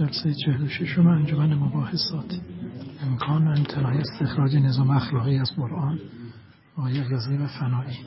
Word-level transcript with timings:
جلسه 0.00 0.34
46 0.34 0.98
انجمن 0.98 1.54
مباحثات. 1.54 2.40
امکان 3.06 3.48
و 3.48 3.50
امتناع 3.50 3.92
استخراج 3.92 4.56
نظام 4.56 4.90
اخلاقی 4.90 5.38
از 5.38 5.50
قرآن 5.56 5.98
آقای 6.76 7.00
رضی 7.10 7.36
و 7.36 7.46
فنایی. 7.46 7.98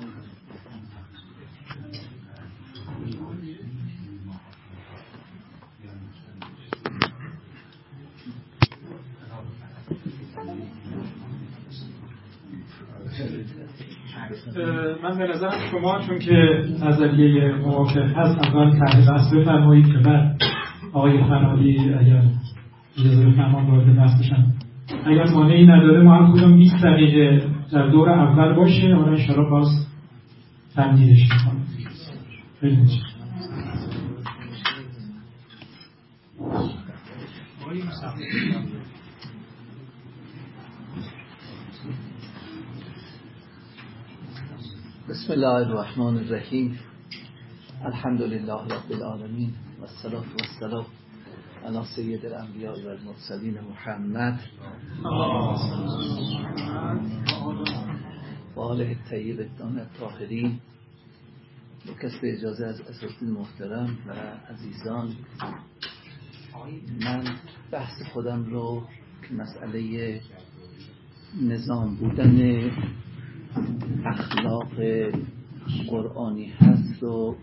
من 15.03 15.17
به 15.17 15.27
نظرم 15.27 15.59
شما 15.71 15.99
چون 15.99 16.19
که 16.19 16.65
نظریه 16.81 17.55
موافق 17.55 17.97
هست 17.97 18.47
اول 18.47 18.79
تحلیل 18.79 19.09
بحث 19.09 19.33
بفرمایید 19.33 19.87
که 19.87 19.97
بعد 19.97 20.52
آقای 20.93 21.23
فنایی 21.23 21.93
اگر 21.93 22.23
اجازه 22.97 23.25
بفرمان 23.25 23.65
وارد 23.65 23.95
بحث 23.95 24.19
بشن 24.19 24.45
اگر 25.05 25.29
مانعی 25.29 25.67
نداره 25.67 26.03
ما 26.03 26.15
هم 26.15 26.33
کدوم 26.33 26.55
20 26.55 26.75
دقیقه 26.83 27.47
در 27.71 27.87
دور 27.87 28.09
اول 28.09 28.53
باشه. 28.53 28.95
حالا 28.95 29.11
انشاءالله 29.11 29.49
باز 29.49 29.87
تمدیدش 30.75 31.21
می‌کنم 31.21 31.65
خیلی 32.61 32.87
بسم 45.09 45.33
الله 45.33 45.47
الرحمن 45.47 46.17
الرحیم. 46.17 46.79
الحمد 47.85 48.21
لله 48.21 48.53
رب 48.53 48.91
العالمین. 48.91 49.53
و 49.83 49.85
الصلاة 49.85 50.23
و 50.23 50.37
السلام 50.41 50.85
على 51.65 51.85
سید 51.95 52.25
الانبیاء 52.25 52.75
و 52.75 52.87
المرسلین 52.87 53.59
محمد 53.59 54.39
و 58.55 58.59
آله 58.59 58.97
الطیب 58.97 59.39
الطاهرین. 59.79 60.59
با 61.87 61.93
کسب 61.93 62.19
اجازه 62.23 62.65
از 62.65 62.81
اساتید 62.81 63.29
محترم 63.29 63.97
و 64.07 64.11
عزیزان 64.53 65.15
من 67.01 67.37
بحث 67.71 68.01
خودم 68.13 68.45
رو 68.45 68.83
که 69.29 69.33
نظام 71.41 71.95
بودن 71.95 72.71
اخلاق 74.05 74.73
قرآنی 75.89 76.45
هست 76.45 77.03
رو 77.03 77.37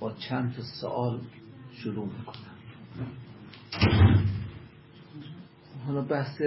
با 0.00 0.12
چند 0.12 0.54
تا 0.56 0.62
سوال 0.80 1.20
شروع 1.72 2.06
می‌کنم. 2.18 2.52
حالا 5.86 6.02
بحث 6.02 6.40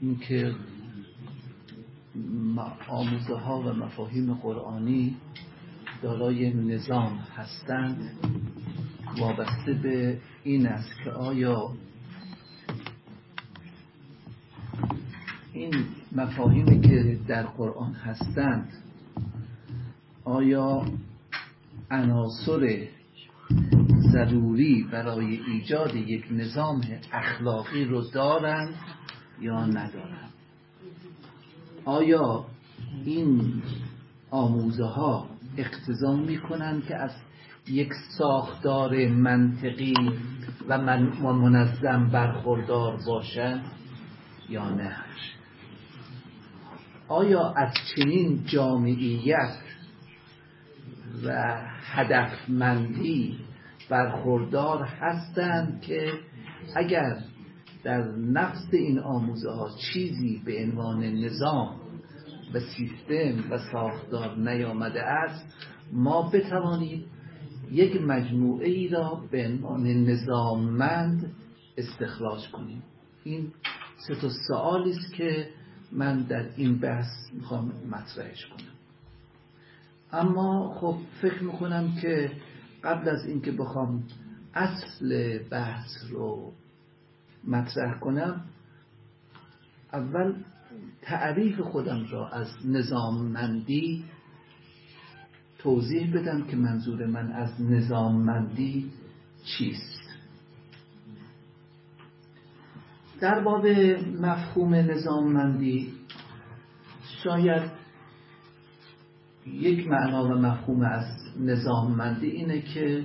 این 0.00 0.18
که 0.18 0.54
آموزه 2.88 3.34
ها 3.34 3.60
و 3.60 3.72
مفاهیم 3.72 4.34
قرآنی 4.34 5.16
دارای 6.02 6.54
نظام 6.54 7.18
هستند 7.36 8.10
وابسته 9.18 9.72
به 9.72 10.18
این 10.44 10.66
است 10.66 10.90
که 11.04 11.10
آیا 11.10 11.70
این 15.52 15.74
مفاهیمی 16.12 16.80
که 16.80 17.18
در 17.28 17.42
قرآن 17.42 17.92
هستند 17.92 18.72
آیا 20.24 20.84
عناصر 21.90 22.88
ضروری 24.14 24.86
برای 24.92 25.40
ایجاد 25.46 25.94
یک 25.94 26.24
نظام 26.30 26.80
اخلاقی 27.12 27.84
رو 27.84 28.10
دارند 28.10 28.74
یا 29.40 29.66
ندارند 29.66 30.32
آیا 31.84 32.44
این 33.04 33.62
آموزه 34.30 34.84
ها 34.84 35.28
اقتضا 35.56 36.16
می 36.16 36.38
کنند 36.38 36.86
که 36.86 36.96
از 36.96 37.10
یک 37.68 37.88
ساختار 38.18 39.08
منطقی 39.08 39.94
و 40.68 40.78
منظم 41.32 42.10
برخوردار 42.12 42.98
باشند 43.06 43.64
یا 44.48 44.70
نه؟ 44.70 44.96
آیا 47.08 47.54
از 47.56 47.72
چنین 47.94 48.44
جامعیت 48.46 49.58
و 51.24 51.58
هدفمندی 51.84 53.38
برخوردار 53.90 54.84
هستند 54.84 55.80
که 55.80 56.12
اگر 56.76 57.18
در 57.84 58.02
نفس 58.16 58.68
این 58.72 58.98
آموزه 58.98 59.50
ها 59.50 59.70
چیزی 59.92 60.42
به 60.44 60.64
عنوان 60.64 61.04
نظام 61.04 61.80
و 62.54 62.60
سیستم 62.60 63.50
و 63.50 63.58
ساختار 63.72 64.38
نیامده 64.38 65.02
است 65.02 65.56
ما 65.92 66.30
بتوانیم 66.30 67.04
یک 67.70 68.02
مجموعه 68.02 68.68
ای 68.68 68.88
را 68.88 69.22
به 69.30 69.46
عنوان 69.46 69.86
نظاممند 69.86 71.32
استخراج 71.76 72.48
کنیم. 72.48 72.82
این 73.24 73.52
سه 74.06 74.14
تا 74.14 74.28
سوالی 74.48 74.90
است 74.90 75.14
که 75.14 75.48
من 75.92 76.22
در 76.22 76.46
این 76.56 76.78
بحث 76.78 77.32
می‌خوام 77.32 77.72
مطرحش 77.90 78.46
کنم. 78.46 78.74
اما 80.12 80.74
خب 80.80 80.96
فکر 81.22 81.42
می‌کنم 81.42 81.94
که 82.02 82.30
قبل 82.84 83.08
از 83.08 83.24
اینکه 83.26 83.52
بخوام 83.52 84.02
اصل 84.54 85.38
بحث 85.38 85.90
رو 86.10 86.52
مطرح 87.44 87.98
کنم 87.98 88.44
اول 89.92 90.34
تعریف 91.02 91.60
خودم 91.60 92.06
را 92.10 92.28
از 92.28 92.48
نظاممندی 92.64 94.04
توضیح 95.58 96.14
بدم 96.14 96.46
که 96.46 96.56
منظور 96.56 97.06
من 97.06 97.32
از 97.32 97.62
نظاممندی 97.62 98.90
چیست. 99.44 100.04
در 103.20 103.40
باب 103.40 103.66
مفهوم 104.20 104.74
نظاممندی 104.74 105.92
شاید 107.24 107.70
یک 109.46 109.88
معنا 109.88 110.24
و 110.24 110.28
مفهوم 110.28 110.82
از 110.82 111.23
نظاممندی 111.40 112.26
اینه 112.26 112.60
که 112.60 113.04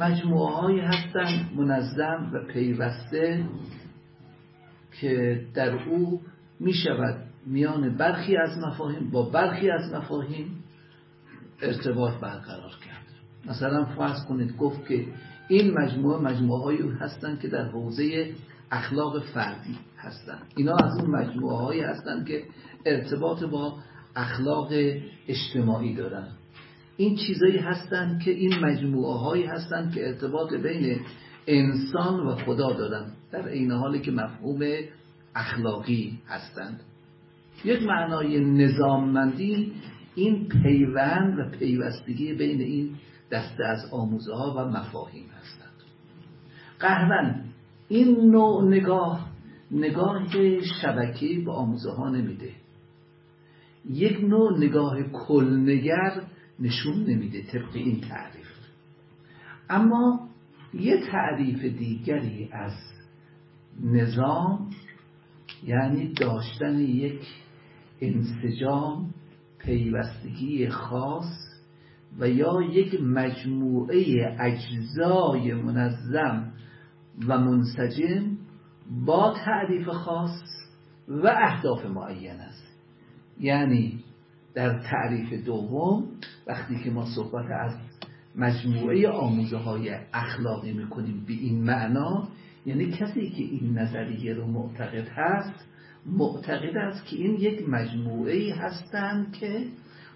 مجموعه 0.00 0.54
های 0.54 0.80
هستن 0.80 1.48
منظم 1.56 2.30
و 2.32 2.52
پیوسته 2.52 3.44
که 5.00 5.40
در 5.54 5.88
او 5.88 6.20
می 6.60 6.72
شود 6.72 7.24
میان 7.46 7.96
برخی 7.96 8.36
از 8.36 8.58
مفاهیم 8.58 9.10
با 9.10 9.22
برخی 9.30 9.70
از 9.70 9.92
مفاهیم 9.92 10.64
ارتباط 11.62 12.14
برقرار 12.20 12.72
کرد. 12.84 13.04
مثلا 13.46 13.84
فرض 13.84 14.26
کنید 14.28 14.56
گفت 14.56 14.88
که 14.88 15.06
این 15.48 15.78
مجموعه 15.78 16.20
مجموعه 16.20 16.62
هایی 16.62 16.90
هستند 17.00 17.40
که 17.40 17.48
در 17.48 17.68
حوزه 17.68 18.34
اخلاق 18.70 19.24
فردی 19.24 19.78
هستند 19.98 20.42
اینا 20.56 20.76
از 20.76 21.00
اون 21.00 21.10
مجموعه 21.10 21.56
هایی 21.56 21.80
هستند 21.80 22.26
که 22.26 22.44
ارتباط 22.86 23.44
با 23.44 23.78
اخلاق 24.16 24.72
اجتماعی 25.28 25.94
دارن. 25.94 26.28
این 26.96 27.16
چیزایی 27.16 27.58
هستند 27.58 28.22
که 28.22 28.30
این 28.30 28.54
مجموعه 28.62 29.18
هایی 29.18 29.46
هستند 29.46 29.94
که 29.94 30.08
ارتباط 30.08 30.54
بین 30.54 31.00
انسان 31.46 32.20
و 32.20 32.36
خدا 32.36 32.72
دارن 32.72 33.12
در 33.32 33.48
این 33.48 33.70
حالی 33.70 34.00
که 34.00 34.10
مفهوم 34.10 34.60
اخلاقی 35.34 36.18
هستند. 36.28 36.80
یک 37.64 37.82
معنای 37.82 38.40
نظاممندی 38.40 39.72
این 40.14 40.48
پیوند 40.48 41.38
و 41.38 41.58
پیوستگی 41.58 42.32
بین 42.32 42.60
این 42.60 42.90
دسته 43.30 43.64
از 43.64 43.78
آموزه 43.92 44.34
ها 44.34 44.54
و 44.56 44.68
مفاهیم 44.68 45.26
هستند. 45.40 45.74
قهرن 46.80 47.44
این 47.88 48.30
نوع 48.30 48.68
نگاه 48.68 49.30
نگاه 49.70 50.26
شبکی 50.82 51.42
به 51.44 51.52
آموزه 51.52 51.90
ها 51.90 52.10
نمیده. 52.10 52.50
یک 53.90 54.20
نوع 54.20 54.58
نگاه 54.58 55.02
کلنگر 55.02 56.22
نشون 56.60 57.04
نمیده 57.04 57.42
طبق 57.42 57.74
این 57.74 58.00
تعریف. 58.00 58.46
اما 59.70 60.28
یه 60.74 61.00
تعریف 61.10 61.64
دیگری 61.64 62.48
از 62.52 62.72
نظام 63.82 64.70
یعنی 65.64 66.12
داشتن 66.12 66.78
یک 66.78 67.20
انسجام 68.00 69.14
پیوستگی 69.58 70.68
خاص 70.68 71.44
و 72.18 72.28
یا 72.28 72.62
یک 72.62 73.00
مجموعه 73.00 74.04
اجزای 74.40 75.54
منظم 75.54 76.52
و 77.28 77.38
منسجم 77.38 78.36
با 79.06 79.34
تعریف 79.44 79.88
خاص 79.88 80.42
و 81.08 81.26
اهداف 81.26 81.86
معین 81.86 82.40
است. 82.40 82.64
یعنی 83.40 84.04
در 84.54 84.78
تعریف 84.78 85.44
دوم 85.44 86.08
وقتی 86.46 86.84
که 86.84 86.90
ما 86.90 87.06
صحبت 87.06 87.46
از 87.50 87.72
مجموعه 88.36 89.08
آموزه 89.08 89.56
های 89.56 89.96
اخلاقی 90.12 90.72
می‌کنیم 90.72 91.24
به 91.26 91.32
این 91.32 91.64
معنا 91.64 92.28
یعنی 92.66 92.90
کسی 92.90 93.30
که 93.30 93.42
این 93.42 93.78
نظریه 93.78 94.34
رو 94.34 94.46
معتقد 94.46 95.08
هست 95.08 95.68
معتقد 96.06 96.76
است 96.76 97.06
که 97.06 97.16
این 97.16 97.34
یک 97.34 97.68
مجموعه 97.68 98.54
هستند 98.54 99.32
که 99.32 99.66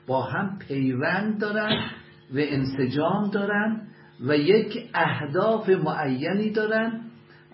با 0.07 0.23
هم 0.23 0.59
پیوند 0.59 1.41
دارن 1.41 1.91
و 2.35 2.39
انسجام 2.39 3.31
دارن 3.31 3.83
و 4.21 4.37
یک 4.37 4.89
اهداف 4.95 5.69
معینی 5.69 6.51
دارن 6.51 7.01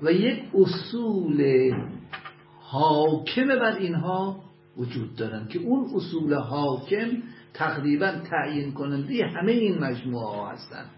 و 0.03 0.13
یک 0.13 0.45
اصول 0.55 1.71
حاکم 2.61 3.47
بر 3.47 3.77
اینها 3.77 4.41
وجود 4.77 5.15
دارن 5.17 5.49
که 5.49 5.59
اون 5.59 5.87
اصول 5.95 6.35
حاکم 6.35 7.07
تقریبا 7.55 8.13
تعیین 8.31 8.73
کننده 8.73 9.27
همه 9.27 9.53
این 9.53 9.79
مجموعه 9.79 10.27
ها 10.27 10.51
هستند. 10.51 10.91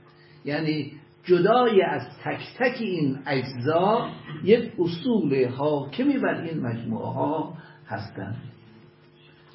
یعنی 0.45 0.93
جدای 1.25 1.83
از 1.83 2.03
تک 2.25 2.41
تک 2.59 2.77
این 2.81 3.19
اجزا 3.27 4.11
یک 4.45 4.73
اصول 4.79 5.49
حاکمی 5.49 6.19
بر 6.19 6.41
این 6.41 6.61
مجموعه 6.61 7.13
ها 7.13 7.55
هستند. 7.87 8.37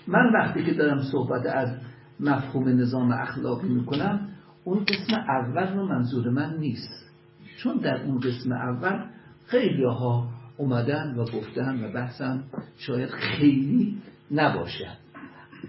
من 0.07 0.33
وقتی 0.33 0.65
که 0.65 0.73
دارم 0.73 1.01
صحبت 1.11 1.45
از 1.45 1.69
مفهوم 2.19 2.67
نظام 2.67 3.11
اخلاقی 3.11 3.67
می‌کنم 3.69 4.29
اون 4.63 4.85
قسم 4.85 5.13
اول 5.13 5.73
رو 5.73 5.87
منظور 5.87 6.29
من 6.29 6.57
نیست. 6.57 7.11
چون 7.57 7.77
در 7.77 8.03
اون 8.03 8.19
قسم 8.19 8.51
اول 8.51 9.05
خیلی 9.45 9.83
ها 9.83 10.27
اومدن 10.57 11.15
و 11.17 11.25
گفتن 11.25 11.83
و 11.83 11.91
بحثم 11.93 12.43
شاید 12.77 13.09
خیلی 13.09 13.97
نباشه. 14.31 15.00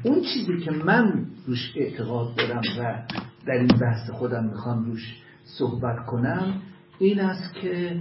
اون 0.04 0.20
چیزی 0.20 0.64
که 0.64 0.70
من 0.70 1.26
روش 1.46 1.72
اعتقاد 1.76 2.36
دارم 2.36 2.62
و 2.78 3.02
در 3.46 3.52
این 3.52 3.70
بحث 3.80 4.10
خودم 4.10 4.44
می‌خوام 4.44 4.84
روش 4.84 5.22
صحبت 5.58 6.06
کنم 6.06 6.62
این 6.98 7.20
است 7.20 7.54
که 7.54 8.00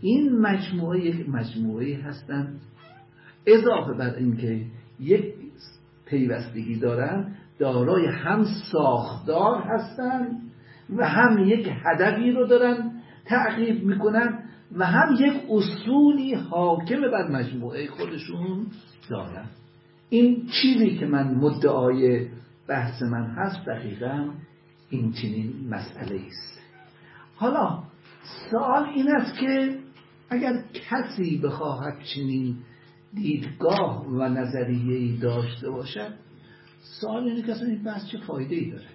این 0.00 0.38
مجموعه 0.38 1.00
یک 1.00 1.28
مجموعه 1.28 2.02
هستن. 2.02 2.54
اضافه 3.46 3.92
بر 3.92 4.14
اینکه 4.14 4.64
یک 5.00 5.34
پیوستگی 6.06 6.78
دارن 6.78 7.34
دارای 7.58 8.06
هم 8.06 8.44
ساختار 8.72 9.62
هستند 9.62 10.42
و 10.96 11.08
هم 11.08 11.38
یک 11.38 11.68
هدفی 11.84 12.30
رو 12.30 12.46
دارن 12.46 12.92
تعقیب 13.24 13.84
می‌کنن 13.84 14.38
و 14.76 14.86
هم 14.86 15.14
یک 15.14 15.42
اصولی 15.50 16.34
حاکم 16.34 17.00
بر 17.00 17.28
مجموعه 17.28 17.86
خودشون 17.86 18.66
دارن. 19.10 19.46
این 20.10 20.46
چیزی 20.46 20.98
که 20.98 21.06
من 21.06 21.34
مدعای 21.34 22.28
بحث 22.68 23.02
من 23.02 23.26
هست 23.26 23.66
دقیقا 23.66 24.30
این 24.90 25.12
چنین 25.12 25.68
مسئله 25.70 26.20
است. 26.26 26.60
حالا 27.36 27.82
سوال 28.50 28.84
این 28.84 29.16
است 29.16 29.38
که 29.38 29.78
اگر 30.30 30.64
کسی 30.90 31.38
بخواهد 31.38 32.02
چنین 32.14 32.56
دیدگاه 33.14 34.06
و 34.06 34.28
نظریه 34.28 35.20
داشته 35.20 35.70
باشد 35.70 36.14
سوال 37.00 37.28
اینه 37.28 37.42
که 37.42 37.52
اصلا 37.52 37.68
این 37.68 37.84
بحث 37.84 38.06
چه 38.06 38.18
فایده 38.18 38.54
ای 38.54 38.70
داره؟ 38.70 38.86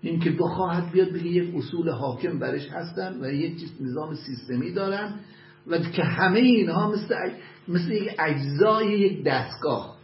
این 0.00 0.20
که 0.20 0.30
بخواهد 0.30 0.92
بیاد 0.92 1.08
بگه 1.08 1.26
یک 1.26 1.54
اصول 1.54 1.90
حاکم 1.90 2.38
برش 2.38 2.68
هستن 2.68 3.20
و 3.20 3.32
یک 3.32 3.56
نظام 3.80 4.14
سیستمی 4.14 4.72
دارن 4.72 5.14
و 5.66 5.78
که 5.78 6.02
همه 6.02 6.38
اینها 6.38 6.90
مثل, 6.90 7.14
مثل 7.68 7.92
یک 7.92 8.10
اجزای 8.18 8.98
یک 8.98 9.24
دستگاه. 9.24 9.96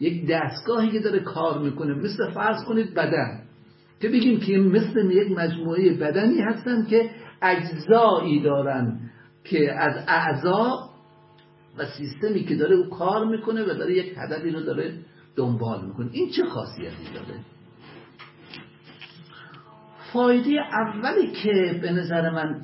یک 0.00 0.26
دستگاهی 0.30 0.90
که 0.90 1.00
داره 1.00 1.20
کار 1.20 1.58
می‌کنه. 1.58 1.94
مثل 1.94 2.30
فرض 2.30 2.64
کنید 2.64 2.94
بدن. 2.94 3.42
که 4.00 4.08
بگیم 4.08 4.40
که 4.40 4.58
مثل 4.58 5.10
یک 5.10 5.32
مجموعه 5.32 5.94
بدنی 5.94 6.40
هستن 6.40 6.86
که 6.86 7.10
اجزایی 7.42 8.42
دارن 8.42 9.00
که 9.44 9.72
از 9.72 10.04
اعضا 10.08 10.90
و 11.78 11.86
سیستمی 11.86 12.44
که 12.44 12.56
داره 12.56 12.76
او 12.76 12.90
کار 12.90 13.24
می‌کنه 13.24 13.62
و 13.62 13.66
داره 13.66 13.94
یک 13.94 14.14
هدفی 14.16 14.50
رو 14.50 14.60
داره 14.60 14.94
دنبال 15.36 15.86
می‌کنه. 15.86 16.08
این 16.12 16.30
چه 16.30 16.44
خاصیتی 16.44 17.04
داره؟ 17.14 17.40
فایده 20.12 20.50
اولی 20.72 21.32
که 21.32 21.78
به 21.82 21.92
نظر 21.92 22.30
من 22.30 22.62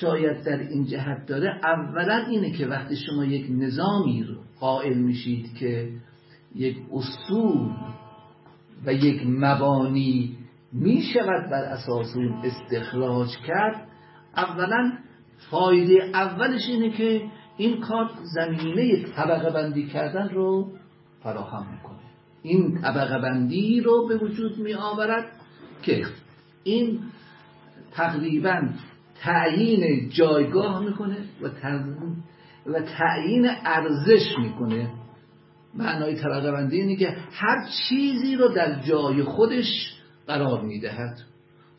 شاید 0.00 0.44
در 0.44 0.58
این 0.58 0.84
جهت 0.84 1.26
داره 1.26 1.60
اولا 1.64 2.16
اینه 2.28 2.50
که 2.50 2.66
وقتی 2.66 2.96
شما 2.96 3.24
یک 3.24 3.46
نظامی 3.50 4.22
رو 4.22 4.34
قائل 4.60 4.98
میشید 4.98 5.54
که 5.54 5.88
یک 6.54 6.76
اصول 6.92 7.70
و 8.86 8.92
یک 8.92 9.22
مبانی 9.26 10.36
می 10.72 11.02
شود 11.02 11.50
بر 11.50 11.62
اساس 11.64 12.16
اون 12.16 12.42
استخراج 12.44 13.28
کرد 13.46 13.88
اولا 14.36 14.92
فایده 15.50 16.04
اولش 16.14 16.68
اینه 16.68 16.90
که 16.90 17.22
این 17.56 17.80
کار 17.80 18.10
زمینه 18.34 19.02
طبقه 19.16 19.50
بندی 19.50 19.86
کردن 19.86 20.28
رو 20.28 20.72
فراهم 21.22 21.72
می‌کنه. 21.72 21.98
این 22.42 22.80
طبقه 22.82 23.18
بندی 23.18 23.80
رو 23.80 24.08
به 24.08 24.16
وجود 24.16 24.58
می 24.58 24.74
آورد 24.74 25.32
که 25.82 26.06
این 26.64 27.00
تقریبا 27.92 28.68
تعیین 29.22 30.08
جایگاه 30.08 30.84
می‌کنه 30.84 31.16
و 31.42 31.48
و 32.66 32.80
تعیین 32.80 33.50
ارزش 33.64 34.38
می‌کنه. 34.38 34.90
معنای 35.74 36.14
طبقه 36.14 36.52
بندی 36.52 36.80
اینه 36.80 36.96
که 36.96 37.16
هر 37.32 37.66
چیزی 37.88 38.36
رو 38.36 38.48
در 38.48 38.80
جای 38.80 39.22
خودش 39.22 39.94
قرار 40.26 40.62
می‌دهد. 40.62 41.18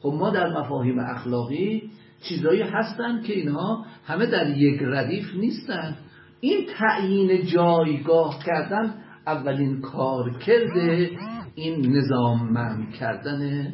خب 0.01 0.13
ما 0.19 0.29
در 0.29 0.59
مفاهیم 0.59 0.99
اخلاقی 0.99 1.91
چیزایی 2.29 2.61
هستند 2.61 3.23
که 3.23 3.33
اینها 3.33 3.85
همه 4.05 4.25
در 4.25 4.49
یک 4.57 4.79
ردیف 4.81 5.35
نیستند 5.35 5.97
این 6.41 6.67
تعیین 6.77 7.45
جایگاه 7.45 8.39
کردن 8.45 8.93
اولین 9.27 9.81
کار 9.81 10.37
کرده 10.39 11.09
این 11.55 11.95
نظام 11.95 12.91
کردن 12.91 13.73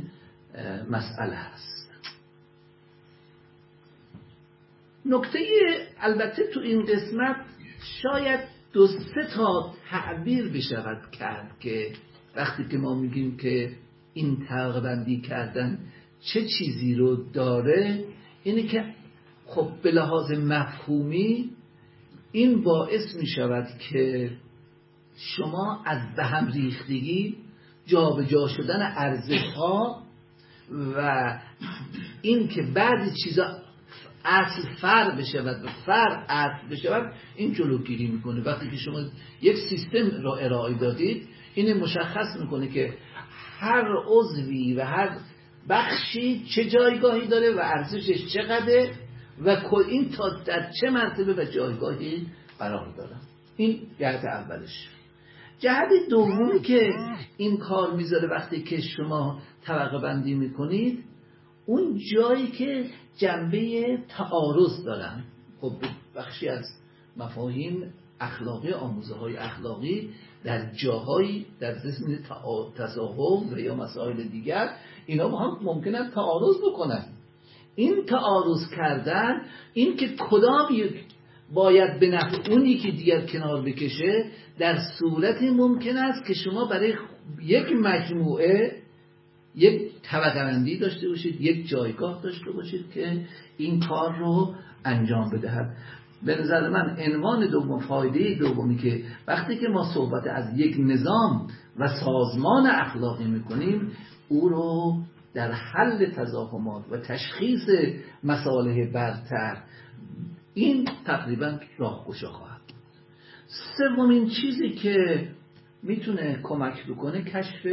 مسئله 0.90 1.36
است. 1.36 1.77
نکته 5.08 5.40
البته 6.00 6.44
تو 6.54 6.60
این 6.60 6.86
قسمت 6.86 7.36
شاید 8.02 8.40
دو 8.74 8.88
سه 8.88 9.28
تا 9.36 9.74
تعبیر 9.90 10.50
بشود 10.50 11.12
کرد 11.12 11.60
که 11.60 11.92
وقتی 12.36 12.66
که 12.72 12.78
ما 12.78 12.96
میگیم 12.96 13.38
که 13.38 13.72
این 14.14 14.48
بندی 14.84 15.22
کردن 15.22 15.80
چه 16.22 16.48
چیزی 16.48 16.96
رو 16.96 17.32
داره 17.32 18.06
اینه 18.44 18.64
که 18.64 18.86
خب 19.46 19.72
به 19.84 19.92
لحاظ 19.92 20.32
مفهومی 20.32 21.50
این 22.32 22.64
باعث 22.64 23.16
می 23.16 23.28
شود 23.28 23.68
که 23.90 24.32
شما 25.18 25.84
از 25.86 26.16
به 26.16 26.24
هم 26.24 26.52
ریختگی 26.52 27.38
جابجا 27.86 28.26
جا 28.26 28.48
شدن 28.48 28.94
ارزش 28.98 29.44
ها 29.56 30.04
و 30.96 31.40
این 32.22 32.48
که 32.48 32.62
بعضی 32.62 33.12
چیزا 33.24 33.67
اصل 34.28 34.76
فر 34.82 35.12
بشود 35.12 35.66
و 35.66 35.68
فر 35.86 36.26
اصل 36.30 36.68
بشود 36.72 37.14
این 37.36 37.54
جلوگیری 37.54 38.08
می‌کنه. 38.08 38.44
وقتی 38.44 38.70
که 38.70 38.78
شما 38.78 39.00
یک 39.42 39.56
سیستم 39.70 40.22
را 40.22 40.36
ارائه 40.36 40.74
دادید 40.74 41.28
این 41.56 41.78
مشخص 41.78 42.40
می‌کنه 42.40 42.68
که 42.68 42.94
هر 43.60 43.86
عضوی 44.08 44.74
و 44.74 44.84
هر 44.84 45.18
بخشی 45.70 46.46
چه 46.56 46.70
جایگاهی 46.70 47.28
داره 47.28 47.56
و 47.56 47.60
ارزشش 47.60 48.34
چقدره 48.34 48.92
و 49.40 49.58
این 49.88 50.10
تا 50.10 50.30
در 50.30 50.72
چه 50.82 50.90
مرتبه 50.90 51.34
و 51.34 51.46
جایگاهی 51.46 52.28
قرار 52.60 52.96
دارم 52.98 53.22
این 53.58 53.80
جهت 54.00 54.26
اولش. 54.26 54.90
جهت 55.60 55.90
دومی 56.10 56.60
که 56.60 56.90
این 57.38 57.58
کار 57.58 57.94
می‌ذاره 57.94 58.28
وقتی 58.28 58.64
که 58.64 58.82
شما 58.82 59.42
طبقه 59.66 59.98
بندی 59.98 60.34
می‌کنید 60.34 61.04
اون 61.68 62.00
جایی 62.14 62.48
که 62.48 62.86
جنبه 63.18 63.98
تعارض 64.10 64.84
دارن 64.86 65.24
خب 65.62 65.74
بخشی 66.16 66.48
از 66.48 66.66
مفاهیم 67.18 67.94
اخلاقی 68.20 68.74
آموزه 68.74 69.16
های 69.16 69.38
اخلاقی 69.38 70.10
در 70.44 70.72
جاهایی 70.74 71.46
در 71.60 71.76
زمین 71.78 72.20
تصاحب 72.78 73.54
و 73.54 73.60
یا 73.60 73.76
مسائل 73.76 74.24
دیگر 74.24 74.70
اینا 75.06 75.28
با 75.28 75.38
هم 75.38 75.58
ممکنه 75.62 76.12
تعارض 76.12 76.56
بکنن. 76.58 77.06
این 77.76 78.06
تعارض 78.06 78.70
کردن 78.76 79.42
این 79.74 79.98
که 79.98 80.08
کدام 80.30 80.68
باید 81.54 82.00
به 82.00 82.10
نفع 82.10 82.52
اونی 82.52 82.78
که 82.78 82.92
دیگر 82.92 83.26
کنار 83.26 83.62
بکشه 83.62 84.26
در 84.60 84.80
صورت 85.00 85.42
ممکن 85.42 85.98
است 85.98 86.28
که 86.28 86.34
شما 86.34 86.66
برای 86.66 86.94
یک 87.42 87.72
مجموعه 87.72 88.77
یک 89.58 89.92
طبقه 90.04 90.78
داشته 90.80 91.10
باشید 91.10 91.42
یک 91.42 91.68
جایگاه 91.68 92.22
داشته 92.24 92.52
باشید 92.52 92.92
که 92.92 93.26
این 93.58 93.80
کار 93.80 94.18
رو 94.18 94.56
انجام 94.86 95.30
بدهد. 95.30 95.76
به 96.26 96.42
نظر 96.42 96.70
من 96.70 96.98
عنوان 97.00 97.48
دوم 97.48 97.80
فایده 97.80 98.36
دومی 98.40 98.78
که 98.78 99.04
وقتی 99.28 99.58
که 99.58 99.68
ما 99.68 99.94
صحبت 99.94 100.28
از 100.28 100.60
یک 100.60 100.76
نظام 100.80 101.48
و 101.80 101.88
سازمان 101.88 102.68
اخلاقی 102.68 103.26
می‌کنیم 103.26 103.92
او 104.30 104.50
رو 104.50 104.98
در 105.34 105.52
حل 105.52 106.06
تضاهمات 106.06 106.84
و 106.92 106.98
تشخیص 106.98 107.70
مساله 108.24 108.92
برتر 108.92 109.58
این 110.54 110.90
تقریبا 111.06 111.60
راهگشا 111.78 112.32
خواهد 112.32 112.62
سومین 113.78 114.30
چیزی 114.30 114.70
که 114.70 115.28
می‌تونه 115.84 116.40
کمک 116.44 116.88
بکنه 116.88 117.24
کشف 117.24 117.68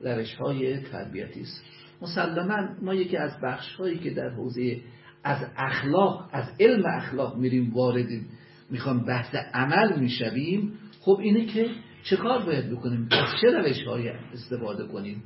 روش 0.00 0.34
های 0.34 0.80
تربیتی 0.80 1.40
است. 1.40 1.64
مسلما 2.02 2.68
ما 2.82 2.94
یکی 2.94 3.16
از 3.16 3.40
بخش 3.42 3.74
هایی 3.74 3.98
که 3.98 4.10
در 4.10 4.28
حوزه 4.28 4.80
از 5.24 5.46
اخلاق 5.56 6.28
از 6.32 6.44
علم 6.60 6.82
اخلاق 6.86 7.36
میریم 7.36 7.72
واردیم 7.74 8.26
می‌خوام 8.70 9.04
بحث 9.04 9.34
عمل 9.54 9.98
می‌شویم 9.98 10.72
خب 11.00 11.18
اینه 11.22 11.44
که 11.44 11.68
چه 12.02 12.16
کار 12.16 12.46
باید 12.46 12.70
بکنیم؟ 12.70 13.08
از 13.10 13.28
چه 13.40 13.50
روش 13.50 13.82
های 13.82 14.08
استفاده 14.08 14.86
کنیم؟ 14.86 15.22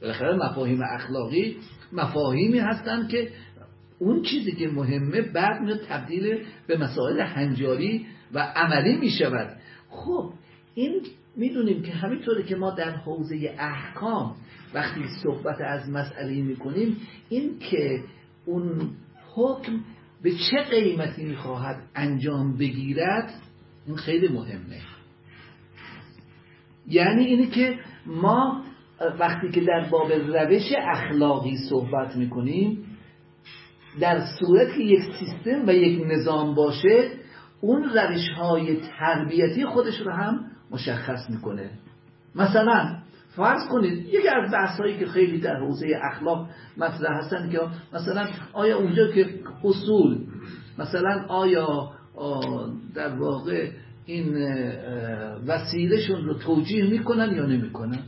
بالاخره 0.00 0.36
مفاهیم 0.36 0.80
اخلاقی 0.82 1.56
مفاهیمی 1.92 2.58
هستند 2.58 3.08
که 3.08 3.28
اون 3.98 4.22
چیزی 4.22 4.52
که 4.52 4.68
مهمه 4.68 5.22
بعد 5.22 5.62
میاد 5.62 5.80
تبدیل 5.88 6.44
به 6.66 6.78
مسائل 6.78 7.20
هنجاری 7.20 8.06
و 8.32 8.38
عملی 8.38 8.96
می‌شود. 8.96 9.56
خب 9.88 10.32
این 10.74 11.02
می‌دونیم 11.36 11.82
که 11.82 11.92
همینطوره 11.92 12.42
که 12.42 12.56
ما 12.56 12.70
در 12.70 12.90
حوزه 12.90 13.54
احکام 13.58 14.36
وقتی 14.74 15.00
صحبت 15.22 15.60
از 15.60 15.90
مسئله 15.90 16.42
می‌کنیم 16.42 16.96
این 17.28 17.58
که 17.58 18.00
اون 18.46 18.90
حکم 19.34 19.80
به 20.22 20.30
چه 20.32 20.62
قیمتی 20.70 21.24
می‌خواهد 21.24 21.82
انجام 21.94 22.56
بگیرد 22.56 23.30
این 23.86 23.96
خیلی 23.96 24.28
مهمه. 24.28 24.80
یعنی 26.88 27.24
اینه 27.24 27.46
که 27.46 27.78
ما 28.06 28.64
وقتی 29.18 29.50
که 29.50 29.60
در 29.60 29.88
باب 29.90 30.12
روش 30.12 30.72
اخلاقی 30.78 31.56
صحبت 31.70 32.16
می‌کنیم 32.16 32.84
در 34.00 34.26
صورت 34.38 34.74
که 34.76 34.82
یک 34.82 35.02
سیستم 35.18 35.66
و 35.66 35.70
یک 35.70 36.02
نظام 36.06 36.54
باشه 36.54 37.10
اون 37.60 37.84
روش 37.84 38.28
های 38.36 38.76
تربیتی 38.76 39.66
خودش 39.66 40.00
رو 40.00 40.12
هم 40.12 40.50
مشخص 40.70 41.30
می‌کنه. 41.30 41.70
مثلا 42.34 42.96
فرض 43.36 43.68
کنید 43.68 44.06
یکی 44.06 44.28
از 44.28 44.52
بحث 44.52 44.80
هایی 44.80 44.98
که 44.98 45.06
خیلی 45.06 45.40
در 45.40 45.56
حوزه 45.56 45.86
اخلاق 46.02 46.48
مطرح 46.76 47.18
هستن 47.18 47.50
که 47.50 47.58
مثلا 47.92 48.26
آیا 48.52 48.78
اونجا 48.78 49.12
که 49.12 49.34
اصول 49.64 50.18
مثلا 50.78 51.24
آیا 51.28 51.90
در 52.94 53.14
واقع 53.14 53.70
این 54.06 54.36
وسیلهشون 55.46 56.24
رو 56.24 56.34
توجیه 56.34 56.84
می‌کنن 56.84 57.34
یا 57.34 57.46
نمی‌کنن؟ 57.46 57.98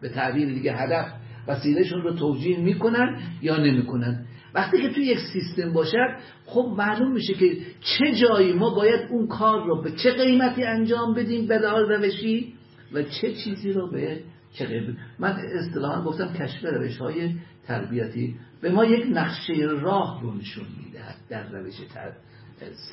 به 0.00 0.08
تعبیر 0.08 0.48
دیگه 0.48 0.72
هدف 0.72 1.06
وسیلهشون 1.48 2.02
رو 2.02 2.12
توجیه 2.14 2.60
می‌کنن 2.60 3.18
یا 3.42 3.56
نمی‌کنن؟ 3.56 4.26
وقتی 4.56 4.82
که 4.82 4.88
توی 4.88 5.04
یک 5.04 5.18
سیستم 5.32 5.72
باشد 5.72 6.16
خب 6.46 6.74
معلوم 6.78 7.12
میشه 7.12 7.34
که 7.34 7.56
چه 7.80 8.14
جایی 8.14 8.52
ما 8.52 8.74
باید 8.74 9.10
اون 9.10 9.26
کار 9.26 9.66
رو 9.66 9.82
به 9.82 9.92
چه 9.92 10.12
قیمتی 10.12 10.64
انجام 10.64 11.14
بدیم 11.14 11.46
به 11.46 11.58
روشی 11.58 12.52
و 12.92 13.02
چه 13.02 13.32
چیزی 13.32 13.72
رو 13.72 13.90
به 13.90 14.20
چه 14.52 14.66
قیمتی. 14.66 14.98
من 15.18 15.36
اصطلاحا 15.58 16.02
گفتم 16.02 16.32
کشف 16.32 16.64
روش 16.64 16.98
های 16.98 17.30
تربیتی 17.66 18.36
به 18.60 18.70
ما 18.70 18.84
یک 18.84 19.06
نقشه 19.10 19.54
راه 19.80 20.22
رو 20.22 20.34
نشون 20.34 20.66
می‌دهد 20.84 21.16
در 21.28 21.48
روش 21.48 21.74
تر 21.94 22.12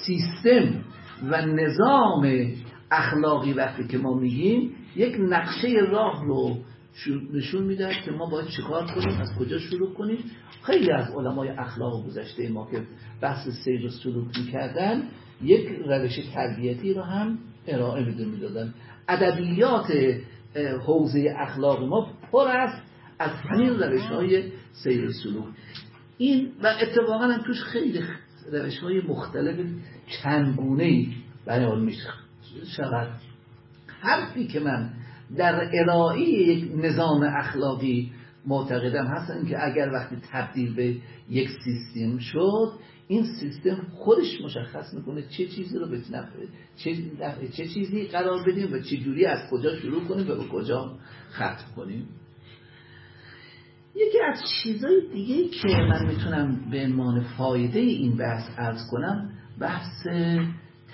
سیستم 0.06 0.84
و 1.30 1.46
نظام 1.46 2.52
اخلاقی 2.92 3.54
وقتی 3.54 3.88
که 3.88 3.98
ما 3.98 4.14
میگیم 4.14 4.76
یک 4.96 5.16
نقشه 5.20 5.70
راه 5.92 6.26
رو 6.26 6.58
نشون 7.34 7.64
میده 7.64 7.96
که 8.06 8.12
ما 8.12 8.26
باید 8.26 8.48
چیکار 8.48 8.86
کنیم 8.86 9.22
از 9.22 9.36
کجا 9.40 9.60
شروع 9.60 9.94
کنیم. 9.94 10.18
خیلی 10.64 10.92
از 10.92 11.12
علمای 11.12 11.50
اخلاق 11.50 12.08
گذشته 12.08 12.50
ما 12.50 12.72
که 12.72 12.84
بحث 13.22 13.50
سیر 13.50 13.86
و 13.86 13.90
سلوک 13.90 14.38
می‌کردن 14.38 15.04
یک 15.42 15.68
روش 15.86 16.20
تربیتی 16.34 16.94
رو 16.94 17.02
هم 17.02 17.38
ارائه 17.68 18.06
میده 18.06 18.26
می‌دادن. 18.26 18.74
ادبیات 19.10 19.94
حوزه 20.86 21.36
اخلاق 21.38 21.84
ما 21.84 22.14
پر 22.32 22.48
است 22.48 22.82
از 23.20 23.32
همین 23.32 23.70
روش 23.70 24.02
های 24.02 24.52
سیر 24.72 25.06
و 25.06 25.12
سلوک. 25.12 25.46
این 26.18 26.52
و 26.64 26.74
اتفاقا 26.82 27.28
هم 27.28 27.42
توش 27.44 27.64
خیلی 27.64 28.04
روش 28.52 28.80
های 28.80 29.02
مختلف 29.02 29.66
چندگونه 30.08 30.84
ای 30.84 31.08
بیان 31.48 31.82
میشه. 31.82 32.10
شود 32.78 33.08
حرفی 34.02 34.48
که 34.48 34.60
من 34.60 34.94
در 35.38 35.70
ارائه 35.74 36.22
یک 36.22 36.72
نظام 36.76 37.24
اخلاقی 37.24 38.12
معتقدم 38.46 39.06
هستن 39.06 39.46
که 39.46 39.66
اگر 39.66 39.90
وقتی 39.94 40.18
تبدیل 40.32 40.76
به 40.76 40.96
یک 41.30 41.50
سیستم 41.64 42.18
شد 42.18 42.72
این 43.08 43.26
سیستم 43.40 43.88
خودش 43.92 44.42
مشخص 44.44 44.94
می‌کنه 44.94 45.22
چه 45.22 45.48
چیزی 45.48 45.80
رو 45.80 45.90
به 45.90 46.02
چه, 46.76 46.96
چه 47.58 47.68
چیزی 47.68 48.08
قرار 48.08 48.44
بدیم 48.48 48.74
و 48.74 48.80
چه 48.80 48.98
جوری 48.98 49.26
از 49.26 49.50
کجا 49.52 49.76
شروع 49.76 50.04
کنیم 50.08 50.32
و 50.32 50.36
به 50.36 50.44
کجا 50.44 50.98
ختم 51.32 51.76
کنیم. 51.76 52.08
یکی 53.96 54.18
از 54.32 54.40
چیزهای 54.64 55.02
دیگه 55.14 55.48
که 55.50 55.68
من 55.68 56.08
می‌تونم 56.08 56.70
به 56.72 56.84
عنوان 56.84 57.24
فایده 57.38 57.80
این 57.80 58.18
بحث 58.18 58.50
ارز 58.58 58.80
کنم 58.92 59.32
بحث 59.60 60.08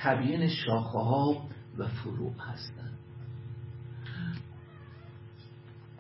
تبیین 0.02 0.48
شاخه 0.48 1.00
ها 1.00 1.48
و 1.78 1.88
فروع 1.88 2.34
هستن. 2.40 2.89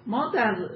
ما 0.09 0.31
در 0.33 0.69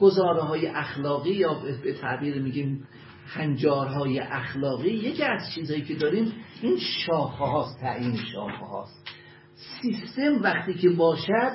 گزاره 0.00 0.42
های 0.42 0.66
اخلاقی 0.66 1.30
یا 1.30 1.54
به 1.84 1.92
تعبیر 1.92 2.42
میگیم 2.42 2.88
هنجارهای 3.26 4.18
اخلاقی 4.18 4.90
یکی 4.90 5.22
از 5.22 5.40
چیزهایی 5.54 5.82
که 5.82 5.94
داریم 5.94 6.32
این 6.62 6.78
شاخه 6.78 7.44
هاست 7.44 7.80
تعیین 7.80 8.16
شاخه 8.32 8.64
هاست 8.64 9.08
سیستم 9.82 10.42
وقتی 10.42 10.74
که 10.74 10.88
باشد 10.88 11.52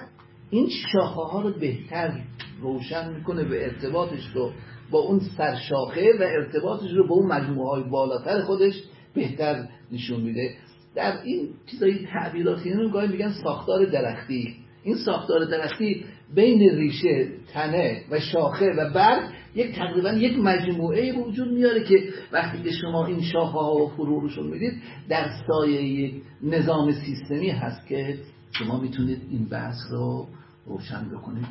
این 0.49 0.69
شاخه 0.69 1.21
ها 1.31 1.41
رو 1.41 1.53
بهتر 1.59 2.21
روشن 2.61 3.13
می‌کنه 3.13 3.43
به 3.43 3.65
ارتباطش 3.65 4.27
رو 4.33 4.51
با 4.91 4.99
اون 4.99 5.19
سرشاخه 5.37 6.11
و 6.19 6.23
ارتباطش 6.23 6.91
رو 6.91 7.07
با 7.07 7.15
اون 7.15 7.27
مجموعه 7.27 7.69
های 7.69 7.89
بالاتر 7.89 8.41
خودش 8.41 8.73
بهتر 9.13 9.67
نشون 9.91 10.21
میده. 10.21 10.55
در 10.95 11.21
این 11.23 11.49
چیزایی 11.71 12.07
تعبیراتی 12.13 12.73
رو 12.73 13.07
میگن 13.07 13.33
ساختار 13.43 13.85
درختی. 13.85 14.55
این 14.83 14.95
ساختار 15.05 15.45
درختی 15.45 16.05
بین 16.35 16.59
ریشه 16.59 17.27
تنه 17.53 18.01
و 18.11 18.19
شاخه 18.19 18.73
و 18.77 18.93
برگ 18.93 19.23
یک 19.55 19.75
تقریبا 19.75 20.09
یک 20.09 20.39
مجموعه 20.39 21.13
وجود 21.19 21.53
میاره 21.53 21.83
که 21.83 22.03
وقتی 22.31 22.63
که 22.63 22.71
شما 22.71 23.05
این 23.05 23.21
شاخه 23.21 23.59
ها 23.59 23.75
و 23.75 23.89
فروعشون 23.89 24.47
می‌دید 24.47 24.81
در 25.09 25.29
سایه 25.47 25.83
یک 25.83 26.23
نظام 26.43 26.91
سیستمی 26.91 27.49
هست 27.49 27.87
که 27.87 28.17
شما 28.51 28.79
می‌تونید 28.79 29.21
این 29.29 29.45
بحث 29.45 29.77
رو 29.91 30.27
روشن 30.65 31.09
بکنید. 31.09 31.45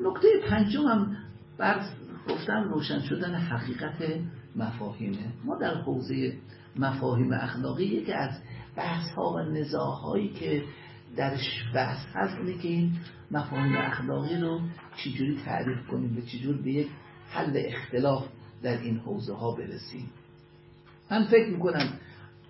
نکته 0.00 0.28
پنجم 0.48 0.82
هم 0.82 1.16
بر 1.58 1.80
گفتن 2.28 2.64
روشن 2.64 3.00
شدن 3.00 3.34
حقیقت 3.34 4.02
مفاهیمه. 4.56 5.32
ما 5.44 5.58
در 5.58 5.74
حوزه 5.74 6.32
مفاهیم 6.76 7.32
اخلاقی 7.32 7.84
یکی 7.84 8.12
از 8.12 8.30
بحث 8.76 9.10
ها 9.16 9.32
و 9.32 9.38
نزاع 9.38 9.94
هایی 9.94 10.28
که 10.28 10.62
درش 11.16 11.64
بحث 11.74 12.06
هست 12.14 12.38
اینه 12.38 12.62
که 12.62 12.68
این 12.68 12.92
مفاهیم 13.30 13.76
اخلاقی 13.76 14.36
رو 14.36 14.60
چجوری 14.96 15.38
تعریف 15.44 15.86
کنیم 15.86 16.16
و 16.16 16.20
چجور 16.20 16.62
به 16.62 16.72
یک 16.72 16.88
حل 17.30 17.62
اختلاف 17.66 18.28
در 18.62 18.78
این 18.78 18.96
حوزه 18.96 19.34
ها 19.34 19.54
برسیم. 19.54 20.10
من 21.10 21.24
فکر 21.24 21.48
می‌کنم 21.50 21.88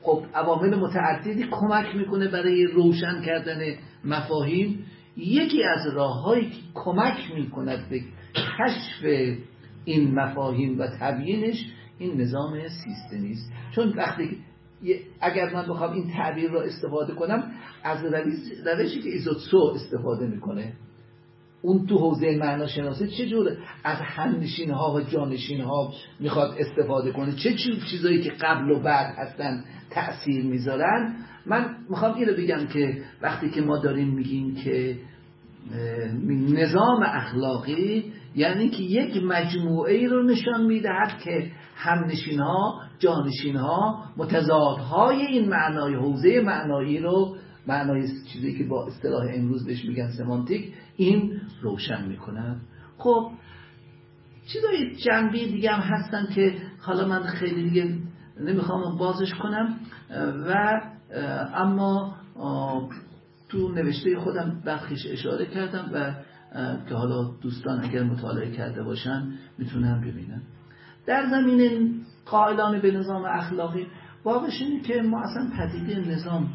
خب 0.03 0.25
عوامل 0.35 0.75
متعددی 0.75 1.47
کمک 1.51 1.97
می‌کنه 1.97 2.29
برای 2.29 2.65
روشن 2.65 3.23
کردن 3.23 3.75
مفاهیم. 4.05 4.85
یکی 5.17 5.65
از 5.65 5.87
راههایی 5.95 6.51
که 6.51 6.61
کمک 6.75 7.31
می‌کند 7.35 7.89
به 7.89 8.01
کشف 8.35 9.39
این 9.85 10.15
مفاهیم 10.15 10.79
و 10.79 10.87
تبیینش 11.01 11.67
این 11.99 12.21
نظام 12.21 12.69
سیستمی 12.69 13.33
است. 13.33 13.53
چون 13.75 13.89
وقتی 13.89 14.39
اگر 15.21 15.55
من 15.55 15.63
بخوام 15.63 15.93
این 15.93 16.11
تعبیر 16.13 16.51
را 16.51 16.63
استفاده 16.63 17.15
کنم 17.15 17.53
از 17.85 17.99
روشی 18.67 19.03
که 19.03 19.09
ایزوتسو 19.09 19.73
استفاده 19.75 20.27
می‌کنه 20.27 20.73
اون 21.63 21.87
تو 21.87 21.99
حوزه 21.99 22.37
معناشناسی 22.37 23.09
چجوره 23.09 23.57
از 23.85 23.97
همنشین 24.01 24.71
ها 24.71 24.95
و 24.95 25.01
جانشین 25.01 25.61
ها 25.61 25.93
می‌خواد 26.21 26.55
استفاده 26.59 27.13
کنه. 27.13 27.33
چه 27.33 27.55
چیزایی 27.91 28.23
که 28.23 28.31
قبل 28.31 28.71
و 28.71 28.81
بعد 28.83 29.15
هستن 29.19 29.65
تأثیر 29.91 30.45
می‌ذارن؟ 30.45 31.17
من 31.47 31.77
می‌خوام 31.91 32.15
این 32.15 32.29
رو 32.29 32.35
بگم 32.35 32.67
که 32.67 33.03
وقتی 33.23 33.51
که 33.51 33.61
ما 33.61 33.79
داریم 33.79 34.09
میگیم 34.09 34.55
که 34.55 34.97
نظام 36.53 37.03
اخلاقی 37.03 38.13
یعنی 38.35 38.69
که 38.69 38.83
یک 38.83 39.23
مجموعه 39.25 39.95
ای 39.95 40.07
رو 40.07 40.23
نشان 40.23 40.67
می‌دهد 40.67 41.19
که 41.25 41.51
همنشین 41.77 42.41
ها 42.41 42.81
جانشین 43.01 43.57
ها 43.57 44.05
متضادهای 44.17 45.23
این 45.27 45.49
معنای 45.49 45.95
حوزه 45.95 46.41
معنایی 46.41 46.99
رو 46.99 47.37
معنای 47.67 48.09
چیزی 48.33 48.59
که 48.59 48.65
با 48.65 48.87
اصطلاح 48.87 49.27
امروز 49.35 49.67
بهش 49.67 49.85
میگن 49.85 50.11
سمانتیک 50.11 50.75
این 50.97 51.41
روشن 51.63 52.09
می‌کنن. 52.09 52.61
خب 52.99 53.31
چیزای 54.53 54.97
جنبی 54.97 55.53
دیگه 55.53 55.71
هم 55.71 55.81
هستن 55.81 56.27
که 56.35 56.55
حالا 56.81 57.09
من 57.09 57.23
خیلی 57.23 57.71
دیگه 57.71 57.99
نمی‌خوام 58.41 58.99
بازش 58.99 59.35
کنم 59.35 59.77
و 60.49 60.81
اما 61.55 62.17
تو 63.49 63.69
نوشته 63.69 64.19
خودم 64.19 64.63
برخیش 64.65 65.07
اشاره 65.07 65.47
کردم 65.47 65.91
و 65.95 66.15
که 66.89 66.95
حالا 66.95 67.31
دوستان 67.43 67.85
اگر 67.85 68.03
مطالعه 68.03 68.51
کرده 68.51 68.83
باشن 68.83 69.33
می‌تونن 69.59 70.01
ببینن. 70.01 70.43
در 71.07 71.27
زمین 71.31 71.95
قائلان 72.27 72.81
به 72.81 72.91
نظام 72.91 73.25
اخلاقی. 73.25 73.87
واقعش 74.25 74.63
اینه 74.63 74.83
که 74.83 75.03
ما 75.03 75.23
اصلا 75.23 75.51
پدیده 75.59 76.11
نظام 76.11 76.49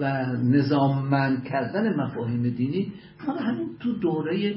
و 0.00 0.26
نظاممند 0.44 1.44
کردن 1.44 1.96
مفاهیم 1.96 2.42
دینی 2.42 2.92
مال 3.26 3.38
همین 3.38 3.68
تو 3.80 3.92
دوره 3.92 4.54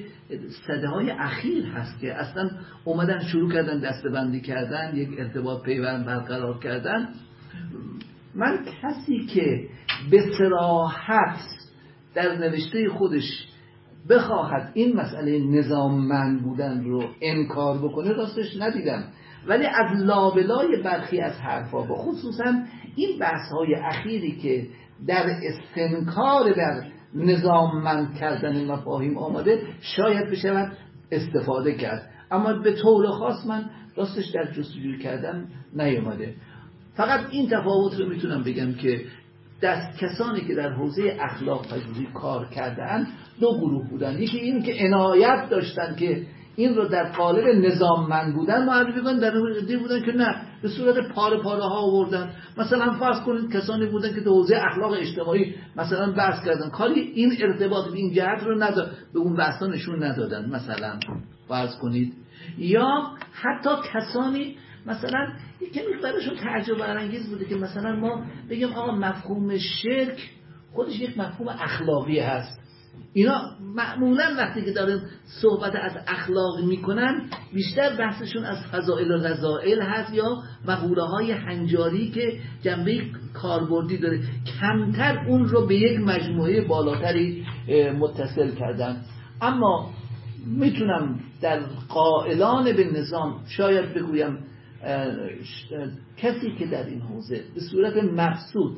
صده 0.68 0.88
های 0.88 1.12
اخیر 1.12 1.66
هست 1.66 2.00
که 2.00 2.14
اصلا 2.14 2.50
اومدن 2.84 3.20
شروع 3.20 3.52
کردن 3.54 3.80
دستبندی 3.80 4.42
کردن 4.42 4.96
یک 4.96 5.10
ارتباط 5.18 5.64
پیوند 5.64 6.06
برقرار 6.06 6.60
کردن. 6.60 7.10
من 8.36 8.66
کسی 8.82 9.26
که 9.26 9.68
به 10.12 10.24
سراحت 10.38 11.40
در 12.14 12.36
نوشته 12.38 12.90
خودش 12.90 13.48
بخواهد 14.10 14.72
این 14.74 14.96
مسئله 14.96 15.40
نظاممند 15.40 16.42
بودن 16.42 16.84
رو 16.84 17.10
انکار 17.22 17.78
بکنه 17.78 18.14
راستش 18.14 18.58
ندیدم. 18.60 19.04
ولی 19.48 19.66
از 19.66 20.02
لابلای 20.02 20.82
برخی 20.84 21.22
از 21.22 21.40
حرفا 21.40 21.84
و 21.84 21.96
خصوصا 21.96 22.54
این 22.96 23.20
بحث 23.20 23.52
های 23.52 23.76
اخیری 23.76 24.38
که 24.38 24.68
در 25.08 25.26
استنکار 25.44 26.54
بر 26.54 26.84
نظاممند 27.14 28.16
کردن 28.16 28.66
مفاهیم 28.66 29.18
آمده 29.18 29.62
شاید 29.82 30.30
بشود 30.30 30.78
استفاده 31.12 31.74
کرد. 31.74 32.10
اما 32.32 32.54
به 32.54 32.72
طور 32.74 33.12
خاص 33.12 33.46
من 33.46 33.70
راستش 33.96 34.26
در 34.34 34.52
جستجوی 34.52 34.98
کردن 34.98 35.48
نیامده. 35.74 36.34
فقط 36.96 37.20
این 37.32 37.50
تفاوت 37.50 38.00
رو 38.00 38.10
می‌تونم 38.10 38.44
بگم 38.44 38.74
که 38.74 39.02
دست 39.62 40.00
کسانی 40.00 40.42
که 40.42 40.56
در 40.56 40.70
حوزه 40.70 41.18
اخلاق 41.20 41.68
پژوهی 41.68 42.08
کار 42.14 42.50
کردن 42.50 43.08
دو 43.40 43.58
گروه 43.58 43.90
بودن. 43.90 44.22
یکی 44.22 44.38
این 44.38 44.64
که 44.64 44.74
عنایت 44.80 45.50
داشتن 45.50 45.96
که 45.96 46.26
این 46.56 46.76
رو 46.76 46.88
در 46.88 47.12
قالب 47.12 47.48
نظاممند 47.48 48.36
بودن 48.36 48.66
معرفی 48.66 49.02
کنن 49.02 49.20
در 49.20 49.34
دی 49.68 49.78
بودن 49.78 50.06
که 50.06 50.12
نه 50.12 50.42
به 50.62 50.68
صورت 50.68 51.14
پاره 51.14 51.42
پاره 51.42 51.64
ها 51.64 51.80
آوردن. 51.80 52.30
مثلا 52.58 52.92
فرض 53.00 53.22
کنید 53.26 53.52
کسانی 53.52 53.86
بودن 53.86 54.14
که 54.14 54.22
حوزه 54.22 54.56
اخلاق 54.72 54.92
اجتماعی 54.92 55.56
مثلا 55.76 56.12
بحث 56.12 56.46
کردن. 56.46 56.70
کاری 56.70 57.00
این 57.02 57.34
ارتباط 57.42 57.94
این 57.94 58.14
جهت 58.14 58.44
رو 58.44 58.64
نداد 58.64 58.92
به 59.14 59.20
اون 59.20 59.36
بحثا 59.36 59.68
نشون 59.68 60.04
ندادن 60.04 60.50
مثلا. 60.50 61.00
فرض 61.48 61.76
کنید. 61.76 62.14
یا 62.58 62.88
حتی 63.34 63.70
کسانی 63.94 64.58
مثلا 64.86 65.28
یکی 65.62 65.80
براشون 66.04 66.36
تعجب 66.36 66.78
برانگیز 66.78 67.30
بوده 67.30 67.46
که 67.46 67.56
مثلا 67.56 67.96
ما 67.96 68.26
بگیم 68.50 68.74
آقا 68.74 68.92
مفهوم 68.92 69.58
شرک 69.58 70.30
خودش 70.74 71.00
یک 71.00 71.18
مفهوم 71.18 71.48
اخلاقی 71.48 72.20
هست. 72.20 72.61
اینا 73.14 73.42
معمولا 73.76 74.36
وقتی 74.38 74.62
که 74.62 74.72
دارن 74.72 75.02
صحبت 75.42 75.76
از 75.76 75.92
اخلاق 76.08 76.60
می‌کنن 76.64 77.30
بیشتر 77.54 77.96
بحثشون 77.96 78.46
از 78.46 78.58
فضائل 78.72 79.12
و 79.12 79.18
رضائل 79.18 79.82
هست 79.82 80.14
یا 80.14 80.44
مقوله 80.68 81.04
های 81.04 81.32
هنجاری 81.32 82.12
که 82.12 82.40
جنبه 82.62 83.02
کاربردی 83.34 83.98
داره. 83.98 84.20
کمتر 84.62 85.26
اون 85.28 85.46
رو 85.46 85.68
به 85.68 85.76
یک 85.76 86.00
مجموعه 86.00 86.68
بالاتری 86.68 87.46
متصل 88.00 88.56
کردن. 88.56 89.02
اما 89.42 89.90
می‌تونم 90.46 91.20
در 91.42 91.60
قائلان 91.90 92.64
به 92.74 92.84
نظام 92.84 93.40
شاید 93.48 93.94
بگویم 93.94 94.38
کسی 96.18 96.56
که 96.60 96.66
در 96.66 96.86
این 96.86 97.02
حوزه 97.02 97.44
به 97.56 97.62
صورت 97.72 97.94
مقصود 97.98 98.78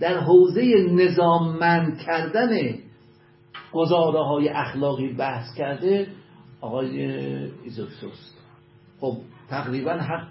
در 0.00 0.18
حوزه 0.18 0.86
نظاممند 0.90 1.98
کردن 1.98 2.48
گزاره 3.72 4.24
های 4.24 4.48
اخلاقی 4.48 5.12
بحث 5.12 5.54
کرده 5.54 6.06
آقای 6.60 7.04
ایزوکسوس. 7.64 8.34
خب 9.00 9.16
تقریبا 9.48 9.92
حق 9.92 10.28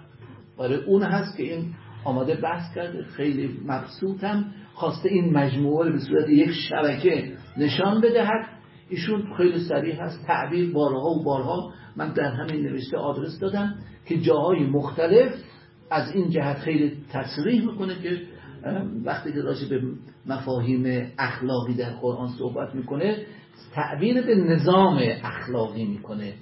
برای 0.58 0.84
اون 0.84 1.02
هست 1.02 1.36
که 1.36 1.42
این 1.42 1.74
آماده 2.04 2.34
بحث 2.34 2.74
کرده. 2.74 3.04
خیلی 3.04 3.60
مبسوطم. 3.66 4.44
خواسته 4.74 5.08
این 5.08 5.32
مجموعه 5.32 5.86
رو 5.86 5.92
به 5.92 5.98
صورت 5.98 6.28
یک 6.28 6.50
شبکه 6.50 7.32
نشان 7.56 8.00
بدهد 8.00 8.46
ایشون 8.90 9.34
خیلی 9.36 9.58
سریع 9.58 9.94
هست. 9.94 10.26
تعبیر 10.26 10.72
بارها 10.72 11.10
و 11.10 11.24
بارها 11.24 11.72
من 11.96 12.12
در 12.12 12.30
همین 12.30 12.62
نوشته 12.62 12.96
آدرس 12.96 13.38
دادم 13.40 13.74
که 14.06 14.20
جاهای 14.20 14.66
مختلف 14.66 15.32
از 15.90 16.14
این 16.14 16.30
جهت 16.30 16.58
خیلی 16.58 16.92
تصریح 17.12 17.70
می‌کنه 17.70 17.94
که 18.02 18.20
وقتی 19.04 19.32
که 19.32 19.40
راجع 19.40 19.68
به 19.68 19.82
مفاهیم 20.26 21.12
اخلاقی 21.18 21.74
در 21.74 21.90
قرآن 21.90 22.28
صحبت 22.38 22.74
می‌کنه 22.74 23.26
تعبیر 23.74 24.22
به 24.22 24.34
نظام 24.34 24.98
اخلاقی 25.22 25.84
می‌کنه. 25.84 26.34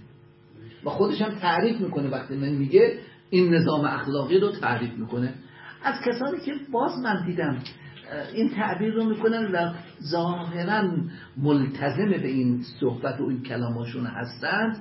و 0.84 0.90
خودش 0.90 1.22
هم 1.22 1.34
تعریف 1.34 1.80
می‌کنه 1.80 2.10
وقتی 2.10 2.36
من 2.36 2.48
میگه 2.48 2.98
این 3.30 3.54
نظام 3.54 3.84
اخلاقی 3.84 4.40
رو 4.40 4.52
تعریف 4.52 4.92
می‌کنه. 4.92 5.34
از 5.82 5.94
کسانی 6.06 6.40
که 6.40 6.52
باز 6.72 6.98
من 7.04 7.26
دیدم 7.26 7.58
این 8.34 8.48
تعبیر 8.48 8.94
رو 8.94 9.04
می‌کنن 9.04 9.52
و 9.52 9.72
ظاهرا 10.02 10.88
ملتزم 11.36 12.10
به 12.10 12.26
این 12.26 12.64
صحبت 12.80 13.20
و 13.20 13.24
این 13.24 13.42
کلاماشون 13.42 14.06
هستند. 14.06 14.76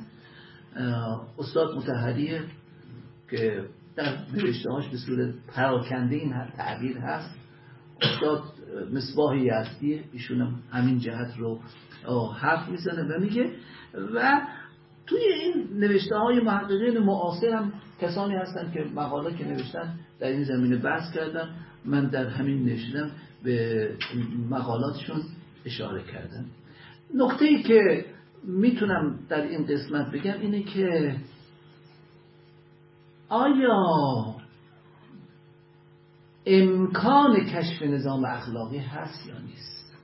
استاد 1.39 1.75
متحریه 1.75 2.41
که 3.31 3.63
در 3.99 4.17
نوشته 4.33 4.71
هاش 4.71 4.87
به 4.87 4.97
صورت 4.97 5.33
پراکنده 5.55 6.15
این 6.15 6.33
تعبیر 6.57 6.97
هست. 6.97 7.35
استاد 8.01 8.43
مصباح 8.93 9.37
یزدی 9.37 10.03
ایشون 10.13 10.41
هم 10.41 10.59
همین 10.71 10.99
جهت 10.99 11.37
رو 11.37 11.59
حرف 12.33 12.69
می‌زنه 12.69 13.03
و 13.03 13.19
میگه 13.19 13.51
و 14.15 14.41
توی 15.07 15.19
این 15.19 15.67
نوشته 15.73 16.15
های 16.15 16.39
محققین 16.39 16.97
معاصر 16.97 17.49
هم 17.49 17.73
کسانی 18.01 18.35
هستن 18.35 18.71
که 18.71 18.79
مقاله 18.95 19.37
که 19.37 19.45
نوشتن 19.45 19.93
در 20.19 20.27
این 20.27 20.43
زمینه 20.43 20.77
بحث 20.77 21.13
کردن. 21.13 21.49
من 21.85 22.05
در 22.05 22.27
همین 22.27 22.65
نشیدم 22.65 23.11
به 23.43 23.89
مقالاتشون 24.49 25.21
اشاره 25.65 26.03
کردم. 26.03 26.45
نقطه 27.15 27.45
ای 27.45 27.63
که 27.63 28.05
می‌تونم 28.43 29.19
در 29.29 29.41
این 29.41 29.65
قسمت 29.65 30.11
بگم 30.11 30.39
اینه 30.41 30.63
که 30.63 31.15
آیا 33.29 34.35
امکان 36.45 37.45
کشف 37.45 37.81
نظام 37.81 38.25
اخلاقی 38.25 38.77
هست 38.77 39.27
یا 39.27 39.39
نیست؟ 39.39 39.97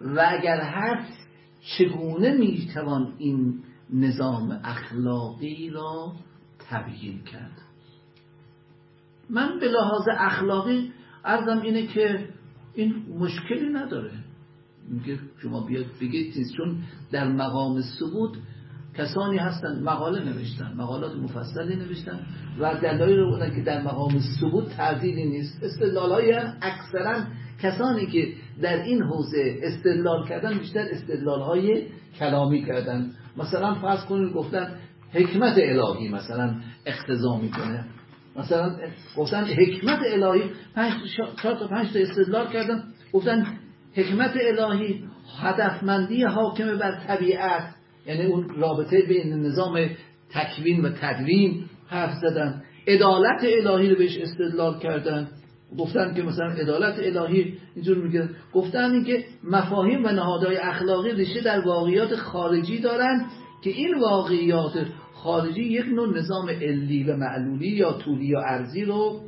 و 0.00 0.26
اگر 0.28 0.60
هست 0.60 1.28
چگونه 1.60 2.32
می‌توان 2.36 3.14
این 3.18 3.62
نظام 3.92 4.60
اخلاقی 4.64 5.70
را 5.70 6.12
تبیین 6.70 7.24
کرد؟ 7.24 7.62
من 9.30 9.58
به 9.60 9.68
لحاظ 9.68 10.08
اخلاقی 10.18 10.92
ارزم 11.24 11.60
اینه 11.60 11.86
که 11.86 12.28
این 12.74 13.06
مشکلی 13.18 13.68
نداره. 13.72 14.12
میگه 14.88 15.18
شما 15.42 15.66
بیاد 15.66 15.86
بگید 16.00 16.34
چون 16.56 16.82
در 17.10 17.28
مقام 17.28 17.80
ثبوت 17.80 18.32
کسانی 19.00 19.38
هستن 19.38 19.82
مقاله 19.82 20.24
نوشتن 20.24 20.72
مقالات 20.76 21.16
مفصلی 21.16 21.76
نوشتن 21.76 22.20
و 22.58 22.74
دلایل 22.74 23.18
رو 23.18 23.30
بودن 23.30 23.54
که 23.54 23.62
در 23.62 23.82
مقام 23.82 24.18
ثبوت 24.40 24.68
تعدیلی 24.68 25.24
نیست 25.24 25.62
استدلال 25.62 26.12
های 26.12 26.32
اکثرا 26.62 27.20
کسانی 27.62 28.06
که 28.06 28.28
در 28.62 28.82
این 28.82 29.02
حوزه 29.02 29.58
استدلال 29.62 30.28
کردن 30.28 30.58
بیشتر 30.58 30.86
استدلال 30.90 31.40
های 31.40 31.86
کلامی 32.18 32.64
کردن. 32.64 33.10
مثلا 33.36 33.74
فرض 33.74 34.04
کنید 34.04 34.32
گفتن 34.32 34.74
حکمت 35.12 35.54
الهی 35.58 36.08
مثلا 36.08 36.54
اقتضا 36.86 37.36
می‌کنه. 37.36 37.84
مثلا 38.36 38.76
گفتن 39.16 39.44
حکمت 39.44 40.00
الهی 40.06 40.42
پنج 40.74 40.92
چهار 41.42 41.54
تا 41.54 41.66
پنج 41.66 41.92
تا 41.92 41.98
استدلال 41.98 42.52
کردن 42.52 42.82
گفتن 43.12 43.46
حکمت 43.94 44.32
الهی 44.40 45.04
هدفمندی 45.40 46.24
حاکم 46.24 46.78
بر 46.78 47.00
طبیعت. 47.06 47.79
یعنی 48.06 48.26
اون 48.26 48.48
رابطه 48.48 49.02
بین 49.02 49.32
نظام 49.32 49.88
تکوین 50.30 50.84
و 50.84 50.88
تدوین 51.00 51.64
حرف 51.86 52.14
زدن. 52.22 52.62
عدالت 52.86 53.44
الهی 53.44 53.90
رو 53.90 53.96
بهش 53.96 54.18
استدلال 54.18 54.78
کردن. 54.78 55.28
گفتن 55.78 56.14
که 56.14 56.22
مثلا 56.22 56.46
عدالت 56.46 56.98
الهی 56.98 57.54
اینجور 57.74 57.98
میگه. 57.98 58.28
گفتن 58.52 58.90
اینکه 58.90 59.24
مفاهیم 59.44 60.04
و 60.04 60.08
نهادهای 60.08 60.56
اخلاقی 60.56 61.12
ریشه 61.12 61.40
در 61.40 61.60
واقعیات 61.60 62.16
خارجی 62.16 62.78
دارن 62.78 63.26
که 63.62 63.70
این 63.70 64.00
واقعیات 64.00 64.72
خارجی 65.14 65.62
یک 65.62 65.86
نوع 65.86 66.18
نظام 66.18 66.48
علی 66.48 67.04
و 67.04 67.16
معلولی 67.16 67.68
یا 67.68 67.92
طولی 67.92 68.26
یا 68.26 68.40
ارزی 68.40 68.84
رو 68.84 69.20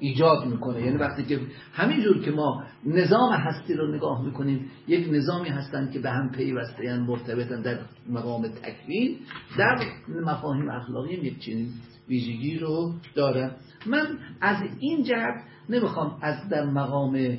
ایجاد 0.00 0.46
می‌کنه. 0.46 0.82
یعنی 0.82 0.96
وقتی 0.96 1.24
که 1.24 1.40
همینجور 1.72 2.22
که 2.24 2.30
ما 2.30 2.64
نظام 2.86 3.32
هستی 3.32 3.74
رو 3.74 3.94
نگاه 3.94 4.24
می‌کنیم 4.24 4.70
یک 4.88 5.08
نظامی 5.12 5.48
هستن 5.48 5.90
که 5.92 5.98
به 5.98 6.10
هم 6.10 6.30
پیوسته 6.30 6.98
مرتبطن 6.98 7.62
در 7.62 7.78
مقام 8.08 8.48
تکوین 8.48 9.16
در 9.58 9.78
مفاهیم 10.24 10.70
اخلاقی 10.70 11.14
یک 11.14 11.38
چنین 11.38 11.68
ویژگی 12.08 12.58
رو 12.58 12.92
دارن. 13.14 13.50
من 13.86 14.18
از 14.40 14.56
این 14.78 15.02
جهت 15.04 15.42
نمی‌خوام 15.68 16.18
از 16.22 16.48
در 16.48 16.64
مقام 16.64 17.38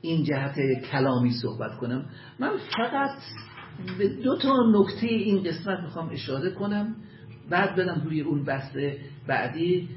این 0.00 0.24
جهت 0.24 0.56
کلامی 0.92 1.30
صحبت 1.42 1.76
کنم. 1.76 2.04
من 2.38 2.50
فقط 2.76 3.18
به 3.98 4.08
دو 4.08 4.36
تا 4.36 4.52
نکته 4.74 5.06
این 5.06 5.42
قسمت 5.42 5.80
می‌خوام 5.80 6.08
اشاره 6.08 6.50
کنم 6.50 6.96
بعد 7.50 7.76
بدم 7.76 8.02
روی 8.04 8.20
اون 8.20 8.44
بحث 8.44 8.76
بعدی. 9.26 9.88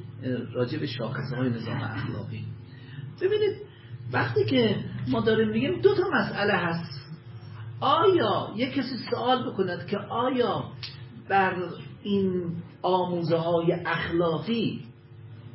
راجع 0.54 0.80
به 0.80 0.88
شاخصه 0.88 1.36
های 1.36 1.50
نظام 1.50 1.82
اخلاقی. 1.82 2.46
ببینید 3.22 3.56
وقتی 4.14 4.46
که 4.46 4.76
ما 5.08 5.22
داریم 5.22 5.50
میگیم 5.50 5.82
دو 5.82 5.96
تا 5.96 6.04
مسئله 6.14 6.54
هست. 6.54 6.98
آیا 7.80 8.54
یک 8.56 8.74
کسی 8.74 8.96
سوال 9.12 9.52
بکند 9.52 9.88
که 9.88 9.98
آیا 9.98 10.64
بر 11.30 11.56
این 12.04 12.52
آموزه 12.82 13.38
های 13.38 13.72
اخلاقی 13.86 14.84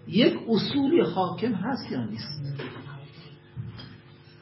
یک 0.08 0.38
اصولی 0.48 1.00
حاکم 1.00 1.52
هست 1.52 1.92
یا 1.92 2.04
نیست؟ 2.04 2.42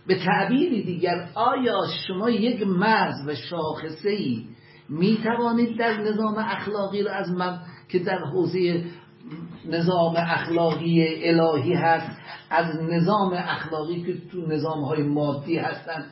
به 0.06 0.18
تعبیری 0.24 0.85
دیگر 0.85 1.28
آیا 1.35 1.76
شما 2.06 2.30
یک 2.30 2.66
مرز 2.66 3.28
و 3.28 3.35
شاخصه 3.35 4.11
ای 4.11 4.46
می 4.88 5.18
توانید 5.24 5.78
در 5.78 6.00
نظام 6.00 6.35
اخلاقی 6.38 7.02
رو 7.02 7.11
از 7.11 7.30
من 7.30 7.61
که 7.88 7.98
در 7.98 8.18
حوزه 8.18 8.85
نظام 9.69 10.14
اخلاقی 10.16 11.25
الهی 11.25 11.73
هست. 11.73 12.21
از 12.51 12.83
نظام 12.83 13.33
اخلاقی 13.33 14.03
که 14.03 14.14
تو 14.33 14.47
نظام 14.47 14.85
های 14.85 15.03
مادی 15.03 15.57
هستن 15.57 16.05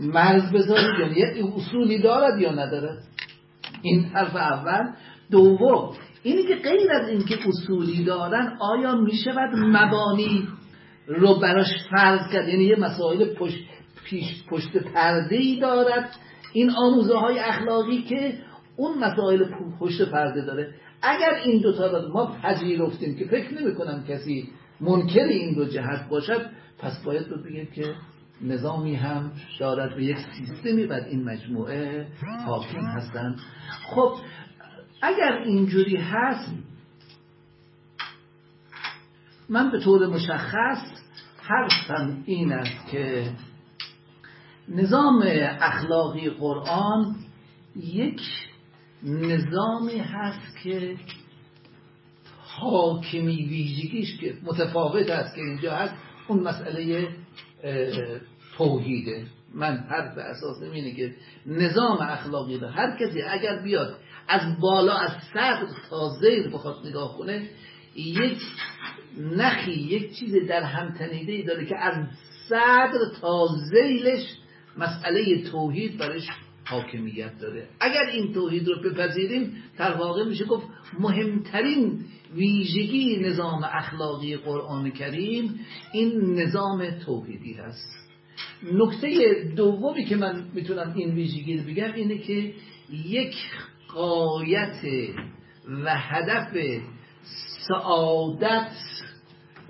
مرز 0.00 0.52
بذارید 0.52 1.00
یعنی 1.00 1.14
یک 1.14 1.54
اصولی 1.56 1.98
دارد 1.98 2.40
یا 2.40 2.52
ندارد؟ 2.52 2.98
این 3.82 4.04
حرف 4.04 4.36
اول. 4.36 4.90
دوم 5.30 5.92
اینی 6.22 6.42
که 6.42 6.54
غیر 6.54 6.92
از 6.92 7.08
اینکه 7.08 7.38
اصولی 7.48 8.04
دارن 8.04 8.56
آیا 8.60 8.94
می 8.94 9.16
شود 9.24 9.50
مبانی 9.54 10.48
رو 11.06 11.34
براش 11.34 11.68
فرض 11.90 12.32
کرد؟ 12.32 12.48
یعنی 12.48 12.64
یه 12.64 12.76
مسائل 12.76 13.34
پشت, 13.34 13.64
پیش 14.04 14.44
پشت 14.50 14.76
پرده 14.76 15.36
ای 15.36 15.60
دارد. 15.60 16.10
این 16.52 16.70
آموزه 16.70 17.18
های 17.18 17.38
اخلاقی 17.38 18.02
که 18.02 18.34
اون 18.76 18.98
مسائل 18.98 19.44
پشت 19.80 20.02
پرده 20.02 20.44
داره. 20.44 20.74
اگر 21.02 21.34
این 21.44 21.60
دوتا 21.60 21.86
رو 21.86 22.12
ما 22.12 22.26
پذیرفتیم 22.26 23.16
که 23.16 23.24
فکر 23.24 23.62
نمی 23.62 23.74
کنم 23.74 24.04
کسی 24.08 24.48
منکر 24.80 25.20
این 25.20 25.54
دو 25.54 25.64
جهت 25.64 26.08
باشد 26.08 26.50
پس 26.78 27.02
باید 27.04 27.28
رو 27.28 27.42
بگیم 27.42 27.68
که 27.74 27.94
نظامی 28.40 28.94
هم 28.94 29.32
دارد 29.60 29.96
به 29.96 30.04
یک 30.04 30.16
سیستمی 30.38 30.86
بر 30.86 31.04
این 31.04 31.24
مجموعه 31.24 32.06
حاکم 32.46 32.84
هستند. 32.84 33.38
خب 33.86 34.14
اگر 35.02 35.32
اینجوری 35.32 35.96
هست 35.96 36.52
من 39.48 39.70
به 39.70 39.80
طور 39.80 40.06
مشخص 40.06 40.78
حرفم 41.42 42.22
این 42.26 42.52
است 42.52 42.90
که 42.90 43.30
نظام 44.68 45.22
اخلاقی 45.60 46.30
قرآن 46.30 47.16
یک 47.76 48.20
نظامی 49.02 49.98
هست 49.98 50.56
که 50.62 50.96
حاکمی 52.42 53.48
ویژگیش 53.48 54.16
که 54.20 54.34
متفاوت 54.42 55.10
است 55.10 55.34
که 55.34 55.40
اینجا 55.40 55.74
هست 55.74 55.94
اون 56.28 56.40
مسئله 56.40 57.08
توحیده. 58.56 59.26
من 59.54 59.76
حرف 59.76 60.18
اساس 60.18 60.62
اینه 60.62 60.94
که 60.94 61.14
نظام 61.46 61.98
اخلاقی 62.00 62.58
رو 62.58 62.66
هر 62.66 62.96
کسی 62.96 63.22
اگر 63.22 63.62
بیاد 63.62 63.96
از 64.28 64.60
بالا 64.60 64.94
از 64.94 65.10
صدر 65.32 65.66
تا 65.90 66.08
زیر 66.20 66.48
بخواد 66.48 66.86
نگاه 66.86 67.18
کنه 67.18 67.48
یک 67.96 68.38
نخی 69.18 69.72
یک 69.72 70.18
چیز 70.18 70.34
در 70.48 70.62
همتنیده 70.62 71.42
داره 71.42 71.66
که 71.66 71.76
از 71.76 72.06
صدر 72.48 72.98
تا 73.20 73.46
زیلش 73.70 74.26
مسئله 74.76 75.50
توحید 75.50 75.98
برش 75.98 76.28
حاکمیت 76.70 77.38
داره. 77.38 77.68
اگر 77.80 78.06
این 78.12 78.32
توحید 78.32 78.68
رو 78.68 78.82
بپذیریم 78.82 79.52
در 79.78 79.92
واقع 79.92 80.24
میشه 80.24 80.44
گفت 80.44 80.66
مهمترین 80.98 82.04
ویژگی 82.34 83.16
نظام 83.16 83.64
اخلاقی 83.64 84.36
قرآن 84.36 84.90
کریم 84.90 85.60
این 85.92 86.34
نظام 86.34 86.90
توحیدی 86.90 87.52
هست. 87.52 88.00
نکته 88.72 89.34
دومی 89.56 90.04
که 90.04 90.16
من 90.16 90.44
می‌تونم 90.54 90.94
این 90.96 91.14
ویژگی 91.14 91.56
رو 91.56 91.64
بگم 91.64 91.92
اینه 91.92 92.18
که 92.18 92.52
یک 92.92 93.36
قایت 93.94 94.80
و 95.84 95.94
هدف 95.96 96.56
سعادت 97.68 98.72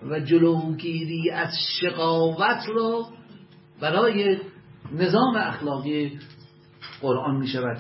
و 0.03 0.21
جلوگیری 0.21 1.31
از 1.31 1.53
شقاوت 1.81 2.67
رو 2.69 3.07
برای 3.81 4.39
نظام 4.93 5.37
اخلاقی 5.37 6.19
قرآن 7.01 7.37
می 7.37 7.49
شود 7.49 7.79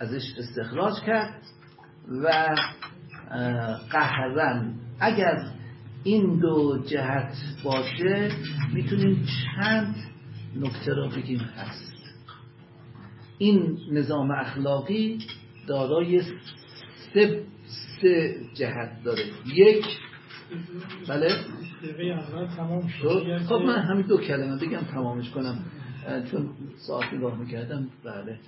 ازش 0.00 0.22
استخراج 0.38 1.00
کرد 1.06 1.42
و 2.24 2.56
قهرن. 3.90 4.74
اگر 5.00 5.36
این 6.04 6.38
دو 6.38 6.82
جهت 6.86 7.34
باشه 7.64 8.30
می‌تونیم 8.72 9.26
چند 9.26 9.94
نکته 10.56 10.94
را 10.94 11.08
بگیم 11.08 11.38
هست. 11.38 11.90
این 13.38 13.78
نظام 13.92 14.30
اخلاقی 14.30 15.18
دارای 15.66 16.22
سه, 17.14 17.42
سه 18.00 18.36
جهت 18.54 19.04
داره. 19.04 19.24
یک 19.54 19.86
بله؟ 21.08 21.28
خب 23.48 23.54
من 23.54 23.82
همین 23.82 24.06
دو 24.06 24.18
کلمه 24.18 24.56
بگم 24.56 24.80
تمامش 24.80 25.30
کنم. 25.30 25.64
چون 26.30 26.50
ساعت 26.76 27.12
نگاه 27.12 27.38
می‌کردم 27.38 27.88
بله. 28.04 28.38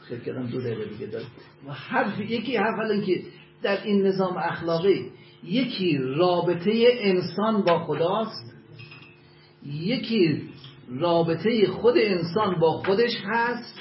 خیلی 0.00 0.24
کردم 0.24 0.46
دو 0.46 0.60
دقیقه 0.60 0.84
دیگه 0.84 1.06
دارم 1.06 1.26
و 1.68 1.72
حرف 1.72 2.20
یکی 2.20 2.56
حرف 2.56 3.04
که 3.06 3.22
در 3.62 3.84
این 3.84 4.06
نظام 4.06 4.36
اخلاقی 4.36 5.10
یکی 5.44 5.98
رابطه 5.98 6.84
انسان 7.00 7.62
با 7.62 7.78
خداست 7.78 8.54
یکی 9.66 10.42
رابطه 10.90 11.66
خود 11.66 11.94
انسان 11.96 12.60
با 12.60 12.72
خودش 12.72 13.12
هست 13.24 13.80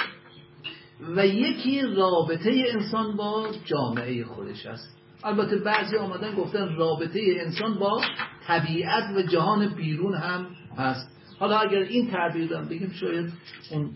و 1.16 1.28
یکی 1.28 1.82
رابطه 1.82 2.64
انسان 2.74 3.18
با 3.18 3.48
جامعه 3.66 4.24
خودش 4.24 4.66
هست. 4.66 4.98
البته 5.24 5.56
بعضی 5.56 5.98
آمدن 5.98 6.36
گفتن 6.36 6.76
رابطه 6.76 7.20
انسان 7.40 7.80
با 7.80 8.02
طبیعت 8.48 9.04
و 9.16 9.22
جهان 9.22 9.76
بیرون 9.76 10.16
هم 10.16 10.48
هست. 10.78 11.23
حالا 11.40 11.58
اگر 11.58 11.80
این 11.80 12.12
تعبیر 12.12 12.48
دارم 12.48 12.68
بگیم 12.68 12.90
شاید 12.90 13.34
اون 13.72 13.90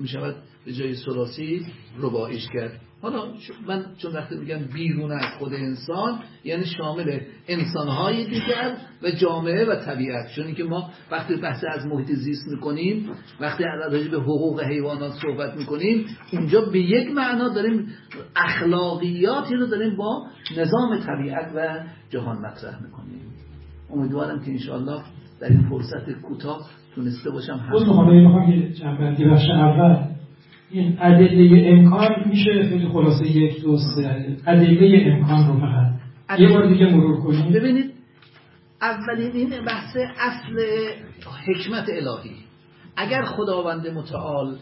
می‌شود 0.00 0.34
به 0.64 0.72
جای 0.72 0.94
سلاسی 0.94 1.66
ربایش 1.98 2.48
کرد. 2.54 2.80
حالا 3.02 3.32
من 3.66 3.84
چون 3.98 4.12
وقتی 4.12 4.36
میگم 4.36 4.58
بیرون 4.74 5.12
از 5.12 5.38
خود 5.38 5.54
انسان 5.54 6.22
یعنی 6.44 6.64
شامل 6.64 7.20
انسانهای 7.48 8.24
دیگر 8.24 8.76
و 9.02 9.10
جامعه 9.10 9.64
و 9.64 9.76
طبیعت. 9.76 10.30
چون 10.36 10.54
که 10.54 10.64
ما 10.64 10.90
وقتی 11.10 11.36
بحث 11.36 11.64
از 11.68 11.86
محیط 11.86 12.12
زیست 12.12 12.48
می‌کنیم 12.48 13.10
وقتی 13.40 13.64
از 13.64 13.92
به 13.92 14.16
حقوق 14.16 14.60
حیوانات 14.60 15.12
صحبت 15.12 15.56
می‌کنیم 15.56 16.06
اونجا 16.32 16.60
به 16.60 16.80
یک 16.80 17.10
معنا 17.10 17.48
داریم 17.48 17.88
اخلاقیاتی 18.36 19.54
رو 19.54 19.66
داریم 19.66 19.96
با 19.96 20.26
نظام 20.56 20.98
طبیعت 20.98 21.52
و 21.56 21.84
جهان 22.10 22.38
مطرح 22.38 22.82
می‌کنیم. 22.82 23.20
امیدوارم 23.90 24.44
که 24.44 24.50
انشاءالله 24.50 25.02
در 25.40 25.48
این 25.48 25.68
فرصت 25.68 26.10
کوتاه 26.22 26.70
تونسته 26.94 27.30
باشم 27.30 27.52
هم 27.52 27.72
بخش 29.30 29.50
اول 29.50 30.14
این 30.70 30.96
ادله 31.00 31.68
امکان 31.68 32.10
میشه؟ 32.26 32.68
خیلی 32.68 32.88
خلاصه 32.88 33.26
یک 33.26 33.62
دو 33.62 33.76
سه. 33.76 34.36
ادله 34.46 35.12
امکان 35.12 35.48
رو 35.48 35.60
فقط. 35.60 36.40
یه 36.40 36.48
بار 36.48 36.68
دیگه 36.68 36.86
مرور 36.86 37.20
کنیم. 37.20 37.52
ببینید 37.52 37.92
اولین 38.82 39.32
این 39.32 39.64
بحث 39.64 39.96
اصل 40.18 40.58
حکمت 41.46 41.88
الهی. 41.88 42.36
اگر 42.96 43.22
خداوند 43.22 43.86
متعال 43.86 44.56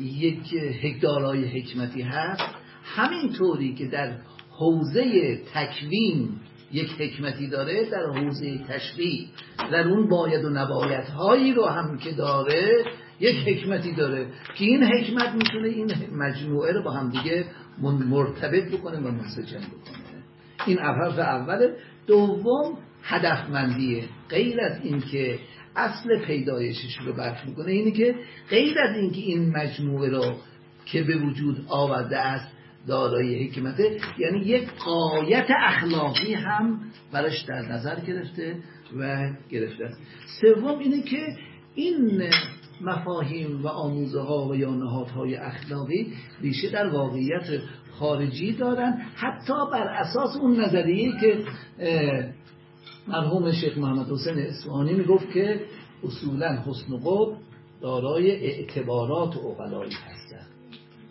یک 0.00 0.54
هکدارای 0.82 1.44
حکمتی 1.44 2.02
هست 2.02 2.54
همین 2.84 3.32
طوری 3.38 3.74
که 3.74 3.86
در 3.86 4.12
حوزه 4.50 5.38
تکوین 5.54 6.28
یک 6.72 6.90
حکمتی 7.00 7.46
داره 7.46 7.90
در 7.90 8.06
حوزه 8.06 8.58
تشریع 8.68 9.26
در 9.72 9.88
اون 9.88 10.08
باید 10.08 10.44
و 10.44 10.50
نبایت 10.50 11.08
هایی 11.08 11.52
رو 11.52 11.66
هم 11.66 11.98
که 11.98 12.12
داره 12.12 12.84
یک 13.20 13.48
حکمتی 13.48 13.92
داره 13.92 14.26
که 14.54 14.64
این 14.64 14.84
حکمت 14.84 15.34
می‌تونه 15.34 15.68
این 15.68 15.92
مجموعه 16.12 16.72
رو 16.72 16.82
با 16.82 16.90
هم 16.90 17.10
دیگه 17.10 17.44
مرتبط 17.82 18.64
بکنه 18.64 18.98
و 18.98 19.10
منسجم 19.10 19.58
بکنه. 19.58 20.22
این 20.66 20.78
حرف 20.78 21.18
اوله. 21.18 21.76
دوم 22.06 22.78
هدفمندیه. 23.02 24.04
غیر 24.28 24.60
از 24.60 24.80
اینکه 24.82 25.38
اصل 25.76 26.18
پیدایشش 26.24 26.98
رو 27.06 27.12
برف 27.12 27.46
می‌کنه 27.46 27.72
اینه 27.72 27.90
که 27.90 28.14
غیر 28.50 28.78
از 28.78 28.96
اینکه 28.96 29.20
این 29.20 29.50
مجموعه 29.56 30.10
رو 30.10 30.34
که 30.84 31.02
به 31.02 31.16
وجود 31.16 31.66
آورده 31.68 32.18
است 32.18 32.57
دارای 32.88 33.48
حکمته 33.48 34.00
یعنی 34.18 34.38
یک 34.38 34.68
قایت 34.84 35.46
اخلاقی 35.66 36.34
هم 36.34 36.80
براش 37.12 37.42
در 37.42 37.62
نظر 37.62 38.00
گرفته 38.00 38.56
و 38.98 39.30
گرفته 39.50 39.90
سوم 40.40 40.78
اینه 40.78 41.02
که 41.02 41.26
این 41.74 42.22
مفاهیم 42.80 43.62
و 43.62 43.68
آموزه 43.68 44.20
ها 44.20 44.48
و 44.48 44.56
یا 44.56 44.70
نهادهای 44.74 45.36
اخلاقی 45.36 46.12
ریشه 46.40 46.70
در 46.70 46.88
واقعیت 46.88 47.60
خارجی 47.98 48.52
دارن 48.52 48.92
حتی 49.14 49.54
بر 49.72 49.88
اساس 49.88 50.36
اون 50.36 50.60
نظریه 50.60 51.12
که 51.20 51.44
مرحوم 53.08 53.52
شیخ 53.52 53.78
محمد 53.78 54.10
حسین 54.10 54.38
اصفهانی 54.38 54.92
می‌گفت 54.92 55.32
که 55.32 55.60
اصولا 56.04 56.62
حسن 56.66 56.92
و 56.92 57.36
دارای 57.80 58.30
اعتبارات 58.30 59.36
و 59.36 59.46
اقلایی 59.46 59.92
هستن 59.92 60.46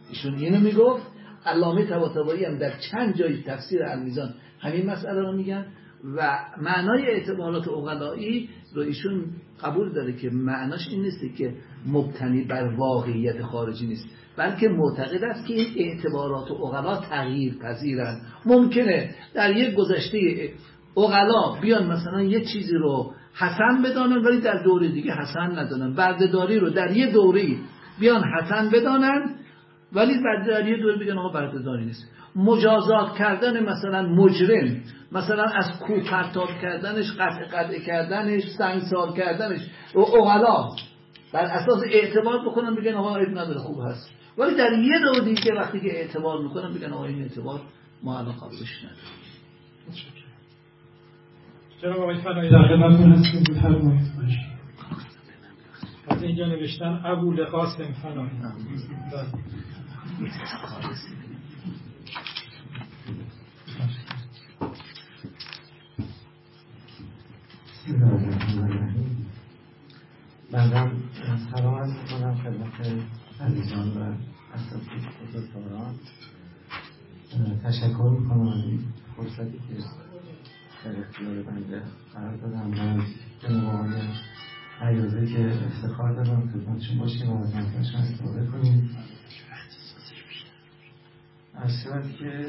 ایشون 0.10 0.36
اینو 0.36 0.60
می‌گفت 0.60 1.17
علامه 1.48 1.86
طباطبایی 1.86 2.46
هم 2.46 2.58
در 2.58 2.74
چند 2.92 3.16
جای 3.16 3.44
تفسیر 3.44 3.84
المیزان 3.84 4.34
همین 4.60 4.86
مسئله 4.86 5.22
رو 5.22 5.32
میگن 5.32 5.66
و 6.16 6.40
معنای 6.62 7.08
اعتبارات 7.08 7.68
اقلایی 7.68 8.50
رو 8.74 8.82
ایشون 8.82 9.26
قبول 9.64 9.94
داره 9.94 10.14
که 10.14 10.30
معناش 10.30 10.88
این 10.92 11.02
نیست 11.02 11.38
که 11.38 11.54
مبتنی 11.88 12.44
بر 12.44 12.74
واقعیت 12.78 13.42
خارجی 13.42 13.88
نیست 13.88 14.06
بلکه 14.38 14.70
معتقد 14.70 15.24
است 15.24 15.48
که 15.48 15.54
این 15.54 15.74
اعتبارات 15.76 16.52
اقلا 16.52 16.98
تغییر 17.02 17.58
پذیرن 17.62 18.22
ممکنه 18.46 19.16
در 19.34 19.58
یک 19.58 19.76
گذشته 19.76 20.50
اقلا 20.98 21.62
بیان 21.62 21.88
مثلا 21.92 22.22
یه 22.22 22.46
چیزی 22.46 22.76
رو 22.76 23.14
حسن 23.34 23.82
بدانن 23.84 24.18
ولی 24.18 24.42
در 24.42 24.64
دوره 24.64 24.88
دیگه 24.88 25.14
حسن 25.14 25.60
ندانن. 25.60 25.94
بردهداری 25.94 26.60
رو 26.60 26.70
در 26.70 26.92
یه 26.92 27.12
دوره 27.12 27.56
بیان 28.00 28.24
حسن 28.24 28.70
بدانن 28.70 29.36
ولی 29.94 30.14
در 30.48 30.68
یه 30.68 30.78
دوره 30.78 30.98
بگن 30.98 31.18
آقا 31.18 31.30
بردهداری 31.30 31.86
نیست. 31.86 32.06
مجازات 32.36 33.18
کردن 33.18 33.64
مثلا 33.70 34.02
مجرم 34.02 34.82
مثلا 35.12 35.44
از 35.44 35.80
کو 35.80 36.02
پرتاب 36.12 36.50
کردنش 36.62 37.12
قطع 37.20 37.46
قطع 37.46 37.80
کردنش 37.80 38.44
سنگسار 38.58 39.14
کردنش 39.14 39.60
و 39.96 40.00
اغلا 40.00 40.70
بر 41.34 41.46
اساس 41.46 41.84
اعتبار 41.92 42.50
بکنن 42.50 42.76
بگن 42.76 42.94
آقا 42.94 43.18
عیب 43.18 43.30
نداره 43.30 43.60
خوب 43.60 43.80
هست. 43.86 44.10
ولی 44.38 44.56
در 44.56 44.74
یه 44.74 45.00
دور 45.00 45.24
دیگه 45.24 45.54
وقتی 45.54 45.80
که 45.80 45.88
اعتبار 45.88 46.44
می‌کنن 46.44 46.74
بگن 46.74 46.94
آقا 46.94 47.06
این 47.06 47.22
اعتبار 47.22 47.62
ما 48.04 48.20
الان 48.20 48.36
قبولش 48.36 48.84
نداریم. 48.84 49.28
جناب 51.82 52.00
آقای 52.00 52.22
فنایی 52.22 52.50
در 52.50 52.68
خدمتتون 52.68 53.12
هستیم. 53.12 53.44
بفرمایید 53.50 54.18
از 56.10 56.24
اینجا 56.24 56.46
نوشتن 56.46 57.02
ابو 57.06 57.32
لقاسم 57.32 57.94
فنایی. 58.04 58.32
بعدم 70.52 70.92
سلام 71.52 71.74
از 71.74 71.90
کنم 72.10 72.36
خدمت 72.36 73.04
عزیزان 73.42 73.88
و 73.88 74.14
اساتید 74.54 75.04
بزرگواران. 75.22 75.96
تشکر 77.64 78.18
می‌کنم 78.20 78.48
از 78.48 78.64
فرصتی 79.16 79.52
که 79.52 79.84
در 80.86 81.00
اختیار 81.00 81.44
بنده 81.44 81.82
قرار 82.14 82.38
دادم. 82.38 82.72
و 82.72 83.04
جناب 83.40 83.86
آقای 84.82 85.34
که 85.34 85.54
افتخار 85.66 86.14
دارم 86.14 86.50
خدمتشون 86.50 86.98
باشیم 87.00 87.30
و 87.30 87.44
از 87.44 87.56
منفعشون 87.56 88.02
استفاده 88.02 88.48
کنیم. 88.48 88.90
از 91.64 91.72
صورتی 91.84 92.14
که 92.14 92.48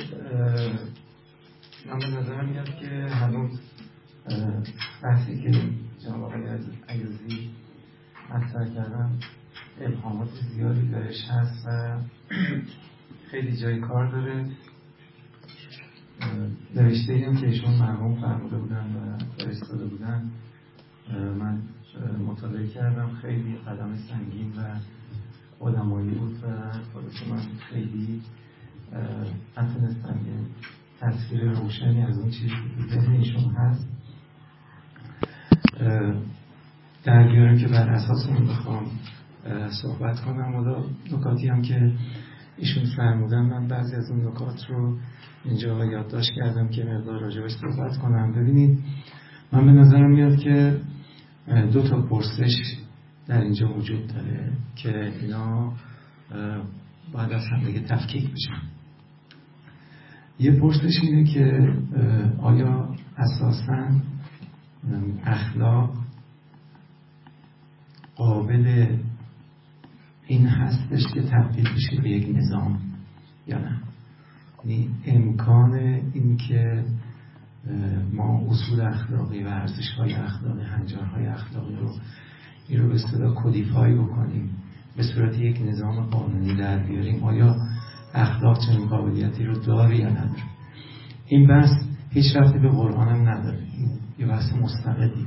من 1.87 1.99
به 1.99 2.07
نظرم 2.07 2.49
میاد 2.49 2.75
که 2.81 2.87
هنوز 3.15 3.61
بحثی 5.03 5.43
که 5.43 5.51
جناب 6.05 6.23
آقای 6.23 6.43
عیازی 6.89 7.51
مطرح 8.31 8.75
کردم 8.75 9.19
ابهامات 9.81 10.29
زیادی 10.55 10.89
درش 10.89 11.25
هست 11.31 11.67
و 11.67 11.99
خیلی 13.31 13.57
جای 13.57 13.81
کار 13.81 14.11
داره. 14.11 14.45
نوشته 16.75 17.13
ایم 17.13 17.37
که 17.37 17.47
ایشون 17.47 17.75
مرموم 17.75 18.21
فرموده 18.21 18.57
بودن 18.57 18.87
و 18.97 19.19
فرستاده 19.39 19.85
بودن. 19.85 20.31
من 21.39 21.63
مطالعه 22.27 22.69
کردم. 22.69 23.11
خیلی 23.23 23.57
قدم 23.57 23.97
سنگین 23.97 24.53
و 24.57 24.79
آدمایی 25.61 26.11
بود 26.11 26.45
و 26.45 26.73
خودش 26.93 27.27
من 27.27 27.41
خیلی 27.71 28.23
نتونستم 29.57 30.19
یه 30.27 30.41
تصویر 31.01 31.43
روشنی 31.43 32.03
از 32.03 32.19
اون 32.19 32.31
چیزی 32.31 32.49
که 32.49 32.95
ذهن 32.95 33.13
ایشون 33.13 33.55
هست 33.55 33.89
در 37.05 37.29
بیارم 37.29 37.59
که 37.59 37.69
بر 37.69 37.89
اساس 37.89 38.27
اون 38.27 38.47
بخوام 38.47 38.87
صحبت 39.83 40.21
کنم. 40.21 40.55
و 40.55 40.85
نکاتی 41.13 41.49
هم 41.49 41.63
که 41.63 41.93
ایشون 42.57 42.85
فرمودن 42.97 43.41
من 43.41 43.69
بعضی 43.69 43.97
از 43.97 44.11
اون 44.11 44.27
نکات 44.27 44.67
رو 44.69 44.97
اینجا 45.45 45.85
یادداشت 45.85 46.31
کردم 46.37 46.69
که 46.69 46.85
مقدار 46.85 47.21
راجبش 47.21 47.51
صحبت 47.51 47.99
کنم. 47.99 48.33
ببینید 48.33 48.79
من 49.53 49.67
به 49.67 49.73
نظرم 49.73 50.11
میاد 50.11 50.39
که 50.39 50.81
دو 51.73 51.83
تا 51.83 52.03
پرسش 52.03 52.77
در 53.27 53.41
اینجا 53.41 53.73
وجود 53.73 54.07
داره 54.07 54.53
که 54.77 55.13
اینا 55.21 55.73
باید 57.13 57.33
از 57.33 57.47
هم 57.53 57.65
دیگه 57.65 57.81
تفکیک 57.81 58.33
بشن. 58.33 58.78
یه 60.39 60.53
پرسش 60.61 61.01
اینه 61.03 61.25
که 61.25 61.73
آیا 62.43 62.95
اساسا 63.17 63.89
اخلاق 65.25 65.95
قابل 68.17 68.97
این 70.27 70.47
هستش 70.47 71.07
که 71.15 71.23
تبدیل 71.23 71.75
بشه 71.75 72.01
به 72.03 72.11
یک 72.11 72.37
نظام 72.37 72.81
یا 73.47 73.59
نه؟ 73.59 73.81
یعنی 74.65 74.91
امکان 75.07 75.75
اینکه 76.15 76.85
ما 78.13 78.47
اصول 78.51 78.81
اخلاقی 78.81 79.45
و 79.45 79.49
ارزش 79.49 79.91
های 79.99 80.15
اخلاقی 80.15 80.63
هنجارهای 80.63 81.27
اخلاقی 81.27 81.77
رو 81.77 81.95
این 82.69 82.81
رو 82.81 82.89
به 82.89 82.95
اصطلاح 82.95 83.35
کدیفای 83.35 83.95
بکنیم 83.95 84.51
به 84.97 85.03
صورت 85.03 85.39
یک 85.39 85.63
نظام 85.67 86.01
قانونی 86.01 86.57
در 86.57 86.79
بیاریم. 86.79 87.25
آیا 87.25 87.57
اخلاق 88.19 88.67
چنین 88.67 88.89
قابلیتی 88.89 89.45
رو 89.45 89.55
داره 89.55 89.97
یا 89.97 90.09
نداره. 90.09 90.43
این 91.27 91.47
بحث 91.47 91.71
هیچ 92.11 92.37
رفتی 92.37 92.59
به 92.59 92.69
قرآن 92.69 93.09
هم 93.09 93.29
نداره. 93.29 93.59
این 93.59 93.91
یه 94.19 94.27
بحث 94.27 94.53
مستقلیه 94.53 95.27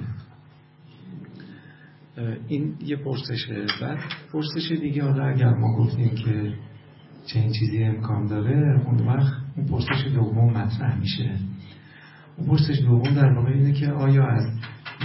این 2.48 2.76
یه 2.86 2.96
پرسشه 2.96 3.66
بعد. 3.82 3.98
پرسش 4.34 4.72
دیگه 4.82 5.04
حالا 5.04 5.26
اگر 5.26 5.50
ما 5.50 5.78
گفتیم 5.78 6.16
که 6.16 6.54
چنین 7.26 7.52
چیزی 7.52 7.84
امکان 7.84 8.26
داره 8.26 8.82
اون 8.86 9.08
وقت 9.08 9.34
اون 9.58 9.68
پرسش 9.68 10.08
دوم 10.14 10.54
مطرح 10.54 11.00
میشه. 11.00 11.32
اون 12.38 12.48
پرسش 12.48 12.80
دوم 12.82 13.14
در 13.16 13.34
واقع 13.34 13.52
اینه 13.52 13.74
که 13.74 13.92
آیا 13.92 14.28
از 14.28 14.44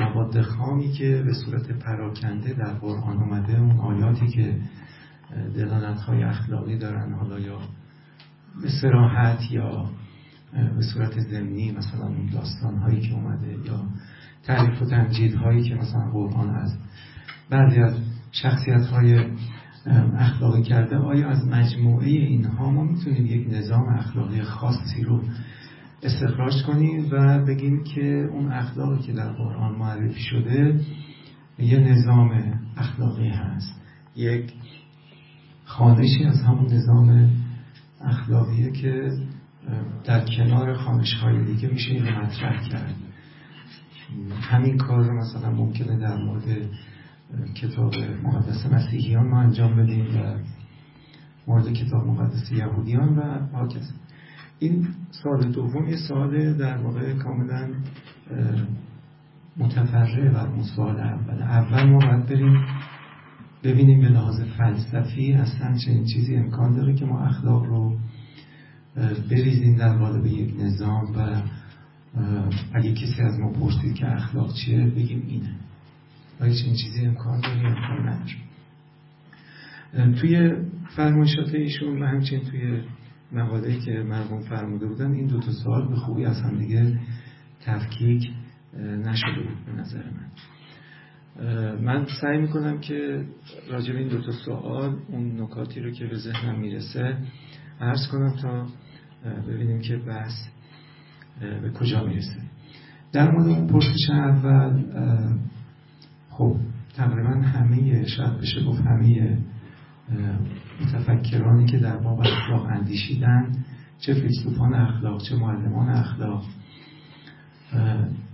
مواد 0.01 0.41
خامی 0.41 0.93
که 0.93 1.23
به 1.27 1.33
صورت 1.33 1.71
پراکنده 1.71 2.53
در 2.53 2.73
قرآن 2.73 3.17
آمده 3.17 3.61
اون 3.61 3.81
آیاتی 3.81 4.27
که 4.27 4.61
دلالت 5.55 5.99
های 5.99 6.23
اخلاقی 6.23 6.79
دارن 6.79 7.15
حالا 7.15 7.39
یا 7.39 7.59
به 8.63 8.69
سراحت 8.83 9.51
یا 9.51 9.91
به 10.53 10.83
صورت 10.95 11.21
زمینی 11.21 11.73
مثلا 11.73 12.07
اون 12.07 12.27
داستان 12.27 12.79
هایی 12.79 13.01
که 13.01 13.15
اومده 13.15 13.57
یا 13.67 13.87
تعریف 14.45 14.83
و 14.83 14.85
تمجید 14.85 15.35
هایی 15.35 15.63
که 15.69 15.75
مثلا 15.75 16.11
قرآن 16.11 16.57
از 16.57 16.75
بعضی 17.51 17.81
از 17.81 17.95
شخصیت 18.33 18.87
های 18.87 19.31
اخلاقی 20.17 20.63
کرده 20.63 20.97
آیا 20.97 21.29
از 21.29 21.47
مجموعه 21.47 22.07
اینها 22.07 22.71
ما 22.71 22.85
می‌تونیم 22.85 23.27
یک 23.27 23.47
نظام 23.51 23.89
اخلاقی 23.89 24.43
خاصی 24.43 25.03
رو 25.03 25.23
استخراج 26.03 26.53
کنیم 26.67 27.09
و 27.13 27.45
بگیم 27.45 27.85
که 27.85 28.29
اون 28.33 28.53
اخلاقی 28.53 29.03
که 29.03 29.13
در 29.13 29.33
قرآن 29.33 29.79
معرفی 29.79 30.21
شده 30.21 30.81
یه 31.59 31.79
نظام 31.79 32.61
اخلاقی 32.77 33.29
هست 33.29 33.81
یک 34.17 34.53
خانشی 35.79 36.25
از 36.25 36.43
همون 36.43 36.73
نظام 36.73 37.31
اخلاقیه 38.01 38.73
که 38.73 39.13
در 40.05 40.25
کنار 40.37 40.75
خانش 40.75 41.15
های 41.15 41.45
دیگه 41.45 41.69
میشه 41.69 41.91
این 41.91 42.09
مطرح 42.09 42.69
کرد. 42.69 42.95
همین 44.41 44.79
کار 44.79 45.13
مثلا 45.13 45.51
ممکنه 45.51 45.99
در 45.99 46.17
مورد 46.17 46.45
کتاب 47.55 47.95
مقدس 48.23 48.67
مسیحیان 48.73 49.27
ما 49.27 49.41
انجام 49.41 49.77
بدیم 49.77 50.07
و 50.17 50.39
مورد 51.47 51.73
کتاب 51.73 52.07
مقدس 52.07 52.53
یهودیان 52.53 53.19
و 53.19 53.47
حاکس 53.53 53.93
این 54.59 54.89
سال 55.11 55.53
دوم 55.53 55.89
یه 55.89 55.97
سال 55.97 56.55
در 56.55 56.77
واقع 56.77 57.13
کاملا 57.13 57.69
متفرع 59.57 60.29
بر 60.33 60.47
اون 60.47 60.63
سال 60.77 61.01
اول. 61.01 61.43
اول 61.43 61.85
ما 61.91 61.99
باید 61.99 62.27
بریم 62.27 62.65
ببینیم 63.65 64.01
به 64.01 64.09
لحاظ 64.09 64.41
فلسفی 64.41 65.33
اصلا 65.33 65.77
چنین 65.77 66.05
چیزی 66.05 66.37
امکان 66.37 66.77
داره 66.77 66.95
که 66.95 67.05
ما 67.05 67.21
اخلاق 67.21 67.65
رو 67.65 67.97
بریزیم 69.31 69.77
در 69.77 69.97
قالب 69.99 70.27
یک 70.27 70.55
نظام 70.61 71.05
و 71.17 71.43
اگه 72.75 72.93
کسی 72.93 73.23
از 73.23 73.39
ما 73.39 73.53
پرسید 73.53 73.95
که 73.95 74.13
اخلاق 74.13 74.55
چیه 74.55 74.87
بگیم 74.87 75.23
اینه. 75.29 75.55
آیا 76.41 76.55
چنین 76.55 76.75
چیزی 76.75 77.07
امکان 77.07 77.41
داره 77.41 77.59
امکان 77.59 78.09
نداره. 78.09 78.37
توی 80.21 80.53
فرمایشات 80.97 81.55
ایشون 81.55 82.03
و 82.03 82.07
همچنین 82.07 82.43
توی 82.45 82.83
مقاله‌ای 83.33 83.81
که 83.81 84.03
مرحوم 84.03 84.41
فرموده 84.41 84.87
بودن 84.87 85.13
این 85.13 85.27
دو 85.27 85.41
تا 85.41 85.53
سوال 85.53 85.89
به 85.89 85.97
خوبی 85.97 86.25
از 86.25 86.41
هم 86.41 86.59
دیگه 86.59 87.01
تفکیک 87.61 88.31
نشده 88.79 89.43
بود 89.43 89.65
به 89.67 89.73
نظر 89.73 90.03
من. 90.05 90.26
من 91.83 92.07
سعی 92.21 92.39
می‌کنم 92.39 92.81
که 92.81 93.25
راجع 93.71 93.93
به 93.93 93.99
این 93.99 94.09
دو 94.09 94.21
تا 94.21 94.33
سوال 94.33 94.97
اون 95.09 95.41
نکاتی 95.41 95.81
رو 95.81 95.91
که 95.91 96.07
به 96.07 96.17
ذهنم 96.17 96.61
می‌رسه 96.61 97.17
عرض 97.81 98.09
کنم 98.09 98.37
تا 98.43 98.67
ببینیم 99.49 99.81
که 99.81 99.97
بحث 99.97 100.35
به 101.63 101.71
کجا 101.71 102.05
می‌رسه. 102.05 102.37
در 103.13 103.31
مورد 103.31 103.47
اون 103.47 103.67
پرسش 103.67 104.11
اول 104.11 104.83
خب 106.31 106.57
تقریبا 106.97 107.31
همه 107.31 108.07
شاید 108.07 108.39
بشه 108.39 108.65
گفت 108.65 108.81
همه 108.81 109.39
متفکرانی 110.81 111.67
که 111.67 111.79
در 111.79 111.97
باب 111.97 112.21
اخلاق 112.21 112.67
اندیشیدن 112.67 113.53
چه 113.99 114.15
فیلسوفان 114.15 114.75
اخلاق 114.75 115.23
چه 115.23 115.37
معلمان 115.37 115.89
اخلاق 115.89 116.45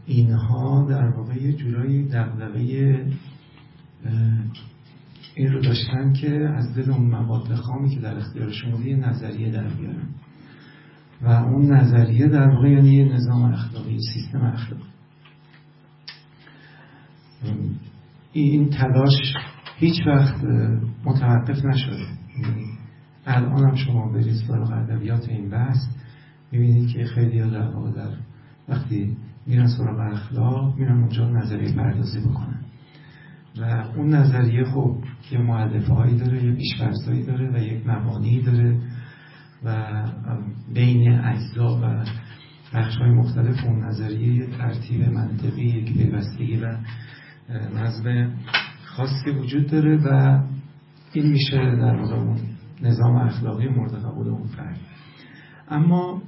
اینها 0.07 0.87
در 0.91 1.09
واقع 1.09 1.43
یه 1.43 1.53
جورایی 1.53 2.09
دقدقه 2.09 2.61
این 5.35 5.53
رو 5.53 5.61
داشتن 5.61 6.13
که 6.13 6.49
از 6.57 6.75
دل 6.75 6.91
اون 6.91 7.11
مواد 7.11 7.55
خامی 7.55 7.91
که 7.91 8.01
در 8.01 8.17
اختیارشون 8.17 8.71
بوده 8.71 8.89
یه 8.89 8.97
نظریه 8.97 9.51
در 9.51 9.69
بیارن. 9.69 10.09
و 11.23 11.29
اون 11.29 11.73
نظریه 11.73 12.29
در 12.29 12.49
واقع 12.49 12.69
یعنی 12.69 12.95
یه 12.95 13.05
نظام 13.05 13.43
اخلاقی 13.43 13.99
سیستم 14.15 14.41
اخلاقی. 14.41 14.85
این 18.33 18.71
تلاش 18.71 19.35
هیچ 19.77 20.07
وقت 20.07 20.45
متوقف 21.05 21.65
نشده. 21.65 22.07
یعنی 22.43 22.67
الان 23.27 23.69
هم 23.69 23.75
شما 23.75 24.13
برید 24.13 24.35
سراغ 24.49 24.73
ادبیات 24.73 25.29
این 25.29 25.51
بحث 25.51 25.79
می‌بینید 26.53 26.89
که 26.89 27.05
خیلی 27.05 27.41
در 27.51 27.75
واقع 27.75 27.91
در 27.91 28.17
وقتی 28.69 29.17
میرن 29.47 29.67
سراغ 29.67 30.01
اخلاق 30.01 30.79
میرن 30.79 31.01
اونجا 31.01 31.31
نظریه 31.31 31.73
پردازی 31.77 32.21
بکنن. 32.21 32.61
و 33.61 33.65
اون 33.97 34.09
نظریه 34.09 34.65
خب 34.65 34.97
یه 35.31 35.39
معلفه 35.39 35.95
هایی 35.95 36.19
داره 36.19 36.45
یه 36.45 36.53
پیشفرزهایی 36.53 37.27
داره 37.27 37.51
و 37.55 37.59
یک 37.59 37.87
مبانی 37.87 38.43
داره 38.43 38.79
و 39.65 40.03
بین 40.75 41.13
اجزا 41.13 41.81
و 41.83 42.05
بخش 42.75 42.97
های 42.97 43.11
مختلف 43.11 43.65
اون 43.65 43.85
نظریه 43.85 44.35
یه 44.35 44.47
ترتیب 44.47 45.09
منطقی 45.09 45.65
یک 45.65 45.93
پیوستگی 45.93 46.57
و 46.57 46.77
نظم 47.75 48.33
خاصی 48.85 49.31
وجود 49.31 49.67
داره 49.71 49.97
و 49.97 50.41
این 51.13 51.33
میشه 51.33 51.57
در 51.57 51.97
اون 51.97 52.39
نظام 52.83 53.17
اخلاقی 53.17 53.69
مورد 53.69 53.95
قبول 53.95 54.29
اون 54.29 54.47
فرد. 54.47 54.81
اما 55.69 56.23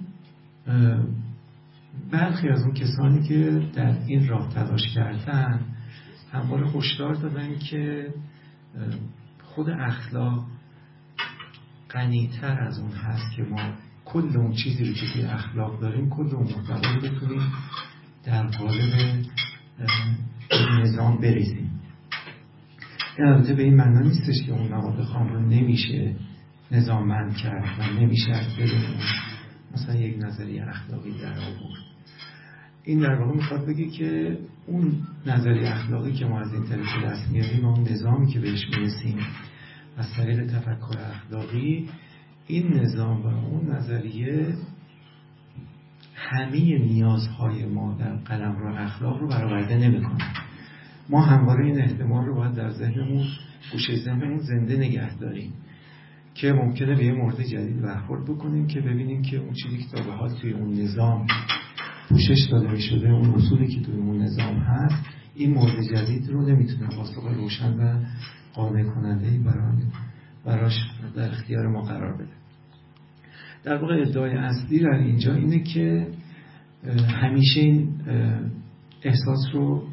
برخی 2.10 2.48
از 2.48 2.62
اون 2.62 2.74
کسانی 2.74 3.28
که 3.28 3.62
در 3.74 3.96
این 4.06 4.28
راه 4.28 4.54
تلاش 4.54 4.94
کردن 4.94 5.60
همواره 6.32 6.70
هشدار 6.70 7.14
دادن 7.14 7.58
که 7.58 8.14
خود 9.44 9.70
اخلاق 9.70 10.46
غنیتر 11.90 12.60
از 12.60 12.78
اون 12.78 12.90
هست 12.90 13.36
که 13.36 13.42
ما 13.42 13.72
کل 14.04 14.36
اون 14.36 14.52
چیزی 14.52 14.84
رو 14.84 14.94
که 14.94 15.06
توی 15.12 15.22
اخلاق 15.22 15.80
داریم 15.80 16.10
کل 16.10 16.34
اون 16.34 16.42
محتوا 16.42 16.94
رو 16.94 17.00
بتونیم 17.00 17.52
در 18.24 18.46
قالب 18.46 19.24
نظام 20.82 21.20
بریزیم. 21.20 21.80
این 23.18 23.26
البته 23.26 23.54
به 23.54 23.62
این 23.62 23.74
معنا 23.74 24.00
نیستش 24.00 24.46
که 24.46 24.52
اون 24.52 24.68
مواد 24.68 25.02
خام 25.02 25.28
رو 25.28 25.40
نمیشه 25.40 26.16
نظاممند 26.70 27.36
کرد 27.36 27.78
و 27.78 28.00
نمیشه 28.00 28.32
از 28.32 28.46
مثلا 29.74 29.94
یک 29.94 30.16
نظریه 30.24 30.68
اخلاقی 30.68 31.12
در 31.12 31.38
آورد. 31.38 31.83
این 32.84 32.98
در 33.00 33.14
واقع 33.14 33.36
می‌خواد 33.36 33.66
بگه 33.66 33.86
که 33.90 34.38
اون 34.66 34.92
نظریه 35.26 35.70
اخلاقی 35.70 36.12
که 36.12 36.24
ما 36.24 36.40
از 36.40 36.52
این 36.52 36.64
طریق 36.64 37.04
دست 37.04 37.30
میاریم 37.30 37.64
اون 37.64 37.88
نظامی 37.88 38.26
که 38.26 38.40
بهش 38.40 38.66
می‌رسیم 38.68 39.18
از 39.96 40.06
طریق 40.16 40.46
تفکر 40.46 40.98
اخلاقی 40.98 41.88
این 42.46 42.74
نظام 42.74 43.22
و 43.22 43.26
اون 43.26 43.70
نظریه 43.70 44.54
همه 46.14 46.78
نیازهای 46.78 47.66
ما 47.66 47.96
در 48.00 48.16
قلم 48.16 48.56
رو 48.56 48.74
اخلاق 48.74 49.20
رو 49.20 49.28
برآورده 49.28 49.76
نمی‌کنه. 49.76 50.24
ما 51.08 51.22
همواره 51.22 51.64
این 51.64 51.80
احتمال 51.80 52.26
رو 52.26 52.34
باید 52.34 52.54
در 52.54 52.70
ذهنمون 52.70 53.26
گوشه 53.72 53.96
ذهنمون 53.96 54.38
زنده 54.38 54.76
نگه 54.76 55.18
داریم 55.18 55.52
که 56.34 56.52
ممکنه 56.52 56.94
به 56.94 57.04
یه 57.04 57.12
مورد 57.12 57.42
جدید 57.42 57.82
برخورد 57.82 58.24
بکنیم 58.24 58.66
که 58.66 58.80
ببینیم 58.80 59.22
که 59.22 59.36
اون 59.36 59.52
چیزی 59.52 59.78
که 59.78 59.84
تا 59.96 60.02
به 60.02 60.12
حال 60.12 60.34
توی 60.34 60.52
اون 60.52 60.72
نظام 60.72 61.26
پوشش 62.08 62.48
داده 62.50 62.70
می 62.70 62.80
شده 62.80 63.10
اون 63.10 63.34
اصولی 63.34 63.66
که 63.66 63.80
توی 63.80 63.94
اون 63.94 64.22
نظام 64.22 64.56
هست 64.56 65.04
این 65.34 65.54
مورد 65.54 65.82
جدید 65.82 66.30
رو 66.30 66.46
نمی‌تونه 66.48 66.88
پاسخ 66.96 67.24
روشن 67.24 67.78
و 67.78 68.04
قانع 68.54 68.82
کننده 68.82 69.38
برای 69.38 69.82
براش 70.44 70.74
در 71.16 71.30
اختیار 71.30 71.68
ما 71.68 71.82
قرار 71.82 72.14
بده. 72.14 72.32
در 73.64 73.76
واقع 73.76 73.94
ادعای 74.00 74.36
اصلی 74.36 74.78
در 74.78 74.88
اینجا 74.88 75.34
اینه 75.34 75.62
که 75.62 76.06
همیشه 77.08 77.60
این 77.60 77.88
احساس 79.02 79.46
رو 79.52 79.88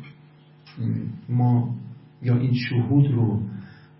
ما 1.30 1.76
یا 2.21 2.38
این 2.38 2.54
شهود 2.54 3.12
رو 3.12 3.41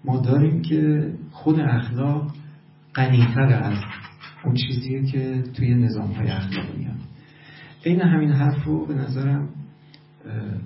ما 0.06 0.18
داریم 0.18 0.62
که 0.62 1.14
خود 1.32 1.60
اخلاق 1.60 2.32
غنیتر 2.96 3.42
از 3.42 3.78
اون 4.46 4.56
چیزیه 4.56 5.04
که 5.04 5.44
توی 5.54 5.76
نظام 5.76 6.12
های 6.12 6.28
اخلاق 6.28 6.78
میاد 6.78 6.91
این 7.84 8.02
همین 8.02 8.32
حرف 8.32 8.64
رو 8.64 8.86
به 8.86 8.94
نظرم 8.94 9.50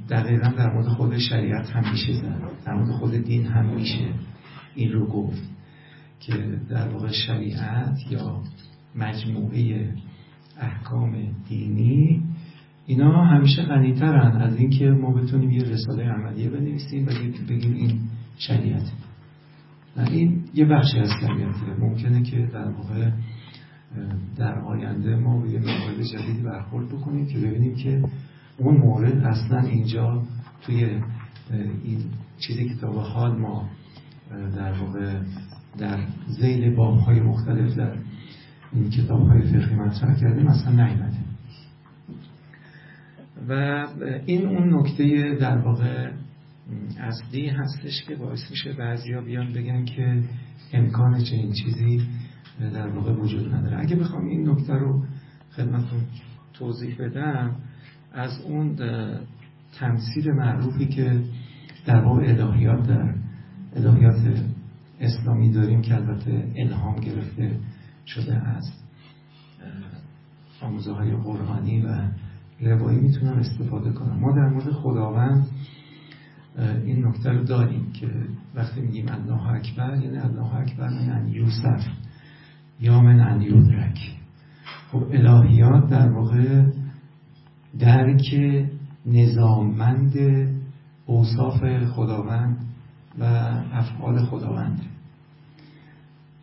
دقیقا 0.09 0.47
در 0.47 0.73
مورد 0.73 0.87
خود 0.87 1.17
شریعت 1.17 1.69
هم 1.69 1.91
میشه 1.91 2.13
زد. 2.13 2.41
در 2.65 2.73
مورد 2.73 2.91
خود 2.91 3.11
دین 3.11 3.45
هم 3.45 3.75
میشه 3.75 4.09
این 4.75 4.91
رو 4.91 5.07
گفت 5.07 5.43
که 6.19 6.59
در 6.69 6.87
واقع 6.87 7.11
شریعت 7.11 7.97
یا 8.11 8.41
مجموعه 8.95 9.93
احکام 10.59 11.15
دینی 11.49 12.23
اینا 12.85 13.23
همیشه 13.23 13.63
غنیترن 13.63 14.41
از 14.41 14.55
اینکه 14.55 14.85
ما 14.85 15.11
بتونیم 15.11 15.51
یه 15.51 15.63
رساله 15.63 16.03
عملیه 16.03 16.49
بنویسیم 16.49 17.05
و 17.05 17.09
بگیم 17.49 17.73
این 17.73 17.99
شریعت 18.37 18.91
این 19.97 20.43
یه 20.53 20.65
بخشی 20.65 20.99
از 20.99 21.09
شریعته. 21.21 21.79
ممکنه 21.79 22.23
که 22.23 22.49
در 22.53 22.71
واقع 22.71 23.11
در 24.37 24.59
آینده 24.59 25.15
ما 25.15 25.41
به 25.41 25.49
یه 25.49 25.59
موارد 25.59 26.01
جدیدی 26.01 26.41
برخورد 26.41 26.89
بکنیم 26.89 27.27
که 27.27 27.37
ببینیم 27.37 27.75
که 27.75 28.03
اون 28.57 28.77
مورد 28.77 29.25
اصلا 29.25 29.59
اینجا 29.59 30.23
توی 30.61 31.01
این 31.83 32.03
چیزی 32.39 32.69
که 32.69 32.75
تا 32.75 32.91
به 32.91 33.01
حال 33.01 33.37
ما 33.37 33.69
در 34.55 34.73
واقع 34.73 35.19
در 35.77 35.99
زیل 36.27 36.75
باب 36.75 36.99
های 36.99 37.19
مختلف 37.19 37.75
در 37.75 37.97
این 38.73 38.89
کتاب 38.89 39.27
های 39.27 39.41
فقهی 39.41 39.75
مطرح 39.75 40.19
کردیم 40.19 40.47
اصلا 40.47 40.71
نیمده 40.71 41.17
و 43.49 43.85
این 44.25 44.47
اون 44.47 44.79
نکته 44.79 45.37
در 45.41 45.57
واقع 45.57 46.11
اصلی 46.99 47.49
هستش 47.49 48.03
که 48.07 48.15
باعث 48.15 48.51
میشه 48.51 48.73
بعضیا 48.73 49.21
بیان 49.21 49.53
بگن 49.53 49.85
که 49.85 50.23
امکان 50.73 51.23
چنین 51.23 51.53
چیزی 51.53 52.01
در 52.59 52.87
واقع 52.87 53.13
وجود 53.13 53.53
نداره. 53.53 53.79
اگه 53.79 53.95
بخوام 53.95 54.25
این 54.25 54.49
نکته 54.49 54.73
رو 54.73 55.03
خدمتون 55.55 55.99
توضیح 56.53 56.95
بدم 56.99 57.55
از 58.13 58.41
اون 58.41 58.75
تمثیل 59.79 60.31
معروفی 60.31 60.85
که 60.85 61.21
در 61.85 62.01
واقع 62.01 62.23
الهیات 62.23 62.87
در 62.87 63.13
الهیات 63.75 64.19
اسلامی 64.99 65.51
داریم 65.51 65.81
که 65.81 65.95
البته 65.95 66.51
الهام 66.55 66.95
گرفته 66.95 67.59
شده 68.05 68.35
از 68.35 68.71
آموزه 70.61 70.91
های 70.91 71.15
قرآنی 71.15 71.81
و 71.81 72.09
روایی 72.61 72.99
می‌تونم 72.99 73.33
استفاده 73.33 73.91
کنم. 73.91 74.19
ما 74.19 74.31
در 74.31 74.49
مورد 74.49 74.71
خداوند 74.71 75.47
این 76.85 77.05
نکته 77.07 77.29
رو 77.29 77.43
داریم 77.43 77.91
که 77.91 78.07
وقتی 78.55 78.81
میگیم 78.81 79.05
الله 79.09 79.47
اکبر 79.47 79.97
یعنی 80.01 80.17
الله 80.17 80.55
اکبر 80.55 80.87
ان 80.87 81.27
یوسف. 81.27 81.87
یا 82.79 83.01
من 83.01 83.19
ان 83.19 83.41
یودرک 83.41 84.15
خب 84.91 85.03
الهیات 85.11 85.89
در 85.89 86.11
واقع 86.11 86.63
درک 87.79 88.35
نظاممند 89.05 90.13
اوصاف 91.05 91.85
خداوند 91.85 92.57
و 93.19 93.23
افعال 93.73 94.25
خداوند. 94.25 94.81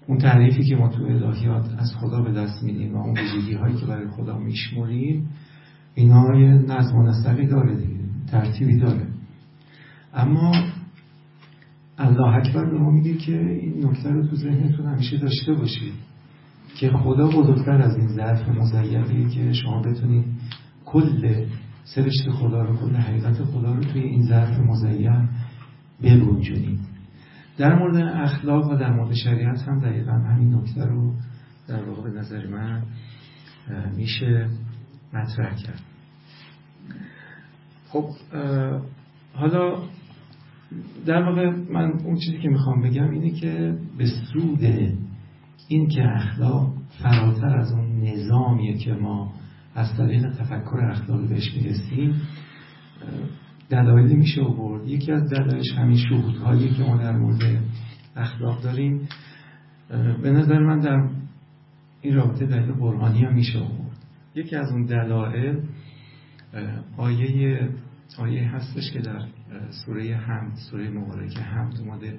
اون 0.07 0.19
تعریفی 0.19 0.65
که 0.65 0.77
ما 0.77 0.89
تو 0.89 1.03
الهیات 1.05 1.69
از 1.79 1.95
خدا 2.01 2.23
به 2.23 2.33
دست 2.33 2.63
میدیم 2.63 2.95
و 2.95 2.99
اون 2.99 3.19
ویژگی 3.19 3.55
هایی 3.55 3.77
که 3.77 3.87
برای 3.87 4.09
خدا 4.09 4.39
میشمریم 4.39 5.29
اینا 5.95 6.39
یه 6.39 6.49
نظم 6.49 6.97
و 6.97 7.03
نسقی 7.03 7.47
داره 7.47 7.77
دیگه 7.77 8.01
ترتیبی 8.31 8.79
داره. 8.79 9.07
اما 10.15 10.53
الله 11.99 12.37
اکبر 12.37 12.65
به 12.71 12.79
ما 12.79 12.91
میگه 12.91 13.15
که 13.15 13.39
این 13.39 13.87
نکته 13.87 14.11
رو 14.11 14.27
تو 14.27 14.37
ذهنتون 14.37 14.87
همیشه 14.87 15.19
داشته 15.19 15.53
باشید. 15.53 15.93
که 16.83 16.91
خدا 16.91 17.27
بزرگتر 17.27 17.83
از 17.83 17.97
این 17.97 18.09
ظرف 18.09 18.49
مزینی 18.49 19.29
که 19.29 19.53
شما 19.53 19.83
بتونید 19.83 20.25
کل 20.85 21.47
سرشت 21.85 22.31
خدا 22.31 22.63
رو 22.63 22.77
کل 22.77 22.97
حقیقت 22.97 23.45
خدا 23.45 23.75
رو 23.75 23.81
توی 23.81 24.03
این 24.03 24.23
ظرف 24.23 24.59
مزین 24.59 25.29
ببونجونید 26.03 26.81
در 27.59 27.75
مورد 27.79 27.97
اخلاق 27.97 28.71
و 28.71 28.77
در 28.77 28.93
مورد 28.93 29.15
شریعت 29.15 29.63
هم 29.63 29.81
دقیقا 29.81 30.13
همین 30.13 30.55
نکته 30.55 30.85
رو 30.85 31.13
در 31.69 31.85
واقع 31.85 32.11
به 32.11 32.19
نظر 32.19 32.47
من 32.47 32.83
میشه 33.97 34.49
مطرح 35.13 35.55
کرد. 35.57 35.83
خب 37.89 38.09
حالا 39.35 39.77
در 41.07 41.23
واقع 41.23 41.51
من 41.51 41.93
اون 42.05 42.17
چیزی 42.17 42.39
که 42.39 42.49
می‌خوام 42.49 42.83
بگم 42.83 43.11
اینه 43.11 43.31
که 43.31 43.75
به 43.99 44.07
سود 44.07 44.65
این 45.73 45.89
که 45.89 46.03
اخلاق 46.05 46.73
فراتر 47.03 47.57
از 47.57 47.73
اون 47.73 48.01
نظامیه 48.01 48.79
که 48.79 48.93
ما 48.93 49.33
از 49.75 49.97
طریق 49.97 50.31
تفکر 50.31 50.85
اخلاقی 50.91 51.27
بهش 51.27 51.55
می‌رسیم 51.55 52.15
دلایلی 53.69 54.15
میشه 54.15 54.43
آورد. 54.43 54.89
یکی 54.89 55.13
از 55.13 55.31
دلایلش 55.31 55.73
همین 55.73 55.97
شهودهایی 55.97 56.75
که 56.75 56.83
ما 56.83 56.97
در 56.97 57.17
مورد 57.17 57.63
اخلاق 58.17 58.63
داریم. 58.63 59.09
به 60.23 60.31
نظر 60.31 60.59
من 60.59 60.79
در 60.79 61.09
این 62.01 62.15
رابطه 62.15 62.47
دلیل 62.47 62.73
برهانی 62.73 63.25
هم 63.25 63.35
میشه 63.35 63.59
آورد. 63.59 63.99
یکی 64.35 64.57
از 64.57 64.73
اون 64.73 64.85
دلایل 64.85 65.61
آیه 66.97 67.69
آیه 68.19 68.49
هستش 68.49 68.93
که 68.93 68.99
در 68.99 69.23
سوره 69.87 70.17
حمد 70.17 70.55
سوره 70.71 70.91
مبارک 70.91 71.39
حمد 71.39 71.81
اومده. 71.81 72.19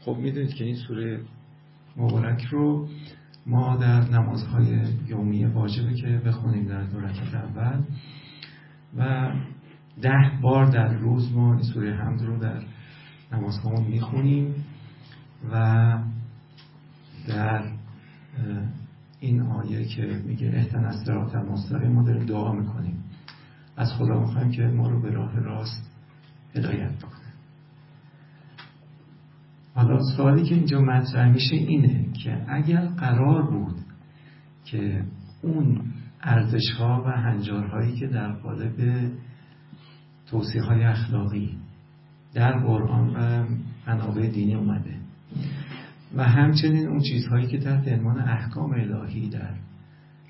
خب 0.00 0.16
می‌دونید 0.16 0.54
که 0.54 0.64
این 0.64 0.76
سوره 0.76 1.20
مبارک 1.96 2.44
رو 2.44 2.88
ما 3.46 3.76
در 3.76 4.10
نمازهای 4.10 4.80
یومی 5.06 5.44
واجبه 5.44 5.94
که 5.94 6.22
بخونیم 6.26 6.66
در 6.66 6.82
دو 6.82 7.00
رکعت 7.00 7.34
اول. 7.34 7.82
و 8.96 9.32
ده 10.02 10.38
بار 10.42 10.66
در 10.66 10.88
روز 10.94 11.32
ما 11.32 11.54
این 11.54 11.62
سوره 11.62 11.94
حمد 11.94 12.22
رو 12.22 12.38
در 12.38 12.62
نمازهامون 13.32 13.84
می‌خونیم 13.84 14.54
و 15.52 15.98
در 17.28 17.62
این 19.20 19.42
آیه 19.42 19.84
که 19.84 20.22
میگه 20.26 20.52
اهتن 20.54 20.84
از 20.84 21.04
سرات 21.06 21.34
المستقیم 21.34 21.92
ما 21.92 22.02
داریم 22.02 22.26
دعا 22.26 22.52
می‌کنیم. 22.52 23.04
از 23.76 23.92
خدا 23.92 24.20
می‌خوایم 24.20 24.50
که 24.50 24.62
ما 24.62 24.88
رو 24.88 25.02
به 25.02 25.10
راه 25.10 25.40
راست 25.40 25.90
هدایت 26.54 26.92
بکنه. 26.92 27.15
حالا 29.76 29.98
سوالی 30.16 30.42
که 30.42 30.54
اینجا 30.54 30.80
مطرح 30.80 31.32
میشه 31.32 31.56
اینه 31.56 32.12
که 32.12 32.44
اگر 32.48 32.86
قرار 32.86 33.50
بود 33.50 33.76
که 34.64 35.04
اون 35.42 35.80
ارزش 36.22 36.70
ها 36.78 37.02
و 37.06 37.10
هنجارهایی 37.10 37.96
که 37.96 38.06
در 38.06 38.32
قالب 38.32 39.10
توصیه 40.30 40.62
های 40.62 40.84
اخلاقی 40.84 41.58
در 42.34 42.58
قرآن 42.58 43.08
و 43.16 43.44
منابع 43.86 44.26
دینی 44.26 44.54
اومده 44.54 44.96
و 46.16 46.24
همچنین 46.24 46.88
اون 46.88 47.00
چیزهایی 47.00 47.46
که 47.46 47.58
تحت 47.58 47.88
عنوان 47.88 48.18
احکام 48.18 48.72
الهی 48.72 49.28
در 49.28 49.54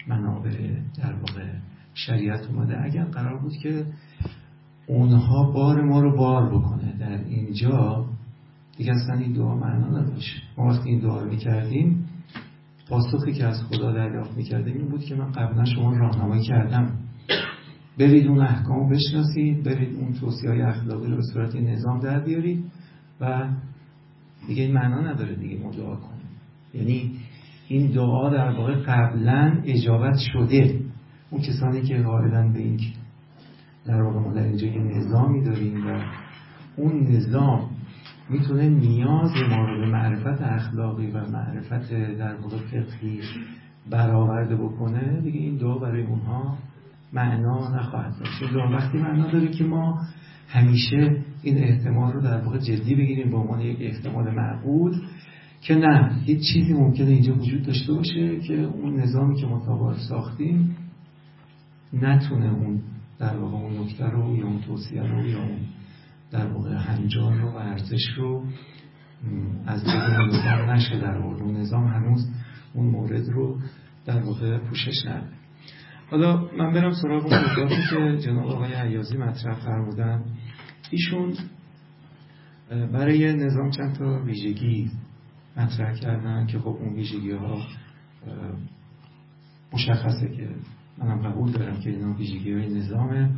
منابع 0.09 0.51
در 0.99 1.13
واقع 1.13 1.53
شریعت 1.95 2.47
اومده 2.47 2.85
اگر 2.85 3.05
قرار 3.05 3.39
بود 3.39 3.53
که 3.53 3.87
اونها 4.87 5.53
بار 5.53 5.83
ما 5.83 6.01
رو 6.01 6.17
بار 6.17 6.59
بکنه 6.59 6.97
در 6.99 7.25
اینجا 7.25 8.06
دیگه 8.77 8.93
اصلا 8.93 9.19
این 9.19 9.33
دعا 9.33 9.55
معنا 9.55 10.01
نداشت. 10.01 10.43
ما 10.59 10.67
وقتی 10.67 10.89
این 10.89 11.01
دعا 11.01 11.21
رو 11.21 11.31
می‌کردیم 11.31 12.09
پاسخی 12.89 13.33
که 13.33 13.45
از 13.45 13.63
خدا 13.63 13.93
دریافت 13.93 14.37
می‌کردیم 14.37 14.77
این 14.77 14.89
بود 14.89 15.05
که 15.05 15.15
من 15.15 15.33
قبلا 15.33 15.65
شما 15.65 15.97
راهنمایی 15.97 16.43
کردم. 16.43 16.99
برید 17.99 18.27
اون 18.27 18.41
احکام 18.41 18.89
بشناسید 18.89 19.65
برید 19.65 19.97
اون 19.97 20.13
توصیه 20.13 20.51
های 20.51 20.63
اخلاقی 20.63 21.11
رو 21.11 21.17
به 21.17 21.23
صورت 21.33 21.57
نظام 21.57 22.01
در 22.01 22.21
بیارید 22.21 22.65
و 23.21 23.49
دیگه 24.47 24.63
این 24.63 24.75
معنا 24.75 25.01
نداره 25.13 25.35
دیگه 25.35 25.63
ما 25.63 25.71
دعا 25.71 25.97
کنیم. 25.97 26.27
یعنی 26.75 27.11
این 27.69 27.91
دعا 27.91 28.31
در 28.31 28.51
واقع 28.51 28.75
قبلا 28.75 29.63
اجابت 29.65 30.19
شده. 30.33 30.81
اون 31.31 31.43
کسانی 31.43 31.83
که 31.83 32.03
قائلن 32.03 32.53
به 32.53 32.59
این 32.59 32.81
در 33.87 34.03
واقع 34.03 34.19
ما 34.19 34.33
در 34.33 34.43
اینجا 34.43 34.67
یه 34.67 34.79
نظامی 34.79 35.45
داریم 35.45 35.87
و 35.87 36.03
اون 36.77 37.07
نظام 37.07 37.71
می‌تونه 38.31 38.69
نیاز 38.69 39.31
ما 39.51 39.65
رو 39.65 39.81
به 39.81 39.87
معرفت 39.87 40.43
اخلاقی 40.43 41.07
و 41.07 41.27
معرفت 41.27 41.93
در 42.19 42.35
واقع 42.35 42.57
فقهی 42.57 43.21
برآورده 43.91 44.57
بکنه 44.57 45.21
دیگه 45.21 45.41
این 45.41 45.57
دعا 45.57 45.79
برای 45.79 46.03
اونها 46.03 46.59
معنا 47.13 47.77
نخواهد 47.77 48.15
داشت. 48.19 48.55
دعا 48.55 48.71
وقتی 48.71 48.99
معنا 48.99 49.31
داره 49.31 49.49
که 49.49 49.65
ما 49.65 50.01
همیشه 50.49 51.17
این 51.43 51.59
احتمال 51.59 52.13
رو 52.13 52.21
در 52.21 52.45
واقع 52.45 52.59
جدی 52.59 52.95
بگیریم 52.95 53.31
به 53.31 53.37
عنوان 53.37 53.61
یک 53.61 53.79
احتمال 53.81 54.35
معقول 54.35 54.93
که 55.61 55.75
نه 55.75 56.23
هیچ 56.25 56.53
چیزی 56.53 56.75
ممکنه 56.75 57.07
اینجا 57.07 57.35
وجود 57.35 57.63
داشته 57.63 57.93
باشه 57.93 58.41
که 58.41 58.55
اون 58.55 59.01
نظامی 59.01 59.37
که 59.41 59.47
ما 59.47 59.95
ساختیم 60.09 60.77
نتونه 61.93 62.55
اون 62.55 62.83
در 63.19 63.37
واقع 63.37 63.57
اون 63.57 63.79
نکته 63.79 64.05
رو 64.05 64.37
یا 64.37 64.47
اون 64.47 64.61
توصیه 64.61 65.03
رو 65.03 65.27
یا 65.27 65.39
اون 65.39 65.59
در 66.31 66.47
واقع 66.47 66.75
هنجار 66.75 67.35
رو 67.35 67.51
و 67.51 67.57
ارزش 67.57 68.09
رو 68.17 68.45
از 69.67 69.85
بدون 69.85 70.29
نظام 70.29 70.71
نشه 70.71 71.01
در 71.01 71.19
واقع. 71.19 71.45
نظام 71.45 71.87
هنوز 71.87 72.29
اون 72.75 72.87
مورد 72.87 73.29
رو 73.29 73.61
در 74.07 74.21
واقع 74.21 74.59
پوشش 74.59 75.07
نده. 75.07 75.29
حالا 76.11 76.37
من 76.59 76.73
برم 76.73 76.93
سراغ 76.93 77.27
اون 77.27 77.69
که 77.91 78.19
جناب 78.27 78.47
آقای 78.47 78.75
عیازی 78.75 79.17
مطرح 79.17 79.55
فرمودن. 79.55 80.25
ایشون 80.91 81.35
برای 82.71 83.33
نظام 83.33 83.71
چند 83.71 83.97
تا 83.99 84.23
ویژگی 84.25 84.91
مطرح 85.57 85.95
کردن 85.95 86.47
که 86.47 86.59
خب 86.59 86.69
اون 86.69 86.95
ویژگی 86.95 87.33
ها 87.33 87.59
مشخصه 89.73 90.29
که 90.37 90.49
منم 90.99 91.23
قبول 91.23 91.53
دارم 91.53 91.81
که 91.81 91.91
اینا 91.91 92.13
ویژگی 92.13 92.53
های 92.53 92.75
نظامه. 92.75 93.31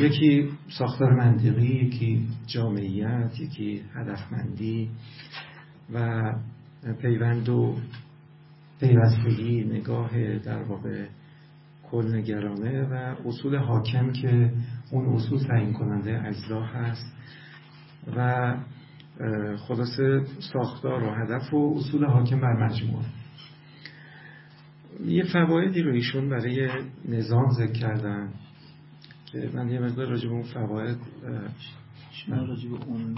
یکی 0.00 0.48
ساختار 0.78 1.14
منطقی 1.14 1.66
یکی 1.66 2.26
جامعیت 2.46 3.40
یکی 3.40 3.82
هدفمندی 3.94 4.88
و 5.94 6.22
پیوند 7.00 7.48
و 7.48 7.76
پیوستگی 8.80 9.64
نگاه 9.64 10.38
در 10.38 10.62
واقع 10.62 11.06
کل 11.90 12.14
نگرانه 12.14 12.82
و 12.82 13.14
اصول 13.26 13.56
حاکم 13.56 14.12
که 14.12 14.52
اون 14.90 15.14
اصول 15.14 15.38
تعیین 15.38 15.72
کننده 15.72 16.22
اجزا 16.26 16.60
هست 16.60 17.16
و 18.16 18.54
خلاصه 19.56 20.22
ساختار 20.52 21.02
و 21.02 21.10
هدف 21.10 21.54
و 21.54 21.74
اصول 21.76 22.04
حاکم 22.04 22.40
بر 22.40 22.66
مجموعه. 22.66 23.04
یه 25.04 25.24
فوایدی 25.32 25.82
رو 25.82 25.92
ایشون 25.92 26.28
برای 26.28 26.68
نظام 27.08 27.50
ذکر 27.50 27.72
کردن. 27.72 28.28
که 29.32 29.50
من 29.54 29.68
یه 29.68 29.80
مقدار 29.80 30.06
راجب 30.06 30.30
اون 30.30 30.42
فواید 30.42 30.98
شما 32.12 32.36
راجب 32.36 32.74
اون 32.74 33.14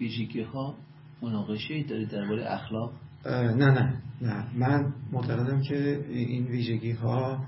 ویژگی 0.00 0.42
ها 0.42 0.74
مناقشه 1.22 1.82
دارید 1.82 2.08
درباره 2.08 2.52
اخلاق؟ 2.52 2.92
نه 3.26 3.70
نه 3.70 4.02
نه. 4.22 4.46
من 4.56 4.92
معتقدم 5.12 5.60
که 5.60 6.04
این 6.08 6.46
ویژگی 6.46 6.92
ها 6.92 7.44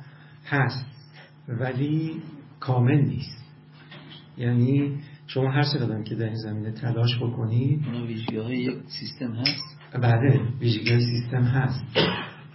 هست 0.47 0.87
ولی 1.49 2.23
کامل 2.61 3.01
نیست. 3.01 3.45
یعنی 4.39 4.99
شما 5.27 5.51
هر 5.51 5.63
چقدر 5.63 6.03
که 6.03 6.15
در 6.15 6.25
این 6.25 6.37
زمینه 6.37 6.73
تلاش 6.73 7.17
بکنید 7.17 7.87
اونا 7.87 8.07
ویژگی 8.07 8.37
های 8.37 8.57
یک 8.57 8.75
سیستم 9.01 9.33
هست؟ 9.33 9.65
بله 9.95 10.41
ویژگی 10.61 10.91
های 10.91 11.05
سیستم 11.05 11.43
هست. 11.43 11.85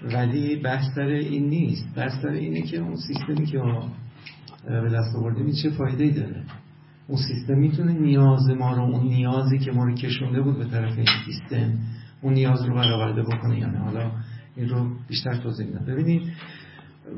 ولی 0.03 0.55
بحث 0.55 0.97
در 0.97 1.03
این 1.03 1.49
نیست. 1.49 1.95
بحث 1.95 2.23
در 2.23 2.29
اینه 2.29 2.61
که 2.61 2.77
اون 2.77 2.95
سیستمی 2.95 3.45
که 3.45 3.57
ما 3.57 3.91
به 4.67 4.89
دست 4.89 5.15
آوردیم 5.15 5.51
چه 5.63 5.69
فایده 5.69 6.03
ای 6.03 6.11
داره؟ 6.11 6.43
اون 7.07 7.17
سیستم 7.27 7.57
می‌تونه 7.57 7.93
نیاز 7.93 8.49
ما 8.49 8.73
رو 8.73 8.81
اون 8.81 9.07
نیازی 9.07 9.57
که 9.59 9.71
ما 9.71 9.85
رو 9.85 9.95
کشونده 9.95 10.41
بود 10.41 10.57
به 10.57 10.65
طرف 10.65 10.97
این 10.97 11.07
سیستم 11.25 11.73
اون 12.21 12.33
نیاز 12.33 12.65
رو 12.65 12.75
برآورده 12.75 13.21
بکنه 13.23 13.59
یا 13.59 13.69
حالا 13.69 14.11
این 14.55 14.69
رو 14.69 14.89
بیشتر 15.07 15.35
توضیح 15.35 15.67
میدم. 15.67 15.85
ببینید 15.85 16.21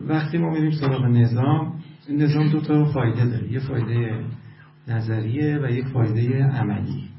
وقتی 0.08 0.38
ما 0.38 0.50
میریم 0.50 0.72
سراغ 0.72 1.06
نظام 1.06 1.74
این 2.08 2.22
نظام 2.22 2.50
دو 2.50 2.62
تا 2.62 2.86
فایده 2.86 3.26
داره. 3.26 3.52
یه 3.52 3.60
فایده 3.60 4.24
نظریه 4.88 5.60
و 5.64 5.72
یک 5.72 5.86
فایده 5.86 6.44
عملی. 6.44 7.10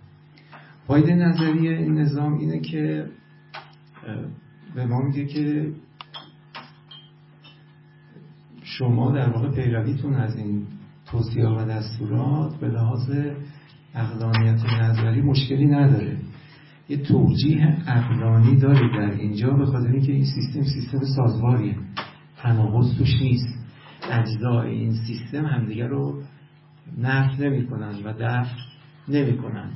فایده 0.87 1.15
نظریه 1.15 1.71
این 1.71 1.99
نظام 1.99 2.39
اینه 2.39 2.61
که 2.61 3.07
به 4.75 4.87
ما 4.87 5.03
میگه 5.03 5.27
که 5.27 5.73
شما 8.79 9.13
در 9.13 9.29
واقع 9.29 9.51
پیرویتون 9.51 10.15
از 10.15 10.37
این 10.37 10.67
توصیه 11.07 11.47
و 11.47 11.65
دستورات 11.65 12.57
به 12.61 12.69
لحاظ 12.69 13.11
اقلانیت 13.95 14.65
نظری 14.81 15.21
مشکلی 15.21 15.67
نداره. 15.67 16.17
یه 16.89 16.97
توجیه 16.97 17.77
اقلانی 17.87 18.57
داره 18.57 18.89
در 18.99 19.15
اینجا 19.15 19.51
به 19.51 19.67
خاطر 19.67 19.89
اینکه 19.89 20.13
این 20.13 20.25
سیستم 20.25 20.63
سیستم 20.63 21.01
سازواریه. 21.17 21.77
تناقض 22.37 22.99
توش 22.99 23.23
نیست. 23.23 23.49
اجزای 24.11 24.71
این 24.71 24.93
سیستم 25.07 25.47
همدیگه 25.47 25.87
رو 25.87 26.23
نفت 26.99 27.41
نمی 27.41 27.67
کنن 27.67 27.95
و 28.05 28.13
دفع 28.13 28.57
نمی 29.09 29.39
کنن 29.39 29.71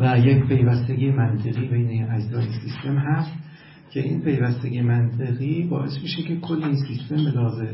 و 0.00 0.18
یک 0.18 0.46
پیوستگی 0.46 1.10
منطقی 1.10 1.68
بین 1.68 2.10
اجزای 2.10 2.46
سیستم 2.62 2.96
هست. 2.96 3.41
که 3.92 4.00
این 4.00 4.22
پیوستگی 4.22 4.80
منطقی 4.80 5.64
باعث 5.64 6.02
میشه 6.02 6.22
که 6.22 6.36
کل 6.36 6.64
این 6.64 6.76
سیستم 6.88 7.16
به 7.24 7.70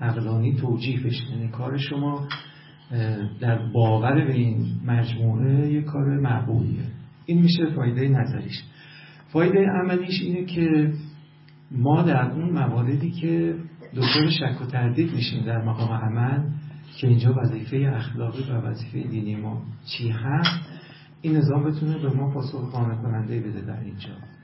عقلانی 0.00 0.54
توجیه 0.54 1.00
بشه. 1.00 1.30
یعنی 1.30 1.48
کار 1.48 1.78
شما 1.78 2.28
در 3.40 3.72
باور 3.72 4.24
به 4.24 4.32
این 4.32 4.66
مجموعه 4.86 5.72
یک 5.72 5.84
کار 5.84 6.20
معقولیه. 6.20 6.84
این 7.26 7.42
میشه 7.42 7.66
فایده 7.76 8.08
نظریش. 8.08 8.62
فایده 9.28 9.66
عملیش 9.82 10.22
اینه 10.22 10.44
که 10.44 10.92
ما 11.70 12.02
در 12.02 12.30
اون 12.30 12.50
مواردی 12.50 13.10
که 13.10 13.54
دچار 13.94 14.30
شک 14.30 14.62
و 14.62 14.66
تردید 14.66 15.12
میشیم 15.12 15.44
در 15.44 15.64
مقام 15.64 15.92
عمل 15.92 16.42
که 16.96 17.06
اینجا 17.06 17.34
وظیفه 17.42 17.76
اخلاقی 17.76 18.42
و 18.42 18.54
وظیفه 18.54 19.08
دینی 19.08 19.36
ما 19.36 19.62
چی 19.86 20.08
هست 20.08 20.60
این 21.22 21.36
نظام 21.36 21.64
بتونه 21.64 21.98
به 21.98 22.08
ما 22.08 22.30
پاسخ 22.34 22.72
قانع 22.72 23.02
کننده 23.02 23.40
بده 23.40 23.60
در 23.60 23.80
اینجا. 23.80 24.35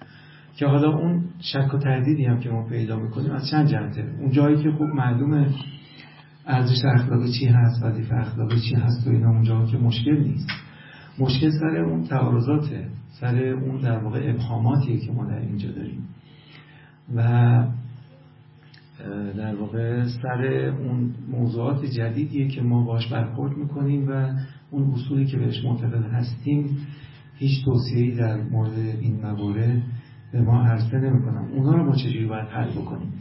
که 0.57 0.67
حالا 0.67 0.99
اون 0.99 1.25
شک 1.41 1.75
و 1.75 1.79
تردیدی 1.79 2.25
هم 2.25 2.41
که 2.41 2.51
ما 2.51 2.63
پیدا 2.69 2.99
می‌کنیم 2.99 3.31
از 3.31 3.49
چند 3.51 3.67
جهته. 3.67 4.05
اون 4.21 4.31
جایی 4.31 4.63
که 4.63 4.71
خوب 4.71 4.89
معلومه 4.89 5.47
ارزش 6.47 6.85
اخلاقی 6.85 7.33
چی 7.33 7.47
هست 7.47 7.83
وظیفه 7.83 8.15
اخلاقی 8.15 8.61
چی 8.61 8.75
هست 8.75 9.07
و 9.07 9.11
اینا 9.11 9.31
اونجا 9.31 9.67
که 9.67 9.79
مشکل 9.79 10.19
نیست. 10.19 10.49
مشکل 11.19 11.51
سر 11.51 11.77
اون 11.77 12.05
تعارضاته 12.05 12.89
سر 13.21 13.39
اون 13.39 13.81
در 13.81 13.99
واقع 13.99 14.31
ابهاماتیه 14.31 14.99
که 14.99 15.13
ما 15.13 15.25
در 15.25 15.39
اینجا 15.39 15.71
داریم. 15.71 16.09
و 17.17 17.23
در 19.37 19.55
واقع 19.55 20.05
سر 20.23 20.45
اون 20.79 21.15
موضوعات 21.31 21.85
جدیدیه 21.85 22.49
که 22.49 22.63
ما 22.63 22.85
باش 22.85 23.13
برخورد 23.13 23.57
می‌کنیم 23.57 24.09
و 24.09 24.33
اون 24.71 24.93
اصولی 24.93 25.27
که 25.27 25.37
بهش 25.37 25.65
معتقد 25.65 26.05
هستیم 26.13 26.77
هیچ 27.39 27.65
توصیه‌ای 27.65 28.11
در 28.11 28.43
مورد 28.43 28.79
این 28.79 29.21
موارد 29.23 29.83
به 30.33 30.43
ما 30.43 30.63
عرضه 30.63 30.99
نمی‌کنم. 30.99 31.49
اونا 31.53 31.77
رو 31.77 31.85
ما 31.85 31.97
چجوری 31.97 32.27
باید 32.27 32.49
حل 32.49 32.71
بکنیم؟ 32.71 33.13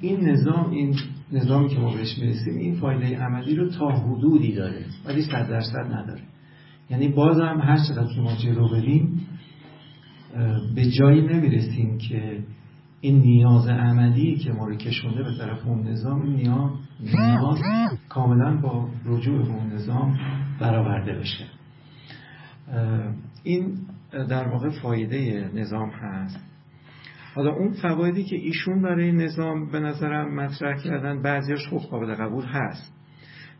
این 0.00 0.28
نظام 0.28 0.70
این 0.70 0.94
نظامی 1.32 1.68
که 1.68 1.80
ما 1.80 1.94
بهش 1.94 2.18
می‌رسیم 2.18 2.56
این 2.56 2.74
فایده 2.74 3.18
عملی 3.18 3.54
رو 3.54 3.68
تا 3.68 3.88
حدودی 3.88 4.54
داره 4.54 4.84
ولی 5.06 5.22
صد 5.22 5.48
درصد 5.48 5.92
نداره. 5.92 6.22
یعنی 6.90 7.08
بازم 7.08 7.60
هر 7.62 7.76
چقدر 7.88 8.14
که 8.14 8.20
ما 8.20 8.36
جلو 8.36 8.68
بریم 8.68 9.20
به 10.74 10.90
جایی 10.90 11.20
نمی‌رسیم 11.20 11.98
که 11.98 12.38
این 13.00 13.18
نیاز 13.20 13.68
عملی 13.68 14.36
که 14.36 14.52
ما 14.52 14.66
رو 14.66 14.74
کشونده 14.74 15.22
به 15.22 15.38
طرف 15.38 15.66
اون 15.66 15.88
نظام 15.88 16.22
این 16.22 16.36
نیاز, 16.36 16.70
نیاز 17.00 17.58
کاملا 18.08 18.56
با 18.56 18.88
رجوع 19.06 19.42
به 19.42 19.48
اون 19.48 19.72
نظام 19.72 20.18
برآورده 20.60 21.12
بشه. 21.12 21.44
این 23.42 23.76
در 24.12 24.48
واقع 24.48 24.70
فایده 24.82 25.50
نظام 25.54 25.90
هست. 25.90 26.40
حالا 27.34 27.52
اون 27.52 27.72
فوایدی 27.72 28.24
که 28.24 28.36
ایشون 28.36 28.82
برای 28.82 29.12
نظام 29.12 29.70
به 29.70 29.80
نظرم 29.80 30.34
مطرح 30.34 30.82
کردن 30.82 31.22
بعضیش 31.22 31.66
خوب 31.68 31.80
قابل 31.80 32.14
قبول 32.14 32.44
هست. 32.44 32.92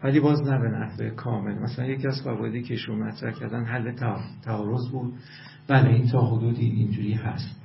ولی 0.04 0.20
باز 0.20 0.42
نه 0.42 0.58
به 0.58 0.68
نحوه 0.68 1.10
کامل. 1.10 1.58
مثلا 1.58 1.86
یکی 1.86 2.06
از 2.06 2.22
فوایدی 2.24 2.62
که 2.62 2.74
ایشون 2.74 2.98
مطرح 2.98 3.32
کردن 3.32 3.64
حل 3.64 3.92
تعارض 4.44 4.88
بود. 4.92 5.14
بله 5.68 5.88
این 5.88 6.06
تا 6.06 6.20
حدودی 6.20 6.66
اینجوری 6.66 7.12
هست. 7.12 7.62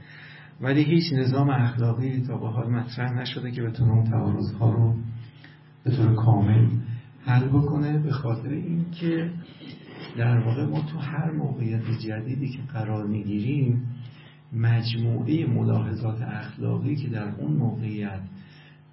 ولی 0.62 0.84
هیچ 0.84 1.14
نظام 1.14 1.50
اخلاقی 1.50 2.24
تا 2.28 2.38
به 2.38 2.48
حال 2.48 2.70
مطرح 2.72 3.14
نشده 3.14 3.52
که 3.52 3.62
بتونه 3.64 3.92
اون 3.92 4.04
تعارض 4.04 4.54
ها 4.60 4.72
رو 4.72 4.96
به 5.84 5.92
طور 5.92 6.16
کامل 6.16 6.68
حل 7.26 7.48
بکنه. 7.48 8.00
به 8.00 8.12
خاطر 8.12 8.50
اینکه 8.50 9.32
در 10.18 10.38
واقع 10.38 10.66
ما 10.66 10.82
تو 10.82 11.00
هر 11.00 11.32
موقعیت 11.32 11.82
جدیدی 12.06 12.50
که 12.50 12.60
قرار 12.74 13.08
می‌گیریم 13.08 13.88
مجموعه 14.54 15.46
ملاحظات 15.46 16.22
اخلاقی 16.22 16.96
که 16.96 17.10
در 17.10 17.36
اون 17.38 17.54
موقعیت 17.54 18.22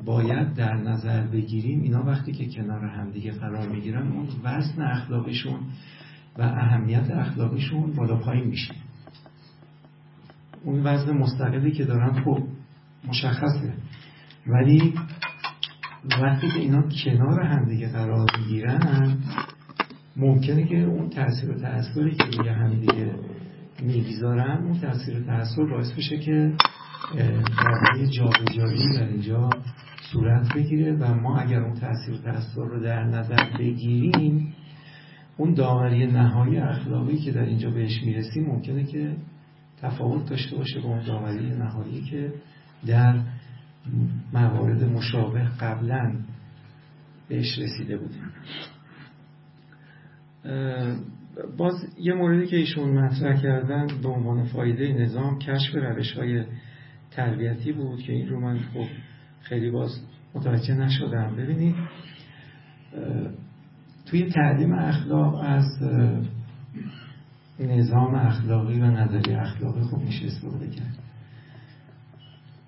باید 0.05 0.55
در 0.55 0.75
نظر 0.75 1.27
بگیریم 1.27 1.83
اینا 1.83 2.03
وقتی 2.03 2.33
که 2.33 2.47
کنار 2.47 2.85
همدیگه 2.85 3.33
قرار 3.33 3.69
می‌گیرن 3.69 4.12
اون 4.12 4.27
وزن 4.45 4.83
اخلاقیشون 4.83 5.61
و 6.39 6.43
اهمیت 6.43 7.11
اخلاقیشون 7.11 7.93
بالا 7.93 8.17
پایین 8.17 8.47
میشه. 8.47 8.75
اون 10.65 10.87
وزن 10.87 11.17
مستقلی 11.17 11.73
که 11.73 11.85
دارن 11.85 12.25
خب 12.25 12.43
مشخصه. 13.09 13.73
ولی 14.47 14.95
وقتی 16.23 16.49
که 16.49 16.59
اینا 16.59 16.83
کنار 17.05 17.43
همدیگه 17.43 17.93
قرار 17.93 18.27
می‌گیرن 18.39 19.19
ممکنه 20.17 20.65
که 20.65 20.77
اون 20.77 21.11
تاثیر 21.11 21.51
و 21.51 21.55
تأثیری 21.55 22.15
که 22.15 22.25
روی 22.25 22.49
همدیگه 22.49 23.15
می‌گذارن 23.83 24.62
اون 24.65 24.81
تاثیر 24.81 25.21
و 25.21 25.25
تأثیر 25.25 25.65
باعث 25.65 25.93
بشه 25.93 26.19
که 26.19 26.53
واقعی 27.65 28.07
جابجایی 28.11 28.99
در 28.99 29.09
اینجا 29.09 29.51
صورت 30.12 30.55
بگیره 30.55 30.93
و 30.93 31.15
ما 31.15 31.39
اگر 31.39 31.61
اون 31.61 31.75
تاثیر 31.75 32.15
و 32.15 32.19
تأثیر 32.19 32.65
رو 32.65 32.83
در 32.83 33.05
نظر 33.05 33.59
بگیریم 33.59 34.55
اون 35.37 35.55
داوری 35.55 36.07
نهایی 36.07 36.57
اخلاقی 36.57 37.19
که 37.19 37.33
در 37.33 37.45
اینجا 37.45 37.71
بهش 37.71 38.03
می‌رسیم 38.03 38.47
ممکنه 38.47 38.85
که 38.85 39.17
تفاوت 39.83 40.31
داشته 40.31 40.57
باشه 40.57 40.81
با 40.81 40.89
اون 40.89 41.05
داوری 41.05 41.51
نهایی 41.51 42.01
که 42.01 42.33
در 42.87 43.21
موارد 44.33 44.85
مشابه 44.85 45.43
قبلا 45.61 46.12
بهش 47.29 47.59
رسیده 47.59 47.97
بودیم. 47.97 48.23
باز 51.57 51.74
یه 51.99 52.14
موردی 52.14 52.47
که 52.47 52.57
ایشون 52.57 52.90
مطرح 52.90 53.42
کردن 53.42 53.86
به 54.03 54.09
عنوان 54.09 54.45
فایده 54.45 54.92
نظام 54.92 55.38
کشف 55.38 55.74
روش 55.74 56.12
های 56.12 56.45
تربیتی 57.11 57.72
بود 57.72 58.03
که 58.03 58.12
این 58.12 58.28
رو 58.28 58.40
من 58.40 58.59
خب 58.59 58.86
خیلی 59.42 59.70
باز 59.70 59.90
متوجه 60.34 60.74
نشدم. 60.74 61.36
ببینید 61.36 61.74
توی 64.07 64.30
تعلیم 64.30 64.72
اخلاق 64.72 65.34
از 65.34 65.64
نظام 67.61 68.14
اخلاقی 68.14 68.80
و 68.80 68.84
نظری 68.84 69.34
اخلاقی 69.34 69.80
خوب 69.80 70.03
میشه 70.03 70.26
استفاده 70.26 70.70
کرد. 70.70 70.99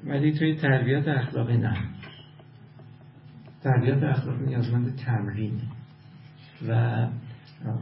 ولی 0.04 0.32
توی 0.32 0.56
تربیت 0.56 1.08
اخلاقی 1.08 1.56
نه. 1.56 1.76
تربیت 3.62 4.02
اخلاقی 4.02 4.46
نیازمند 4.46 4.96
تمرین 4.96 5.60
و 6.68 7.06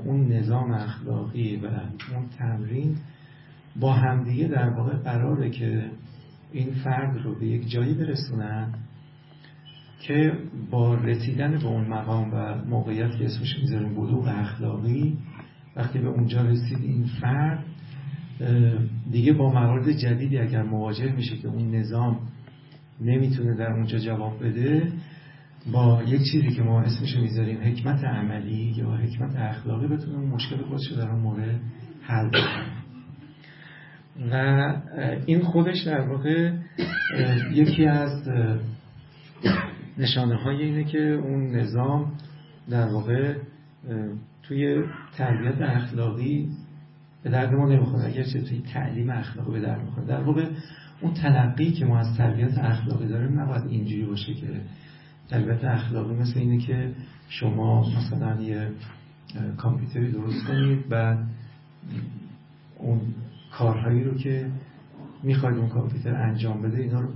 اون 0.05 0.33
نظام 0.33 0.71
اخلاقی 0.71 1.57
و 1.57 1.67
اون 1.67 2.29
تمرین 2.39 2.97
با 3.81 3.93
همدیگه 3.93 4.49
در 4.49 4.69
واقع 4.69 4.97
قراره 4.97 5.51
که 5.51 5.91
این 6.53 6.71
فرد 6.71 7.23
رو 7.25 7.35
به 7.35 7.47
یک 7.47 7.71
جایی 7.71 7.95
برسونن 7.95 8.75
که 10.01 10.33
با 10.71 10.95
رسیدن 10.95 11.59
به 11.59 11.67
اون 11.67 11.89
مقام 11.89 12.35
و 12.35 12.55
موقعیت 12.65 13.17
که 13.19 13.25
اسمش 13.25 13.59
می‌ذاریم 13.59 13.95
بلوغ 13.95 14.29
اخلاقی 14.29 15.19
وقتی 15.77 15.99
به 15.99 16.09
اونجا 16.09 16.43
رسید 16.43 16.79
این 16.83 17.05
فرد 17.21 17.65
دیگه 19.11 19.33
با 19.33 19.53
موارد 19.53 19.93
جدیدی 19.93 20.39
اگر 20.39 20.63
مواجه 20.63 21.13
میشه 21.13 21.37
که 21.37 21.49
اون 21.49 21.75
نظام 21.75 22.19
نمی‌تونه 23.01 23.57
در 23.57 23.73
اونجا 23.73 23.99
جواب 23.99 24.45
بده 24.45 24.93
با 25.73 26.03
یک 26.07 26.23
چیزی 26.33 26.51
که 26.51 26.63
ما 26.63 26.81
اسمش 26.81 27.17
می‌ذاریم 27.17 27.59
حکمت 27.63 28.05
عملی 28.05 28.75
یا 28.77 28.91
حکمت 28.91 29.37
اخلاقی 29.37 29.87
بتونه 29.87 30.19
اون 30.19 30.31
مشکل 30.31 30.57
خودش 30.57 30.93
در 30.93 31.11
اون 31.11 31.21
مورد 31.21 31.61
حل 32.03 32.31
کنه 32.31 32.67
و 34.31 34.37
این 35.27 35.41
خودش 35.41 35.83
در 35.83 36.01
واقع 36.01 36.53
یکی 37.53 37.87
از 37.87 38.29
نشانه 39.99 40.37
های 40.37 40.63
اینه 40.63 40.85
که 40.85 40.99
اون 40.99 41.57
نظام 41.57 42.13
در 42.71 42.87
واقع 42.87 43.35
توی 44.43 44.85
تربیت 45.17 45.61
اخلاقی 45.61 46.49
به 47.23 47.31
درد 47.31 47.53
ما 47.53 47.69
نمی‌خوره. 47.69 48.05
اگر 48.05 48.23
چه 48.23 48.41
توی 48.41 48.63
تعلیم 48.73 49.11
اخلاقی 49.11 49.53
به 49.53 49.61
درد 49.61 49.85
می‌خوره. 49.85 50.07
در 50.07 50.21
واقع 50.23 50.47
اون 51.01 51.15
تلقی 51.15 51.73
که 51.73 51.85
ما 51.85 51.99
از 51.99 52.17
تربیت 52.17 52.59
اخلاقی 52.59 53.09
داریم 53.09 53.41
نباید 53.41 53.65
اینجوری 53.67 54.05
باشه 54.05 54.35
که 54.35 54.47
تربیت 55.29 55.65
اخلاقی 55.65 56.15
مثل 56.15 56.39
اینه 56.39 56.59
که 56.59 56.93
شما 57.29 57.91
مثلا 57.99 58.43
یه 58.43 58.71
کامپیوتری 59.57 60.13
درست 60.13 60.47
کنید 60.47 60.85
و 60.91 61.17
اون 62.79 63.01
کارهایی 63.53 64.05
رو 64.05 64.15
که 64.15 64.51
می‌خواید 65.23 65.57
اون 65.57 65.69
کامپیوتر 65.69 66.15
انجام 66.15 66.63
بده 66.63 66.79
اینا 66.79 67.01
رو 67.01 67.09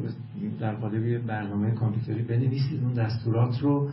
در 0.60 0.74
قالب 0.74 1.26
برنامه 1.26 1.70
کامپیوتری 1.70 2.22
بنویسید 2.22 2.84
اون 2.84 2.92
دستورات 2.92 3.58
رو 3.60 3.90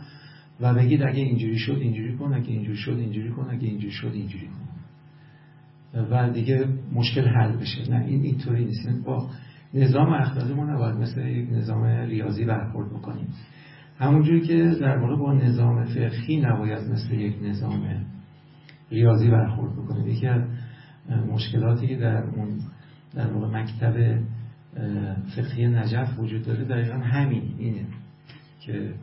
و 0.60 0.74
بگید 0.74 1.02
اگه 1.02 1.22
اینجوری 1.22 1.58
شد 1.58 1.78
اینجوری 1.80 2.16
کن 2.16 2.34
اگه 2.34 2.48
اینجوری 2.48 2.76
شد 2.76 2.96
اینجوری 2.98 3.30
کن 3.30 3.46
اگه 3.50 3.68
اینجوری 3.68 3.92
شد 3.92 4.10
اینجوری 4.14 4.46
کن. 4.46 4.66
و 6.10 6.30
دیگه 6.30 6.68
مشکل 6.92 7.28
حل 7.28 7.56
بشه. 7.56 7.90
نه 7.90 8.04
این 8.04 8.22
اینطوری 8.22 8.64
نیست. 8.64 8.88
با 9.04 9.30
نظام 9.74 10.12
اخلاقی 10.12 10.54
ما 10.54 10.64
نباید 10.64 10.96
مثل 10.96 11.26
یک 11.26 11.52
نظام 11.52 11.84
ریاضی 11.84 12.44
برخورد 12.44 12.90
بکنیم. 12.90 13.28
همونجوری 13.98 14.40
که 14.40 14.76
در 14.80 14.98
واقع 14.98 15.16
با 15.16 15.34
نظام 15.34 15.84
فقهی 15.84 16.40
نباید 16.40 16.90
مثل 16.90 17.14
یک 17.14 17.36
نظام 17.42 18.06
ریاضی 18.90 19.30
برخورد 19.30 19.72
بکنیم 19.72 20.08
یکی 20.08 20.26
از 20.26 20.42
مشکلاتی 21.28 21.86
که 21.86 21.96
در 21.96 22.24
اون 22.24 22.60
در 23.14 23.32
واقع 23.32 23.62
مکتب 23.62 24.20
فقهی 25.36 25.66
نجف 25.66 26.18
وجود 26.18 26.42
داره 26.42 26.64
دقیقا 26.64 26.98
همین 26.98 27.54
اینه 27.58 27.86
که 28.60 28.94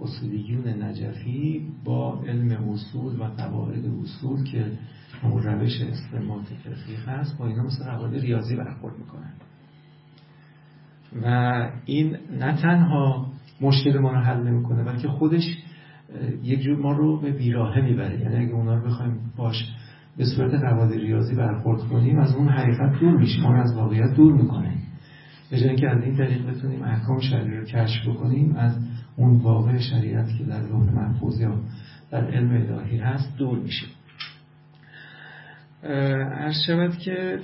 اصولیون 0.00 0.82
نجفی 0.82 1.66
با 1.84 2.22
علم 2.26 2.68
اصول 2.68 3.20
و 3.20 3.24
قواعد 3.24 3.84
اصول 3.86 4.44
که 4.44 4.72
همون 5.22 5.42
روش 5.42 5.80
استنباط 5.80 6.44
فقهی 6.44 6.96
هست 7.06 7.38
با 7.38 7.46
اینا 7.46 7.62
مثل 7.62 7.84
قواعد 7.84 8.14
ریاضی 8.14 8.56
برخورد 8.56 8.94
می‌کنن. 8.98 9.32
و 11.22 11.26
این 11.84 12.16
نه 12.30 12.62
تنها 12.62 13.26
مشکل 13.60 13.98
ما 13.98 14.12
رو 14.12 14.18
حل 14.18 14.42
نمی‌کنه 14.42 14.84
بلکه 14.84 15.08
خودش 15.08 15.44
یک 16.42 16.60
جور 16.60 16.78
ما 16.78 16.92
رو 16.92 17.20
به 17.20 17.30
بیراهه 17.30 17.80
می‌بره. 17.80 18.20
یعنی 18.20 18.36
اگه 18.36 18.54
اونا 18.54 18.74
رو 18.74 18.86
بخوایم 18.86 19.20
باش 19.36 19.74
به 20.16 20.24
صورت 20.24 20.54
قواعد 20.54 20.92
ریاضی 20.92 21.34
برخورد 21.34 21.80
کنیم 21.80 22.18
از 22.18 22.34
اون 22.34 22.48
حقیقت 22.48 23.00
دور 23.00 23.16
میشیم. 23.16 23.42
ما 23.42 23.54
از 23.54 23.76
واقعیت 23.76 24.14
دور 24.16 24.32
می‌کنه 24.32 24.72
به 25.50 25.58
جای 25.58 25.76
که 25.76 25.88
از 25.88 26.02
این 26.02 26.16
طریق 26.16 26.46
بتونیم 26.46 26.82
احکام 26.82 27.20
شریعه 27.20 27.60
رو 27.60 27.64
کشف 27.64 28.08
بکنیم 28.08 28.56
از 28.56 28.76
اون 29.16 29.36
واقع 29.36 29.78
شریعت 29.78 30.28
که 30.38 30.44
در 30.44 30.60
لوح 30.60 30.92
محفوظ 30.92 31.40
یا 31.40 31.60
در 32.10 32.30
علم 32.30 32.50
الهی 32.50 32.98
هست 32.98 33.36
دور 33.38 33.58
میشیم. 33.58 33.88
عرض 35.82 36.54
شود 36.66 36.98
که 36.98 37.38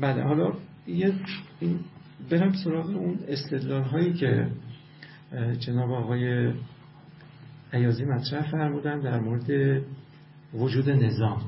بله 0.00 0.22
حالا 0.22 0.52
یه 0.86 1.12
برم 2.30 2.52
سراغ 2.52 2.90
اون 2.90 3.18
استدلال 3.28 3.82
هایی 3.82 4.12
که 4.12 4.46
جناب 5.58 5.90
آقای 5.90 6.52
عیازی 7.72 8.04
مطرح 8.04 8.50
فرمودن 8.50 9.00
در 9.00 9.20
مورد 9.20 9.82
وجود 10.54 10.90
نظام. 10.90 11.42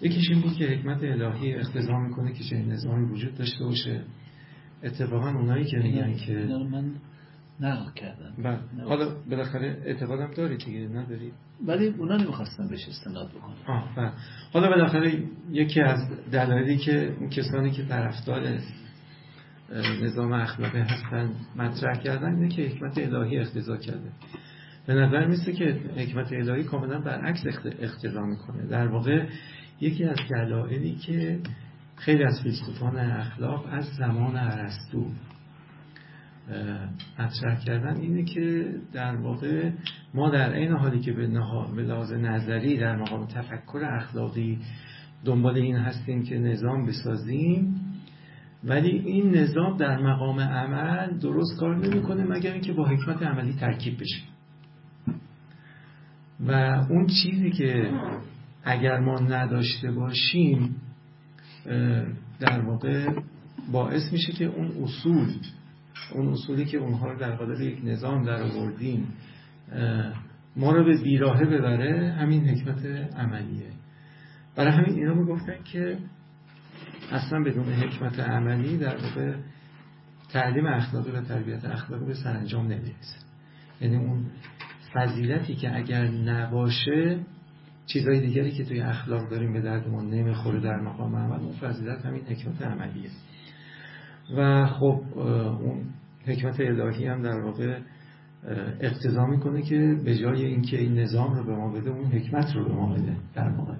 یکیش 0.00 0.30
این 0.30 0.40
بود 0.40 0.52
که 0.52 0.64
حکمت 0.64 1.02
الهی 1.02 1.54
اختزام 1.54 2.06
می‌کنه 2.06 2.32
که 2.32 2.44
چنین 2.44 2.72
نظامی 2.72 3.12
وجود 3.12 3.34
داشته 3.34 3.64
باشه. 3.64 4.00
اتفاقا 4.82 5.30
اونایی 5.30 5.64
که 5.64 5.76
میگن 5.76 6.16
که 6.16 6.32
من 6.70 6.90
نقل 7.60 7.92
کردم. 7.92 8.32
بله. 8.42 8.84
حالا 8.84 9.14
بالاخره 9.30 9.82
اعتقادم 9.84 10.30
دارید 10.36 10.64
دیگه 10.64 10.78
ندارید 10.78 11.32
ولی 11.66 11.86
اونا 11.86 12.16
نمی‌خواستن 12.16 12.68
بهش 12.68 12.88
استناد 12.88 13.30
بکنن. 13.30 13.82
بله. 13.96 14.12
حالا 14.52 14.68
بالاخره 14.68 15.22
یکی 15.50 15.80
از 15.80 15.98
دلایلی 16.32 16.76
که 16.76 17.12
کسانی 17.30 17.70
که 17.70 17.84
طرفدار 17.84 18.58
نظام 20.02 20.32
اخلاقی 20.32 20.78
هستن 20.78 21.30
مطرح 21.56 21.98
کردن 21.98 22.34
اینه 22.34 22.48
که 22.48 22.62
حکمت 22.62 22.98
الهی 22.98 23.38
اختزا 23.38 23.76
کرده. 23.76 24.12
به 24.86 24.94
نظر 24.94 25.26
میسته 25.26 25.52
که 25.52 25.80
حکمت 25.96 26.32
الهی 26.32 26.64
کاملا 26.64 27.00
برعکس 27.00 27.44
اختزا 27.80 28.20
می‌کنه. 28.20 28.66
در 28.66 28.86
واقع 28.86 29.26
یکی 29.80 30.04
از 30.04 30.16
دلایلی 30.30 30.94
که 30.94 31.40
خیلی 31.96 32.24
از 32.24 32.40
فیلسوفان 32.42 32.96
اخلاق 32.96 33.66
از 33.70 33.84
زمان 33.98 34.36
ارسطو 34.36 35.10
مطرح 37.18 37.64
کردن 37.64 37.96
اینه 37.96 38.24
که 38.24 38.74
در 38.92 39.16
واقع 39.16 39.70
ما 40.14 40.30
در 40.30 40.52
این 40.52 40.72
حالی 40.72 41.00
که 41.00 41.12
به 41.12 41.26
لحاظ 41.82 42.12
نظری 42.12 42.78
در 42.78 42.96
مقام 42.96 43.26
تفکر 43.26 43.84
اخلاقی 43.84 44.58
دنبال 45.24 45.54
این 45.54 45.76
هستیم 45.76 46.22
که 46.22 46.38
نظام 46.38 46.86
بسازیم 46.86 47.87
ولی 48.64 48.88
این 48.88 49.34
نظام 49.34 49.76
در 49.76 49.98
مقام 49.98 50.40
عمل 50.40 51.18
درست 51.18 51.60
کار 51.60 51.76
نمی‌کنه 51.76 52.24
مگر 52.24 52.52
اینکه 52.52 52.72
با 52.72 52.88
حکمت 52.88 53.22
عملی 53.22 53.52
ترکیب 53.52 53.94
بشه. 54.00 54.22
و 56.46 56.52
اون 56.90 57.06
چیزی 57.06 57.50
که 57.50 57.92
اگر 58.64 58.98
ما 58.98 59.18
نداشته 59.18 59.90
باشیم 59.90 60.76
در 62.40 62.60
واقع 62.60 63.06
باعث 63.72 64.12
میشه 64.12 64.32
که 64.32 64.44
اون 64.44 64.72
اصول 64.82 65.28
اون 66.14 66.28
اصولی 66.28 66.64
که 66.64 66.78
اونها 66.78 67.12
رو 67.12 67.18
در 67.18 67.36
قالب 67.36 67.60
یک 67.60 67.78
نظام 67.84 68.24
در 68.24 68.42
آوردیم 68.42 69.06
ما 70.56 70.72
رو 70.72 70.84
به 70.84 71.02
بیراهه 71.02 71.44
ببره 71.44 72.12
همین 72.12 72.48
حکمت 72.48 72.86
عملیه. 73.16 73.70
برای 74.56 74.72
همین 74.72 74.94
اینا 74.98 75.14
می‌گفتن 75.14 75.62
که 75.72 75.98
اصلا 77.12 77.42
بدون 77.42 77.64
حکمت 77.64 78.20
عملی 78.20 78.78
در 78.78 78.96
واقع 78.96 79.34
تعلیم 80.32 80.66
اخلاقی 80.66 81.10
و 81.10 81.20
تربیت 81.20 81.64
اخلاقی 81.64 82.04
به 82.04 82.14
سرانجام 82.14 82.64
نمی‌رسه. 82.64 83.16
یعنی 83.80 83.96
اون 83.96 84.26
فضیلتی 84.94 85.54
که 85.54 85.76
اگر 85.76 86.08
نباشه 86.08 87.20
چیزهای 87.86 88.20
دیگری 88.20 88.50
که 88.50 88.64
توی 88.64 88.80
اخلاق 88.80 89.30
داریم 89.30 89.52
به 89.52 89.60
درد 89.60 89.88
ما 89.88 90.02
نمی‌خوره 90.02 90.60
در 90.60 90.80
مقام 90.80 91.16
عمل 91.16 91.40
اون 91.40 91.52
فضیلت 91.52 92.06
همین 92.06 92.22
حکمت 92.22 92.62
عملیه 92.62 93.10
و 94.36 94.66
خب 94.66 95.02
اون 95.16 95.84
حکمت 96.26 96.60
الهی 96.60 97.06
هم 97.06 97.22
در 97.22 97.40
واقع 97.40 97.78
اقتضا 98.80 99.26
می‌کنه 99.26 99.62
که 99.62 99.96
به 100.04 100.16
جای 100.16 100.44
اینکه 100.44 100.78
این 100.78 100.98
نظام 100.98 101.34
رو 101.34 101.44
به 101.44 101.56
ما 101.56 101.72
بده 101.72 101.90
اون 101.90 102.06
حکمت 102.06 102.54
رو 102.54 102.64
به 102.64 102.74
ما 102.74 102.94
بده. 102.94 103.16
در 103.34 103.48
واقع 103.48 103.74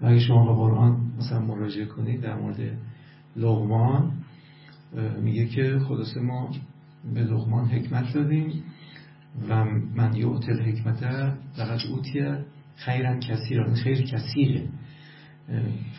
اگه 0.00 0.18
شما 0.18 0.46
به 0.46 0.52
قرآن 0.52 1.12
مثلا 1.18 1.40
مراجعه 1.40 1.84
کنید 1.84 2.20
در 2.20 2.34
مورد 2.34 2.78
لغمان 3.36 4.12
میگه 5.22 5.46
که 5.46 5.78
خلاصه 5.78 6.20
ما 6.20 6.50
به 7.14 7.20
لغمان 7.20 7.64
حکمت 7.64 8.14
دادیم 8.14 8.62
و 9.48 9.64
من 9.94 10.14
یعطل 10.16 10.52
الحکمت 10.52 11.02
لقد 11.58 11.80
اوتیه. 11.90 12.44
خیرن 12.76 13.20
کثیر 13.20 13.74
خیر 13.74 14.02
کثیره. 14.02 14.68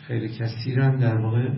خیر 0.06 0.26
کثیرم 0.26 0.96
در 0.96 1.16
واقع 1.16 1.48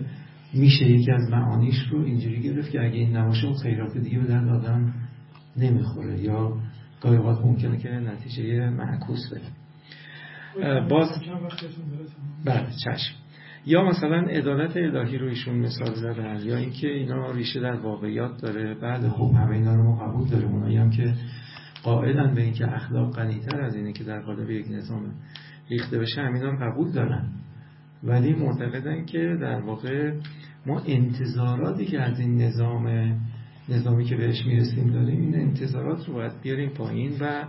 میشه 0.53 0.89
یکی 0.89 1.11
از 1.11 1.29
معانیش 1.29 1.75
رو 1.91 2.03
اینجوری 2.03 2.41
گرفت 2.41 2.71
که 2.71 2.79
اگه 2.79 2.95
این 2.95 3.17
نباشه 3.17 3.45
اون 3.45 3.55
خیرات 3.55 3.97
دیگه 3.97 4.19
به 4.19 4.27
درد 4.27 4.47
آدم 4.47 4.93
نمی‌خوره. 5.57 6.19
یا 6.19 6.57
گاهی 7.01 7.17
اوقات 7.17 7.45
ممکنه 7.45 7.77
که 7.77 7.89
نتیجه 7.89 8.69
معکوس 8.69 9.29
بده 9.31 9.58
باز 10.89 11.09
بله 12.45 12.67
چشم. 12.85 13.15
یا 13.65 13.83
مثلا 13.83 14.17
عدالت 14.17 14.77
الهی 14.77 15.17
رو 15.17 15.27
ایشون 15.27 15.55
مثال 15.55 15.93
زدن 15.93 16.39
یا 16.43 16.57
اینکه 16.57 16.87
اینا 16.87 17.31
ریشه 17.31 17.59
در 17.59 17.75
واقعیات 17.75 18.41
داره 18.41 18.73
بعد 18.73 19.09
خب 19.09 19.31
همه 19.35 19.55
اینا 19.55 19.75
رو 19.75 19.83
ما 19.83 20.05
قبول 20.05 20.27
داریم. 20.27 20.51
اونایی 20.51 20.77
هم 20.77 20.89
که 20.89 21.13
قائلن 21.83 22.35
به 22.35 22.41
اینکه 22.41 22.75
اخلاق 22.75 23.15
غنیتر 23.15 23.61
از 23.61 23.75
اینه 23.75 23.93
که 23.93 24.03
در 24.03 24.21
قالب 24.21 24.49
یک 24.49 24.65
نظام 24.71 25.13
ریخته 25.69 25.99
بشه 25.99 26.21
همینا 26.21 26.51
هم 26.51 26.71
قبول 26.71 26.91
دارن. 26.91 27.29
ولی 28.03 28.33
معتقدن 28.33 29.05
که 29.05 29.37
در 29.41 29.61
واقع 29.61 30.13
ما 30.65 30.81
انتظاراتی 30.87 31.85
که 31.85 32.01
از 32.01 32.19
این 32.19 32.41
نظام 32.41 33.15
نظامی 33.69 34.05
که 34.05 34.15
بهش 34.15 34.45
می‌رسیم 34.45 34.91
داریم 34.93 35.21
این 35.21 35.35
انتظارات 35.35 36.07
رو 36.07 36.13
باید 36.13 36.41
بیاریم 36.41 36.69
پایین 36.69 37.11
و 37.19 37.43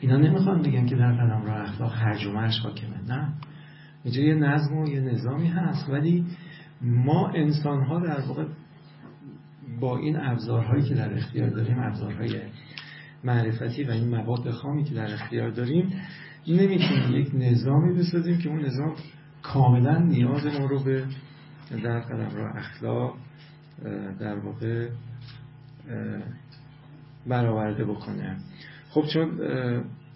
اینا 0.00 0.16
نمی‌خوان 0.16 0.62
بگن 0.62 0.86
که 0.86 0.96
در 0.96 1.12
قلم 1.12 1.42
را 1.46 1.62
اخلاق 1.62 1.92
هرج 1.94 2.26
و 2.26 2.32
مرج 2.32 2.60
حاکمه. 2.62 3.02
نه. 3.08 3.32
اینجا 4.04 4.22
یه 4.22 4.34
نظم 4.34 4.76
و 4.76 4.88
یه 4.88 5.00
نظامی 5.00 5.48
هست 5.48 5.90
ولی 5.90 6.24
ما 6.82 7.28
انسان 7.28 7.82
ها 7.82 8.00
در 8.00 8.20
واقع 8.20 8.44
با 9.80 9.98
این 9.98 10.16
ابزارهایی 10.20 10.82
که 10.82 10.94
در 10.94 11.14
اختیار 11.14 11.50
داریم 11.50 11.78
ابزارهای 11.78 12.40
معرفتی 13.24 13.84
و 13.84 13.90
این 13.90 14.08
مواد 14.08 14.50
خامی 14.50 14.84
که 14.84 14.94
در 14.94 15.14
اختیار 15.14 15.50
داریم 15.50 15.92
نمی‌تونیم 16.48 17.20
یک 17.20 17.30
نظامی 17.34 17.98
بسازیم 17.98 18.38
که 18.38 18.48
اون 18.48 18.64
نظام 18.64 18.94
کاملا 19.42 19.98
نیاز 19.98 20.46
ما 20.46 20.66
رو 20.66 20.84
به 20.84 21.04
در 21.82 22.00
قلم 22.00 22.36
را 22.36 22.52
اخلاق 22.52 23.16
در 24.20 24.38
واقع 24.38 24.88
برآورده 27.26 27.84
بکنه. 27.84 28.36
خب 28.96 29.06
چون 29.06 29.30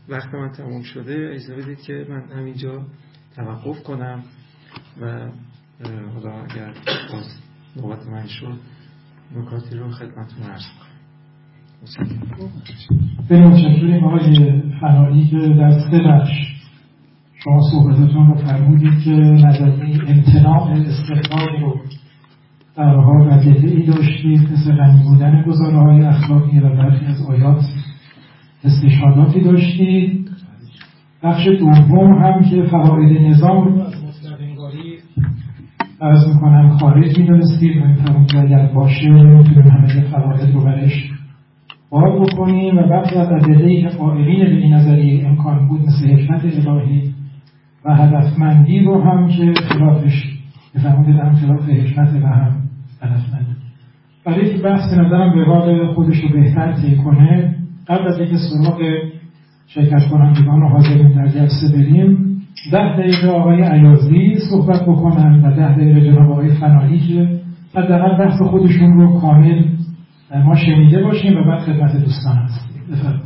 وقت 0.08 0.34
من 0.34 0.52
تموم 0.52 0.82
شده 0.82 1.30
اجازه 1.32 1.56
بدید 1.56 1.80
که 1.80 2.06
من 2.10 2.38
همینجا 2.38 2.82
توقف 3.36 3.82
کنم 3.82 4.22
و 5.00 5.06
حالا 6.14 6.42
اگر 6.42 6.74
باز 7.12 7.38
نوبت 7.76 8.06
من 8.06 8.26
شد 8.26 8.58
نکاتی 9.36 9.76
رو 9.76 9.90
خدمتتون 9.90 10.42
عرض 10.42 10.62
خیلی 13.28 13.42
متشکریم 13.42 14.04
آقای 14.04 14.62
فنایی 14.80 15.26
که 15.28 15.36
در 15.38 15.70
سه 15.90 15.98
بخش 15.98 16.30
شما 17.44 17.60
صحبتتون 17.72 18.26
رو 18.26 18.34
فرمودید 18.34 19.04
که 19.04 19.10
نظریه 19.10 20.10
امتناع 20.10 20.70
استقلال 20.70 21.60
رو 21.60 21.80
در 22.76 22.94
حال 22.94 23.32
ای 23.32 23.86
داشتید 23.86 24.52
مثل 24.52 24.76
غنی 24.76 25.02
بودن 25.02 25.42
گزاره 25.42 25.78
های 25.78 26.04
اخلاقی 26.04 26.58
و 26.58 26.68
برخی 26.68 27.06
از 27.06 27.22
آیات. 27.28 27.64
استشهاداتی 28.64 29.40
داشتید. 29.40 30.30
بخش 31.22 31.48
دوم 31.48 32.14
هم 32.14 32.44
که 32.50 32.62
فواید 32.62 33.26
نظام 33.26 33.82
از 36.00 36.28
می‌کنم 36.28 36.68
خارج 36.68 37.18
می‌دونستید. 37.18 37.76
و 37.82 37.86
میفرمود 37.86 38.36
اگر 38.36 38.66
باشه 38.66 39.08
نمی‌تونیم 39.08 39.68
همه 39.68 40.00
فواید 40.00 40.54
رو 40.54 40.64
برش 40.64 41.10
بار 41.90 42.20
بکنیم. 42.20 42.78
و 42.78 42.82
بعضی 42.82 43.14
از 43.14 43.32
ادله 43.32 43.82
که 43.82 43.88
به 43.98 44.56
این 44.56 44.74
نظریه 44.74 45.28
امکان 45.28 45.68
بود 45.68 45.80
مثل 45.80 46.06
حکمت 46.06 46.66
الهی 46.68 47.14
و 47.84 47.94
هدفمندی 47.94 48.80
رو 48.80 49.02
هم 49.02 49.28
که 49.28 49.54
خلافش 49.60 50.40
بفرمودید 50.74 51.16
هم 51.16 51.34
خلاف 51.34 51.68
حکمت 51.68 52.14
و 52.22 52.26
هم 52.26 52.52
هدفمندی 53.02 53.50
برای 54.24 54.48
اینکه 54.48 54.62
بحث 54.62 54.92
نظرم 54.92 55.34
به 55.34 55.44
خودش 55.94 56.16
رو 56.16 56.28
بهتر 56.28 56.72
طی 56.72 56.96
کنه 56.96 57.49
قبل 57.90 58.08
از 58.08 58.18
اینکه 58.18 58.36
سراغ 58.36 58.80
شرکت 59.66 60.08
کنندگان 60.08 60.62
و 60.62 60.68
حاضرین 60.68 61.08
در 61.08 61.28
جلسه 61.28 61.68
بریم 61.72 62.40
ده 62.72 62.96
دقیقه 62.98 63.28
آقای 63.28 63.62
عیازی 63.62 64.38
صحبت 64.50 64.82
بکنن 64.82 65.44
و 65.44 65.56
ده 65.56 65.76
دقیقه 65.76 66.00
جناب 66.00 66.30
آقای 66.30 66.54
فنایی 66.54 66.98
که 66.98 67.40
حداقل 67.74 68.18
بحث 68.18 68.42
خودشون 68.42 69.00
رو 69.00 69.20
کامل 69.20 69.64
ما 70.44 70.56
شنیده 70.56 71.02
باشیم 71.02 71.38
و 71.38 71.44
بعد 71.44 71.60
خدمت 71.60 71.96
دوستان 71.96 72.36
هستیم. 72.36 73.22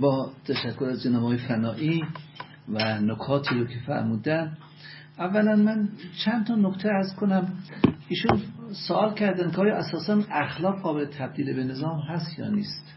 با 0.00 0.28
تشکر 0.48 0.84
از 0.84 1.02
جناب 1.02 1.22
آقای 1.22 1.36
فنایی 1.36 2.02
و 2.68 3.00
نکاتی 3.00 3.54
رو 3.54 3.64
که 3.64 3.78
فرمودن 3.86 4.52
اولا 5.18 5.56
من 5.56 5.88
چند 6.24 6.46
تا 6.46 6.54
نکته 6.54 6.88
از 6.92 7.16
کنم. 7.16 7.52
ایشون 8.08 8.42
سوال 8.88 9.14
کردن 9.14 9.50
که 9.50 9.56
آیا 9.56 9.76
اساسا 9.76 10.22
اخلاق 10.30 10.80
قابل 10.80 11.04
تبدیل 11.04 11.56
به 11.56 11.64
نظام 11.64 12.00
هست 12.00 12.38
یا 12.38 12.48
نیست؟ 12.48 12.94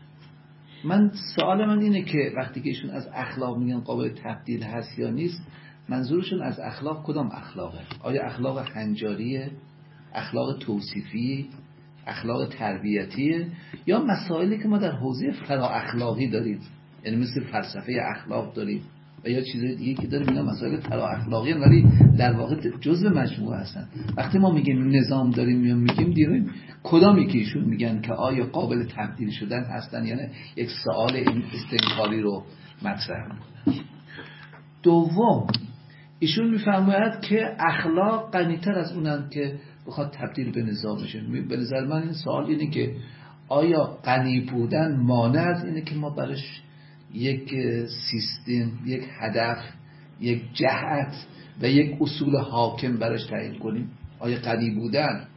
من 0.86 1.12
سوال 1.36 1.66
من 1.66 1.80
اینه 1.80 2.02
که 2.02 2.34
وقتی 2.38 2.62
که 2.62 2.70
ایشون 2.70 2.90
از 2.90 3.08
اخلاق 3.14 3.58
میگن 3.58 3.80
قابل 3.80 4.10
تبدیل 4.24 4.64
هست 4.64 5.00
یا 5.00 5.10
نیست 5.10 5.48
منظورشون 5.90 6.42
از 6.42 6.60
اخلاق 6.60 7.06
کدام 7.06 7.32
اخلاقه؟ 7.32 7.80
آیا 8.04 8.24
اخلاق 8.26 8.58
هنجاریه؟ 8.58 9.52
اخلاق 10.14 10.58
توصیفی 10.58 11.50
اخلاق 12.08 12.50
تربیتیه؟ 12.50 13.48
یا 13.86 14.04
مسائلی 14.04 14.58
که 14.58 14.68
ما 14.68 14.78
در 14.78 14.92
حوزه 14.92 15.32
فرا 15.32 15.70
اخلاقی 15.70 16.30
داریم 16.30 16.60
یعنی 17.06 17.18
مثل 17.18 17.44
فلسفه 17.52 18.02
اخلاق 18.16 18.54
داریم. 18.54 18.82
یا 19.32 19.42
چیزهای 19.42 19.76
دیگه 19.76 19.94
که 20.02 20.08
داریم 20.08 20.28
اینا 20.28 20.44
مسائل 20.44 20.80
فرا 20.80 21.08
اخلاقی 21.08 21.54
ولی 21.54 21.86
در 22.18 22.34
واقع 22.34 22.56
جزء 22.82 23.10
مجموعه 23.10 23.58
هستن. 23.60 23.88
وقتی 24.18 24.38
ما 24.38 24.52
میگیم 24.52 24.90
نظام 24.90 25.30
داریم 25.30 25.78
میگیم 25.78 26.14
دیریم 26.14 26.52
کدامی 26.84 27.28
که 27.28 27.38
ایشون 27.38 27.64
میگن 27.64 28.02
که 28.02 28.14
آیا 28.14 28.46
قابل 28.46 28.86
تبدیل 28.96 29.30
شدن 29.32 29.64
هستن 29.64 30.06
یعنی 30.06 30.22
یک 30.56 30.70
سوال 30.84 31.24
استنکاری 31.54 32.22
رو 32.22 32.44
مطرح 32.82 33.28
دوم 34.84 35.48
ایشون 36.20 36.50
میفرماید 36.50 37.20
که 37.22 37.56
اخلاق 37.60 38.32
غنیتر 38.32 38.72
از 38.72 38.94
اونن 38.94 39.30
که 39.30 39.60
بخواد 39.88 40.12
تبدیل 40.12 40.52
به 40.52 40.62
نظام 40.62 40.98
بشه. 41.04 41.22
به 41.50 41.58
نظر 41.58 41.86
من 41.86 42.02
این 42.02 42.14
سوال 42.14 42.46
اینه 42.46 42.70
که 42.70 42.96
آیا 43.50 43.84
غنی 44.06 44.42
بودن 44.42 44.96
مانع 44.96 45.42
از 45.42 45.66
اینه 45.66 45.82
که 45.82 45.96
ما 45.96 46.10
برش 46.10 46.62
یک 47.18 47.50
سیستم 48.12 48.72
یک 48.86 49.02
هدف 49.20 49.58
یک 50.22 50.42
جهت 50.54 51.28
و 51.62 51.70
یک 51.70 52.02
اصول 52.02 52.38
حاکم 52.38 52.98
برش 52.98 53.26
تعیین 53.26 53.60
کنیم. 53.60 53.90
آیا 54.20 54.38
غنی 54.38 54.70
بودن؟ 54.70 55.28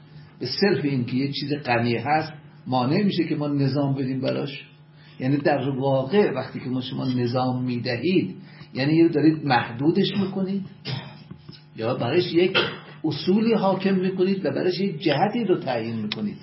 به 0.41 0.47
صرف 0.47 0.85
اینکه 0.85 1.16
یه 1.16 1.33
چیز 1.33 1.53
غنی 1.64 1.97
هست 1.97 2.33
مانع 2.66 3.03
میشه 3.03 3.24
که 3.24 3.37
ما 3.37 3.49
نظام 3.49 3.95
بدیم 3.95 4.20
براش؟ 4.20 4.66
یعنی 5.20 5.37
در 5.37 5.68
واقع 5.68 6.31
وقتی 6.31 6.61
که 6.61 6.70
ما 6.70 6.81
شما 6.81 7.05
نظام 7.05 7.64
می‌دهید 7.64 8.37
یعنی 8.74 8.95
یه 8.95 9.09
دارید 9.09 9.47
محدودش 9.47 10.16
می‌کنید؟ 10.16 10.66
یا 11.76 11.95
برایش 11.95 12.33
یک 12.33 12.57
اصولی 13.05 13.55
حاکم 13.55 13.95
می‌کنید 13.95 14.47
و 14.47 14.51
برایش 14.51 14.81
یک 14.81 14.99
جهتی 14.99 15.45
رو 15.45 15.59
تعیین 15.59 15.97
می‌کنید؟ 15.97 16.37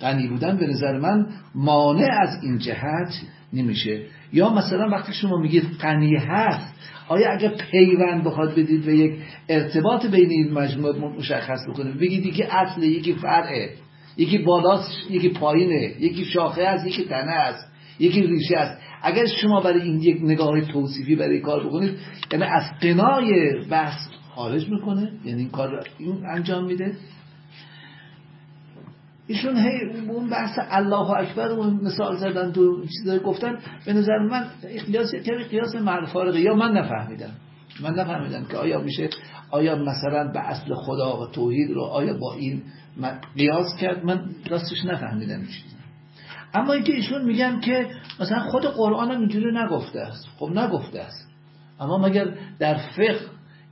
غنی 0.00 0.28
بودن 0.28 0.56
به 0.56 0.66
نظر 0.66 0.98
من 0.98 1.26
مانع 1.54 2.08
از 2.22 2.42
این 2.42 2.58
جهت 2.58 3.12
نمیشه. 3.52 4.02
یا 4.32 4.48
مثلا 4.54 4.88
وقتی 4.88 5.12
شما 5.12 5.36
میگید 5.36 5.64
غنی 5.80 6.16
هست 6.16 6.74
آیا 7.08 7.32
اگر 7.32 7.48
پیوند 7.70 8.24
بخواد 8.24 8.52
بدید 8.52 8.88
و 8.88 8.90
یک 8.90 9.12
ارتباط 9.48 10.06
بین 10.06 10.30
این 10.30 10.52
مجموعه 10.52 10.98
مشخص 10.98 11.58
بکنید 11.68 11.98
بگید 11.98 12.26
یکی 12.26 12.42
اصل 12.42 12.82
یکی 12.82 13.12
فرعه 13.12 13.70
یکی 14.16 14.38
بالاست 14.38 14.90
یکی 15.10 15.28
پایینه 15.28 15.94
یکی 16.00 16.24
شاخه 16.24 16.62
است 16.62 16.86
یکی 16.86 17.04
تنه 17.04 17.32
است 17.32 17.72
یکی 17.98 18.22
ریشه 18.22 18.56
است. 18.56 18.82
اگر 19.02 19.26
شما 19.26 19.60
برای 19.60 19.82
این 19.82 20.00
یک 20.00 20.18
نگاه 20.22 20.60
توصیفی 20.60 21.16
برای 21.16 21.40
کار 21.40 21.66
بکنید 21.66 21.94
یعنی 22.32 22.44
از 22.44 22.62
قنای 22.80 23.52
بحث 23.70 24.08
خارج 24.34 24.68
می‌کنه 24.68 25.12
یعنی 25.24 25.40
این 25.40 25.50
کار 25.50 25.84
این 25.98 26.26
انجام 26.26 26.64
میده. 26.64 26.92
ایشون 29.26 29.56
هی 29.56 30.08
اون 30.08 30.30
بحث 30.30 30.58
الله 30.70 31.10
اکبر 31.10 31.48
اون 31.48 31.80
مثال 31.82 32.16
زدن 32.16 32.52
تو 32.52 32.86
چیزایی 32.86 33.20
گفتن. 33.20 33.58
به 33.86 33.92
نظر 33.92 34.18
من 34.18 34.46
قیاس 34.86 35.14
کمی 35.14 35.44
قیاس 35.44 35.76
فارغه. 36.12 36.40
یا 36.40 36.54
من 36.54 36.72
نفهمیدم. 36.72 37.30
من 37.82 37.94
نفهمیدم 37.94 38.44
که 38.44 38.56
آیا 38.56 38.80
میشه 38.80 39.08
آیا 39.50 39.76
مثلا 39.76 40.32
به 40.32 40.40
اصل 40.40 40.74
خدا 40.74 41.20
و 41.20 41.26
توحید 41.26 41.70
رو 41.70 41.82
آیا 41.82 42.14
با 42.14 42.34
این 42.34 42.62
قیاس 43.36 43.76
کرد؟ 43.80 44.04
من 44.04 44.24
راستش 44.50 44.84
نفهمیدم 44.84 45.42
چیز 45.42 45.76
اما 46.54 46.72
اینکه 46.72 46.92
ایشون 46.92 47.24
میگن 47.24 47.60
که 47.60 47.86
مثلا 48.20 48.40
خود 48.50 48.62
قرآن 48.64 49.10
هم 49.10 49.20
اینجوری 49.20 49.52
نگفته 49.54 50.00
است. 50.00 50.26
خب 50.38 50.50
نگفته 50.58 51.00
است. 51.00 51.28
اما 51.80 51.98
مگر 51.98 52.26
در 52.58 52.74
فقه 52.74 53.20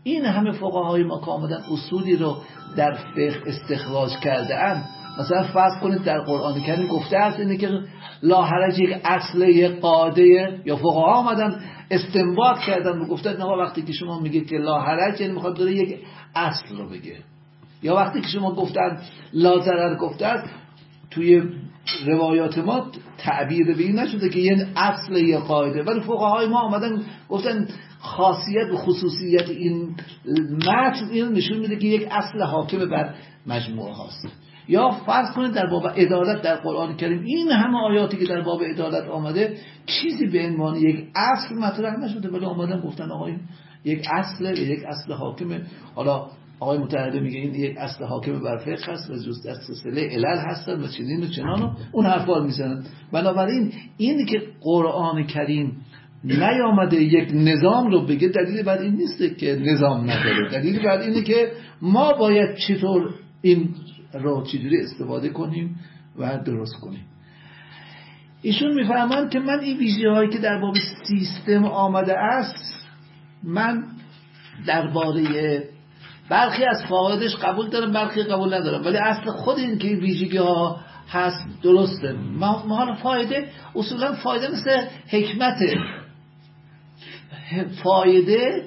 این 0.03 0.25
همه 0.25 0.53
فقهای 0.53 1.03
ما 1.03 1.21
که 1.21 1.73
اصولی 1.73 2.17
رو 2.17 2.37
در 2.77 2.93
فقه 2.93 3.43
استخراج 3.47 4.11
کرده 4.11 4.59
اند 4.59 4.85
مثلا 5.19 5.43
فرض 5.43 5.81
کنید 5.81 6.03
در 6.03 6.21
قرآن 6.21 6.61
کریم 6.61 6.87
گفته 6.87 7.17
است 7.17 7.41
اینه 7.41 7.57
که 7.57 7.69
لاحرج 8.23 8.81
یک 8.81 8.97
اصل 9.05 9.43
یک 9.49 9.81
قاعده 9.81 10.61
یا 10.65 10.77
فقها 10.77 11.15
آمدن 11.15 11.61
استنباط 11.91 12.59
کردن 12.59 12.99
و 12.99 13.07
گفتن 13.07 13.37
نه 13.37 13.45
وقتی 13.45 13.83
که 13.83 13.93
شما 13.93 14.21
میگید 14.21 14.49
که 14.49 14.57
لاحرج 14.57 15.21
یعنی 15.21 15.33
می‌خواد 15.33 15.57
داره 15.57 15.73
یک 15.73 15.99
اصل 16.35 16.77
رو 16.77 16.89
بگه. 16.89 17.17
یا 17.83 17.95
وقتی 17.95 18.21
که 18.21 18.29
شما 18.29 18.55
گفتن 18.55 18.99
لا 19.33 19.59
ضرر 19.59 19.97
گفتن 19.97 20.43
توی 21.11 21.43
روایات 22.07 22.59
ما 22.59 22.87
تعبیر 23.19 23.75
به 23.77 23.83
این 23.83 23.99
نشده 23.99 24.29
که 24.29 24.39
یه 24.39 24.67
اصل 24.77 25.17
یه 25.17 25.39
قاعده. 25.39 25.83
ولی 25.83 26.01
فقهای 26.01 26.47
ما 26.47 26.61
آمدن 26.61 27.03
گفتن 27.29 27.69
خاصیت 27.99 28.71
و 28.73 28.77
خصوصیت 28.77 29.51
این 29.51 29.97
متن 30.53 31.09
این 31.13 31.29
نشون 31.29 31.59
میده 31.59 31.77
که 31.77 31.87
یک 31.87 32.09
اصل 32.11 32.43
حاکم 32.43 32.91
بر 32.91 33.15
مجموعه 33.47 33.93
هاست. 33.93 34.44
یا 34.69 34.91
فرض 34.91 35.35
کنید 35.35 35.53
در 35.53 35.67
باب 35.67 35.87
عدالت 35.87 36.43
در 36.43 36.57
قرآن 36.57 36.97
کریم 36.97 37.23
این 37.23 37.49
همه 37.49 37.79
آیاتی 37.79 38.17
که 38.17 38.25
در 38.25 38.41
باب 38.41 38.63
عدالت 38.63 39.09
آمده 39.09 39.57
چیزی 39.87 40.27
به 40.27 40.47
عنوان 40.47 40.77
یک 40.77 41.07
اصل 41.15 41.55
مطرح 41.55 41.97
نشده 41.97 42.29
ولی 42.29 42.45
آمدن 42.45 42.81
گفتن 42.81 43.11
آقای 43.11 43.35
یک 43.85 44.07
اصل 44.13 44.47
و 44.47 44.59
یک 44.59 44.85
اصل 44.85 45.13
حاکم. 45.13 45.47
حالا 45.95 46.27
آقای 46.61 46.79
متحده 46.79 47.21
میگه 47.21 47.39
این 47.39 47.55
یک 47.55 47.77
اصل 47.79 48.05
حاکم 48.05 48.43
بر 48.43 48.57
فقه 48.57 48.93
هست 48.93 49.11
و 49.11 49.15
جز 49.15 49.43
در 49.45 49.55
سلسله 49.55 50.09
علل 50.09 50.39
هستن 50.39 50.81
و 50.81 50.89
چنین 50.89 51.23
و 51.23 51.27
چنان 51.27 51.77
اون 51.93 52.07
حرفا 52.07 52.41
می‌زنن. 52.41 52.85
بنابراین 53.13 53.73
این 53.97 54.27
که 54.27 54.43
قرآن 54.61 55.27
کریم 55.27 55.77
نیامده 56.25 57.03
یک 57.03 57.31
نظام 57.35 57.91
رو 57.91 58.07
بگه 58.07 58.29
دلیل 58.29 58.63
بر 58.63 58.79
این 58.79 58.95
نیست 58.95 59.39
که 59.39 59.59
نظام 59.61 60.11
نداره. 60.11 60.51
دلیل 60.51 60.83
بر 60.83 60.99
اینه 60.99 61.23
که 61.23 61.53
ما 61.83 62.13
باید 62.13 62.57
چطور 62.57 63.15
این 63.43 63.69
رو 64.15 64.45
چجوری 64.47 64.81
استفاده 64.81 65.29
کنیم 65.29 65.81
و 66.19 66.39
درست 66.39 66.81
کنیم. 66.81 67.05
ایشون 68.43 68.75
می‌فهمند 68.75 69.31
که 69.31 69.39
من 69.39 69.61
این 69.61 69.79
ویژه 69.79 70.11
هایی 70.11 70.31
که 70.31 70.39
در 70.39 70.61
باب 70.61 70.75
سیستم 71.09 71.65
آمده 71.65 72.19
است 72.19 72.87
من 73.43 73.85
درباره 74.67 75.25
برخی 76.29 76.65
از 76.65 76.85
فوایدش 76.89 77.37
قبول 77.37 77.69
دارم 77.69 77.93
برخی 77.93 78.23
قبول 78.23 78.55
ندارم. 78.55 78.85
ولی 78.85 78.97
اصل 78.97 79.31
خود 79.31 79.59
این 79.59 79.79
که 79.79 79.89
ویژگی 79.89 80.37
ها 80.37 80.81
هست 81.11 81.47
درسته. 81.63 82.13
ما 82.13 82.53
حالا 82.53 82.95
فایده 82.95 83.49
اصولا 83.75 84.13
فایده 84.13 84.49
مثل 84.53 84.87
حکمته 85.09 85.77
فایده 87.83 88.63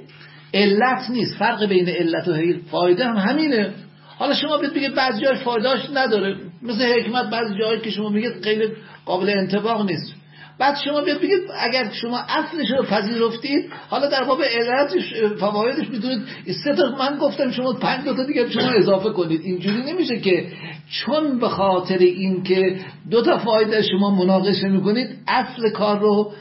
علت 0.54 1.10
نیست. 1.10 1.38
فرق 1.38 1.66
بین 1.66 1.90
علت 1.90 2.28
و 2.28 2.34
فایده 2.72 3.06
هم 3.06 3.18
همینه. 3.18 3.74
حالا 4.18 4.34
شما 4.34 4.58
بید 4.58 4.74
بگید 4.74 4.96
بعضی 4.96 5.22
جای 5.22 5.36
فایدهاش 5.36 5.80
نداره. 5.94 6.36
مثل 6.62 6.86
حکمت 6.86 7.30
بعضی 7.30 7.60
جایی 7.60 7.82
که 7.82 7.90
شما 7.90 8.10
میگید 8.10 8.44
خیلی 8.44 8.68
قابل 9.06 9.30
انتباق 9.30 9.86
نیست. 9.86 10.14
بعد 10.60 10.78
شما 10.86 11.02
بیاد 11.02 11.18
بگید 11.18 11.40
اگر 11.60 11.90
شما 11.92 12.20
اصلش 12.30 12.72
رو 12.78 12.84
پذیرفتید 12.84 13.70
حالا 13.90 14.08
در 14.08 14.24
باب 14.24 14.44
علتش 14.44 15.14
فوایدش 15.40 15.90
می‌تونید 15.90 16.22
سه 16.64 16.76
تا 16.76 16.96
من 17.00 17.18
گفتم 17.18 17.52
شما 17.52 17.74
پنج 17.74 18.06
تا 18.06 18.24
دیگه 18.24 18.50
شما 18.50 18.70
اضافه 18.70 19.10
کنید. 19.10 19.42
اینجوری 19.42 19.84
نمیشه 19.92 20.20
که 20.20 20.48
چون 20.90 21.40
به 21.40 21.50
خاطر 21.50 21.98
اینکه 21.98 22.80
دو 23.12 23.22
تا 23.22 23.38
فایده 23.38 23.82
شما 23.82 24.10
مناقشه 24.10 24.68
می‌کنید 24.68 25.18
اصل 25.28 25.70
کار 25.70 26.00
رو 26.00 26.32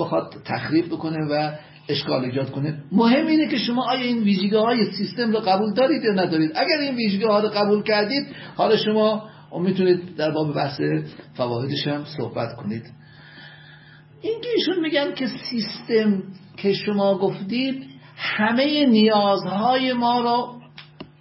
بخواد 0.00 0.34
تخریب 0.44 0.86
بکنه 0.86 1.18
و 1.30 1.52
اشکال 1.88 2.24
ایجاد 2.24 2.50
کنه 2.50 2.82
مهم 2.92 3.26
اینه 3.26 3.48
که 3.48 3.58
شما 3.58 3.90
آیا 3.90 4.04
این 4.04 4.22
ویژگی 4.22 4.56
های 4.56 4.92
سیستم 4.92 5.32
رو 5.32 5.38
قبول 5.38 5.74
دارید 5.74 6.04
یا 6.04 6.12
ندارید. 6.12 6.50
اگر 6.54 6.78
این 6.80 6.94
ویژگی 6.94 7.24
ها 7.24 7.40
رو 7.40 7.48
قبول 7.48 7.82
کردید 7.82 8.26
حالا 8.56 8.76
شما 8.76 9.28
می‌تونید 9.60 10.16
در 10.16 10.30
باب 10.30 10.54
بحث 10.54 10.80
فوایدش 11.34 11.88
هم 11.88 12.04
صحبت 12.16 12.56
کنید. 12.56 12.82
اینکه 14.22 14.48
ایشون 14.56 14.80
میگن 14.80 15.14
که 15.14 15.26
سیستم 15.26 16.22
که 16.56 16.72
شما 16.72 17.18
گفتید 17.18 17.84
همه 18.16 18.86
نیازهای 18.86 19.92
ما 19.92 20.20
رو 20.20 20.60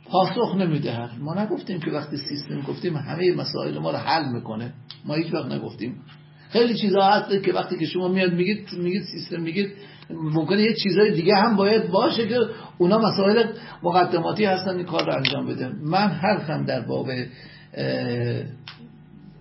پاسخ 0.10 0.56
نمی‌دهد. 0.56 1.12
ما 1.20 1.34
نگفتیم 1.34 1.80
که 1.80 1.92
وقتی 1.92 2.18
سیستم 2.18 2.62
گفتیم 2.62 2.98
همه 2.98 3.36
مسائل 3.36 3.78
ما 3.78 3.92
رو 3.92 3.98
حل 3.98 4.26
می‌کنه. 4.32 4.74
ما 5.06 5.14
هیچ 5.14 5.34
وقت 5.34 5.52
نگفتیم. 5.52 6.02
خیلی 6.50 6.74
چیزها 6.76 7.12
هست 7.12 7.44
که 7.44 7.54
وقتی 7.54 7.78
که 7.78 7.86
شما 7.86 8.08
میاد 8.08 8.34
میگید 8.34 8.74
میگید 8.74 9.04
سیستم 9.04 9.42
میگید 9.42 9.72
ممکنه 10.10 10.62
یه 10.62 10.74
چیزای 10.74 11.12
دیگه 11.12 11.36
هم 11.36 11.56
باید 11.56 11.92
باشه 11.92 12.28
که 12.28 12.36
اونا 12.78 12.98
مسائل 12.98 13.44
مقدماتی 13.84 14.46
هستن 14.46 14.76
این 14.76 14.86
کار 14.86 15.06
رو 15.06 15.16
انجام 15.16 15.48
بده. 15.48 15.72
من 15.84 16.08
حرفم 16.08 16.66
در 16.66 16.82
باب 16.82 17.08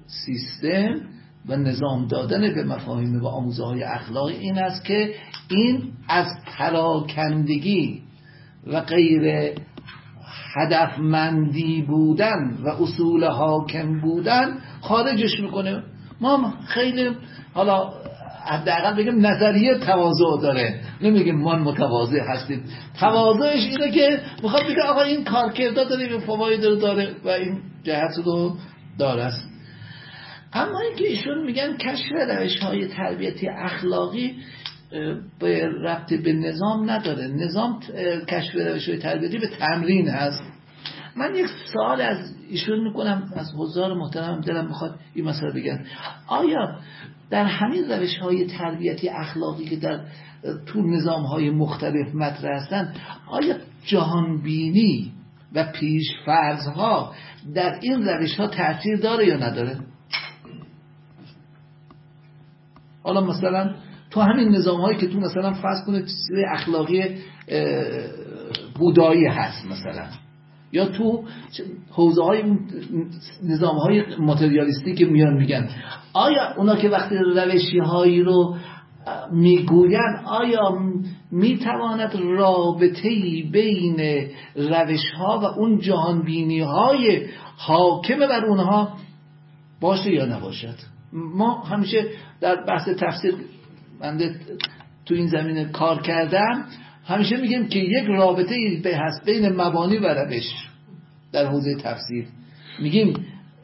سیستم 0.06 1.00
و 1.48 1.56
نظام 1.56 2.06
دادن 2.06 2.54
به 2.54 2.64
مفاهیم 2.64 3.22
و 3.22 3.26
آموزه 3.26 3.64
های 3.64 3.82
اخلاقی 3.82 4.34
این 4.34 4.58
است 4.58 4.84
که 4.84 5.14
این 5.48 5.82
از 6.08 6.26
پراکندگی 6.46 8.02
و 8.66 8.80
غیر 8.80 9.52
هدفمندی 10.56 11.82
بودن 11.82 12.58
و 12.64 12.68
اصول 12.68 13.24
حاکم 13.24 14.00
بودن 14.00 14.58
خارجش 14.80 15.40
می‌کنه. 15.40 15.82
ما 16.20 16.54
خیلی 16.66 17.10
حالا 17.54 17.92
حداقل 18.46 18.96
بگیم 18.96 19.26
نظریه 19.26 19.78
تواضع 19.78 20.42
داره. 20.42 20.80
نمیگیم 21.00 21.36
ما 21.36 21.56
متواضع 21.56 22.20
هستیم. 22.20 22.64
تواضعش 23.00 23.60
اینه 23.60 23.90
که 23.90 24.20
می‌خواد 24.42 24.62
بگه 24.62 24.82
آقا 24.82 25.02
این 25.02 25.24
کارکردا 25.24 25.84
داره 25.84 26.08
به 26.08 26.18
فواید 26.18 26.60
داره 26.60 27.14
و 27.24 27.28
این 27.28 27.60
جهت 27.82 28.18
رو 28.24 28.56
داره. 28.98 29.22
است 29.22 29.48
اما 30.52 30.80
اینکه 30.80 31.08
ایشون 31.08 31.44
میگن 31.44 31.76
کشف 31.76 32.12
روش 32.28 32.58
های 32.58 32.88
تربیتی 32.88 33.48
اخلاقی 33.48 34.36
به 35.40 35.68
ربط 35.84 36.14
به 36.14 36.32
نظام 36.32 36.90
نداره. 36.90 37.26
نظام 37.26 37.80
کشف 38.28 38.54
روش 38.54 38.88
های 38.88 38.98
تربیتی 38.98 39.38
به 39.38 39.46
تمرین 39.46 40.08
هست. 40.08 40.42
من 41.16 41.34
یک 41.34 41.46
سوال 41.72 42.00
از 42.00 42.18
ایشون 42.50 42.88
می‌کنم 42.88 43.32
از 43.36 43.46
حضار 43.58 43.94
محترم 43.94 44.40
دلم 44.40 44.66
می‌خواد 44.66 44.94
این 45.14 45.24
مسئله 45.24 45.52
بگن 45.52 45.84
آیا 46.26 46.78
در 47.30 47.44
همین 47.44 47.90
روش 47.90 48.18
های 48.18 48.46
تربیتی 48.46 49.08
اخلاقی 49.08 49.64
که 49.64 49.76
در 49.76 50.00
تو 50.66 50.82
نظام 50.82 51.22
های 51.22 51.50
مختلف 51.50 52.14
مطرح 52.14 52.56
هستن 52.56 52.94
آیا 53.26 53.54
جهانبینی 53.84 55.12
و 55.54 55.72
پیش 55.72 56.04
فرض 56.26 56.66
ها 56.66 57.14
در 57.54 57.78
این 57.82 58.08
روش 58.08 58.36
ها 58.36 58.46
تاثیر 58.46 58.96
داره 58.96 59.26
یا 59.26 59.36
نداره؟ 59.36 59.78
حالا 63.02 63.20
مثلا 63.20 63.74
تو 64.10 64.20
همین 64.20 64.48
نظام 64.48 64.80
هایی 64.80 64.98
که 64.98 65.06
تو 65.06 65.20
مثلا 65.20 65.52
فرض 65.52 65.84
کنه 65.86 66.04
اخلاقی 66.52 67.04
بودایی 68.78 69.26
هست 69.26 69.66
مثلا. 69.66 70.25
یا 70.76 70.86
تو 70.86 71.24
حوزه 71.90 72.22
های 72.22 72.42
نظام 73.42 73.76
های 73.76 74.02
ماتریالیستی 74.18 74.94
که 74.94 75.04
میان 75.04 75.34
میگن 75.34 75.68
آیا 76.12 76.54
اونا 76.56 76.76
که 76.76 76.88
وقتی 76.88 77.14
روشی 77.16 77.78
هایی 77.78 78.22
رو 78.22 78.56
می‌گوین 79.32 80.16
آیا 80.26 80.78
می‌تواند 81.32 82.16
رابطه 82.16 83.08
بین 83.52 84.00
روش 84.56 85.12
ها 85.18 85.38
و 85.38 85.44
اون 85.44 85.78
جهانبینی 85.78 86.60
های 86.60 87.26
حاکم 87.56 88.18
بر 88.18 88.44
اونها 88.44 88.92
باشه 89.80 90.12
یا 90.12 90.26
نباشد؟ 90.26 90.74
ما 91.12 91.60
همیشه 91.60 92.04
در 92.40 92.64
بحث 92.64 92.88
تفسیر 92.88 93.34
بنده 94.00 94.40
تو 95.06 95.14
این 95.14 95.26
زمینه 95.26 95.64
کار 95.64 96.02
کردم. 96.02 96.64
همیشه 97.06 97.36
میگیم 97.36 97.68
که 97.68 97.78
یک 97.78 98.04
رابطه 98.08 98.80
به 98.84 98.96
هست 98.96 99.24
بین 99.24 99.48
مبانی 99.48 99.96
و 99.96 100.06
روش 100.06 100.68
در 101.32 101.46
حوزه 101.46 101.74
تفسیر. 101.74 102.26
میگیم 102.82 103.14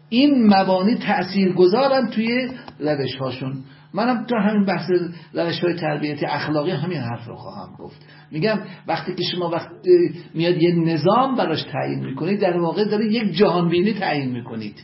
این 0.08 0.46
مبانی 0.46 0.94
تأثیر 0.94 1.52
گذارن 1.52 2.10
توی 2.10 2.48
روش 2.80 3.16
هاشون 3.16 3.64
منم 3.94 4.26
تو 4.26 4.36
همین 4.36 4.64
بحث 4.64 4.90
روش 5.34 5.60
های 5.60 5.74
تربیتی 5.74 6.26
اخلاقی 6.26 6.70
همین 6.70 6.98
حرف 6.98 7.28
رو 7.28 7.36
خواهم 7.36 7.76
گفت. 7.76 8.06
میگم 8.30 8.58
وقتی 8.86 9.14
که 9.14 9.22
شما 9.32 9.48
وقتی 9.48 10.14
میاد 10.34 10.62
یه 10.62 10.74
نظام 10.74 11.36
براش 11.36 11.62
تعیین 11.62 12.04
می‌کنید 12.04 12.40
در 12.40 12.58
واقع 12.58 12.84
داره 12.84 13.06
یک 13.06 13.32
جهانبینی 13.32 13.92
تعیین 13.92 14.30
می‌کنید. 14.30 14.74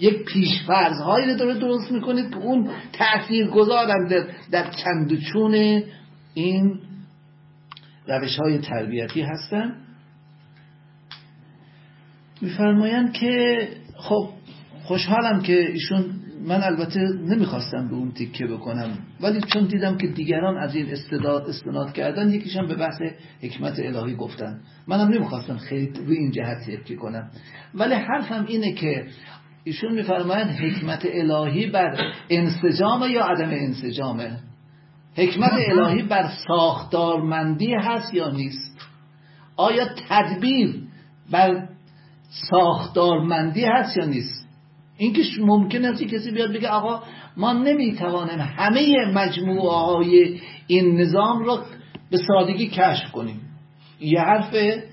یک 0.00 0.24
پیشفرض 0.24 1.00
هایی 1.00 1.26
رو 1.26 1.36
داره 1.36 1.54
درست 1.54 1.92
می‌کنید 1.92 2.30
که 2.30 2.36
اون 2.36 2.68
تأثیر 2.92 3.46
گذارن 3.46 4.08
در, 4.08 4.26
در 4.50 4.70
چون 5.32 5.82
این 6.34 6.78
روش 8.08 8.38
های 8.38 8.58
تربیتی 8.58 9.22
هستن. 9.22 9.74
میفرمایند 12.42 13.12
که 13.12 13.68
خب 13.96 14.28
خوشحالم 14.84 15.42
که 15.42 15.70
ایشون 15.70 16.04
من 16.46 16.62
البته 16.62 17.00
نمی‌خواستم 17.00 17.88
به 17.88 17.94
اون 17.94 18.12
تیکه 18.12 18.46
بکنم 18.46 18.98
ولی 19.20 19.40
چون 19.40 19.66
دیدم 19.66 19.96
که 19.96 20.06
دیگران 20.06 20.58
از 20.58 20.74
این 20.74 20.92
استداد 20.92 21.48
استناد 21.48 21.92
کردن 21.92 22.32
یکیشم 22.32 22.66
به 22.66 22.74
بحث 22.74 23.02
حکمت 23.42 23.78
الهی 23.78 24.14
گفتن. 24.14 24.60
منم 24.88 25.08
نمی‌خواستم 25.08 25.56
خیلی 25.56 25.92
روی 26.06 26.16
این 26.16 26.30
جهت 26.30 26.58
تکیه 26.70 26.96
کنم. 26.96 27.30
ولی 27.74 27.94
حرفم 27.94 28.44
اینه 28.48 28.72
که 28.72 29.06
ایشون 29.64 29.92
میفرمایند 29.92 30.50
حکمت 30.50 31.06
الهی 31.12 31.66
بر 31.66 32.12
انسجام 32.30 33.10
یا 33.10 33.24
عدم 33.24 33.50
انسجامه؟ 33.50 34.38
حکمت 35.16 35.52
الهی 35.52 36.02
بر 36.02 36.30
ساختارمندی 36.48 37.74
هست 37.74 38.14
یا 38.14 38.30
نیست؟ 38.30 38.78
آیا 39.56 39.88
تدبیر 40.08 40.74
بر 41.30 41.68
ساختارمندی 42.50 43.64
هست 43.64 43.96
یا 43.96 44.04
نیست؟ 44.04 44.48
اینکه 44.96 45.22
ممکن 45.40 45.84
است 45.84 46.02
کسی 46.02 46.30
بیاد 46.30 46.52
بگه 46.52 46.68
آقا 46.68 47.02
ما 47.36 47.52
نمی‌توانیم 47.52 48.40
همه 48.40 49.06
مجموعه 49.14 49.76
های 49.76 50.40
این 50.66 51.00
نظام 51.00 51.44
رو 51.44 51.58
به 52.10 52.18
سادگی 52.28 52.68
کشف 52.68 53.12
کنیم. 53.12 53.40
یه 54.00 54.20
حرفه. 54.20 54.84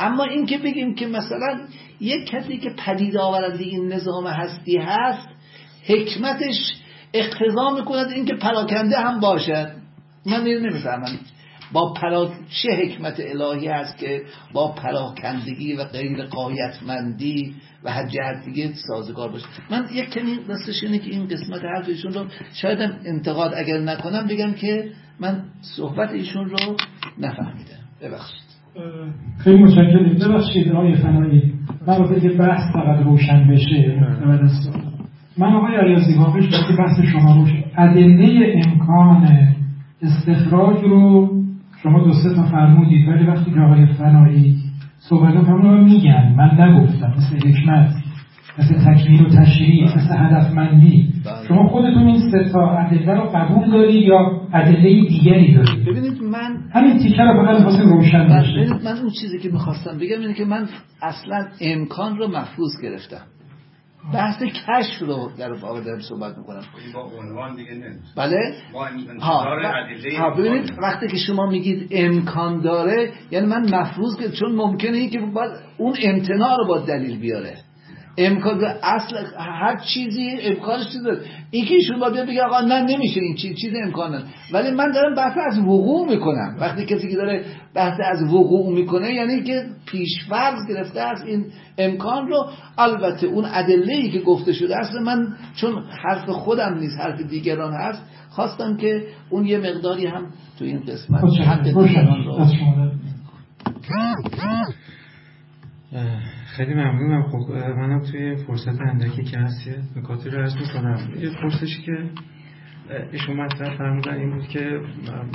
اما 0.00 0.24
اینکه 0.24 0.58
بگیم 0.58 0.94
که 0.94 1.06
مثلا 1.06 1.60
یک 2.00 2.26
کسی 2.30 2.58
که 2.58 2.70
پدید 2.86 3.16
آورنده 3.16 3.64
این 3.64 3.92
نظام 3.92 4.26
هستی 4.26 4.78
هست 4.78 5.28
حکمتش 5.86 6.74
اقتضا 7.14 7.70
می‌کند 7.78 8.06
اینکه 8.14 8.34
پراکنده 8.34 8.96
هم 8.96 9.20
باشد. 9.20 9.70
من 10.26 10.46
اینو 10.46 10.60
نمی‌فهمم. 10.60 11.18
با 11.72 11.92
پرا... 11.92 12.30
چه 12.62 12.68
حکمت 12.72 13.20
الهی 13.20 13.68
هست 13.68 13.98
که 13.98 14.22
با 14.52 14.72
پراکندگی 14.72 15.72
و 15.72 15.84
غیر 15.84 16.22
قایتمندی 16.22 17.54
و 17.84 17.90
هر 17.90 18.08
جهت 18.08 18.44
دیگه 18.44 18.72
سازگار 18.88 19.28
باشه؟ 19.28 19.46
من 19.70 19.84
یک 19.92 20.10
کمی 20.10 20.38
دستش 20.48 20.82
اینه 20.82 20.98
که 20.98 21.10
این 21.10 21.28
قسمت 21.28 21.64
حرف 21.64 21.88
ایشون 21.88 22.12
رو 22.12 22.24
شاید 22.54 22.78
انتقاد 23.04 23.54
اگر 23.56 23.78
نکنم 23.78 24.26
بگم 24.26 24.52
که 24.52 24.90
من 25.20 25.42
صحبت 25.76 26.10
ایشون 26.10 26.50
رو 26.50 26.76
نفهمیدم. 27.18 27.78
ببخشید. 28.02 28.48
خیلی 29.38 29.62
متشکرم. 29.62 30.14
ببخشید 30.14 30.72
آقای 30.72 30.96
فنایی. 30.96 31.54
من 31.86 31.96
واسه 31.96 32.20
که 32.20 32.28
بحث 32.28 32.72
فقط 32.72 33.04
روشن 33.04 33.48
بشه. 33.48 34.00
من 35.38 35.54
آقای 35.54 35.74
علیازی 35.76 36.18
واقعش 36.18 36.44
وقتی 36.44 36.76
بحث 36.78 37.00
شما 37.00 37.34
روش 37.34 37.50
ادله 37.76 38.62
امکان 38.66 39.28
استخراج 40.02 40.76
رو 40.84 41.28
شما 41.82 42.04
دو 42.04 42.12
سه 42.12 42.34
تا 42.34 42.42
فرمودید 42.42 43.08
ولی 43.08 43.26
وقتی 43.26 43.50
که 43.50 43.60
آقای 43.60 43.86
فنایی 43.86 44.56
صحبت 44.98 45.34
رو 45.34 45.84
میگن 45.84 46.34
من 46.36 46.60
نگفتم 46.60 47.14
مثل 47.16 47.48
حکمت 47.48 47.94
مثل 48.58 48.74
تکمیل 48.74 49.26
و 49.26 49.28
تشریع 49.28 49.84
مثل 49.84 50.16
هدفمندی. 50.18 51.12
شما 51.48 51.68
خود 51.68 51.82
خودتون 51.82 52.06
این 52.06 52.30
سه 52.30 52.52
تا 52.52 52.78
ادله 52.78 53.14
رو 53.14 53.30
قبول 53.34 53.70
داری 53.70 53.98
یا 53.98 54.40
ادله 54.52 55.08
دیگری 55.08 55.54
داری 55.54 55.84
ببینید 55.86 56.22
من 56.22 56.56
همین 56.72 56.98
تیکه 56.98 57.22
رو 57.22 57.44
فقط 57.44 57.56
می‌خواستم 57.56 57.88
روشن 57.88 58.24
بشه. 58.24 58.66
من 58.84 58.98
اون 58.98 59.10
چیزی 59.20 59.38
که 59.38 59.48
می‌خواستم 59.48 59.98
بگم 59.98 60.20
اینه 60.20 60.34
که 60.34 60.44
من 60.44 60.66
اصلا 61.02 61.46
امکان 61.60 62.16
رو 62.16 62.28
محفوظ 62.28 62.70
گرفتم. 62.82 63.37
بحث 64.14 64.42
کشف 64.42 65.00
رو 65.00 65.30
در 65.38 65.52
واقع 65.52 65.80
دارم 65.80 66.00
صحبت 66.00 66.38
می‌کنم. 66.38 66.62
با 66.94 67.10
عنوان 67.18 67.56
دیگه 67.56 67.74
نمیشه. 67.74 68.14
بله؟ 68.16 68.54
ها 69.20 69.44
ها 70.18 70.30
ببینید 70.30 70.72
وقتی 70.82 71.08
که 71.08 71.16
شما 71.16 71.46
میگید 71.46 71.88
امکان 71.90 72.60
داره 72.60 73.12
یعنی 73.30 73.46
من 73.46 73.74
مفروض 73.74 74.16
که 74.18 74.30
چون 74.30 74.54
ممکنه 74.54 75.08
که 75.08 75.18
باید 75.18 75.52
اون 75.78 75.94
امتناع 76.02 76.56
رو 76.56 76.66
با 76.66 76.78
دلیل 76.78 77.18
بیاره. 77.18 77.56
امکان 78.18 78.64
اصل 78.82 79.16
هر 79.38 79.76
چیزی 79.76 80.30
امکانش 80.42 80.88
چیز 80.92 81.02
داره. 81.02 81.20
این 81.50 81.64
که 81.64 81.74
ایشون 81.74 82.00
باید 82.00 82.26
بگه 82.26 82.42
آقا 82.42 82.60
نه 82.60 82.80
نمیشه 82.80 83.20
این 83.20 83.34
چیز 83.34 83.56
چیز 83.56 83.72
امکان 83.84 84.14
نداره 84.14 84.30
ولی 84.52 84.70
من 84.70 84.90
دارم 84.90 85.14
بحث 85.14 85.36
از 85.50 85.58
وقوع 85.58 86.08
می‌کنم. 86.08 86.56
وقتی 86.60 86.84
کسی 86.84 87.08
که 87.08 87.16
داره 87.16 87.44
بحث 87.74 88.00
از 88.04 88.22
وقوع 88.22 88.74
می‌کنه 88.74 89.14
یعنی 89.14 89.42
که 89.42 89.64
پیشفرض 89.86 90.58
گرفته 90.68 91.00
از 91.00 91.22
این 91.22 91.46
امکان 91.78 92.28
رو. 92.28 92.46
البته 92.78 93.26
اون 93.26 93.44
ادله 93.44 93.94
ای 93.94 94.10
که 94.10 94.20
گفته 94.20 94.52
شده 94.52 94.76
است 94.76 94.94
من 94.94 95.36
چون 95.56 95.84
حرف 96.04 96.30
خودم 96.30 96.78
نیست 96.78 97.00
حرف 97.00 97.20
دیگران 97.20 97.72
هست 97.72 98.02
خواستم 98.30 98.76
که 98.76 99.02
اون 99.30 99.46
یه 99.46 99.58
مقداری 99.58 100.06
هم 100.06 100.26
تو 100.58 100.64
این 100.64 100.80
قسمت 100.80 101.24
حق 101.40 101.62
دیگران 101.62 102.24
رو 102.24 102.46
خیلی 106.58 106.74
ممنونم. 106.74 107.22
خب 107.22 107.52
منم 107.52 108.00
توی 108.00 108.36
فرصت 108.36 108.80
اندکی 108.80 109.22
که 109.22 109.38
هست 109.38 109.68
نکاتی 109.96 110.30
رو 110.30 110.38
عرض 110.38 110.56
می‌کنم. 110.56 110.98
یه 111.20 111.30
پرسشی 111.42 111.82
که 111.82 112.10
ایشون 113.12 113.36
مطرح 113.36 113.76
فرمودن 113.76 114.14
این 114.14 114.30
بود 114.30 114.48
که 114.48 114.80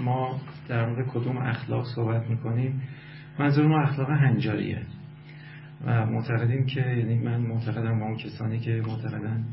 ما 0.03 0.41
در 0.67 0.89
مورد 0.89 1.07
کدوم 1.07 1.37
اخلاق 1.37 1.85
صحبت 1.95 2.29
می‌کنیم. 2.29 2.81
منظور 3.39 3.67
ما 3.67 3.81
اخلاق 3.81 4.09
هنجاریه. 4.09 4.81
و 5.85 6.05
معتقدیم 6.05 6.65
که 6.65 6.79
یعنی 6.79 7.19
من 7.19 7.41
معتقدم 7.41 7.99
با 7.99 8.05
اون 8.05 8.17
کسانی 8.17 8.59
که 8.59 8.81
معتقدن 8.87 9.45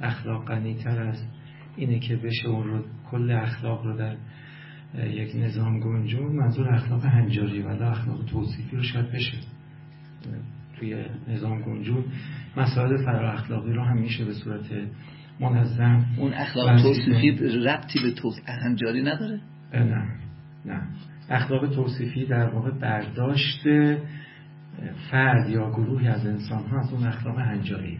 اخلاق 0.00 0.44
غنیتر 0.44 1.02
است. 1.02 1.28
اینه 1.76 1.98
که 1.98 2.16
بشه 2.16 2.48
اون 2.48 2.66
رو 2.66 2.84
کل 3.10 3.30
اخلاق 3.30 3.86
رو 3.86 3.96
در 3.96 4.16
یک 5.06 5.36
نظام 5.36 5.80
گنجون. 5.80 6.36
منظور 6.36 6.74
اخلاق 6.74 7.04
هنجاری 7.04 7.62
ولی 7.62 7.82
اخلاق 7.82 8.24
توصیفی 8.24 8.76
رو 8.76 8.82
شاید 8.82 9.12
بشه. 9.12 9.38
توی 10.82 11.04
نظام 11.28 11.62
گنجون 11.62 12.04
مسائل 12.56 13.04
فرا 13.04 13.32
اخلاقی 13.32 13.72
رو 13.72 13.82
هم 13.82 13.98
میشه 13.98 14.24
به 14.24 14.32
صورت 14.32 14.64
منظم 15.40 16.06
اون 16.18 16.34
اخلاق 16.34 16.82
توصیفی 16.82 17.30
ربطی 17.64 18.02
به 18.02 18.10
توصیف 18.10 18.44
هنجاری 18.48 19.02
نداره؟ 19.02 19.40
نه 19.74 20.04
نه. 20.64 20.82
اخلاق 21.30 21.74
توصیفی 21.74 22.26
در 22.26 22.48
واقع 22.48 22.70
برداشت 22.70 23.68
فرد 25.10 25.50
یا 25.50 25.70
گروهی 25.70 26.08
از 26.08 26.26
انسان 26.26 26.64
ها 26.64 26.80
از 26.80 26.92
اون 26.92 27.06
اخلاق 27.06 27.38
هنجاری. 27.38 27.98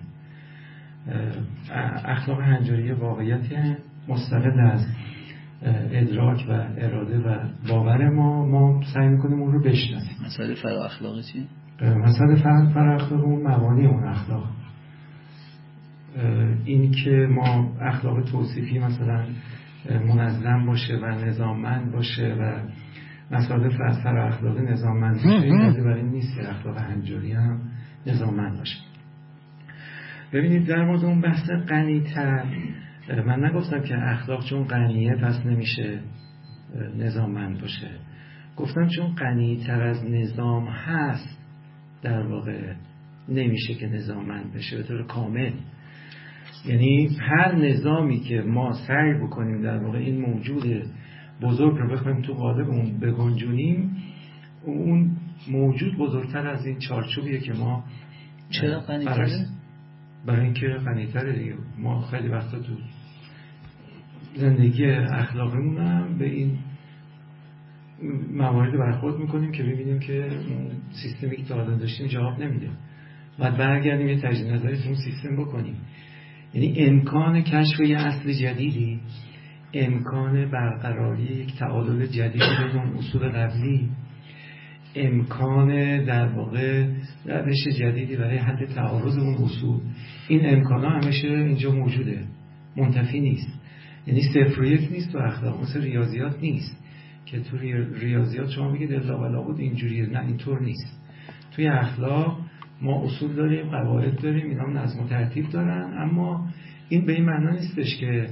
اخلاق 2.05 2.41
هنجاری 2.41 2.93
واقعیت 2.93 3.77
مستقل 4.09 4.61
از 4.61 4.87
ادراک 5.93 6.47
و 6.49 6.53
اراده 6.79 7.19
و 7.19 7.49
باور 7.69 8.11
ما. 8.11 8.47
ما 8.47 8.83
سعی 8.95 9.09
می‌کنیم 9.09 9.43
اون 9.43 9.53
رو 9.53 9.63
بشناسیم. 9.63 10.17
مسئله 10.27 10.55
فرا 10.55 10.85
اخلاقی 10.85 11.23
چی؟ 11.23 11.47
مسئله 11.83 12.35
فرد 12.35 12.69
فرا 12.69 12.95
اخلاق 12.95 13.25
اون 13.25 13.47
اخلاق. 14.05 14.49
این 16.65 16.91
که 16.91 17.11
ما 17.31 17.77
اخلاق 17.81 18.25
توصیفی 18.25 18.79
مثلا 18.79 19.27
منظم 19.91 20.67
باشه 20.67 20.97
و 20.97 21.05
نظاممند 21.07 21.93
باشه 21.93 22.37
و 22.41 22.63
مسائل 23.31 23.69
فر 24.03 24.19
اخلاق 24.19 24.59
نظاممند 24.59 25.15
باشه 25.15 25.29
این 25.29 25.73
برای 25.73 26.03
نیست 26.03 26.37
که 26.37 26.51
اخلاق 26.51 26.79
هنجاری 26.79 27.33
هم 27.33 27.61
نظاممند 28.07 28.59
باشه. 28.59 28.79
ببینید 30.33 30.67
در 30.67 30.85
مورد 30.85 31.05
اون 31.05 31.21
بحث 31.21 31.51
غنیتر 31.69 32.45
من 33.27 33.45
نگفتم 33.45 33.81
که 33.81 33.95
اخلاق 33.99 34.45
چون 34.45 34.65
غنیه 34.65 35.17
پس 35.17 35.47
نمیشه 35.47 36.01
نظاممند 36.97 37.61
باشه. 37.61 37.91
گفتم 38.57 38.87
چون 38.87 39.15
غنیتر 39.15 39.83
از 39.83 40.05
نظام 40.05 40.69
هست 40.69 41.42
در 42.03 42.27
واقع 42.27 42.75
نمیشه 43.29 43.75
که 43.75 43.87
نظاممند 43.87 44.53
بشه 44.53 44.77
به 44.77 44.83
طور 44.83 45.07
کامل 45.07 45.53
یعنی 46.67 47.09
هر 47.21 47.55
نظامی 47.55 48.21
که 48.21 48.41
ما 48.41 48.73
سعی 48.73 49.15
بکنیم 49.15 49.63
در 49.63 49.79
واقع 49.79 49.99
این 49.99 50.21
موجود 50.21 50.65
بزرگ 51.43 51.79
رو 51.79 51.93
بخوایم 51.93 52.23
تو 52.23 52.35
قالب 52.35 52.71
اون 52.71 52.99
بگنجونیم 52.99 53.97
اون 54.65 55.17
موجود 55.51 55.97
بزرگتر 55.97 56.47
از 56.49 56.67
این 56.67 56.79
چارچوبیه 56.79 57.41
که 57.41 57.53
ما 57.53 57.85
چرا 58.51 58.81
غنیتره؟ 58.81 59.47
برای 60.27 60.45
اینکه 60.45 60.67
غنیتره 60.67 61.39
دیگه 61.39 61.55
ما 61.79 62.01
خیلی 62.01 62.29
وقتا 62.29 62.59
تو 62.59 62.73
زندگی 64.37 64.85
اخلاقیمون 64.91 65.79
هم 65.79 66.19
به 66.19 66.27
این 66.27 66.59
موارد 68.33 68.79
برخورد 68.79 69.17
می‌کنیم 69.17 69.53
که 69.53 69.63
ببینیم 69.63 69.99
که 69.99 70.31
سیستمی 71.03 71.37
که 71.37 71.43
تا 71.43 71.65
داشتیم 71.65 72.07
جواب 72.07 72.43
نمیده. 72.43 72.69
و 73.39 73.51
برگردیم 73.51 74.09
یه 74.09 74.21
تجدید 74.21 74.53
نظری 74.53 74.79
اون 74.87 74.95
سیستم 74.95 75.37
بکنیم. 75.37 75.77
یعنی 76.55 76.75
امکان 76.79 77.43
کشف 77.43 77.81
یه 77.81 77.99
اصل 77.99 78.33
جدیدی 78.33 79.01
امکان 79.75 80.51
برقراری 80.51 81.23
یک 81.23 81.59
تعادل 81.59 82.07
جدیدی 82.07 82.39
بین 82.39 82.81
اون 82.81 82.97
اصول 82.99 83.29
قبلی 83.29 83.89
امکان 84.95 86.05
در 86.05 86.27
واقع 86.27 86.87
روش 87.27 87.69
جدیدی 87.79 88.17
برای 88.17 88.39
حد 88.39 88.67
تعارض 88.67 89.19
اون 89.19 89.35
اصول. 89.35 89.81
این 90.29 90.57
امکان 90.57 90.85
ها 90.85 90.91
همیشه 90.91 91.29
اینجا 91.29 91.71
موجوده. 91.73 92.25
منتفی 92.77 93.21
نیست. 93.21 93.61
یعنی 94.07 94.23
صفر 94.23 94.61
و 94.61 94.65
نیست 94.65 95.13
تو 95.13 95.19
اخلاق 95.19 95.63
مثل 95.63 95.83
ریاضیات 95.83 96.41
نیست. 96.41 96.82
که 97.27 97.41
تو 97.41 97.57
ریاضیات 98.01 98.51
شما 98.51 98.71
میگید 98.73 98.93
الا 98.93 99.21
ولا 99.21 99.43
بود 99.43 99.61
اینجوریه 99.61 100.07
نه 100.07 100.21
اینطور 100.21 100.63
نیست. 100.63 101.01
توی 101.57 101.67
اخلاق 101.67 102.39
ما 102.83 103.05
اصول 103.05 103.33
داریم 103.33 103.71
قواعد 103.71 104.21
داریم 104.23 104.49
اینا 104.49 104.83
نظم 104.83 105.01
و 105.01 105.09
ترتیب 105.09 105.49
دارن 105.49 105.95
اما 105.99 106.49
این 106.89 107.07
به 107.07 107.13
این 107.13 107.25
معنا 107.25 107.51
نیستش 107.51 107.97
که 108.01 108.29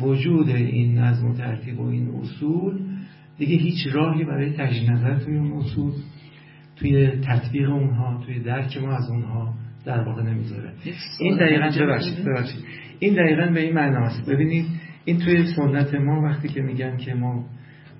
وجود 0.00 0.48
این 0.48 0.98
نظم 0.98 1.26
و 1.26 1.34
ترتیب 1.34 1.80
و 1.80 1.88
این 1.88 2.08
اصول 2.08 2.80
دیگه 3.38 3.56
هیچ 3.56 3.86
راهی 3.92 4.24
برای 4.24 4.50
تجدید 4.52 4.90
نظر 4.90 5.18
توی 5.18 5.36
اون 5.36 5.52
اصول 5.52 5.92
توی 6.76 7.06
تطبیق 7.06 7.70
اونها 7.70 8.22
توی 8.26 8.40
درک 8.40 8.76
ما 8.76 8.96
از 8.96 9.10
اونها 9.10 9.54
در 9.84 10.00
واقع 10.00 10.22
نمی‌ذاره. 10.22 10.72
این 11.20 11.36
دقیقا 11.36 11.84
ببخشید 11.84 12.24
ببخشید. 12.24 12.64
این 12.98 13.14
دقیقا 13.14 13.46
به 13.46 13.60
این 13.60 13.74
معناست 13.74 14.30
ببینید 14.30 14.66
این 15.04 15.18
توی 15.18 15.46
سنت 15.56 15.94
ما 15.94 16.22
وقتی 16.22 16.48
که 16.48 16.60
میگن 16.60 16.96
که 16.96 17.14
ما 17.14 17.44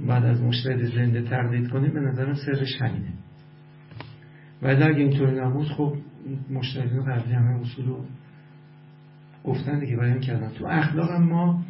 بعد 0.06 0.24
از 0.24 0.42
مشتهد 0.42 0.84
زنده 0.84 1.22
تردید 1.22 1.68
کنیم 1.70 1.92
به 1.92 2.00
نظرم 2.00 2.34
سرش 2.34 2.82
همینه 2.82 3.12
ولی 4.62 4.82
اگه 4.82 4.98
اینطوری 4.98 5.40
نبود 5.40 5.66
خب 5.66 5.94
مشتهدین 6.50 7.04
قبلی 7.04 7.32
همه 7.32 7.60
اصول 7.60 7.86
رو 7.86 8.04
گفتن 9.44 9.78
دیگه 9.78 9.96
بیان 9.96 10.20
کردن. 10.20 10.48
تو 10.48 10.66
اخلاق 10.66 11.10
ما 11.10 11.64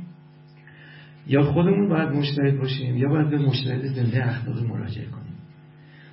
یا 1.27 1.43
خودمون 1.43 1.89
باید 1.89 2.09
مشتهد 2.09 2.59
باشیم 2.59 2.97
یا 2.97 3.09
باید 3.09 3.31
به 3.31 3.39
مشتهد 3.39 3.87
زنده 3.87 4.29
اخلاق 4.29 4.67
مراجعه 4.67 5.07
کنیم. 5.07 5.35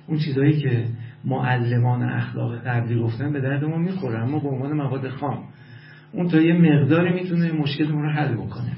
اون 0.06 0.18
چیزهایی 0.18 0.60
که 0.60 0.84
معلمان 1.24 2.02
اخلاق 2.02 2.66
قبلی 2.66 2.98
گفتن 3.00 3.32
به 3.32 3.40
درد 3.40 3.64
ما 3.64 3.78
می‌خوره 3.78 4.18
اما 4.18 4.38
به 4.38 4.48
عنوان 4.48 4.72
مواد 4.72 5.08
خام. 5.08 5.44
اون 6.12 6.28
تا 6.28 6.40
یه 6.40 6.54
مقداری 6.54 7.14
می‌تونه 7.22 7.52
مشکلمون 7.52 8.02
رو 8.02 8.10
حل 8.10 8.34
بکنه. 8.34 8.72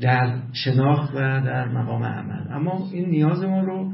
در 0.00 0.38
شناخت 0.52 1.14
و 1.14 1.18
در 1.18 1.68
مقام 1.68 2.04
عمل. 2.04 2.52
اما 2.52 2.88
این 2.92 3.10
نیاز 3.10 3.42
ما 3.42 3.60
رو 3.60 3.92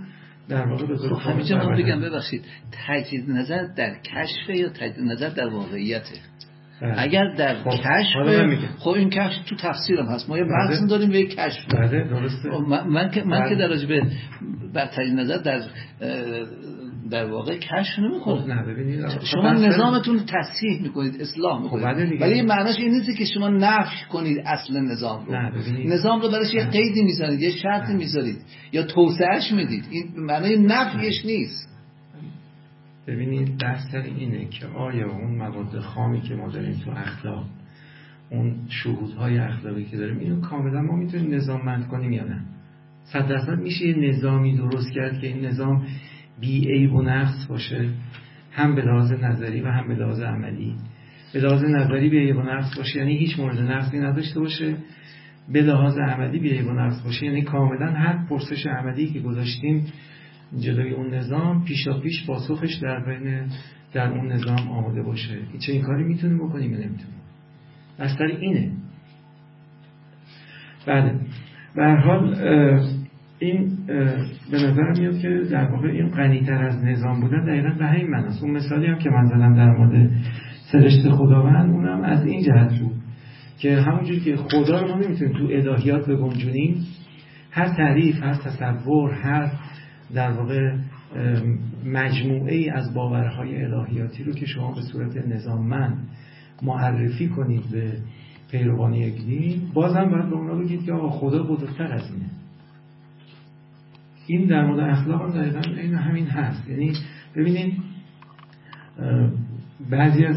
در 0.48 0.66
واقع 0.66 0.86
به 0.86 0.96
طور 0.96 1.14
خب 1.18 1.82
بگم 1.82 2.00
ببخشید 2.00 2.44
تجدید 2.86 3.30
نظر 3.30 3.62
در 3.76 3.94
کشف 3.94 4.48
یا 4.48 4.68
تجدید 4.68 5.04
نظر 5.04 5.28
در 5.28 5.48
واقعیته؟ 5.48 6.31
اگر 6.96 7.34
در 7.34 7.54
خب. 7.54 7.70
کشف 7.70 8.16
خب 8.78 8.90
این 8.90 9.10
کشف 9.10 9.44
تو 9.46 9.56
تفسیرم 9.56 10.06
هست. 10.06 10.28
ما 10.28 10.38
یه 10.38 10.44
بحث 10.44 10.82
داریم 10.90 11.10
به 11.10 11.24
کشف. 11.24 11.74
بله 11.74 12.04
درسته. 12.04 12.48
من, 12.68 12.88
من 12.88 13.10
که 13.10 13.22
من 13.22 13.48
که 13.48 13.54
در 13.54 13.68
به 13.68 14.02
بر 14.74 14.86
تجدید 14.86 15.20
نظر 15.20 15.36
در 15.36 15.60
در 17.10 17.24
واقع 17.24 17.58
کشف 17.58 17.98
نمی‌کنه 17.98 18.40
خب 18.40 18.48
نه 18.48 18.62
ببینید 18.62 19.04
شما 19.24 19.52
نظامتون 19.52 20.20
تصحیح 20.26 20.82
می‌کنید 20.82 21.20
اصلاح 21.20 21.62
می‌کنید. 21.62 22.22
ولی 22.22 22.32
این 22.32 22.46
معناش 22.46 22.78
این 22.78 22.90
نیست 22.90 23.18
که 23.18 23.24
شما 23.24 23.48
نفی 23.48 24.04
کنید 24.10 24.38
اصل 24.46 24.80
نظام 24.80 25.26
رو. 25.26 25.34
نظام 25.84 26.20
رو 26.20 26.28
برایش 26.28 26.54
یه 26.54 26.64
قیدی 26.64 27.02
می‌ذارید 27.02 27.40
یه 27.40 27.50
شرطی 27.50 27.92
می‌ذارید 27.92 28.36
یا 28.72 28.82
توسعهش 28.82 29.52
می‌دید؟ 29.52 29.84
این 29.90 30.04
معنای 30.16 30.58
نفیش 30.58 31.24
نیست. 31.24 31.71
ببینید 33.06 33.58
بحث 33.58 33.94
اینه 33.94 34.44
که 34.44 34.66
آیا 34.66 35.10
اون 35.10 35.34
مواد 35.34 35.80
خامی 35.80 36.20
که 36.20 36.34
ما 36.34 36.48
داریم 36.48 36.80
تو 36.84 36.90
اخلاق 36.90 37.46
اون 38.30 38.56
شهودهای 38.68 39.38
اخلاقی 39.38 39.84
که 39.84 39.96
داریم 39.96 40.18
اینو 40.18 40.40
کاملا 40.40 40.82
ما 40.82 40.96
می‌تونیم 40.96 41.34
نظاممند 41.34 41.88
کنیم 41.88 42.12
یا 42.12 42.24
نه؟ 42.24 42.42
صد 43.04 43.28
درصد 43.28 43.58
میشه 43.58 43.86
یه 43.86 43.96
نظامی 43.96 44.56
درست 44.56 44.92
کرد 44.92 45.20
که 45.20 45.26
این 45.26 45.44
نظام 45.44 45.86
بی 46.40 46.68
عیب 46.68 46.94
و 46.94 47.02
نقص 47.02 47.46
باشه 47.48 47.88
هم 48.52 48.74
به 48.74 48.82
لحاظ 48.82 49.12
نظری 49.12 49.60
و 49.60 49.66
هم 49.66 49.88
به 49.88 49.94
لحاظ 49.94 50.20
عملی. 50.20 50.74
به 51.34 51.40
لحاظ 51.40 51.64
نظری 51.64 52.10
به 52.10 52.16
عیب 52.16 52.36
و 52.36 52.42
نقص 52.42 52.76
باشه 52.76 52.98
یعنی 52.98 53.16
هیچ 53.16 53.38
مورد 53.38 53.58
نقصی 53.58 53.98
نداشته 53.98 54.40
باشه. 54.40 54.76
به 55.52 55.62
لحاظ 55.62 55.98
عملی 55.98 56.38
به 56.38 56.48
عیب 56.48 56.66
و 56.66 56.72
نقص 56.72 57.02
باشه 57.02 57.26
یعنی 57.26 57.42
کاملا 57.42 57.92
هر 57.92 58.26
پرسش 58.28 58.66
عملی 58.66 59.06
که 59.06 59.20
گذاشتیم 59.20 59.86
جلوی 60.60 60.90
اون 60.90 61.14
نظام 61.14 61.64
پیشا 61.64 62.00
پیش 62.00 62.26
پاسخش 62.26 62.74
در 62.74 63.04
بین 63.04 63.46
در 63.92 64.08
اون 64.08 64.32
نظام 64.32 64.68
آماده 64.68 65.02
باشه. 65.02 65.38
چه 65.66 65.72
این 65.72 65.82
کاری 65.82 66.04
می‌تونیم 66.04 66.38
بکنیم 66.38 66.70
یا 66.72 66.78
نمی‌تونیم؟ 66.78 67.22
بستر 67.98 68.24
اینه. 68.24 68.70
بله. 70.86 71.20
به 71.76 72.00
حال 72.04 72.34
این 73.38 73.86
به 74.50 74.56
نظر 74.56 75.00
میاد 75.00 75.18
که 75.18 75.28
در 75.50 75.64
واقع 75.64 75.88
این 75.88 76.08
غنیتر 76.10 76.64
از 76.64 76.84
نظام 76.84 77.20
بودن 77.20 77.44
دقیقا 77.44 77.68
به 77.78 77.86
همین 77.86 78.10
معناست. 78.10 78.42
اون 78.42 78.52
مثالی 78.52 78.86
هم 78.86 78.98
که 78.98 79.10
من 79.10 79.24
زدم 79.24 79.54
در 79.54 79.70
مورد 79.70 80.10
سرشت 80.72 81.10
خداوند 81.10 81.70
اونم 81.70 82.02
از 82.02 82.26
این 82.26 82.42
جهت 82.42 82.78
بود 82.78 82.96
که 83.58 83.80
همونجور 83.80 84.18
که 84.18 84.36
خدا 84.36 84.80
رو 84.80 84.88
ما 84.88 84.96
نمی‌تونیم 84.96 85.32
تو 85.38 85.44
الهیات 85.44 86.10
بگنجونیم 86.10 86.86
هر 87.50 87.68
تعریف 87.68 88.22
هر 88.22 88.34
تصور 88.34 89.12
هر 89.12 89.50
در 90.14 90.32
واقع 90.32 90.76
مجموعه 91.86 92.72
از 92.72 92.94
باورهای 92.94 93.64
الهیاتی 93.64 94.24
رو 94.24 94.32
که 94.32 94.46
شما 94.46 94.72
به 94.72 94.80
صورت 94.92 95.16
نظاممند 95.16 96.08
معرفی 96.62 97.28
کنید 97.28 97.70
به 97.72 97.92
پیروانی 98.50 98.98
یک 98.98 99.24
دین 99.26 99.60
بازم 99.74 100.10
باید 100.10 100.30
به 100.30 100.36
اونا 100.36 100.54
بگید 100.54 100.84
که 100.84 100.92
آقا 100.92 101.10
خدا 101.10 101.42
بزرگتر 101.42 101.92
از 101.92 102.10
اینه. 102.10 102.30
این 104.26 104.46
در 104.46 104.66
مورد 104.66 104.80
اخلاق 104.80 105.22
هم 105.22 105.30
دقیقا 105.30 105.60
این 105.80 105.94
همین 105.94 106.26
هست. 106.26 106.68
یعنی 106.68 106.92
ببینید 107.36 107.74
بعضی 109.90 110.24
از 110.24 110.36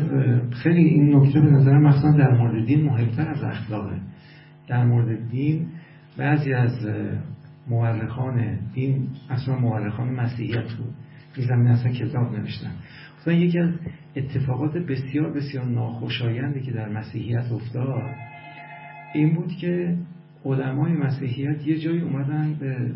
خیلی 0.51 0.83
این 0.83 1.15
نکته 1.15 1.39
به 1.39 1.51
نظر 1.51 1.77
مثلا 1.77 2.11
در 2.11 2.31
مورد 2.31 2.65
دین 2.65 2.83
مهمتر 2.83 3.29
از 3.29 3.43
اخلاقه. 3.43 3.97
در 4.67 4.85
مورد 4.85 5.29
دین 5.29 5.67
بعضی 6.17 6.53
از 6.53 6.87
مورخان 7.67 8.59
دین 8.73 9.07
اصلا 9.29 9.59
مورخان 9.59 10.09
مسیحیت 10.09 10.73
بود 10.73 10.93
این 11.35 11.47
زمین 11.47 11.67
اصلا 11.67 11.91
کتاب 11.91 12.35
نوشتن. 12.35 12.71
مثلا 13.21 13.33
یکی 13.33 13.59
از 13.59 13.73
اتفاقات 14.15 14.77
بسیار 14.77 15.33
بسیار 15.33 15.65
ناخوشایندی 15.65 16.61
که 16.61 16.71
در 16.71 16.89
مسیحیت 16.89 17.51
افتاد 17.51 18.15
این 19.13 19.35
بود 19.35 19.51
که 19.51 19.97
علمای 20.45 20.91
مسیحیت 20.91 21.67
یه 21.67 21.79
جایی 21.79 22.01
اومدن 22.01 22.53
به 22.53 22.91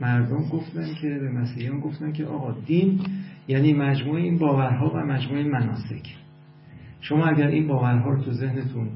مردم 0.00 0.48
گفتن 0.48 0.94
که 1.02 1.08
به 1.08 1.30
مسیحیان 1.30 1.80
گفتن 1.80 2.12
که 2.12 2.24
آقا 2.24 2.54
دین 2.66 3.00
یعنی 3.48 3.72
مجموعه 3.72 4.22
این 4.22 4.38
باورها 4.38 4.90
و 4.94 4.96
مجموعه 4.96 5.42
مناسک. 5.42 6.16
شما 7.00 7.26
اگر 7.26 7.46
این 7.46 7.66
باورها 7.66 8.10
رو 8.10 8.22
تو 8.22 8.32
ذهنتون 8.32 8.88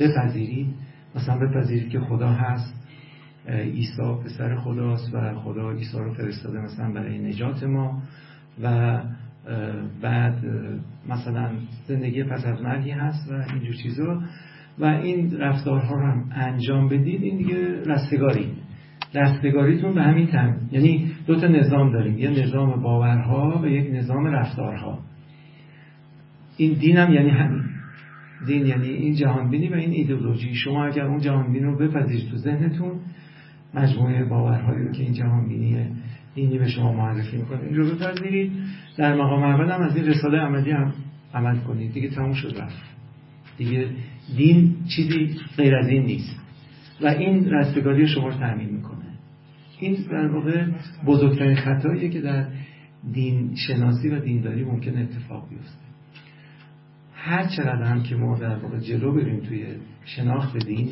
بپذیرید 0.00 0.74
مثلا 1.14 1.38
بپذیرید 1.38 1.88
که 1.88 2.00
خدا 2.00 2.28
هست 2.28 2.77
عیسی 3.48 4.02
پسر 4.24 4.56
خداست 4.56 5.14
و 5.14 5.34
خدا 5.34 5.70
عیسی 5.70 5.98
رو 5.98 6.14
فرستاده 6.14 6.60
مثلا 6.60 6.92
برای 6.92 7.18
نجات 7.18 7.64
ما 7.64 8.02
و 8.62 8.98
بعد 10.02 10.44
مثلا 11.08 11.50
زندگی 11.86 12.24
پس 12.24 12.46
از 12.46 12.62
مرگی 12.62 12.90
هست 12.90 13.32
و 13.32 13.34
اینجور 13.34 13.74
چیزا. 13.82 14.22
و 14.78 14.84
این 14.84 15.38
رفتارها 15.38 15.94
رو 15.94 16.06
هم 16.06 16.30
انجام 16.32 16.88
بدید 16.88 17.22
این 17.22 17.36
دیگه 17.36 17.82
رستگاری. 17.86 18.52
رستگاریتون 19.14 19.94
به 19.94 20.02
همین 20.02 20.26
تم 20.26 20.56
یعنی 20.72 21.12
دو 21.26 21.40
تا 21.40 21.46
نظام 21.46 21.92
داریم. 21.92 22.18
یه 22.18 22.30
نظام 22.30 22.82
باورها 22.82 23.60
و 23.62 23.66
یک 23.66 23.94
نظام 23.94 24.26
رفتارها. 24.26 24.98
این 26.56 26.78
دین 26.78 26.96
هم 26.96 27.14
یعنی 27.14 27.30
همین 27.30 27.62
دین 28.46 28.66
یعنی 28.66 28.88
این 28.88 29.14
جهانبینی 29.14 29.68
و 29.68 29.74
این 29.74 29.90
ایدئولوژی. 29.90 30.54
شما 30.54 30.86
اگر 30.86 31.04
اون 31.04 31.18
جهانبینی 31.18 31.64
رو 31.64 31.78
بپذیرید 31.78 32.30
تو 32.30 32.36
ذهنتون 32.36 32.92
مجموعه 33.74 34.24
باورهایی 34.24 34.92
که 34.92 35.02
این 35.02 35.12
جهانبینی 35.12 35.86
دینی 36.34 36.58
به 36.58 36.68
شما 36.68 36.92
معرفی 36.92 37.36
می‌کنه. 37.36 37.62
این 37.62 37.74
رو 37.74 37.94
بپذیرید 37.94 38.52
در 38.96 39.14
مقام 39.14 39.42
اول 39.42 39.70
هم 39.70 39.80
از 39.80 39.96
این 39.96 40.06
رساله 40.06 40.38
عملی 40.38 40.70
هم 40.70 40.92
عمل 41.34 41.58
کنید. 41.58 41.92
دیگه 41.92 42.08
تموم 42.08 42.32
شد 42.32 42.54
رفت. 42.58 42.82
دیگه 43.58 43.88
دین 44.36 44.74
چیزی 44.96 45.36
غیر 45.56 45.76
از 45.76 45.88
این 45.88 46.02
نیست. 46.02 46.40
و 47.02 47.06
این 47.06 47.50
رستگاری 47.50 48.08
شما 48.08 48.28
رو 48.28 48.34
تعمین 48.34 48.68
می‌کنه. 48.68 49.04
این 49.80 49.96
در 50.10 50.26
واقع 50.26 50.66
بزرگترین 51.06 51.56
خطاییه 51.56 52.08
که 52.08 52.20
در 52.20 52.46
دین 53.12 53.54
شناسی 53.54 54.08
و 54.08 54.20
دینداری 54.20 54.64
ممکن 54.64 54.98
اتفاق 54.98 55.48
بیفته. 55.48 55.88
هر 57.14 57.46
چقدر 57.56 57.82
هم 57.82 58.02
که 58.02 58.16
ما 58.16 58.38
در 58.38 58.56
واقع 58.56 58.78
جلو 58.78 59.12
بریم 59.12 59.40
توی 59.40 59.66
شناخت 60.04 60.56
دین 60.66 60.88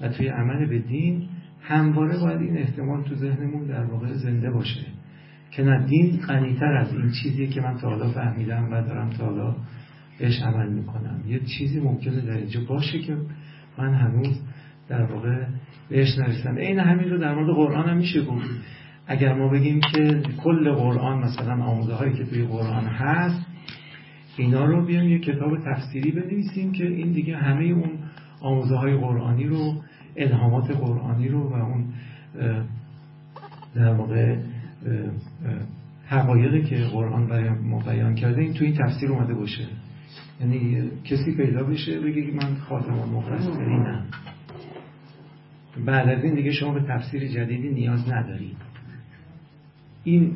و 0.00 0.08
توی 0.08 0.28
عمل 0.28 0.66
به 0.66 0.78
دین 0.78 1.28
همواره 1.62 2.18
باید 2.18 2.40
این 2.40 2.58
احتمال 2.58 3.02
تو 3.02 3.14
ذهنمون 3.14 3.66
در 3.66 3.84
واقع 3.84 4.12
زنده 4.12 4.50
باشه. 4.50 4.86
که 5.50 5.62
نه 5.62 5.86
دین 5.86 6.20
غنیتر 6.28 6.72
از 6.72 6.94
این 6.94 7.12
چیزیه 7.22 7.46
که 7.46 7.60
من 7.60 7.76
تا 7.78 7.90
حالا 7.90 8.12
فهمیدم 8.12 8.64
و 8.64 8.82
دارم 8.82 9.10
تا 9.10 9.24
حالا 9.24 9.56
بهش 10.18 10.42
عمل 10.42 10.72
می‌کنم. 10.72 11.20
یه 11.26 11.40
چیزی 11.58 11.80
ممکنه 11.80 12.20
در 12.20 12.36
اینجا 12.36 12.60
باشه 12.68 12.98
که 12.98 13.16
من 13.78 13.94
هنوز 13.94 14.40
در 14.88 15.02
واقع 15.02 15.46
بهش 15.88 16.18
نرسیدم. 16.18 16.56
این 16.56 16.78
همین 16.78 17.10
رو 17.10 17.18
در 17.18 17.34
مورد 17.34 17.54
قرآن 17.54 17.88
هم 17.88 17.96
میشه 17.96 18.22
گفت. 18.22 18.50
اگر 19.06 19.34
ما 19.34 19.48
بگیم 19.48 19.80
که 19.80 20.22
کل 20.44 20.72
قرآن 20.72 21.18
مثلا 21.18 21.64
آموزه 21.64 21.94
هایی 21.94 22.12
که 22.12 22.24
توی 22.24 22.44
قرآن 22.44 22.84
هست 22.84 23.46
اینا 24.36 24.64
رو 24.64 24.86
بیایم 24.86 25.10
یه 25.10 25.18
کتاب 25.18 25.58
تفسیری 25.58 26.10
بنویسیم 26.10 26.72
که 26.72 26.86
این 26.86 27.12
دیگه 27.12 27.36
همه 27.36 27.64
اون 27.64 27.90
آموزه 28.40 28.76
های 28.76 28.96
قرآنی 28.96 29.44
رو 29.44 29.81
الهامات 30.16 30.70
قرآنی 30.70 31.28
رو 31.28 31.50
و 31.50 31.54
اون 31.54 31.84
در 33.74 33.94
واقع 33.94 34.36
حقایقی 36.06 36.62
که 36.62 36.76
قرآن 36.76 37.48
ما 37.58 37.78
بیان 37.78 38.14
کرده 38.14 38.40
این 38.40 38.52
توی 38.52 38.66
این 38.66 38.76
تفسیر 38.76 39.12
اومده 39.12 39.34
باشه. 39.34 39.66
یعنی 40.40 40.82
کسی 41.04 41.36
پیدا 41.36 41.64
بشه 41.64 42.00
بگه 42.00 42.22
که 42.26 42.32
من 42.32 42.54
خاتم 42.54 42.98
المفسرینم 42.98 44.06
بعد 45.86 46.08
از 46.08 46.24
این 46.24 46.34
دیگه 46.34 46.52
شما 46.52 46.72
به 46.72 46.80
تفسیر 46.80 47.28
جدیدی 47.28 47.68
نیاز 47.68 48.12
ندارید. 48.12 48.56
این 50.04 50.32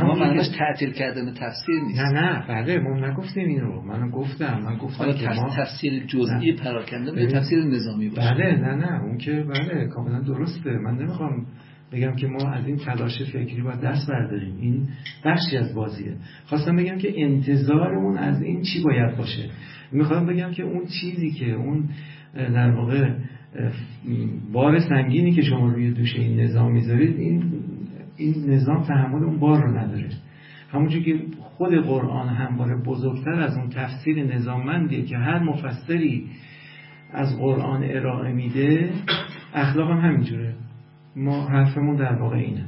اما 0.00 0.14
معنیش 0.14 0.48
تعطیل 0.58 0.92
کردن 0.92 1.34
تفسیر 1.34 1.80
نیست. 1.86 2.00
نه 2.00 2.20
نه 2.20 2.44
بله 2.48 2.78
ما 2.78 3.08
نگفتیم 3.08 3.48
این 3.48 3.60
رو 3.60 3.82
من 3.82 4.10
گفتم 4.10 4.60
من 4.64 4.76
گفتم 4.76 5.12
که 5.12 5.28
ما 5.28 5.56
تفسیر 5.56 6.06
جزئی 6.06 6.52
پراکنده 6.52 7.12
به 7.12 7.26
تفسیر 7.26 7.64
نظامی 7.64 8.08
باشه. 8.08 8.34
بله 8.34 8.56
نه 8.56 8.74
نه 8.74 9.02
اون 9.02 9.18
که 9.18 9.32
بله 9.32 9.88
کاملا 9.88 10.20
درسته. 10.20 10.70
من 10.70 10.98
نمی‌خوام 10.98 11.46
بگم 11.92 12.16
که 12.16 12.26
ما 12.26 12.52
از 12.52 12.66
این 12.66 12.76
تلاش 12.76 13.22
فکری 13.22 13.62
باید 13.62 13.80
دست 13.80 14.10
برداریم. 14.10 14.56
این 14.60 14.88
بخشی 15.24 15.56
از 15.56 15.74
بازیه. 15.74 16.16
خواستم 16.44 16.76
بگم 16.76 16.98
که 16.98 17.22
انتظارمون 17.22 18.18
از 18.18 18.42
این 18.42 18.62
چی 18.62 18.82
باید 18.82 19.16
باشه. 19.16 19.50
می‌خوام 19.92 20.26
بگم 20.26 20.50
که 20.50 20.62
اون 20.62 20.84
چیزی 21.00 21.30
که 21.30 21.52
اون 21.52 21.88
در 22.34 22.70
واقع 22.70 23.14
بار 24.52 24.78
سنگینی 24.78 25.32
که 25.32 25.42
شما 25.42 25.68
روی 25.68 25.90
دوش 25.90 26.16
این 26.16 26.40
نظام 26.40 26.72
می‌ذارید 26.72 27.16
این 27.16 27.51
این 28.16 28.50
نظام 28.50 28.82
تحمل 28.82 29.24
اون 29.24 29.38
بار 29.38 29.62
رو 29.62 29.78
نداره. 29.78 30.08
همونجور 30.70 31.02
که 31.02 31.20
خود 31.40 31.74
قرآن 31.74 32.28
همواره 32.28 32.76
بزرگتر 32.76 33.40
از 33.40 33.56
اون 33.56 33.68
تفسیر 33.68 34.24
نظاممندیه 34.34 35.02
که 35.02 35.16
هر 35.16 35.38
مفسری 35.38 36.30
از 37.12 37.38
قرآن 37.38 37.84
ارائه 37.84 38.32
میده 38.32 38.90
اخلاق 39.54 39.90
هم 39.90 39.98
همینجوره. 39.98 40.54
ما 41.16 41.48
حرفمون 41.48 41.96
در 41.96 42.14
واقع 42.14 42.36
اینه. 42.36 42.64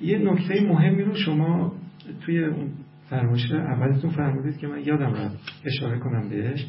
یه 0.00 0.18
نکته 0.18 0.68
مهمی 0.68 1.02
رو 1.02 1.14
شما 1.14 1.72
توی 2.20 2.44
اون 2.44 2.68
فرمایشه 3.10 3.54
اولتون 3.54 4.10
فرمودید 4.10 4.58
که 4.58 4.66
من 4.66 4.80
یادم 4.84 5.14
رفت 5.14 5.62
اشاره 5.64 5.98
کنم 5.98 6.28
بهش. 6.28 6.66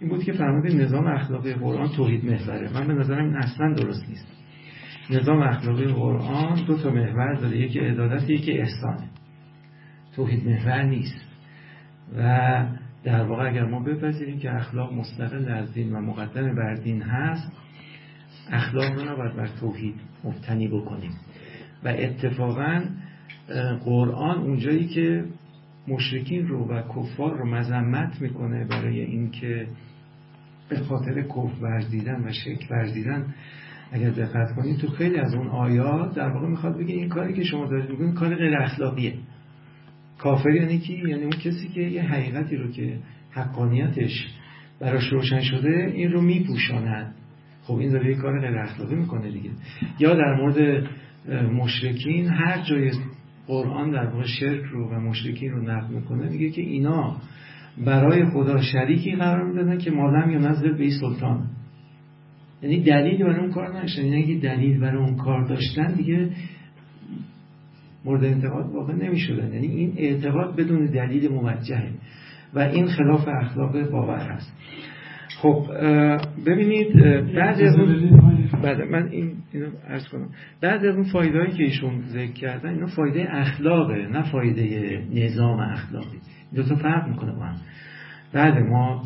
این 0.00 0.10
بود 0.10 0.24
که 0.24 0.32
فرمودید 0.32 0.80
نظام 0.80 1.06
اخلاقی 1.06 1.54
قرآن 1.54 1.88
توحید 1.96 2.24
محوره. 2.24 2.72
من 2.74 2.86
به 2.86 2.94
نظرم 2.94 3.24
این 3.24 3.36
اصلا 3.36 3.74
درست 3.74 4.08
نیست. 4.08 4.37
نظام 5.10 5.42
اخلاقی 5.42 5.86
قرآن 5.86 6.64
دو 6.66 6.82
تا 6.82 6.90
محور 6.90 7.34
داره. 7.34 7.58
یکی 7.58 7.78
عدالت 7.78 8.30
یکی 8.30 8.52
احسانه 8.52 9.08
توحید 10.16 10.48
محور 10.48 10.82
نیست. 10.82 11.20
و 12.16 12.66
در 13.04 13.22
واقع 13.22 13.50
اگر 13.50 13.64
ما 13.64 13.80
بپذیریم 13.80 14.38
که 14.38 14.54
اخلاق 14.54 14.92
مستقل 14.92 15.48
از 15.48 15.74
دین 15.74 15.92
و 15.92 16.00
مقدم 16.00 16.54
بر 16.54 16.74
دین 16.74 17.02
هست 17.02 17.52
اخلاق 18.50 18.92
رو 18.92 19.12
نباید 19.12 19.36
بر 19.36 19.48
توحید 19.60 19.94
مبتنی 20.24 20.68
بکنیم. 20.68 21.12
و 21.84 21.88
اتفاقا 21.88 22.84
قرآن 23.84 24.38
اونجایی 24.38 24.88
که 24.88 25.24
مشرکین 25.88 26.48
رو 26.48 26.68
و 26.68 26.82
کفار 26.82 27.38
رو 27.38 27.46
مذمت 27.46 28.20
می‌کنه 28.20 28.64
برای 28.64 29.00
اینکه 29.00 29.66
به 30.68 30.76
خاطر 30.76 31.22
کف 31.22 31.62
ورزیدن 31.62 32.24
و 32.24 32.32
شک 32.32 32.70
ورزیدن 32.70 33.34
اگر 33.92 34.10
دقت 34.10 34.54
کنید 34.56 34.78
تو 34.78 34.88
خیلی 34.88 35.16
از 35.16 35.34
اون 35.34 35.48
آیات 35.48 36.14
در 36.14 36.28
واقع 36.28 36.48
می‌خواد 36.48 36.78
بگه 36.78 36.94
این 36.94 37.08
کاری 37.08 37.34
که 37.34 37.44
شما 37.44 37.66
دارید 37.66 37.90
می‌کنید 37.90 38.14
کار 38.14 38.34
غیر 38.34 38.56
اخلاقیه. 38.56 39.14
کافر 40.18 40.50
یعنی 40.50 40.78
کی؟ 40.78 40.94
یعنی 40.94 41.22
اون 41.22 41.30
کسی 41.30 41.68
که 41.68 41.80
یه 41.80 42.02
حقیقتی 42.02 42.56
رو 42.56 42.70
که 42.70 42.98
حقانیتش 43.30 44.26
براش 44.80 45.12
روشن 45.12 45.40
شده 45.40 45.92
این 45.94 46.12
رو 46.12 46.20
میپوشاند. 46.20 47.14
خب 47.62 47.74
این 47.74 47.90
داره 47.90 48.10
یه 48.10 48.16
کار 48.16 48.40
غیر 48.40 48.58
اخلاقی 48.58 48.94
می‌کنه 48.94 49.30
دیگه. 49.30 49.50
یا 49.98 50.14
در 50.14 50.34
مورد 50.34 50.86
مشرکین 51.52 52.26
هر 52.26 52.62
جای 52.62 52.90
قرآن 53.46 53.90
در 53.90 54.06
واقع 54.06 54.26
شرک 54.26 54.64
رو 54.64 54.88
و 54.88 55.00
مشرکین 55.00 55.50
رو 55.50 55.62
نقل 55.62 55.94
می‌کنه 55.94 56.28
میگه 56.28 56.50
که 56.50 56.62
اینا 56.62 57.16
برای 57.84 58.24
خدا 58.24 58.60
شریکی 58.60 59.16
قرار 59.16 59.48
می‌دادن 59.48 59.78
که 59.78 59.90
مالم 59.90 60.30
یا 60.30 60.38
نزد 60.38 60.78
به 60.78 60.90
سلطان. 61.00 61.46
یعنی 62.62 62.82
دلیل 62.82 63.24
برای 63.24 63.40
اون 63.40 63.50
کار 63.50 63.82
نشدن 63.82 64.04
یعنی 64.04 64.22
اگه 64.22 64.34
دلیل 64.34 64.80
برای 64.80 65.02
اون 65.02 65.16
کار 65.16 65.48
داشتن 65.48 65.94
دیگه 65.94 66.30
مورد 68.04 68.24
انتقاد 68.24 68.70
واقع 68.74 68.94
نمی 68.94 69.18
شدن 69.18 69.52
یعنی 69.52 69.66
این 69.66 69.94
اعتقاد 69.96 70.56
بدون 70.56 70.86
دلیل 70.86 71.32
موجهه 71.32 71.90
و 72.54 72.58
این 72.58 72.86
خلاف 72.86 73.28
اخلاق 73.28 73.90
باور 73.90 74.18
هست. 74.18 74.52
خب 75.38 75.66
ببینید 76.46 76.94
بعد 77.34 77.60
از 77.60 77.76
اون 77.76 78.20
بعد 78.62 78.80
من 78.80 79.08
این 79.08 79.32
اینو 79.52 79.66
عرض 79.88 80.08
کنم. 80.08 80.28
بعد 80.60 80.84
از 80.84 80.94
اون 80.94 81.04
فایده 81.12 81.46
که 81.56 81.62
ایشون 81.62 82.00
ذکر 82.00 82.32
کردن 82.32 82.68
اینا 82.68 82.86
فایده 82.86 83.26
اخلاقه 83.30 84.08
نه 84.08 84.22
فایده 84.22 85.02
نظام 85.14 85.60
اخلاقی. 85.60 86.18
دو 86.54 86.62
تا 86.62 86.74
فرق 86.74 87.08
می‌کنه 87.08 87.32
با 87.32 87.44
هم. 87.44 87.56
بله 88.32 88.60
ما 88.60 89.02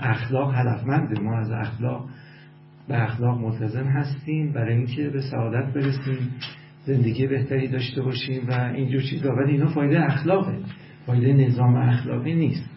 اخلاق 0.00 0.54
هدفمنده 0.54 1.20
ما 1.20 1.38
از 1.38 1.50
اخلاق 1.50 2.08
به 2.88 3.02
اخلاق 3.02 3.40
ملتزم 3.40 3.86
هستیم 3.86 4.52
برای 4.52 4.74
اینکه 4.74 5.10
به 5.10 5.20
سعادت 5.20 5.72
برسیم 5.74 6.30
زندگی 6.84 7.26
بهتری 7.26 7.68
داشته 7.68 8.02
باشیم 8.02 8.48
و 8.48 8.52
اینجور 8.52 9.02
چیزا. 9.02 9.34
ولی 9.34 9.52
اینا 9.52 9.66
فایده 9.66 10.04
اخلاقه. 10.04 10.58
فایده 11.06 11.32
نظام 11.32 11.76
اخلاقی 11.76 12.34
نیست. 12.34 12.70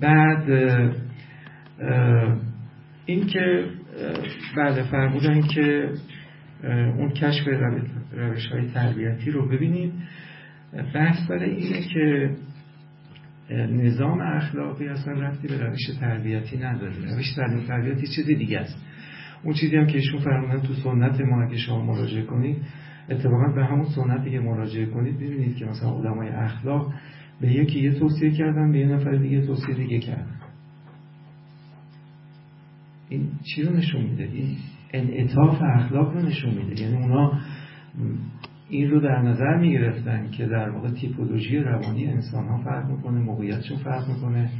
بعد 0.00 0.50
این 3.06 3.26
که 3.26 3.64
بله 4.56 4.82
فرمودن 4.82 5.40
که 5.40 5.90
اون 6.98 7.10
کشف 7.10 7.48
روش 8.12 8.46
های 8.46 8.68
تربیتی 8.74 9.30
رو 9.30 9.48
ببینید. 9.48 9.92
بحث 10.94 11.30
برای 11.30 11.50
اینه 11.50 11.80
که 11.80 12.30
نظام 13.70 14.20
اخلاقی 14.20 14.88
اصلا 14.88 15.12
رفتی 15.12 15.48
به 15.48 15.66
روش 15.66 15.86
تربیتی 16.00 16.56
نداره. 16.56 16.94
روش 17.16 17.34
تربیتی 17.68 18.06
چیز 18.06 18.26
دیگه 18.26 18.58
است. 18.58 18.84
اون 19.44 19.54
چیزی 19.54 19.76
هم 19.76 19.86
که 19.86 19.96
ایشون 19.98 20.20
فرمودن 20.20 20.60
تو 20.60 20.74
سنت 20.74 21.20
ما 21.20 21.42
اگه 21.42 21.56
شما 21.56 21.84
مراجعه 21.84 22.22
کنید 22.22 22.56
اتفاقا 23.10 23.52
به 23.54 23.64
همون 23.64 23.84
سنتی 23.84 24.30
که 24.30 24.40
مراجعه 24.40 24.86
کنید 24.86 25.16
ببینید 25.16 25.56
که 25.56 25.64
مثلا 25.64 25.90
علمای 25.90 26.28
اخلاق 26.28 26.92
به 27.40 27.52
یکی 27.52 27.80
یه 27.80 27.98
توصیه 27.98 28.30
کردن 28.30 28.72
به 28.72 28.78
یه 28.78 28.86
نفر 28.86 29.16
دیگه 29.16 29.46
توصیه 29.46 29.74
دیگه 29.74 29.98
کردن. 29.98 30.40
این 33.08 33.28
چی 33.42 33.62
رو 33.62 33.76
نشون 33.76 34.02
میده؟ 34.02 34.24
این 34.24 34.56
انعطاف 34.92 35.62
اخلاق 35.62 36.12
رو 36.14 36.22
نشون 36.22 36.54
میده. 36.54 36.82
یعنی 36.82 36.96
اونا 36.96 37.40
این 38.68 38.90
رو 38.90 39.00
در 39.00 39.22
نظر 39.22 39.56
می‌گرفتن 39.56 40.30
که 40.30 40.46
در 40.46 40.70
واقع 40.70 40.90
تیپولوژی 40.90 41.56
روانی 41.58 42.06
انسان 42.06 42.48
ها 42.48 42.58
فرق 42.58 42.90
می‌کنه 42.90 43.20
موقعیتشون 43.20 43.78
فرق 43.78 44.08
می‌کنه 44.08 44.50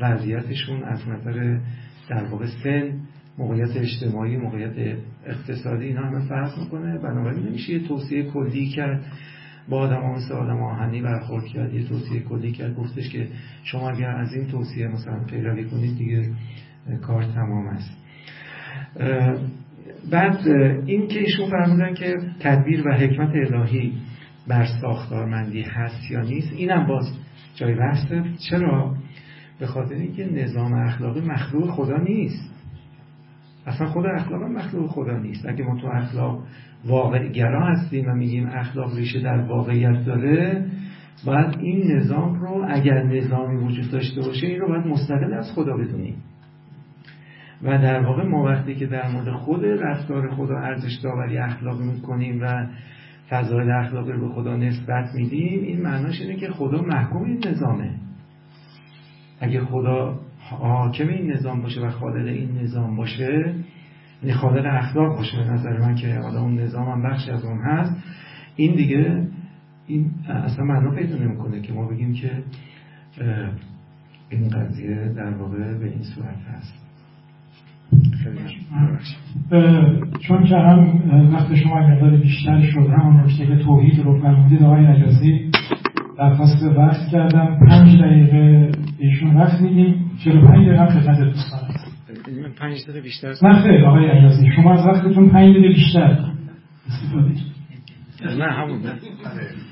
وضعیتشون 0.00 0.84
از 0.84 1.08
نظر 1.08 1.60
در 2.08 2.24
واقع 2.24 2.46
سن 2.46 3.00
موقعیت 3.38 3.76
اجتماعی 3.76 4.36
موقعیت 4.36 4.98
اقتصادی 5.26 5.84
اینا 5.84 6.06
همه 6.06 6.28
فرق 6.28 6.58
می‌کنه. 6.58 6.98
بنابراین 6.98 7.46
نمیشه 7.46 7.72
یه 7.72 7.88
توصیه 7.88 8.22
کلی 8.22 8.68
کرد. 8.68 9.04
با 9.68 9.78
آدم 9.78 10.00
ها 10.00 10.14
مثل 10.14 10.34
آدم 10.34 10.62
آهنی 10.62 11.02
برخورد 11.02 11.44
کرد 11.44 11.74
یه 11.74 11.88
توصیه 11.88 12.20
کلی 12.20 12.52
کرد. 12.52 12.74
گفتش 12.74 13.08
که 13.08 13.28
شما 13.64 13.90
اگر 13.90 14.10
از 14.10 14.34
این 14.34 14.46
توصیه 14.46 14.88
مثلا 14.88 15.24
پیروی 15.24 15.64
کنید 15.64 15.98
دیگه 15.98 16.30
کار 17.02 17.24
تمام 17.24 17.66
است. 17.66 17.96
بعد 20.10 20.48
این 20.86 21.08
که 21.08 21.20
ایشون 21.20 21.50
فرمودن 21.50 21.94
که 21.94 22.14
تدبیر 22.40 22.88
و 22.88 22.92
حکمت 22.92 23.30
الهی 23.34 23.92
بر 24.48 24.66
ساختارمندی 24.80 25.62
هست 25.62 26.10
یا 26.10 26.20
نیست 26.20 26.52
اینم 26.52 26.86
باز 26.86 27.04
جای 27.54 27.74
بحثه. 27.74 28.24
چرا؟ 28.50 28.94
به 29.58 29.66
خاطر 29.66 29.94
اینکه 29.94 30.24
نظام 30.24 30.74
اخلاقی 30.74 31.20
مخلوق 31.20 31.70
خدا 31.70 31.96
نیست. 31.96 32.55
اصلا 33.66 33.86
خود 33.86 34.06
اخلاق 34.06 34.42
مخلوق 34.42 34.90
خدا 34.90 35.18
نیست. 35.18 35.46
اگه 35.46 35.64
ما 35.64 35.80
تو 35.80 35.86
اخلاق 35.86 36.42
واقع 36.84 37.28
گرا 37.28 37.66
هستیم 37.66 38.08
و 38.08 38.14
میگیم 38.14 38.46
اخلاق 38.46 38.96
ریشه 38.96 39.20
در 39.20 39.38
واقعیت 39.38 40.04
داره 40.04 40.66
باید 41.26 41.58
این 41.58 41.96
نظام 41.96 42.34
رو 42.34 42.64
اگر 42.68 43.02
نظامی 43.02 43.64
وجود 43.64 43.90
داشته 43.90 44.20
باشه 44.20 44.46
این 44.46 44.60
رو 44.60 44.68
باید 44.68 44.86
مستقل 44.86 45.34
از 45.34 45.52
خدا 45.54 45.76
بدونیم. 45.76 46.14
و 47.62 47.78
در 47.78 48.00
واقع 48.00 48.22
ما 48.22 48.42
وقتی 48.42 48.74
که 48.74 48.86
در 48.86 49.08
مورد 49.08 49.32
خود 49.32 49.64
رفتار 49.64 50.34
خدا 50.34 50.58
ارزش 50.58 50.98
داوری 51.02 51.38
اخلاقی 51.38 51.84
می‌کنیم 51.84 52.42
و 52.42 52.66
فضایل 53.28 53.70
اخلاقی 53.70 54.12
رو 54.12 54.28
به 54.28 54.34
خدا 54.34 54.56
نسبت 54.56 55.14
میدیم 55.14 55.62
این 55.62 55.82
معناش 55.82 56.20
اینه 56.20 56.36
که 56.36 56.48
خدا 56.48 56.82
محکوم 56.82 57.24
این 57.24 57.40
نظامه. 57.46 57.94
اگه 59.40 59.60
خدا 59.60 60.18
حاکم 60.50 61.08
این 61.08 61.32
نظام 61.32 61.62
باشه 61.62 61.80
و 61.80 61.90
خالق 61.90 62.26
این 62.26 62.58
نظام 62.62 62.96
باشه 62.96 63.54
یعنی 64.22 64.34
خالق 64.34 64.64
اخلاق 64.66 65.16
باشه 65.16 65.36
به 65.36 65.44
نظر 65.44 65.78
من 65.78 65.94
که 65.94 66.14
حالا 66.14 66.40
اون 66.40 66.58
نظام 66.58 66.88
هم 66.88 67.02
بخشی 67.02 67.30
از 67.30 67.44
اون 67.44 67.58
هست. 67.58 67.96
این 68.56 68.74
دیگه 68.74 69.28
این 69.86 70.10
اصلا 70.28 70.64
معنا 70.64 70.90
پیدا 70.90 71.16
نمی‌کنه 71.16 71.60
که 71.60 71.72
ما 71.72 71.88
بگیم 71.88 72.12
که 72.12 72.30
این 74.30 74.48
قضیه 74.48 75.12
در 75.16 75.34
واقع 75.34 75.78
به 75.78 75.86
این 75.86 76.02
صورت 76.02 76.38
هست. 76.54 76.86
چون 80.20 80.44
که 80.44 80.56
هم 80.56 81.32
وقت 81.32 81.54
شما 81.54 81.88
مقدار 81.88 82.16
بیشتر 82.16 82.60
شد 82.60 82.90
همون 82.98 83.20
نکته 83.20 83.46
که 83.46 83.56
توحید 83.56 84.04
رو 84.04 84.20
فرمودید 84.20 84.62
آقای 84.62 84.86
عجازی 84.86 85.50
درخواست 86.18 86.62
وقت 86.62 87.08
کردم. 87.12 87.58
پنج 87.68 88.00
دقیقه 88.00 88.72
ایشون 88.98 89.36
وقت 89.36 89.60
میدیم 89.60 90.10
چرا 90.24 90.40
پنج 90.40 90.68
دقیقه 90.68 90.86
خدمت 90.86 91.18
دوستان 91.18 91.60
من 92.42 92.52
پنج 92.52 92.82
دقیقه 92.84 93.00
بیشتر 93.00 93.34
نه 93.42 93.62
خیر 93.62 93.84
آقای 93.84 94.06
عجازی 94.06 94.50
شما 94.56 94.72
از 94.72 94.86
وقتتون 94.86 95.30
پنج 95.30 95.56
دقیقه 95.56 95.68
بیشتر. 95.68 96.18
استفاده 96.88 98.36
نه 98.38 98.52
همون 98.52 98.82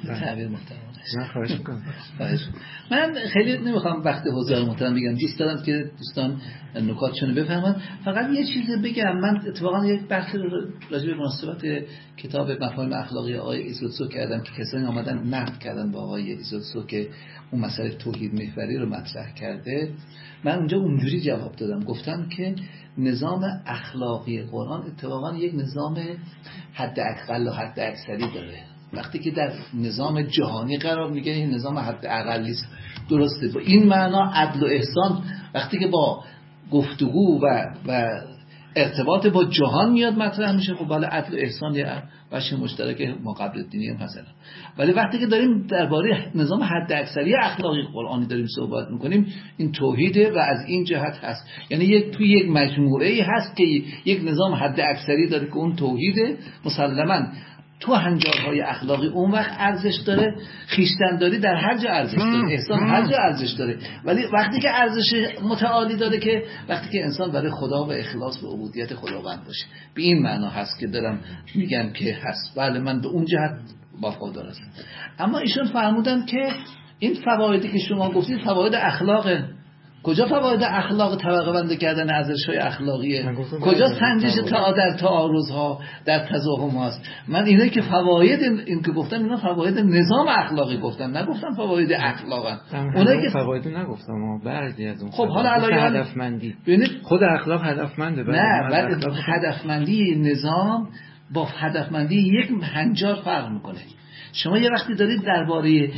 تعبیر 0.06 0.48
محترم. 0.48 0.83
نه 1.16 1.28
خواهش 1.32 1.50
می‌کنم. 1.58 1.82
من 2.90 3.14
خیلی 3.32 3.58
نمی‌خوام 3.58 4.04
وقت 4.04 4.22
حضار 4.32 4.64
محترم 4.64 4.94
بگم. 4.94 5.14
دوست 5.14 5.38
دارم 5.38 5.62
که 5.62 5.90
دوستان 5.98 6.40
نکاتشون 6.74 7.34
بفهمن. 7.34 7.76
فقط 8.04 8.30
یه 8.30 8.44
چیز 8.46 8.70
بگم. 8.82 9.20
من 9.20 9.40
اتفاقا 9.46 9.86
یک 9.86 10.08
بحث 10.08 10.34
راجع 10.90 11.06
به 11.06 11.14
مناسبت 11.14 11.84
کتاب 12.16 12.50
مفاهیم 12.50 12.92
اخلاقی 12.92 13.36
آقای 13.36 13.62
ایزوتسو 13.62 14.08
کردم 14.08 14.40
که 14.40 14.50
کسانی 14.58 14.84
آمدن 14.84 15.18
نقد 15.18 15.58
کردن 15.58 15.90
با 15.90 16.00
آقای 16.00 16.32
ایزوتسو 16.32 16.86
که 16.86 17.08
اون 17.50 17.60
مسئله 17.60 17.90
توحید 17.90 18.34
محوری 18.34 18.78
رو 18.78 18.88
مطرح 18.88 19.34
کرده. 19.34 19.92
من 20.44 20.58
اونجا 20.58 20.78
اونجوری 20.78 21.20
جواب 21.20 21.56
دادم. 21.56 21.80
گفتم 21.84 22.28
که 22.28 22.54
نظام 22.98 23.44
اخلاقی 23.66 24.42
قرآن 24.42 24.82
اتفاقا 24.86 25.36
یک 25.36 25.54
نظام 25.54 25.98
حد 26.72 27.00
اقل 27.00 27.46
و 27.48 27.50
حد 27.50 27.80
اکثری 27.80 28.34
داره. 28.34 28.73
وقتی 28.96 29.18
که 29.18 29.30
در 29.30 29.52
نظام 29.74 30.22
جهانی 30.22 30.78
قرار 30.78 31.10
میگه 31.10 31.32
این 31.32 31.50
نظام 31.50 31.78
حد 31.78 32.06
اقلی 32.06 32.54
درسته. 33.10 33.48
با 33.48 33.60
این 33.60 33.86
معنا 33.86 34.30
عدل 34.34 34.62
و 34.62 34.66
احسان 34.66 35.22
وقتی 35.54 35.78
که 35.78 35.86
با 35.86 36.24
گفتگو 36.70 37.40
و 37.42 37.74
و 37.86 38.20
ارتباط 38.76 39.26
با 39.26 39.44
جهان 39.44 39.92
میاد 39.92 40.18
مطرح 40.18 40.52
میشه 40.52 40.74
خب 40.74 40.88
بله 40.88 41.06
عدل 41.06 41.34
و 41.34 41.38
احسان 41.38 41.74
یه 41.74 42.02
بخش 42.32 42.52
مشترک 42.52 43.14
ما 43.22 43.32
قبل 43.32 43.62
دینی 43.62 43.88
هم 43.88 43.96
هست. 43.96 44.20
ولی 44.78 44.92
وقتی 44.92 45.18
که 45.18 45.26
داریم 45.26 45.66
درباره 45.66 46.30
نظام 46.34 46.62
حد 46.62 46.92
اکثری 46.92 47.34
اخلاقی 47.34 47.82
قرآنی 47.82 48.26
داریم 48.26 48.46
صحبت 48.56 48.90
می‌کنیم 48.90 49.26
این 49.56 49.72
توحیده 49.72 50.32
و 50.32 50.38
از 50.38 50.66
این 50.66 50.84
جهت 50.84 51.18
هست. 51.22 51.48
یعنی 51.70 51.84
یک 51.84 52.10
توی 52.10 52.28
یک 52.28 52.50
مجموعه 52.50 53.08
ای 53.08 53.20
هست 53.20 53.56
که 53.56 53.64
یک 54.04 54.24
نظام 54.24 54.54
حد 54.54 54.80
اکثری 54.80 55.28
داره 55.28 55.46
که 55.46 55.56
اون 55.56 55.76
توحیده 55.76 56.36
مسلما 56.64 57.26
تو 57.80 57.94
هنجارهای 57.94 58.60
اخلاقی 58.60 59.06
اون 59.06 59.30
وقت 59.30 59.52
ارزش 59.58 59.96
داره 60.06 60.34
خیشتنداری 60.66 61.38
در 61.38 61.54
هر 61.54 61.78
جا 61.78 61.90
ارزش 61.90 62.18
داره 62.18 62.52
احسان 62.52 62.88
هر 62.88 63.06
جا 63.06 63.16
ارزش 63.16 63.50
داره. 63.50 63.78
ولی 64.04 64.26
وقتی 64.32 64.60
که 64.60 64.70
ارزش 64.70 65.14
متعالی 65.42 65.96
داره 65.96 66.18
که 66.18 66.44
وقتی 66.68 66.88
که 66.88 67.04
انسان 67.04 67.32
برای 67.32 67.50
خدا 67.50 67.84
و 67.84 67.92
اخلاص 67.92 68.38
به 68.38 68.48
عبودیت 68.48 68.94
خداوند 68.94 69.44
باشه. 69.44 69.66
به 69.94 70.02
این 70.02 70.22
معنا 70.22 70.48
هست 70.48 70.78
که 70.78 70.86
دارم 70.86 71.20
میگم 71.54 71.90
که 71.92 72.18
هست. 72.22 72.54
بله 72.56 72.80
من 72.80 73.00
به 73.00 73.08
اون 73.08 73.24
جهت 73.24 73.58
وفادار 74.02 74.46
هستم. 74.46 74.66
اما 75.18 75.38
ایشون 75.38 75.64
فرمودن 75.64 76.26
که 76.26 76.48
این 76.98 77.14
فوایدی 77.24 77.68
که 77.68 77.78
شما 77.78 78.10
گفتید 78.10 78.40
فواید 78.40 78.74
اخلاقه. 78.74 79.44
کجا 80.04 80.26
فواید 80.26 80.62
اخلاق 80.62 81.16
طبقه 81.16 81.52
بنده 81.52 81.76
کردن 81.76 82.10
ارزش 82.10 82.46
های 82.48 82.58
اخلاقیه 82.58 83.34
کجا 83.60 83.88
سنجش 84.00 84.50
تا 84.50 84.72
در 84.72 84.96
تعارض 84.96 85.50
ها 85.50 85.80
در 86.04 86.18
تضاهم 86.18 86.68
هاست؟ 86.68 87.00
من 87.28 87.44
اینه 87.44 87.68
که 87.68 87.80
فواید 87.80 88.42
این 88.42 88.82
که 88.82 88.92
گفتم 88.92 89.16
اینا 89.16 89.36
فواید 89.36 89.78
نظام 89.78 90.28
اخلاقی 90.28 90.78
گفتم 90.78 91.16
نگفتم 91.16 91.54
فواید 91.56 91.92
اخلاقا 91.92 92.56
اونایی 92.94 93.22
که 93.22 93.28
فواید 93.28 93.68
نگفتم 93.68 94.38
بعضی 94.44 94.86
از 94.86 95.02
اون 95.02 95.10
خب 95.10 95.28
حالا 95.28 95.50
الان 95.50 95.96
هدفمندی. 95.96 96.54
خود 97.02 97.22
اخلاق 97.22 97.64
هدفمنده 97.64 98.22
نه 98.22 98.70
بعد 98.70 99.04
هدفمندی 99.26 100.14
نظام 100.14 100.88
با 101.34 101.44
هدفمندی 101.44 102.16
یک 102.16 102.50
هنجار 102.62 103.14
فرق 103.24 103.50
می‌کنه. 103.52 103.78
شما 104.32 104.58
یه 104.58 104.70
وقتی 104.70 104.94
دارید 104.94 105.22
درباره 105.22 105.90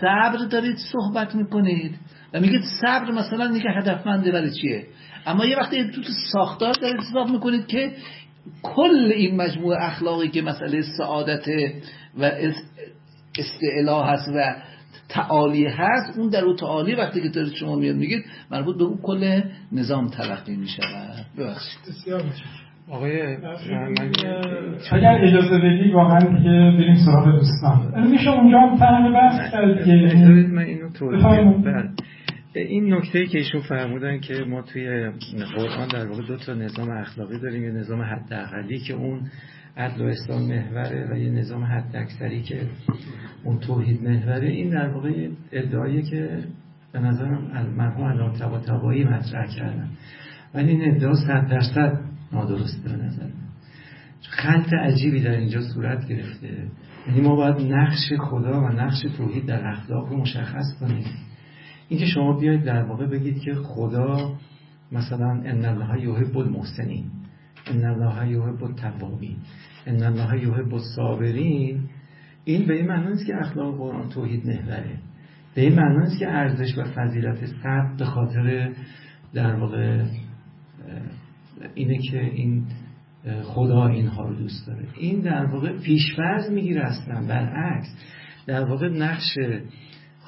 صبر 0.00 0.46
دارید 0.50 0.76
صحبت 0.92 1.34
می‌کنید. 1.34 1.94
و 2.34 2.40
میگید 2.40 2.62
صبر 2.80 3.10
مثلا 3.10 3.52
دیگه 3.52 3.70
هدفمنده 3.70 4.32
برای 4.32 4.50
چیه؟ 4.50 4.86
اما 5.26 5.46
یه 5.46 5.56
وقتی 5.56 5.90
تو 5.90 6.02
ساختار 6.32 6.74
دارید 6.82 7.00
حساب 7.00 7.28
می‌کنید 7.28 7.66
که 7.66 7.92
کل 8.62 9.12
این 9.14 9.36
مجموعه 9.36 9.84
اخلاقی 9.84 10.28
که 10.28 10.42
مسئله 10.42 10.82
سعادت 10.98 11.48
و 12.18 12.30
استعلا 13.38 14.02
هست 14.02 14.28
و 14.28 14.54
تعالی 15.08 15.66
هست 15.66 16.18
اون 16.18 16.28
در 16.28 16.44
اون 16.44 16.56
تعالی 16.56 16.94
وقتی 16.94 17.20
که 17.20 17.28
دارید 17.28 17.52
شما 17.52 17.76
میاد 17.76 17.96
میگید 17.96 18.24
مربوط 18.50 18.78
به 18.78 18.84
اون 18.84 18.98
کل 19.02 19.40
نظام 19.72 20.08
تلقی 20.08 20.56
می‌شود. 20.56 21.26
ببخشید. 21.38 21.78
بسیار 21.88 22.22
آقای 22.90 23.36
اگر 24.92 25.18
اجازه 25.22 25.58
بدی 25.58 25.90
واقعا 25.90 26.20
که 26.20 26.76
بریم 26.78 26.96
سراغ 27.06 27.24
دوستان. 27.24 28.08
میشه 28.10 28.30
اونجا 28.30 28.58
هم 28.58 28.76
فهم 28.76 29.12
بحث 29.12 29.52
کرد 29.52 29.88
من 30.50 30.62
اینو 30.62 30.90
توضیح 30.90 31.22
این 32.54 32.94
نکته 32.94 33.26
که 33.26 33.38
ایشون 33.38 33.60
فرمودن 33.60 34.20
که 34.20 34.34
ما 34.34 34.62
توی 34.62 35.10
قرآن 35.56 35.88
در 35.88 36.06
واقع 36.06 36.22
دو 36.22 36.36
تا 36.36 36.54
نظام 36.54 36.90
اخلاقی 36.90 37.38
داریم 37.38 37.64
یه 37.64 37.70
نظام 37.70 38.02
حداقلی 38.02 38.78
که 38.78 38.94
اون 38.94 39.30
عدل 39.76 40.02
و 40.02 40.04
اسلام 40.04 40.42
محوره 40.42 41.08
و 41.10 41.18
یه 41.18 41.30
نظام 41.30 41.64
حد 41.64 41.96
اکثری 41.96 42.42
که 42.42 42.60
اون 43.44 43.58
توحید 43.58 44.02
محوره. 44.02 44.48
این 44.48 44.70
در 44.70 44.88
واقع 44.88 45.28
ادعایی 45.52 46.02
که 46.02 46.44
به 46.92 46.98
نظرم 46.98 47.72
مرحوم 47.76 48.04
علامه 48.04 48.38
طباطبایی 48.38 49.04
مطرح 49.04 49.46
کردن. 49.56 49.88
ولی 50.54 50.70
این 50.70 50.94
ادعا 50.94 51.14
صد 51.14 51.48
درصد 51.50 52.00
نادرسته 52.32 52.88
به 52.88 53.04
نظر 53.04 53.26
خلط 54.20 54.72
عجیبی 54.72 55.20
در 55.20 55.30
اینجا 55.30 55.60
صورت 55.74 56.08
گرفته. 56.08 56.48
یعنی 57.08 57.20
ما 57.20 57.36
باید 57.36 57.72
نقش 57.72 58.12
خدا 58.20 58.60
و 58.60 58.68
نقش 58.68 59.00
توحید 59.16 59.46
در 59.46 59.68
اخلاق 59.68 60.08
رو 60.08 60.16
مشخص 60.16 60.78
کنیم. 60.80 61.04
اینکه 61.90 62.06
شما 62.06 62.38
بیاید 62.38 62.64
در 62.64 62.82
واقع 62.82 63.06
بگید 63.06 63.40
که 63.40 63.54
خدا 63.54 64.34
مثلا 64.92 65.30
ان 65.30 65.64
الله 65.64 66.02
یحب 66.02 66.38
المحسنین 66.38 67.04
ان 67.66 67.84
الله 67.84 68.30
یحب 68.30 68.64
التوابین 68.64 69.36
ان 69.86 70.02
الله 70.02 70.42
یحب 70.42 70.74
الصابرین. 70.74 71.80
این 72.44 72.66
به 72.66 72.74
این 72.74 72.86
معنی 72.86 73.08
نیست 73.12 73.26
که 73.26 73.36
اخلاق 73.36 73.76
قرآن 73.76 74.08
توحید 74.08 74.46
محوره 74.46 74.98
به 75.54 75.62
این 75.62 75.74
معنی 75.74 75.98
نیست 75.98 76.18
که 76.18 76.28
ارزش 76.28 76.78
و 76.78 76.84
فضیلت 76.84 77.46
صبر 77.46 77.94
به 77.98 78.04
خاطر 78.04 78.72
در 79.34 79.54
واقع 79.54 80.04
اینه 81.74 81.98
که 82.10 82.20
این 82.20 82.64
خدا 83.42 83.86
اینها 83.86 84.28
رو 84.28 84.34
دوست 84.34 84.66
داره. 84.66 84.84
این 84.98 85.20
در 85.20 85.44
واقع 85.44 85.78
پیشفرض 85.78 86.50
می‌گیره 86.50 86.80
اصلا 86.86 87.26
برعکس. 87.26 87.88
در 88.46 88.64
واقع 88.64 88.88
نقش 88.88 89.38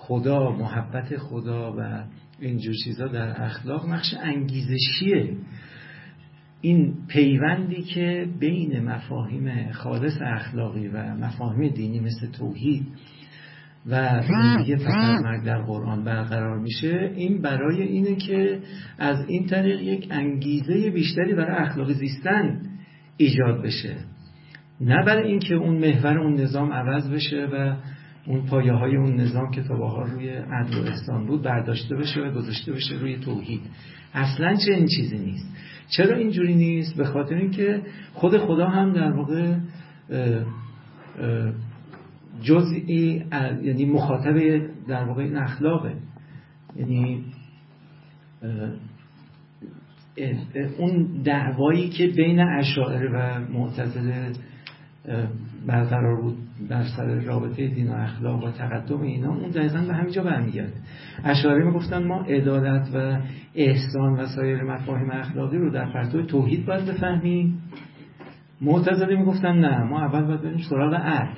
خدا 0.07 0.51
محبت 0.51 1.17
خدا 1.17 1.77
و 1.79 2.05
اینجور 2.41 2.75
چیزا 2.85 3.07
در 3.07 3.43
اخلاق 3.43 3.89
نقش 3.89 4.15
انگیزشیه. 4.23 5.37
این 6.61 6.95
پیوندی 7.09 7.83
که 7.83 8.29
بین 8.41 8.81
مفاهیم 8.81 9.73
خالص 9.73 10.19
اخلاقی 10.23 10.89
و 10.89 11.15
مفاهیم 11.15 11.73
دینی 11.73 12.01
مثل 12.01 12.31
توحید 12.31 12.87
و 13.87 14.23
زندگی 14.23 14.77
پس 14.77 15.21
مرگ 15.25 15.45
در 15.45 15.63
قرآن 15.63 16.05
برقرار 16.05 16.59
میشه 16.59 17.13
این 17.17 17.43
برای 17.43 17.83
اینه 17.83 18.17
که 18.17 18.61
از 18.99 19.25
این 19.29 19.47
طریق 19.47 19.81
یک 19.81 20.09
انگیزه 20.11 20.91
بیشتری 20.91 21.35
برای 21.35 21.57
اخلاقی 21.57 21.95
زیستن 21.95 22.61
ایجاد 23.17 23.63
بشه. 23.63 23.97
نه 24.81 25.05
برای 25.07 25.29
اینکه 25.29 25.55
اون 25.55 25.79
محور 25.79 26.19
اون 26.19 26.35
نظام 26.35 26.73
عوض 26.73 27.11
بشه 27.11 27.49
و 27.53 27.77
اون 28.27 28.47
پایه 28.47 28.73
های 28.73 28.97
اون 28.97 29.15
نظام 29.15 29.51
که 29.51 29.63
تا 29.63 30.03
روی 30.03 30.29
عدل 30.29 30.79
و 30.79 30.87
احسان 30.87 31.27
بود 31.27 31.43
برداشته 31.43 31.97
بشه 31.97 32.21
و 32.21 32.31
گذاشته 32.31 32.73
بشه 32.73 32.95
روی 32.95 33.17
توحید. 33.17 33.61
اصلا 34.15 34.57
چه 34.67 34.73
این 34.73 34.87
چیزی 34.97 35.19
نیست. 35.19 35.57
چرا 35.89 36.17
اینجوری 36.17 36.55
نیست؟ 36.55 36.97
به 36.97 37.05
خاطر 37.05 37.35
اینکه 37.35 37.83
خود 38.13 38.39
خدا 38.39 38.69
هم 38.69 38.93
در 38.93 39.13
واقع 39.13 39.55
جزئی 42.43 43.25
یعنی 43.63 43.85
مخاطب 43.85 44.37
در 44.89 45.05
واقع 45.05 45.23
این 45.23 45.37
اخلاقه. 45.37 45.95
یعنی 46.77 47.25
اون 50.79 51.23
دعوایی 51.25 51.89
که 51.89 52.07
بین 52.07 52.41
اشاعره 52.41 53.11
و 53.13 53.41
معتزله 53.53 54.33
برقرار 55.67 56.21
بود. 56.21 56.37
در 56.69 56.85
سر 56.97 57.05
رابطه 57.05 57.69
دین 57.69 57.89
و 57.89 57.93
اخلاق 57.93 58.45
و 58.45 58.51
تقدم 58.51 59.01
اینا 59.01 59.35
اون 59.35 59.51
دقیقا 59.51 59.79
به 59.89 59.95
همینجا 59.95 60.23
برمیگرده. 60.23 60.73
اشاعره 61.25 61.65
می‌گفتن 61.65 62.07
ما 62.07 62.21
عدالت 62.21 62.89
و 62.95 63.19
احسان 63.55 64.13
و 64.13 64.27
سایر 64.27 64.63
مفاهیم 64.63 65.11
اخلاقی 65.11 65.59
رو 65.59 65.71
در 65.71 65.93
پرتو 65.93 66.23
توحید 66.23 66.67
باید 66.67 66.87
بفهمیم. 66.87 67.59
معتزله 68.61 69.17
می‌گفتن 69.17 69.59
نه 69.59 69.85
ما 69.85 70.01
اول 70.01 70.25
باید 70.25 70.43
بریم 70.43 70.59
سراغ 70.71 70.95
عدل 70.95 71.29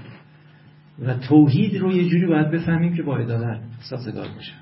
و 1.06 1.14
توحید 1.14 1.76
رو 1.76 1.92
یه 1.92 2.09
جوری 2.09 2.26
باید 2.26 2.51
بفهمیم 2.51 2.94
که 2.96 3.02
با 3.02 3.16
عدالت 3.16 3.60
سازگار 3.90 4.26
باشه 4.36 4.52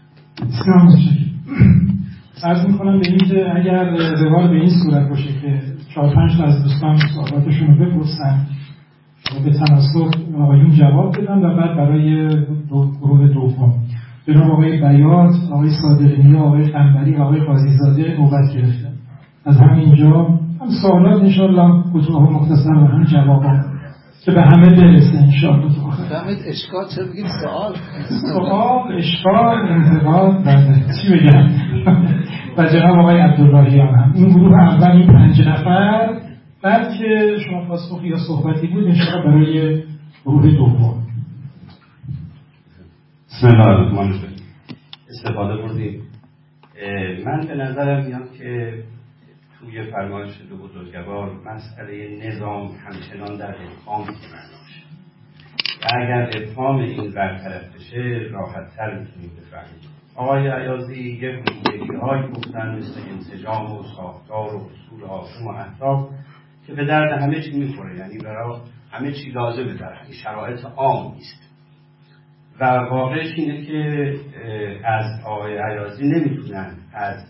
عرض 2.44 2.66
می‌کنم 2.66 3.00
به 3.00 3.08
این 3.08 3.18
که 3.18 3.56
اگر 3.56 3.84
روال 4.14 4.48
به 4.48 4.54
این 4.54 4.70
صورت 4.84 5.08
باشه 5.08 5.40
که 5.42 5.60
چهار 5.94 6.14
پنج 6.14 6.36
تا 6.36 6.44
از 6.44 6.62
دوستان 6.62 6.98
سوالاتشون 7.14 7.66
رو 7.66 7.86
بپرسن 7.86 8.46
به 9.44 9.50
تناسب 9.50 10.34
آقایون 10.40 10.70
جواب 10.70 11.16
بدن 11.18 11.38
و 11.38 11.56
بعد 11.56 11.76
برای 11.76 12.28
دو 12.70 12.90
گروه 13.00 13.28
دوم. 13.28 13.74
جناب 14.26 14.50
آقای 14.50 14.80
بیات 14.80 15.34
آقای 15.52 15.70
صادقی 15.82 16.36
آقای 16.36 16.64
قنبری 16.64 17.14
و 17.14 17.22
آقای 17.22 17.40
قاضیزاده 17.40 18.16
نوبت 18.18 18.54
گرفته 18.54 18.88
از 19.46 19.60
همینجا 19.60 20.24
هم 20.60 20.68
سوالات 20.82 21.22
انشاءالله 21.22 21.82
کوتاه 21.92 22.30
مختصر 22.32 22.74
و 22.74 22.86
هم 22.86 23.04
جوابات 23.04 23.64
که 24.24 24.30
به 24.30 24.42
همه 24.42 24.66
برسه 24.66 25.18
انشاءالله. 25.18 25.72
فهمید 26.08 26.38
اشکال 26.46 26.84
چرا 26.96 27.06
بگید 27.06 27.26
سوال؟ 27.42 27.74
سوال 28.32 28.92
اشکال 28.98 29.68
انتقاد 29.68 30.44
بله. 30.44 30.84
چی 31.02 31.12
بگم؟ 31.12 31.48
و 32.58 32.64
جناب 32.64 32.98
آقای 32.98 33.20
عبداللهیان 33.20 33.94
هم. 33.94 34.12
این 34.14 34.28
گروه 34.28 34.62
اول 34.62 34.90
این 34.90 35.06
پنج 35.06 35.48
نفر 35.48 36.31
بعد 36.62 36.98
که 36.98 37.38
شما 37.46 37.64
پاسخ 37.64 38.00
یا 38.02 38.16
صحبتی 38.28 38.66
بود 38.66 38.84
انشاءالله 38.84 39.30
برای 39.30 39.84
گروه 40.24 40.50
دوم. 40.50 41.06
بسم 43.28 43.46
الله 43.46 43.66
الرحمن 43.66 43.98
الرحیم. 43.98 44.42
استفاده 45.10 45.56
بردیم 45.56 46.02
من 47.24 47.46
به 47.46 47.54
نظرم 47.54 48.06
میاد 48.06 48.32
که 48.38 48.82
توی 49.60 49.82
فرمایش 49.82 50.32
دو 50.50 50.56
بزرگوار 50.56 51.30
مسئله 51.46 52.18
نظام 52.28 52.70
همچنان 52.86 53.38
در 53.38 53.54
افهام 53.62 54.00
معناش. 54.00 54.84
و 55.82 55.86
اگر 55.94 56.30
افهام 56.42 56.76
این 56.76 57.10
برطرف 57.10 57.74
بشه 57.74 58.28
راحت 58.32 58.76
تر 58.76 58.98
می‌تونیم 58.98 59.30
بفهمیم. 59.36 59.80
آقای 60.16 60.48
عیازی 60.48 60.94
یک 60.94 61.22
ویژگی 61.22 61.96
های 62.02 62.22
گفتن 62.22 62.76
مثل 62.76 63.00
انسجام 63.10 63.72
و 63.72 63.82
ساختار 63.96 64.54
و 64.54 64.58
اصول 64.58 65.04
آسم 65.04 65.46
و 65.46 65.50
اهداف. 65.50 66.08
که 66.66 66.74
به 66.74 66.84
درد 66.84 67.22
همه 67.22 67.42
چی 67.42 67.58
می‌خوره. 67.58 67.98
یعنی 67.98 68.18
برای 68.18 68.60
همه 68.90 69.12
چی 69.12 69.30
لازمه 69.30 69.74
در 69.74 70.02
این 70.02 70.12
شرایط 70.12 70.64
عام 70.76 71.14
نیست. 71.14 71.42
و 72.60 72.64
واقعش 72.90 73.32
اینه 73.36 73.66
که 73.66 74.14
از 74.84 75.24
آقای 75.24 75.58
ایازی 75.58 76.04
نمی‌تونن 76.08 76.76
از 76.94 77.26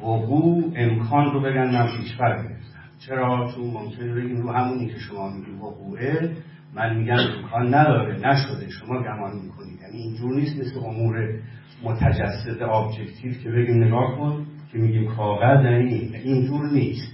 وقوع 0.00 0.72
امکان 0.76 1.32
رو 1.32 1.40
بگن 1.40 1.70
من 1.70 1.86
پیشفرض 1.96 2.34
گرفتم. 2.36 2.84
چرا؟ 3.06 3.52
چون 3.54 3.64
ممکنه 3.64 4.14
بگیم 4.14 4.42
رو 4.42 4.52
همونی 4.52 4.86
که 4.86 4.98
شما 4.98 5.30
میگیم 5.30 5.62
وقوعه. 5.62 6.30
من 6.74 6.96
میگم 6.96 7.16
امکان 7.16 7.74
نداره. 7.74 8.14
نشده. 8.28 8.70
شما 8.70 9.02
گمان 9.02 9.32
می‌کنید. 9.42 9.80
یعنی 9.80 9.96
اینجور 9.96 10.34
نیست 10.34 10.60
مثل 10.60 10.78
امور 10.78 11.38
متجسد 11.82 12.62
objective 12.62 13.32
که 13.42 13.50
بگیم 13.50 13.84
نگاه 13.84 14.18
کن 14.18 14.46
که 14.72 14.78
میگیم 14.78 15.14
کاغذ 15.16 15.64
یعنی 15.64 16.16
اینجور 16.24 16.70
نیست. 16.72 17.13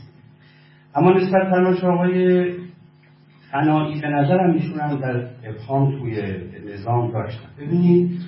اما 0.95 1.12
نسبت 1.12 1.51
فرمایش 1.51 1.85
آقای 1.85 2.53
فنایی 3.53 4.01
به 4.01 4.09
نظرم 4.09 4.55
میشونم 4.55 5.01
در 5.01 5.29
ابهام 5.45 5.99
توی 5.99 6.23
نظام 6.73 7.12
داشتن. 7.12 7.49
ببینید 7.59 8.21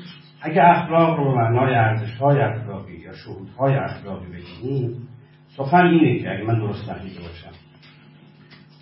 اگه 0.43 0.62
اخلاق 0.64 1.18
رو 1.18 1.34
معنای 1.34 1.74
ارزش 1.74 2.16
های 2.16 2.40
اخلاقی 2.40 2.97
یا 2.97 3.12
شهود 3.12 3.48
های 3.59 3.74
اخلاقی 3.74 4.26
بگیریم 4.26 5.09
سخن 5.56 5.86
اینه 5.86 6.18
که 6.18 6.30
اگه 6.30 6.44
من 6.44 6.59
درست 6.59 6.86
فهمیده 6.86 7.20
باشم. 7.20 7.56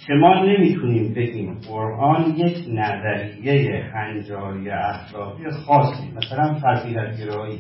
که 0.06 0.12
ما 0.14 0.44
نمی‌تونیم 0.44 1.14
بگیم 1.14 1.54
قرآن 1.68 2.34
یک 2.36 2.68
نظریه 2.68 3.84
هنجاری 3.94 4.70
اخلاقی 4.70 5.50
خاصی 5.50 6.12
مثلا 6.16 6.58
فضیلت 6.62 7.20
گرایی 7.20 7.58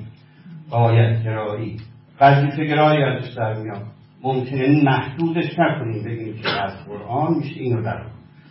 قایت 0.70 1.24
گرایی 1.24 1.76
وظیفه 2.20 2.64
گرایی 2.64 3.04
ازش 3.04 3.34
در 3.36 3.54
میاد. 3.54 3.82
ممکنه 4.22 4.84
محدودش 4.84 5.58
نکنیم 5.58 6.04
بگیم 6.04 6.34
که 6.34 6.48
از 6.48 6.86
قرآن 6.86 7.34
میشه 7.34 7.60
اینو 7.60 7.82
در 7.82 8.02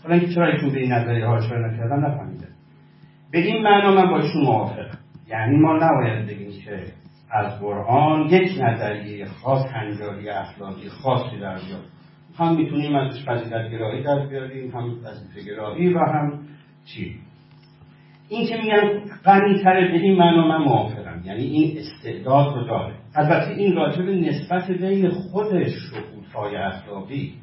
حالا 0.03 0.15
اینکه 0.15 0.33
چرا 0.35 0.47
ایشون 0.47 0.69
به 0.69 0.79
این 0.79 0.91
نظریه 0.91 1.25
ها 1.25 1.37
اشاره 1.37 1.73
نکردن 1.73 1.99
نفهمیده. 1.99 2.47
به 3.31 3.39
این 3.39 3.63
معنا 3.63 3.95
من 3.95 4.09
با 4.11 4.19
ایشون 4.19 4.41
موافقم. 4.41 4.97
یعنی 5.27 5.57
ما 5.57 5.77
نباید 5.77 6.27
بگیم 6.27 6.51
که 6.65 6.83
از 7.31 7.59
قرآن 7.59 8.29
یک 8.29 8.61
نظریه 8.61 9.25
خاص 9.25 9.65
هنجاری 9.73 10.29
اخلاقی 10.29 10.89
خاصی 10.89 11.39
در 11.39 11.55
بیاد. 11.55 11.85
هم 12.37 12.55
می‌تونیم 12.55 12.95
ازش 12.95 13.25
فضیلت 13.25 13.71
گرایی 13.71 14.03
در 14.03 14.27
بیاریم 14.27 14.71
هم 14.71 14.83
وظیفه 14.83 15.51
گرایی 15.51 15.93
و 15.93 15.99
هم 15.99 16.39
چی. 16.85 17.15
این 18.29 18.47
که 18.47 18.57
میگن 18.57 19.01
غنی 19.25 19.63
تره 19.63 19.91
به 19.91 19.99
این 19.99 20.17
معنا 20.17 20.47
من 20.47 20.63
موافقم. 20.63 21.21
یعنی 21.25 21.43
این 21.43 21.77
استعداد 21.77 22.55
رو 22.55 22.63
داره. 22.67 22.93
البته 23.15 23.51
این 23.51 23.75
راجع 23.75 24.01
به 24.01 24.15
نسبت 24.15 24.71
بین 24.71 25.09
خودش 25.09 25.71
شهودهای 25.91 26.55
اخلاقی 26.55 27.33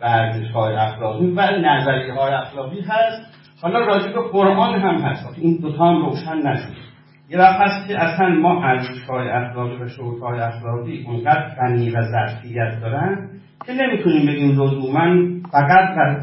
و 0.00 0.04
ارزشهای 0.04 0.74
اخلاقی 0.74 1.26
و 1.26 1.40
نظریه 1.40 2.14
های 2.14 2.32
اخلاقی 2.32 2.80
هست. 2.80 3.32
حالا 3.62 3.78
راجع 3.78 4.12
به 4.12 4.20
قرآن 4.32 4.80
هم 4.80 4.94
هست. 4.94 5.38
این 5.38 5.58
دوتا 5.62 5.84
هم 5.84 6.06
روشن 6.06 6.36
نشد. 6.36 6.82
یه 7.30 7.38
وقت 7.38 7.60
هست 7.60 7.88
که 7.88 7.98
اصلا 7.98 8.28
ما 8.28 8.64
ارزشهای 8.64 9.28
اخلاقی 9.28 9.76
و 9.76 9.88
شعورهای 9.88 10.40
اخلاقی 10.40 11.04
اونقدر 11.06 11.54
غنی 11.54 11.90
و 11.90 12.02
ظرفیت 12.02 12.80
دارن 12.80 13.28
که 13.66 13.72
نمی‌تونیم 13.72 14.26
بگیم 14.26 14.62
لزوما 14.62 15.40
فقط 15.52 16.18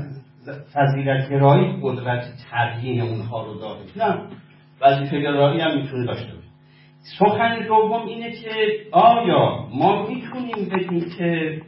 فضیلت 0.74 1.30
گرایی 1.30 1.80
قدرت 1.82 2.24
تبیین 2.52 3.02
اونها 3.02 3.46
رو 3.46 3.60
داره 3.60 3.80
نه. 3.96 4.22
وظیفه 4.82 5.22
گرایی 5.22 5.62
هم 5.62 5.78
می‌تونه 5.78 6.06
داشته 6.06 6.34
باشه. 6.36 6.49
سخن 7.02 7.68
دوم 7.68 8.06
اینه 8.08 8.32
که 8.32 8.50
آیا 8.92 9.68
ما 9.74 10.08
می‌تونیم 10.08 10.70
بگیم 10.70 11.06
که 11.18 11.62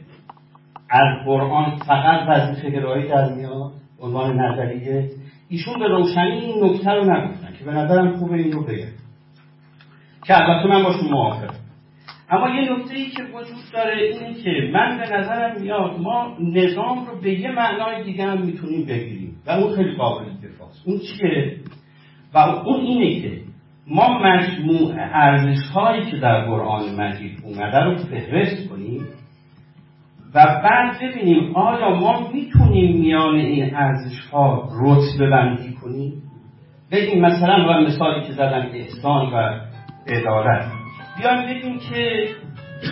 از 0.90 1.26
قرآن 1.26 1.76
فقط 1.76 2.28
وظیفه 2.28 2.70
گرایی 2.70 3.08
در 3.08 3.34
میاد؟ 3.34 3.72
عنوان 4.00 4.40
نظریه. 4.40 5.10
ایشون 5.48 5.78
به 5.78 5.88
روشنی 5.88 6.30
این 6.30 6.64
نکته 6.64 6.90
رو 6.90 7.04
نگفتن 7.04 7.54
که 7.58 7.64
به 7.64 7.72
نظرم 7.72 8.16
خوبه 8.16 8.34
این 8.34 8.52
رو 8.52 8.64
بگم 8.64 8.92
که 10.26 10.36
البته 10.36 10.68
من 10.68 10.82
باشون 10.82 11.08
موافقم. 11.10 11.54
اما 12.30 12.48
یه 12.48 12.72
نکته 12.72 12.94
ای 12.94 13.10
که 13.10 13.22
وجود 13.22 13.72
داره 13.72 14.02
اینه 14.02 14.34
که 14.34 14.70
من 14.72 14.98
به 14.98 15.16
نظرم 15.16 15.60
میاد 15.60 16.00
ما 16.00 16.36
نظام 16.40 17.06
رو 17.06 17.20
به 17.20 17.40
یه 17.40 17.50
معنای 17.50 18.04
دیگه 18.04 18.24
هم 18.24 18.42
می‌تونیم 18.42 18.86
بگیریم. 18.86 19.36
و 19.46 19.50
اون 19.50 19.76
خیلی 19.76 19.96
قابل 19.96 20.24
دفاع 20.24 20.68
اون 20.86 20.98
چیه؟ 20.98 21.56
و 22.34 22.38
اون 22.38 22.80
اینه 22.80 23.20
که 23.20 23.51
ما 23.86 24.18
مجموع 24.18 24.94
ارزش 24.98 25.70
هایی 25.74 26.10
که 26.10 26.16
در 26.16 26.44
قرآن 26.44 26.94
مجید 26.94 27.38
اومده 27.44 27.80
رو 27.80 27.96
فهرست 27.96 28.68
کنیم 28.68 29.06
و 30.34 30.60
بعد 30.64 30.96
ببینیم 31.02 31.56
آیا 31.56 31.94
ما 31.94 32.28
می‌تونیم 32.34 33.00
میان 33.00 33.34
این 33.34 33.76
ارزش 33.76 34.20
ها 34.32 34.68
رتبه 34.80 35.30
بندی 35.30 35.72
کنیم؟ 35.72 36.12
بگیم 36.92 37.20
مثلا 37.20 37.66
و 37.68 37.80
مثالی 37.80 38.26
که 38.26 38.32
زدن 38.32 38.70
احسان 38.74 39.32
و 39.32 39.60
عدالت. 40.06 40.72
بیایم 41.18 41.46
بگیم 41.46 41.78
که 41.78 42.28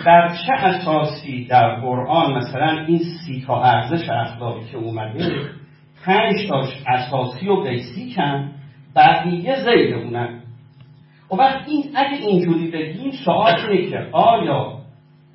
بر 0.05 0.27
چه 0.27 0.53
اساسی 0.53 1.45
در 1.45 1.75
قرآن 1.75 2.33
مثلا 2.33 2.85
این 2.87 2.99
سی 2.99 3.43
تا 3.47 3.63
ارزش 3.63 4.09
اخلاقی 4.09 4.65
که 4.71 4.77
اومده 4.77 5.49
پنج 6.05 6.47
تاش 6.49 6.83
اساسی 6.87 7.47
و 7.47 7.63
بیسی 7.63 8.13
کن 8.15 8.51
بقیه 8.95 9.55
زیر 9.63 9.95
اونن 9.95 10.40
و 11.31 11.35
وقت 11.35 11.69
این 11.69 11.83
اگه 11.95 12.27
اینجوری 12.27 12.71
بگیم 12.71 13.11
سوال 13.25 13.55
اینه 13.69 13.89
که 13.89 14.07
آیا 14.11 14.73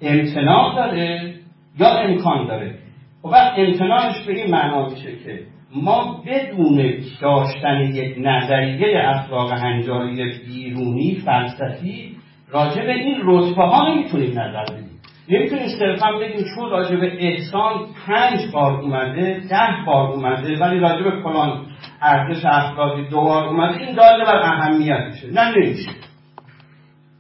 امتناع 0.02 0.74
داره 0.74 1.35
یا 1.78 1.89
امکان 1.89 2.47
داره؟ 2.47 2.78
و 3.24 3.28
وقت 3.28 3.59
امتناعش 3.59 4.27
به 4.27 4.32
این 4.32 4.51
معنا 4.51 4.89
میشه 4.89 5.16
که 5.24 5.40
ما 5.74 6.23
بدون 6.27 7.01
داشتن 7.20 7.81
یک 7.81 8.14
نظریه 8.18 9.09
اخلاق 9.09 9.52
هنجاری 9.52 10.32
بیرونی 10.47 11.14
فلسفی 11.14 12.16
راجع 12.51 12.86
به 12.86 12.93
این 12.93 13.16
رتبه 13.24 13.62
ها 13.62 13.94
نمی‌تونیم 13.94 14.31
نظر 14.31 14.64
بدیم. 14.64 14.85
نمی‌تونیم 15.28 15.69
صرفا 15.78 16.12
بگیم 16.12 16.44
چون 16.55 16.70
راجع 16.70 16.97
به 16.97 17.27
احسان 17.27 17.86
پنج 18.07 18.53
بار 18.53 18.81
اومده 18.81 19.40
ده 19.51 19.85
بار 19.86 20.11
اومده 20.11 20.59
ولی 20.59 20.78
راجع 20.78 21.03
به 21.03 21.23
فلان 21.23 21.66
ارزش 22.03 22.44
اخلاقی 22.44 23.09
دو 23.09 23.20
بار 23.20 23.44
اومده 23.47 23.78
این 23.78 23.97
داله 23.97 24.24
بر 24.24 24.43
اهمیتشه 24.43 25.31
نه 25.32 25.59
نمیشه. 25.59 25.90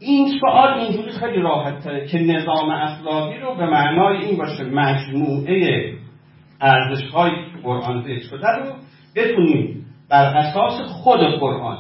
این 0.00 0.28
سوال 0.40 0.78
اینجوری 0.78 1.10
خیلی 1.10 1.42
راحت 1.42 1.84
تره 1.84 2.06
که 2.06 2.18
نظام 2.18 2.70
اخلاقی 2.70 3.38
رو 3.38 3.54
به 3.54 3.66
معنای 3.66 4.16
این 4.16 4.38
باشه 4.38 4.64
مجموعه 4.64 5.92
ارزش 6.60 7.10
هایی 7.10 7.34
که 7.34 7.62
قرآن 7.62 8.02
ذکر 8.02 8.22
شده 8.30 8.48
رو 8.48 8.72
بتونیم 9.16 9.86
بر 10.10 10.36
اساس 10.36 10.80
خود 10.88 11.20
قرآن 11.20 11.78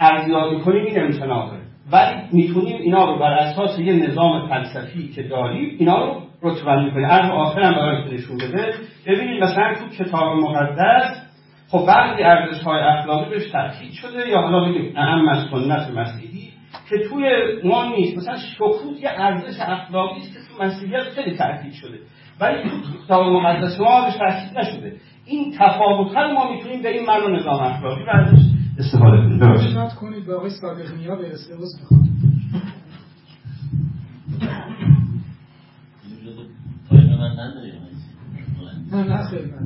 ارزیابی 0.00 0.60
کنیم 0.60 0.84
این 0.84 1.02
امتناع 1.02 1.50
ولی 1.92 2.22
می‌تونیم 2.32 2.76
اینا 2.76 3.04
رو 3.04 3.18
بر 3.18 3.32
اساس 3.32 3.78
یه 3.78 3.92
نظام 3.92 4.48
فلسفی 4.48 5.08
که 5.08 5.22
داریم 5.22 5.76
اینا 5.78 6.04
رو 6.04 6.22
رتبه 6.42 6.90
کنیم 6.90 7.04
از 7.04 7.30
آخر 7.30 7.60
هم 7.60 7.74
برای 7.74 8.14
نشون 8.14 8.36
بده. 8.36 8.74
ببینید 9.06 9.42
مثلا 9.42 9.74
تو 9.74 10.04
کتاب 10.04 10.36
مقدس 10.36 11.28
خب 11.68 11.86
بعضی 11.86 12.22
ارزش 12.22 12.62
های 12.62 12.80
اخلاقی 12.80 13.30
بهش 13.30 13.50
تاکید 13.50 13.92
شده 13.92 14.28
یا 14.28 14.40
حالا 14.40 14.68
بگیم 14.68 14.92
اهم 14.96 15.28
از 15.28 15.46
سنت 15.50 15.90
مسیحی 15.96 16.48
که 16.90 16.96
توی 17.08 17.30
ما 17.64 17.84
نیست. 17.96 18.18
مثلا 18.18 18.36
شکوت 18.36 19.02
یه 19.02 19.10
ارزش 19.10 19.60
اخلاقی 19.60 20.20
است 20.20 20.32
که 20.32 20.38
تو 20.38 20.64
مسیحیت 20.64 21.02
خیلی 21.02 21.36
تاکید 21.36 21.72
شده. 21.72 21.98
ولی 22.40 22.62
تو 22.62 23.04
کتاب 23.04 23.26
مقدس 23.26 23.80
ما 23.80 24.04
بهش 24.04 24.16
تاکید 24.16 24.58
نشده. 24.58 24.92
این 25.26 25.54
تفاوت 25.58 26.16
رو 26.16 26.32
ما 26.32 26.52
می‌تونیم 26.52 26.82
به 26.82 26.88
این 26.88 27.06
معنی 27.06 27.36
نظام 27.36 27.60
اخلاقی 27.60 28.02
ازش 28.08 28.57
استفاده 28.78 29.16
کنیم 29.16 29.38
ببخشید. 29.38 29.88
کنید 30.00 30.26
به 30.26 30.34
آقای 30.34 30.50
صادق 30.50 30.94
نیا 30.94 31.16
برسه 31.16 31.54
عذر 31.54 31.80
می‌خوام 31.80 32.08
نه 38.92 39.04
نه 39.04 39.26
خیلی 39.30 39.50
نه 39.50 39.58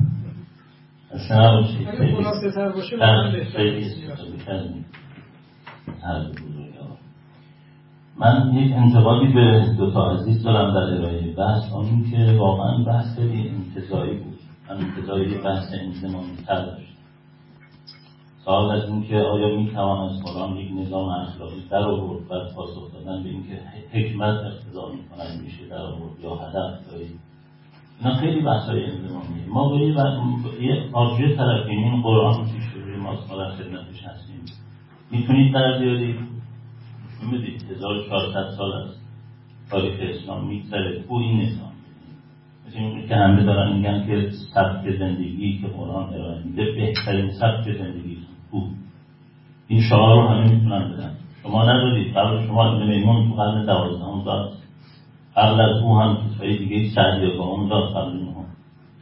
اصلا 1.11 1.59
نباشید 1.59 1.87
اگه 1.87 2.15
خلاصه 2.15 2.51
تر 2.51 2.69
باشه 2.69 2.95
لطفا 2.95 3.31
خیلی 3.57 3.81
بهتر 4.31 4.63
من 8.17 8.53
یک 8.53 8.73
انتقادی 8.75 9.33
به 9.33 9.75
دو 9.77 9.91
تا 9.91 10.11
عزیز 10.11 10.43
دارم 10.43 10.73
در 10.73 10.97
ارائه 10.97 11.35
بحث 11.35 11.73
آن 11.73 12.05
که 12.11 12.37
واقعا 12.39 12.83
بحث 12.83 13.15
خیلی 13.15 13.49
انتظایی 13.49 14.17
بود. 14.17 14.39
من 14.69 14.77
انتظایی 14.77 15.37
بحث 15.37 15.73
انزمامی 15.73 16.37
تر 16.47 16.65
داشت 16.65 16.92
سوال 18.45 18.71
از 18.71 18.89
این 18.89 19.03
که 19.03 19.17
آیا 19.17 19.55
می 19.55 19.71
توان 19.71 20.09
از 20.09 20.23
قرآن 20.23 20.57
یک 20.57 20.71
نظام 20.77 21.09
اخلاقی 21.09 21.63
در 21.69 21.83
آورد 21.83 22.21
و 22.31 22.53
پاسخ 22.55 22.93
دادن 22.93 23.23
به 23.23 23.29
اینکه 23.29 23.59
حکمت 23.91 24.39
اقتضا 24.39 24.91
می‌کند 24.91 25.41
میشه 25.43 25.67
در 25.69 25.81
آورد 25.81 26.19
یا 26.23 26.35
هدف 26.35 26.79
یا 26.91 27.07
اینا 27.99 28.15
خیلی 28.15 28.41
بحث 28.41 28.69
های 28.69 28.85
انزمامیه 28.85 29.45
ما 29.47 29.69
به 29.69 29.77
یه 30.65 30.89
آبجه 30.93 31.35
طرفیم 31.35 31.83
این 31.83 32.01
قرآن 32.01 32.45
پیش 32.45 32.63
روی 32.83 32.95
ما 32.95 33.15
در 33.15 33.51
خدمتش 33.51 34.03
هستیم. 34.03 34.45
می‌تونید 35.11 35.53
در 35.53 35.79
بیارید؟ 35.79 36.15
می‌دید 37.31 37.63
1400 37.71 38.49
سال 38.57 38.73
است 38.73 39.01
تاریخ 39.69 39.99
اسلام 39.99 40.47
میگذره 40.47 41.03
او 41.07 41.17
این 41.17 41.41
نظام 41.41 41.73
مثل 42.67 43.07
که 43.07 43.15
همه 43.15 43.43
دارن 43.43 43.77
میگن 43.77 44.05
که 44.07 44.29
سبک 44.53 44.97
زندگی 44.99 45.61
که 45.61 45.67
قرآن 45.67 46.13
ارائه 46.13 46.43
میده 46.45 46.71
بهترین 46.71 47.31
سبک 47.31 47.77
زندگی 47.77 48.12
این 49.67 49.81
شعار 49.81 50.21
رو 50.21 50.27
همه 50.27 50.51
می‌تونن 50.51 50.91
بدن. 50.91 51.11
شما 51.43 51.63
ندارید 51.63 52.17
قبل 52.17 52.47
شما 52.47 52.65
ابن 52.65 52.87
میمون 52.87 53.29
تو 53.29 53.35
قرن 53.35 53.65
دوازدهم 53.65 54.23
داد 54.23 54.53
قبل 55.35 55.61
از 55.61 55.81
او 55.81 55.99
هم 55.99 56.17
کسایی 56.17 56.57
دیگه 56.57 56.89
سعدی 56.95 57.37
با 57.37 57.43
اون 57.43 57.69
داد 57.69 57.89
قبل 57.89 58.17
اونها 58.17 58.43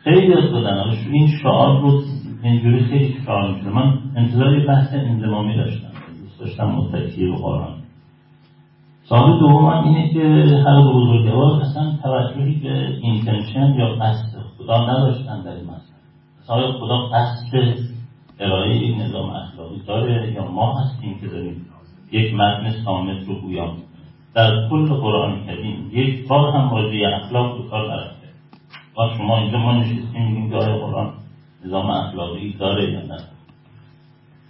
خیلی 0.04 0.34
از 0.34 0.52
دادن 0.52 0.98
این 1.12 1.28
شعار 1.44 1.82
رو 1.82 2.02
اینجوری 2.44 2.86
خیلی 2.86 3.16
شعار 3.26 3.56
میشه 3.56 3.70
من 3.70 3.94
انتظار 4.16 4.66
بحث 4.68 4.94
انزمامی 4.94 5.56
داشتم. 5.56 5.88
دوست 6.22 6.40
داشتم 6.40 6.66
متکی 6.66 7.26
رو 7.26 7.36
قرآن. 7.36 7.74
سوال 9.04 9.40
دوم 9.40 9.66
اینه 9.66 10.14
که 10.14 10.20
هر 10.66 10.82
دو 10.82 10.94
بزرگوار 10.94 11.62
اصلا 11.62 11.98
توجهی 12.04 12.60
به 12.60 12.88
اینتنشن 13.02 13.74
یا 13.74 13.88
قصد 13.88 14.38
خدا 14.58 14.86
نداشتن 14.86 15.44
در 15.44 15.52
این 15.52 15.64
مسئله. 15.64 16.72
خدا 16.72 16.98
قصد 16.98 17.52
ارائه 18.42 18.72
این 18.72 19.02
نظام 19.02 19.30
اخلاقی 19.30 19.82
داره. 19.88 20.32
یا 20.34 20.52
ما 20.52 20.80
هستیم 20.80 21.20
که 21.20 21.28
داریم 21.28 21.66
یک 22.12 22.34
متن 22.34 22.72
سامت 22.86 23.28
رو 23.28 23.36
گویا 23.42 23.74
در 24.34 24.70
کل 24.70 24.86
قرآن 24.86 25.46
کریم 25.46 25.90
یک 25.92 26.28
بار 26.28 26.54
هم 26.54 26.70
واژه 26.70 27.08
اخلاق 27.08 27.64
به 27.64 27.70
کار 27.70 27.92
نرفته. 27.92 28.28
و 28.98 29.18
شما 29.18 29.38
اینجا 29.38 29.58
ما 29.58 29.74
نشستیم 29.74 30.28
میگیم 30.28 30.50
که 30.50 30.56
آیا 30.56 30.78
قرآن 30.78 31.14
نظام 31.66 31.90
اخلاقی 31.90 32.54
داره 32.54 32.92
یا 32.92 33.02
نه. 33.02 33.18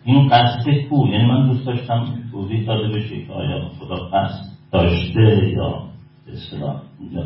این 0.06 0.28
قصد 0.28 0.70
کو؟ 0.90 1.08
یعنی 1.08 1.26
من 1.26 1.48
دوست 1.48 1.66
داشتم 1.66 2.06
توضیح 2.32 2.66
داده 2.68 2.88
بشه 2.88 3.26
که 3.26 3.34
آیا 3.34 3.62
خدا 3.80 3.96
قصد 3.96 4.46
داشته 4.72 5.50
یا 5.50 5.84
اصطلاح 6.28 6.82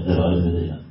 ارائه 0.07 0.41
بده 0.41 0.84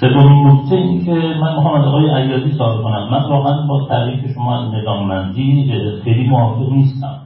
سومین 0.00 0.46
نکته 0.46 0.74
این 0.74 1.04
که 1.04 1.12
من 1.12 1.56
می‌خوام 1.56 1.80
از 1.80 1.86
آقای 1.86 2.10
عیادی 2.10 2.52
سوال 2.52 2.82
کنم. 2.82 3.08
من 3.10 3.22
واقعا 3.22 3.66
با 3.66 3.88
تعریف 3.88 4.34
شما 4.34 4.58
از 4.58 4.74
نظاممندی 4.74 5.72
خیلی 6.04 6.28
موافق 6.28 6.72
نیستم. 6.72 7.20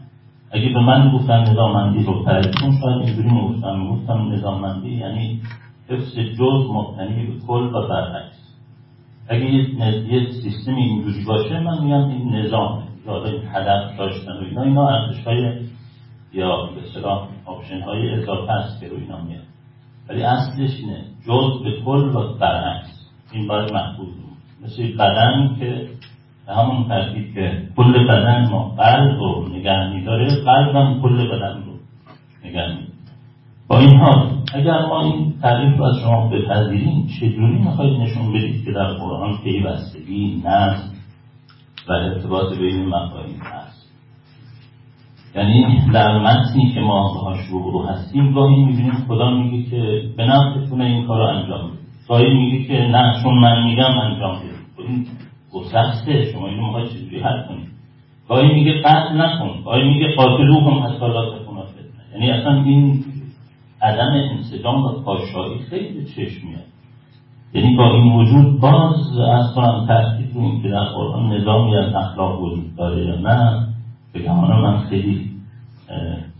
اگه 0.50 0.68
به 0.68 0.80
من 0.80 1.10
گفتن 1.10 1.40
نظاممندی 1.40 2.04
رو 2.04 2.24
تعریف 2.24 2.54
شاید 2.60 3.06
اینجوری 3.06 3.30
می‌گفتم. 3.30 3.80
می‌گفتم 3.80 4.32
نظاممندی 4.32 4.90
یعنی 4.90 5.40
حفظ 5.88 6.18
جزء 6.18 6.70
مبتنی 6.72 7.26
به 7.26 7.32
کل 7.46 7.74
و 7.74 7.88
برعکس. 7.88 8.56
اگه 9.28 9.44
یه 9.44 10.26
سیستمی 10.42 10.82
اینجوری 10.82 11.24
باشه 11.24 11.60
من 11.60 11.84
میگم 11.84 12.08
این 12.08 12.36
نظام. 12.36 12.82
یا 13.06 13.24
این 13.24 13.42
هدف 13.52 13.98
داشتن 13.98 14.32
و 14.32 14.44
اینا 14.48 14.62
اینا 14.62 14.88
ارزش 14.88 15.24
های 15.26 15.52
یا 16.32 16.66
به 16.66 16.80
اصطلاح 16.94 17.28
option 17.44 17.80
های 17.80 18.10
اضافه 18.10 18.52
است 18.52 18.80
که 18.80 18.88
رو 18.88 18.96
اینا 18.96 19.20
میاد 19.20 19.42
ولی 20.08 20.22
اصلش 20.22 20.80
اینه. 20.80 21.13
جزء 21.26 21.62
به 21.62 21.80
کل 21.84 22.16
و 22.16 22.38
برعکس 22.38 23.10
این 23.32 23.48
باید 23.48 23.72
محبوب 23.72 24.08
مثل 24.64 24.96
بدن 24.96 25.56
که 25.58 25.88
به 26.46 26.54
همون 26.54 26.88
ترتیب 26.88 27.34
که 27.34 27.68
کل 27.76 28.04
بدن 28.04 28.50
ما 28.50 28.68
قلب 28.68 29.18
رو 29.18 29.48
نگه 29.48 29.92
میداره 29.94 30.44
قلب 30.44 30.76
هم 30.76 31.02
کل 31.02 31.28
بدن 31.28 31.62
رو 31.66 31.72
نگه 32.44 32.68
میداره 32.68 32.94
با 33.68 33.78
این 33.78 33.96
حال 34.00 34.30
اگر 34.54 34.86
ما 34.86 35.02
این 35.04 35.34
تعریف 35.42 35.78
رو 35.78 35.84
از 35.84 35.96
شما 36.02 36.28
بپذیریم 36.28 37.06
چجوری 37.20 37.58
می‌خواید 37.58 38.00
نشون 38.00 38.32
بدید 38.32 38.64
که 38.64 38.72
در 38.72 38.92
قرآن 38.92 39.38
پیوستگی 39.44 40.42
نظم 40.44 40.92
و 41.88 41.92
ارتباط 41.92 42.58
بین 42.58 42.86
مفاهیم 42.86 43.40
هست؟ 43.40 43.83
یعنی 45.36 45.80
در 45.92 46.18
متنی 46.18 46.70
که 46.74 46.80
ما 46.80 47.14
باهاش 47.14 47.46
رو 47.46 47.82
هستیم 47.82 48.32
گاهی 48.32 48.64
می‌بینیم 48.64 49.04
خدا 49.08 49.30
میگه 49.30 49.70
که 49.70 50.02
به 50.16 50.24
نفعتونه 50.24 50.84
این 50.84 51.06
کار 51.06 51.18
رو 51.18 51.38
انجام 51.38 51.68
بدید. 51.68 51.78
گاهی 52.08 52.34
میگه 52.34 52.64
که 52.64 52.72
نه 52.72 53.22
چون 53.22 53.38
من 53.38 53.66
میگم 53.66 53.98
انجام 53.98 54.36
بدید. 54.36 54.88
این 54.88 55.06
گسسته 55.52 56.32
شما 56.32 56.48
اینو 56.48 56.66
می‌خواید 56.66 56.88
چجوری 56.88 57.20
حل 57.20 57.46
کنید؟ 57.48 57.68
گاهی 58.28 58.54
میگه 58.54 58.72
قتل 58.72 59.20
نکن. 59.20 59.62
گاهی 59.64 59.88
میگه 59.88 60.14
قاتلو 60.16 60.60
هم 60.60 60.86
حتی 60.86 61.06
لا 61.06 61.38
تکون 61.38 61.54
یعنی 62.14 62.30
اصلا 62.30 62.62
این 62.62 63.04
عدم 63.82 64.12
انسجام 64.30 64.84
و 64.84 65.02
پاشایی 65.04 65.58
خیلی 65.58 66.00
به 66.00 66.04
چشم 66.04 66.46
میاد. 66.46 66.64
یعنی 67.54 67.76
با 67.76 67.92
این 67.92 68.12
وجود 68.12 68.60
باز 68.60 69.18
از 69.18 69.54
کنم 69.54 69.86
این 70.34 70.62
که 70.62 70.68
در 70.68 70.84
قرآن 70.84 71.32
نظامی 71.32 71.76
از 71.76 71.94
اخلاق 71.94 72.42
وجود 72.42 72.76
داره 72.76 73.06
یا 73.06 73.16
نه. 73.16 73.73
بگمان 74.14 74.60
من 74.60 74.78
خیلی 74.78 75.30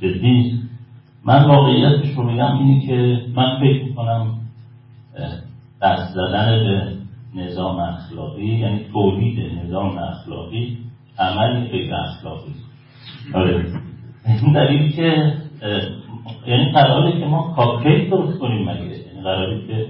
جدی 0.01 0.59
من 1.25 1.45
واقعیتش 1.45 2.09
رو 2.17 2.25
بگم 2.25 2.57
اینی 2.57 2.87
که 2.87 3.21
من 3.37 3.61
فکر 3.61 3.85
می‌کنم 3.85 4.35
دست 5.83 6.15
زدن 6.15 6.65
به 7.35 7.43
نظام 7.43 7.79
اخلاقی 7.79 8.47
یعنی 8.47 8.81
تولید 8.93 9.65
نظام 9.65 9.99
اخلاقی 9.99 10.79
عملی 11.19 11.69
غیر 11.69 11.95
اخلاقی. 11.95 12.53
آره. 13.35 13.67
این 14.27 14.53
دلیل 14.53 14.93
که 14.93 15.35
یعنی 16.47 16.73
قراره 16.73 17.21
که 17.21 17.27
ما 17.27 17.55
کاکتیل 17.57 18.11
درست 18.11 18.39
کنیم 18.39 18.71
مگه؟ 18.71 18.81
یعنی 18.81 19.23
قراره 19.23 19.67
که 19.67 19.87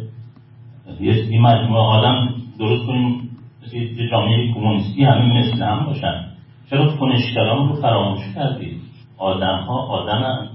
یه 1.00 1.40
مجموعه 1.40 1.82
آدم 1.82 2.34
درست 2.58 2.86
کنیم 2.86 3.30
یه 3.72 4.10
جامعه 4.10 4.54
کمونیستی 4.54 5.04
همه 5.04 5.38
مثل 5.38 5.62
هم 5.62 5.86
باشن. 5.86 6.33
چرا 6.70 6.96
کنشگران 6.96 7.68
رو 7.68 7.74
فراموش 7.74 8.34
کردید. 8.34 8.80
آدم 9.18 9.58
ها 9.58 9.86
آدم 9.86 10.48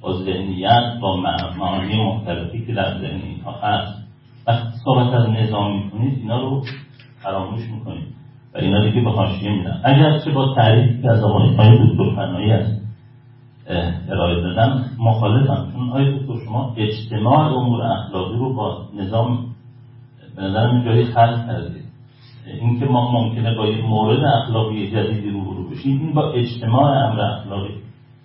با 0.00 0.12
ذهنیت 0.12 0.98
با 1.00 1.16
معانی 1.58 2.04
مختلفی 2.04 2.66
که 2.66 2.74
در 2.74 2.98
ذهن 2.98 3.20
اینها 3.20 3.52
هست. 3.52 4.08
وقتی 4.46 4.78
صحبت 4.84 5.14
از 5.14 5.28
نظام 5.28 5.84
می‌کنید 5.84 6.18
اینا 6.18 6.40
رو 6.40 6.62
فراموش 7.22 7.62
می‌کنید. 7.70 8.08
و 8.54 8.58
اینا 8.58 8.84
دیگه 8.84 9.00
به 9.00 9.10
حاشیه 9.10 9.52
میدن 9.52 9.80
اگر 9.84 10.18
چه 10.18 10.30
با 10.30 10.54
تعریفی 10.54 11.02
که 11.02 11.10
از 11.10 11.24
آقای 11.24 11.48
دکتر 11.50 12.14
فنایی 12.16 12.52
است 12.52 12.80
ارائه 14.10 14.40
دادن 14.40 14.84
مخالفم. 14.98 15.72
چون 15.72 15.90
آیا 15.90 16.18
دکتر 16.18 16.44
شما 16.44 16.74
اجتماع 16.76 17.52
امور 17.52 17.82
اخلاقی 17.82 18.38
رو 18.38 18.54
با 18.54 18.84
نظام 18.96 19.46
به 20.36 20.42
نظر 20.42 20.84
جایی 20.84 21.04
خلق 21.04 21.46
کردید. 21.46 21.89
اینکه 22.60 22.86
ما 22.86 23.10
ممکنه 23.10 23.54
با 23.54 23.66
یک 23.66 23.84
مورد 23.84 24.24
اخلاقی 24.24 24.90
جدیدی 24.90 25.30
رو 25.30 25.40
برو 25.40 25.68
بشیم 25.70 26.00
این 26.00 26.14
با 26.14 26.32
اجتماع 26.32 27.06
امر 27.06 27.20
اخلاقی. 27.20 27.74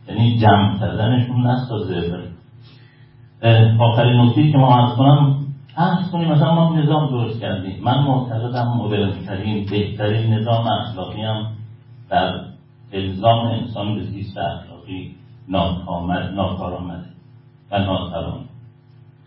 یعنی 0.10 0.39
جمع 0.39 0.80
کردنشون 0.80 1.47
نسازه. 1.47 2.19
آخرین 3.80 4.22
نکته 4.22 4.52
که 4.52 4.57
ما 4.57 4.76
از 4.76 4.97
کنم 4.97 5.35
فرض 5.76 6.11
کنیم 6.11 6.31
مثلا 6.31 6.56
ما 6.56 6.76
نظام 6.76 7.10
درست 7.10 7.39
کردیم. 7.39 7.84
من 7.84 8.03
معتقدم 8.03 8.77
مدرنترین 8.77 9.65
بهترین 9.72 10.34
نظام 10.34 10.68
اخلاقی 10.68 11.22
هم 11.22 11.47
در 12.10 12.39
الزام 12.93 13.45
انسان 13.45 13.95
به 13.95 14.03
زیست 14.03 14.38
اخلاقی 14.38 15.15
ناکامد 15.49 16.34
ناکارآمده 16.34 17.06
و 17.72 17.80
ناسران 17.80 18.39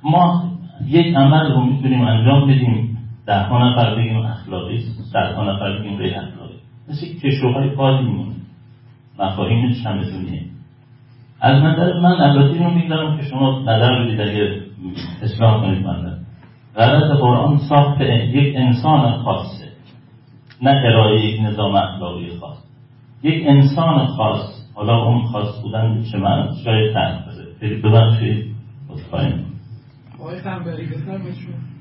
ما 0.03 0.43
یک 0.87 1.17
عمل 1.17 1.53
رو 1.53 1.65
می‌تونیم 1.65 2.01
انجام 2.01 2.49
بدیم. 2.49 2.88
ده 3.29 3.43
ها 3.43 3.69
نفر 3.69 3.95
بگیم 3.95 4.17
اخلاقی 4.17 4.79
صد 5.13 5.39
نفر 5.39 5.79
بگیم 5.79 5.97
غیر 5.97 6.15
اخلاقی 6.19 6.55
مثل 6.89 7.07
کشوهای 7.23 7.71
پالی 7.71 8.05
میمونه. 8.05 8.35
مفاهیم 9.19 9.73
چمدونیه 9.85 10.43
از 11.41 11.63
نظر 11.63 12.01
من 12.01 12.21
البته 12.21 12.65
رو 12.65 12.71
می‌گذارم 12.71 13.17
که 13.17 13.23
شما 13.23 13.61
نظر 13.61 14.05
بدید 14.05 14.21
اگه 14.21 14.61
اصلاح 15.23 15.61
کنید 15.61 15.87
من 15.87 16.19
غرض 16.77 17.19
قرآن 17.21 17.59
ساخت 17.69 18.01
یک 18.01 18.57
انسان 18.57 19.13
خاصه. 19.13 19.69
نه 20.63 20.71
ارائه 20.71 21.25
یک 21.25 21.41
نظام 21.41 21.75
اخلاقی 21.75 22.37
خاص. 22.41 22.59
یک 23.23 23.45
انسان 23.49 24.07
خاص. 24.07 24.69
حالا 24.75 25.05
اون 25.05 25.27
خاص 25.27 25.63
بودن 25.63 26.03
چه 26.13 26.19
من 26.19 26.55
شاید 26.65 26.95
تنگ 26.95 27.21
بده 27.61 27.89
ببخشید. 27.89 28.55
خواهیم 29.11 29.45
آقای 30.19 30.39
خنبری 30.39 30.87
بفرمایید 30.87 31.78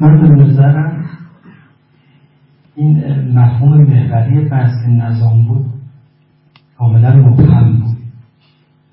من 0.00 0.22
به 0.22 0.28
نظرم 0.28 1.04
این 2.74 2.98
مفهوم 3.38 3.82
محوری 3.82 4.48
بحث 4.48 4.88
نظام 4.88 5.46
بود. 5.46 5.66
کاملا 6.78 7.16
مبهم 7.16 7.80
بود. 7.80 7.96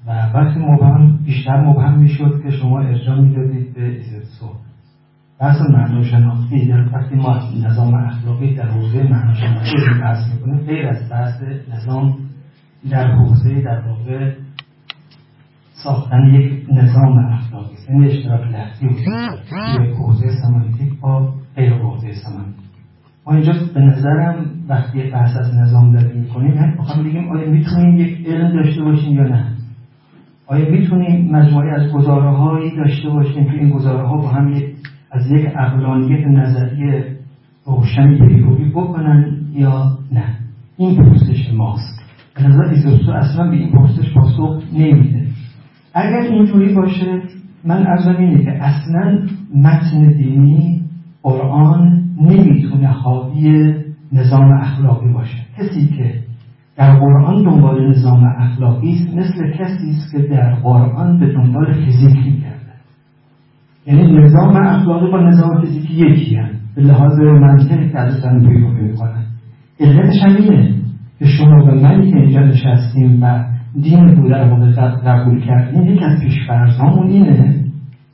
و 0.07 0.11
وقتی 0.11 0.59
مبهم 0.59 1.17
بیشتر 1.17 1.61
مبهم 1.61 1.99
می‌شد 1.99 2.41
که 2.43 2.51
شما 2.51 2.79
ارجاع 2.79 3.19
می‌دادید 3.19 3.73
به 3.73 3.85
ایزتسو 3.85 4.49
بحث 5.39 5.61
معناشناختی 5.61 6.57
یعنی 6.57 6.89
وقتی 6.89 7.15
ما 7.15 7.39
نظام 7.65 7.93
اخلاقی 7.93 8.55
در 8.55 8.67
حوزه 8.67 9.03
معناشناختی 9.03 9.99
بحث 10.01 10.33
می‌کنیم 10.33 10.65
غیر 10.65 10.87
از 10.87 11.09
بحث 11.09 11.43
نظام 11.73 12.17
در 12.89 13.11
حوزه 13.11 13.61
در 13.61 13.81
واقع 13.87 14.33
ساختن 15.83 16.25
یک 16.25 16.65
نظام 16.71 17.17
اخلاقی. 17.17 17.72
یعنی 17.89 18.07
اشتراک 18.07 18.41
لحظی 18.41 18.85
یک 18.85 19.95
حوزه 19.95 20.27
سمانتیک 20.41 20.99
با 21.01 21.29
غیر 21.55 21.73
حوزه 21.73 22.13
سمانتیک. 22.13 22.63
ما 23.27 23.33
اینجا 23.33 23.53
به 23.73 23.81
نظرم 23.81 24.45
وقتی 24.69 25.09
بحث 25.09 25.37
از 25.37 25.53
نظام 25.55 25.93
داریم 25.93 26.21
می‌کنیم 26.21 26.57
هم 26.57 26.77
بخوام 26.77 27.03
بگیم 27.03 27.31
آیا 27.31 27.49
می‌تونیم 27.49 27.97
یک 27.97 28.27
علم 28.27 28.53
داشته 28.53 28.83
باشیم 28.83 29.13
یا 29.13 29.23
نه؟ 29.23 29.45
آیا 30.47 30.69
می‌تونیم 30.71 31.35
مجموعی 31.35 31.69
از 31.69 31.91
گزاره 31.91 32.37
هایی 32.37 32.75
داشته 32.75 33.09
باشیم؟ 33.09 33.45
که 33.45 33.51
این 33.51 33.69
گزاره 33.69 34.07
ها 34.07 34.17
با 34.17 34.27
هم 34.27 34.53
یک 34.53 34.65
از 35.11 35.31
یک 35.31 35.47
اقلانیت 35.57 36.27
نظری 36.27 37.03
روشن 37.65 38.17
پیروی 38.17 38.69
بکنن 38.69 39.41
یا 39.53 39.97
نه؟ 40.11 40.23
این 40.77 40.95
پرسش 40.95 41.53
ماست. 41.53 42.03
به 42.35 42.47
نظر 42.47 42.63
ایزوستو 42.63 43.11
اصلا 43.11 43.49
به 43.49 43.55
این 43.55 43.71
پرسش 43.71 44.13
پاسخ 44.13 44.63
نمیده. 44.73 45.27
اگر 45.93 46.19
اینجوری 46.19 46.73
باشه 46.73 47.21
من 47.65 47.87
از 47.87 48.07
اینه 48.07 48.43
که 48.43 48.63
اصلا 48.63 49.19
متن 49.55 50.11
دینی 50.17 50.81
قرآن 51.23 52.03
نمی‌تونه 52.21 52.87
حاوی 52.87 53.73
نظام 54.11 54.51
اخلاقی 54.51 55.13
باشه. 55.13 55.37
کسی 55.57 55.87
که 55.87 56.13
در 56.77 56.99
قرآن 56.99 57.43
دنبال 57.43 57.89
نظام 57.89 58.23
اخلاقی 58.37 58.91
است 58.91 59.17
مثل 59.17 59.51
کسی 59.51 59.89
است 59.89 60.11
که 60.11 60.21
در 60.21 60.55
قرآن 60.55 61.19
به 61.19 61.33
دنبال 61.33 61.73
فیزیک 61.73 62.25
میگرده. 62.25 62.73
یعنی 63.87 64.23
نظام 64.23 64.55
اخلاقی 64.55 65.11
با 65.11 65.21
نظام 65.21 65.61
فیزیکی 65.61 65.93
یکی 65.93 66.35
هم. 66.35 66.49
به 66.75 66.81
لحاظ 66.81 67.19
منطق 67.19 67.91
که 67.91 67.99
از 67.99 68.21
پیدا 68.21 68.67
می‌کنن 68.67 69.25
علتش 69.79 70.23
هم 70.23 70.35
اینه 70.35 70.73
که 71.19 71.25
شما 71.25 71.65
و 71.65 71.75
منی 71.75 72.11
که 72.11 72.17
اینجا 72.17 72.39
نشستیم 72.39 73.23
و 73.23 73.45
دین 73.81 74.15
رو 74.15 74.29
در 74.29 74.49
واقع 74.49 74.71
قبول 75.05 75.41
کردیم 75.41 75.83
یک 75.83 76.03
از 76.03 76.19
پیشفرزهامون 76.19 77.07
اینه 77.07 77.55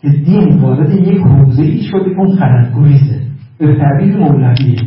که 0.01 0.09
دین 0.09 0.59
وارد 0.61 0.91
یک 0.91 1.17
حوزه 1.17 1.63
ای 1.63 1.81
شده 1.81 2.09
که 2.09 2.19
اون 2.19 2.35
خردگریزه 2.35 3.21
به 3.59 3.75
تعبیر 3.75 4.17
مولویه. 4.17 4.79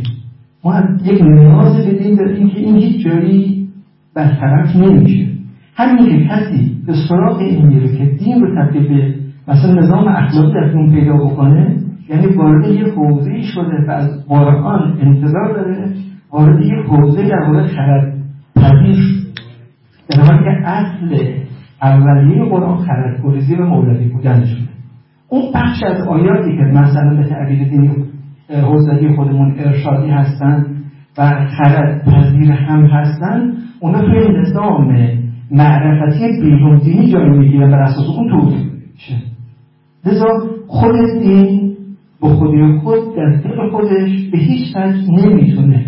ما 0.63 0.83
یک 1.03 1.21
نیاز 1.21 1.85
به 1.85 1.93
دین 1.93 2.15
داریم 2.15 2.49
که 2.49 2.59
این 2.59 2.75
هیچ 2.75 3.05
جایی 3.05 3.67
برطرف 4.15 4.75
نمیشه. 4.75 5.27
همین 5.75 6.05
که 6.05 6.27
کسی 6.27 6.77
به 6.87 6.93
سراغ 7.09 7.37
این 7.37 7.67
میره 7.67 7.97
که 7.97 8.05
دین 8.05 8.41
رو 8.41 8.55
تبدیل 8.55 8.87
به 8.87 9.15
مثلا 9.47 9.73
نظام 9.73 10.07
اخلاقی 10.07 10.53
در 10.53 10.77
اون 10.77 10.91
پیدا 10.91 11.17
بکنه 11.17 11.77
یعنی 12.09 12.27
وارد 12.27 12.67
یک 12.67 12.93
حوزه 12.93 13.31
ای 13.31 13.43
شده 13.43 13.85
و 13.87 13.91
از 13.91 14.27
قرآن 14.27 14.97
انتظار 15.01 15.53
داره 15.53 15.89
وارد 16.31 16.61
یک 16.61 16.85
حوزه 16.87 17.23
در 17.23 17.43
واقع 17.47 17.67
خرد 17.67 18.13
پذیر 18.55 19.22
حالی 20.21 20.43
که 20.43 20.69
اصل 20.69 21.33
اولیه 21.81 22.45
قرآن 22.45 22.77
خردگریزی 22.77 23.55
و 23.55 23.65
مولوی 23.65 24.09
بودنشونه 24.09 24.67
اون 25.29 25.51
بخش 25.55 25.83
از 25.83 26.07
آیاتی 26.07 26.57
که 26.57 26.63
مثلا 26.63 27.15
به 27.15 27.23
تعبیر 27.23 27.69
دینی 27.69 27.89
حوزوی 28.49 29.15
خودمون 29.15 29.55
ارشادی 29.59 30.09
هستن 30.09 30.65
و 31.17 31.47
خرد 31.57 32.05
پذیر 32.05 32.51
هم 32.51 32.85
هستن 32.85 33.53
اونا 33.79 34.01
توی 34.01 34.27
نظام 34.41 34.97
معرفتی 35.51 36.41
بیرون 36.41 36.77
دینی 36.77 37.11
جای 37.11 37.29
می‌گیرن 37.29 37.71
بر 37.71 37.79
اساس 37.79 38.05
اون 38.17 38.29
توضیح. 38.29 38.65
میشه 38.93 39.15
لذا 40.05 40.27
خود 40.67 40.95
دین 41.21 41.73
به 42.21 42.27
خودی 42.27 42.79
خود 42.83 43.15
در 43.15 43.29
دل 43.29 43.69
خودش 43.71 44.29
به 44.31 44.37
هیچ 44.37 44.75
وجه 44.75 45.11
نمی‌تونه 45.11 45.85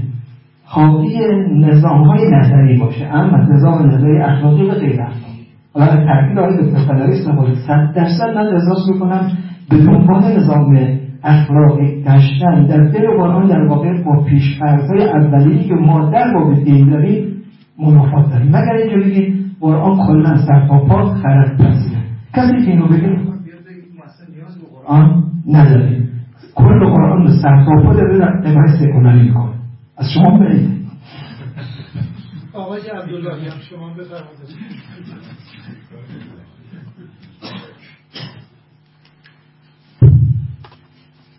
حاوی 0.65 1.19
نظام 1.51 2.03
های 2.03 2.31
نظری 2.31 2.79
باشه 2.79 3.05
اما 3.05 3.37
نظام 3.37 3.89
نظری 3.89 4.17
اخلاقی 4.17 4.63
و 4.63 4.71
غیر 4.71 5.01
اخلاقی. 5.01 5.45
حالا 5.73 5.85
از 5.85 6.05
ترکیب 6.05 6.39
آقای 6.39 6.57
دکتر 6.57 6.87
فلاریس 6.87 7.27
نباید 7.27 7.55
صد 7.67 7.93
درصد 7.95 8.35
من 8.35 8.47
احساس 8.47 8.89
می‌کنم 8.93 9.31
به 9.69 9.77
دنبال 9.77 10.23
نظام 10.37 10.77
اخلاقی 11.23 12.03
گشتن 12.03 12.65
در 12.65 12.83
دل 12.83 13.07
قرآن 13.17 13.47
در 13.47 13.65
واقع 13.67 14.03
با 14.03 14.23
پیشفرزهای 14.23 15.09
اولیه 15.09 15.67
که 15.67 15.73
ما 15.73 16.09
در 16.09 16.33
باب 16.33 16.63
دین 16.63 16.89
داریم 16.89 17.25
منافات 17.79 18.29
داریم. 18.29 18.47
مگر 18.47 18.73
اینکه 18.73 19.07
بگید 19.07 19.45
قرآن 19.59 20.07
کلا 20.07 20.35
سرپاپا 20.47 21.05
خرد 21.05 21.57
پذیره. 21.57 22.01
کسی 22.33 22.65
که 22.65 22.71
اینو 22.71 22.87
بگه 22.87 23.17
قرآن 24.87 25.23
نداریم. 25.51 26.09
کل 26.55 26.79
قرآن 26.79 27.23
به 27.23 27.31
سرپاپا 27.41 27.93
داره 27.93 28.17
در 28.17 28.67
سکولاری 28.79 29.21
می‌کنه. 29.21 29.64
از 29.97 30.07
شما 30.13 30.39
برید 30.39 30.85
آقای 32.53 32.81
عبدالله 32.81 33.61
شما 33.69 33.93
بفرمایید. 33.93 34.39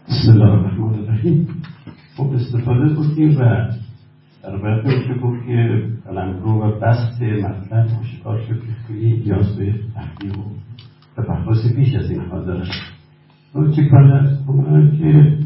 بسم 0.09 0.33
الله 0.33 0.51
الرحمن 0.51 0.95
الرحیم. 0.95 1.63
خب 2.17 2.33
استفاده 2.35 2.95
بودیم 2.95 3.41
و 3.41 3.71
در 4.43 4.57
واقع 4.57 4.99
میشه 4.99 5.15
گفت 5.23 5.47
که 5.47 5.89
قلمرو 6.05 6.63
و 6.63 6.81
بست 6.81 7.23
مطلب 7.23 7.89
آشکار 8.01 8.41
شد 8.41 8.61
که 8.61 8.73
خیلی 8.87 9.17
نیاز 9.17 9.57
به 9.57 9.75
تحقیق 9.95 10.39
و 10.39 10.43
تفحص 11.17 11.75
پیش 11.77 11.95
از 11.95 12.11
این 12.11 12.29
داره. 12.29 12.67
چه 13.77 13.89
کار 13.89 14.13
از 14.13 14.39
که 14.99 15.39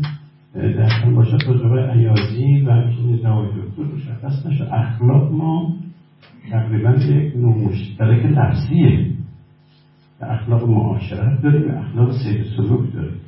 در 0.55 1.11
باشد 1.15 1.37
تجربه 1.37 1.93
عیازی 1.93 2.65
و 2.67 2.71
همچنین 2.71 3.17
جواب 3.17 3.47
دکتر 3.47 3.83
مشخص 3.83 4.47
نشه. 4.47 4.75
اخلاق 4.75 5.33
ما 5.33 5.77
تقریبا 6.51 6.91
یک 6.91 7.37
نوع 7.37 7.59
مشترک 7.59 8.27
لفظیه 8.27 9.11
اخلاق 10.21 10.69
معاشرت 10.69 11.43
داریم 11.43 11.71
اخلاق 11.71 12.13
سیر 12.13 12.45
سلوک 12.57 12.93
داریم. 12.95 13.21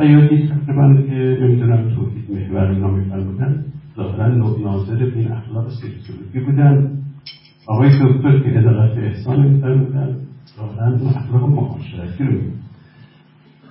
عیادی 0.00 0.48
تقریبا 0.48 1.02
که 1.02 1.38
نمی‌دونم 1.40 1.94
توحید 1.94 2.30
محور 2.30 2.70
اینا 2.70 2.90
میفرمودن. 2.90 3.64
ظاهرا 3.96 4.28
ناظر 4.64 4.96
به 4.96 5.18
این 5.18 5.32
اخلاق 5.32 5.68
سیر 5.68 5.92
سلوکی 6.06 6.40
بودن. 6.40 6.90
آقای 7.66 7.88
دکتر 7.88 8.38
که 8.38 8.48
عدالت 8.48 8.98
احسان 8.98 9.46
میفرمودن 9.46 10.16
ظاهرا 10.56 10.94
اخلاق 11.16 11.50
معاشرتی 11.50 12.24
رو 12.24 12.40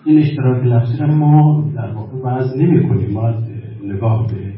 این 0.05 0.19
اشتراک 0.19 0.63
لفظی 0.65 0.97
رو 0.97 1.15
ما 1.15 1.63
در 1.75 1.91
واقع 1.93 2.17
وضع 2.17 2.57
نمی 2.57 2.89
کنیم. 2.89 3.11
ما 3.11 3.33
نگاه 3.83 4.27
به 4.27 4.53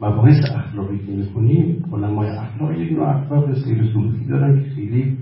مباحث 0.00 0.36
اخلاقی 0.56 0.98
که 0.98 1.12
می 1.12 1.26
کنیم 1.26 1.84
علمای 1.92 2.28
اخلاق 2.28 2.72
یک 2.72 2.92
نوع 2.92 3.08
اخلاق 3.08 3.54
سیر 3.54 3.84
سلوکی 3.92 4.24
دارن 4.28 4.60
که 4.60 4.70
خیلی 4.70 5.18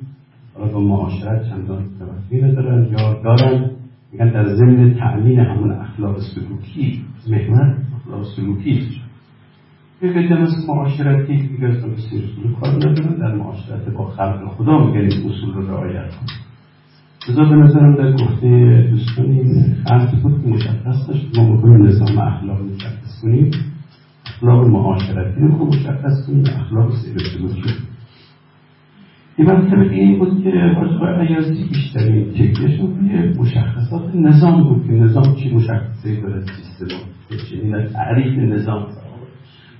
با 0.73 0.81
معاشرت 0.81 1.49
چندان 1.49 1.85
توقعی 1.99 2.51
ندارن 2.51 2.89
یا 2.93 3.23
دارن. 3.23 3.71
میگن 4.13 4.29
در 4.33 4.55
ضمن 4.55 4.95
تأمین 4.95 5.39
همون 5.39 5.73
اخلاق 5.73 6.19
سلوکی 6.19 7.05
محور 7.29 7.77
اخلاق 7.97 8.25
سلوکی. 8.37 8.89
یک 10.03 10.29
جنس 10.29 10.69
معاشرتی 10.69 11.37
دیگه 11.37 11.67
از 11.67 11.75
سیر 12.11 12.23
سلوک 12.37 12.61
کار 12.61 12.71
ندارن 12.71 13.19
در 13.19 13.35
معاشرت 13.35 13.89
با 13.89 14.07
خلق 14.07 14.49
خدا 14.49 14.87
میگن 14.87 14.99
این 14.99 15.31
اصول 15.31 15.55
رو 15.55 15.67
رعایت 15.67 16.11
کنن. 16.11 16.52
لذا 17.29 17.45
به 17.45 17.57
نظرم 17.57 17.95
در 17.97 18.13
گفته 18.13 18.83
دوستان 18.91 19.27
این 19.27 19.75
خلط 19.87 20.15
بود 20.15 20.43
که 20.43 20.49
مشخص 20.49 21.09
داشت 21.09 21.39
ما 21.39 21.53
می‌کنیم 21.53 21.87
نظام 21.87 22.19
اخلاق 22.19 22.61
مشخص 22.61 23.23
کنیم 23.23 23.51
اخلاق 24.27 24.67
معاشرتی 24.67 25.41
رو 25.41 25.53
خوب 25.53 25.69
مشخص 25.69 26.27
کنیم 26.27 26.45
اخلاق 26.61 26.93
سیر 26.95 27.19
سلوکی 27.19 27.75
یه 29.39 29.45
مرتبه 29.45 29.89
دیگه 29.89 30.03
این 30.03 30.19
بود 30.19 30.43
که 30.45 30.51
حاجب 30.51 31.21
عیازی 31.21 31.69
بیشترین 31.69 32.31
تکیهشون 32.31 32.99
روی 33.01 33.39
مشخصات 33.39 34.15
نظام 34.15 34.63
بود 34.65 34.87
که 34.87 34.93
نظام 34.93 35.35
چی 35.35 35.55
مشخصه 35.55 36.21
داره 36.21 36.41
سیستم 36.41 36.97
چنین 37.51 37.87
تعریف 37.87 38.39
نظام 38.39 38.87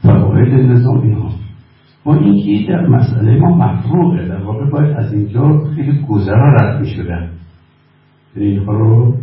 فواید 0.03 0.55
نظام 0.55 1.01
اینها. 1.01 1.42
با 2.05 2.15
اینکه 2.15 2.73
در 2.73 2.87
مسئله 2.87 3.39
ما 3.39 3.57
مفروغه. 3.57 4.29
در 4.29 4.43
واقع 4.43 4.71
باید 4.71 4.97
از 4.97 5.13
اینجا 5.13 5.65
خیلی 5.77 6.01
گذرا 6.09 6.55
رد 6.55 6.81
می 6.81 6.87
شدن 6.87 7.31
یعنی 8.37 8.49
اینها 8.51 8.73
رو 8.73 9.15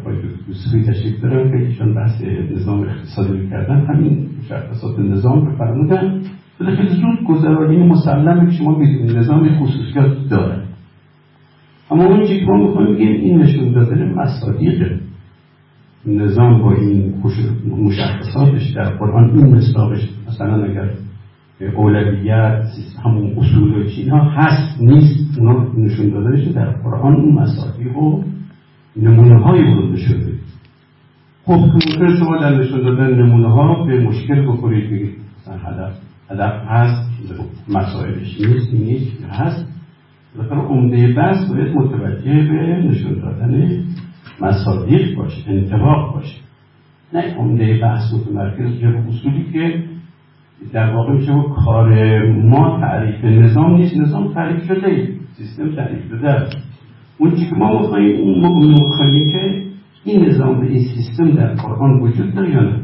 آقای 0.00 0.16
دوسری 0.46 0.82
تشریف 0.82 1.20
دارن 1.20 1.50
که 1.50 1.56
ایشان 1.56 1.94
بحث 1.94 2.22
نظام 2.56 2.80
اقتصادی 2.80 3.48
کردن. 3.50 3.86
همین 3.86 4.28
مشخصات 4.40 4.98
نظام 4.98 5.46
رو 5.46 5.56
فرمودن. 5.56 6.20
ولی 6.60 6.76
خیلی 6.76 6.88
زود 6.88 7.24
گذرانی 7.28 7.76
مسلمه 7.76 8.50
که 8.50 8.56
شما 8.56 8.78
می‌دونید 8.78 9.16
نظام 9.16 9.48
خصوصیات 9.58 10.28
داره 10.30 10.62
اما 11.90 12.04
اون 12.04 12.26
که 12.26 12.46
ما 12.46 12.84
بگیم 12.84 13.08
این 13.08 13.38
نشون 13.38 13.72
دادن 13.72 14.14
مصادیق 14.14 15.00
نظام 16.06 16.62
با 16.62 16.72
این 16.72 17.14
مشخصاتش 17.68 18.70
در 18.76 18.90
قرآن 18.96 19.30
این 19.30 19.54
مصداقش. 19.54 20.08
مثلا 20.28 20.64
اگر 20.64 20.90
اولویت 21.66 22.64
همون 23.04 23.32
اصول 23.36 23.74
و 23.74 23.84
چینا 23.84 24.24
هست 24.24 24.80
نیست. 24.80 25.38
اونا 25.38 25.66
نشون 25.76 26.08
دادنش 26.08 26.48
در 26.48 26.70
قرآن 26.70 27.14
اون 27.14 27.34
مصادیق 27.34 27.96
و 27.96 28.22
نمونه 28.96 29.44
های 29.44 29.62
ورود 29.62 29.96
شده. 29.96 30.32
خب 31.44 31.52
ممکن 31.52 32.16
شما 32.18 32.36
در 32.36 32.58
نشون 32.58 32.80
دادن 32.82 33.14
نمونه 33.14 33.48
ها 33.48 33.84
به 33.84 34.00
مشکل 34.00 34.46
بخورید 34.48 34.90
بگید 34.90 35.14
هدف 35.46 35.92
هدف 36.30 36.64
هست 36.66 37.10
مسائلش 37.68 38.40
نیست 38.40 38.74
نیست 38.74 39.24
هست. 39.30 39.66
بخاطر 40.38 40.54
عمده 40.54 41.14
بحث 41.14 41.50
باید 41.50 41.76
متوجه 41.76 42.48
به 42.48 42.88
نشون 42.88 43.14
دادن 43.14 43.82
مصادیق 44.40 45.16
باشه 45.16 45.50
انتباق 45.50 46.14
باشه. 46.14 46.40
نه 47.12 47.34
عمده 47.34 47.78
بحث 47.82 48.14
متمرکز 48.14 48.80
به 48.80 49.08
اصولی 49.08 49.52
که 49.52 49.84
در 50.72 50.94
واقع 50.94 51.12
میشه 51.12 51.32
کار 51.64 52.22
ما 52.26 52.80
تعریف 52.80 53.24
نظام 53.24 53.76
نیست 53.76 53.96
نظام 53.96 54.34
تعریف 54.34 54.64
شده 54.64 55.08
سیستم 55.36 55.74
تعریف 55.74 56.08
شده. 56.08 56.28
است 56.28 56.56
اون 57.18 57.30
که 57.30 57.56
ما 57.56 57.80
میخواییم 57.80 58.20
اون 58.20 58.68
میخواییم 58.68 59.32
که 59.32 59.62
این 60.04 60.24
نظام 60.24 60.60
به 60.60 60.66
این 60.66 60.84
سیستم 60.84 61.30
در 61.30 61.54
قرآن 61.54 62.00
وجود 62.00 62.34
داره 62.34 62.50
یا 62.50 62.60
نه؟ 62.60 62.80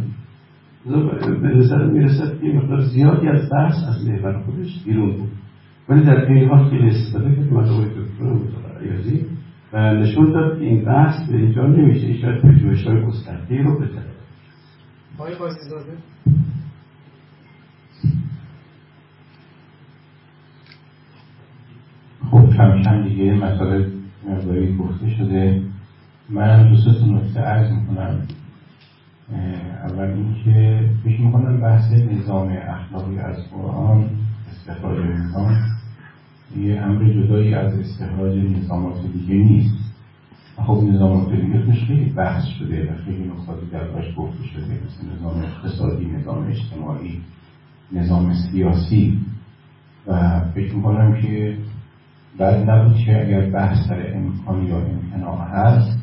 به 1.42 1.48
نظر 1.48 1.86
می‌رسد 1.86 2.40
که 2.40 2.46
مقدار 2.46 2.80
زیادی 2.80 3.28
از 3.28 3.50
بحث 3.50 3.74
از 3.88 4.08
محور 4.08 4.32
خودش 4.32 4.84
بیرون 4.84 5.12
بود. 5.12 5.28
ولی 5.88 6.02
در 6.02 6.26
این 6.26 6.48
حال 6.48 6.70
که 6.70 6.84
استفاده 6.84 7.34
کرد 7.34 7.52
مدوای 7.52 7.86
دکتر 7.86 8.80
ریاضی 8.80 9.24
و 9.72 9.94
نشون 9.94 10.32
داد 10.32 10.58
که 10.58 10.64
این 10.64 10.84
بحث 10.84 11.30
به 11.30 11.36
اینجا 11.36 11.66
نمیشه. 11.66 12.16
شاید 12.16 12.42
پژوهش 12.42 12.86
های 12.86 13.02
گسترده 13.02 13.62
رو 13.62 13.74
بزنه 13.74 14.18
خب 22.30 22.56
کم 22.56 23.02
دیگه 23.08 23.34
مسائل 23.34 23.90
مقداری 24.28 24.76
گفته 24.76 25.10
شده. 25.10 25.62
من 26.28 26.60
هم 26.60 26.68
دو 26.68 26.76
سه 26.76 27.06
نکته 27.06 27.40
عرض 27.40 27.72
می‌کنم. 27.72 28.22
اول 29.84 30.10
اینکه 30.10 30.90
فکر 31.04 31.20
می‌کنم 31.20 31.60
بحث 31.60 31.92
نظام 31.92 32.48
اخلاقی 32.48 33.18
از 33.18 33.36
قرآن 33.50 34.10
استخراج 34.50 34.98
انسان 34.98 35.56
یه 36.56 36.80
امر 36.82 37.04
جدایی 37.12 37.54
از 37.54 37.78
استخراج 37.78 38.38
نظامات 38.38 39.06
دیگه 39.12 39.34
نیست. 39.34 39.74
خب 40.56 40.82
نظامات 40.84 41.32
دیگه 41.32 41.62
توش 41.62 41.84
خیلی 41.84 42.10
بحث 42.10 42.44
شده 42.44 42.92
و 42.92 43.04
خیلی 43.04 43.24
نکاتی 43.24 43.66
دربارش 43.72 44.14
گفته 44.16 44.44
شده 44.44 44.80
مثل 44.86 45.16
نظام 45.16 45.42
اقتصادی 45.42 46.06
نظام 46.06 46.46
اجتماعی. 46.46 47.20
نظام 47.92 48.34
سیاسی. 48.34 49.18
و 50.06 50.40
فکر 50.54 50.74
می‌کنم 50.74 51.14
که 51.22 51.56
بعد 52.38 52.70
نبود 52.70 52.96
که 52.96 53.26
اگر 53.26 53.50
بحث 53.50 53.88
سر 53.88 54.12
امکان 54.14 54.66
یا 54.66 54.76
امتناع 54.76 55.38
هست 55.38 55.98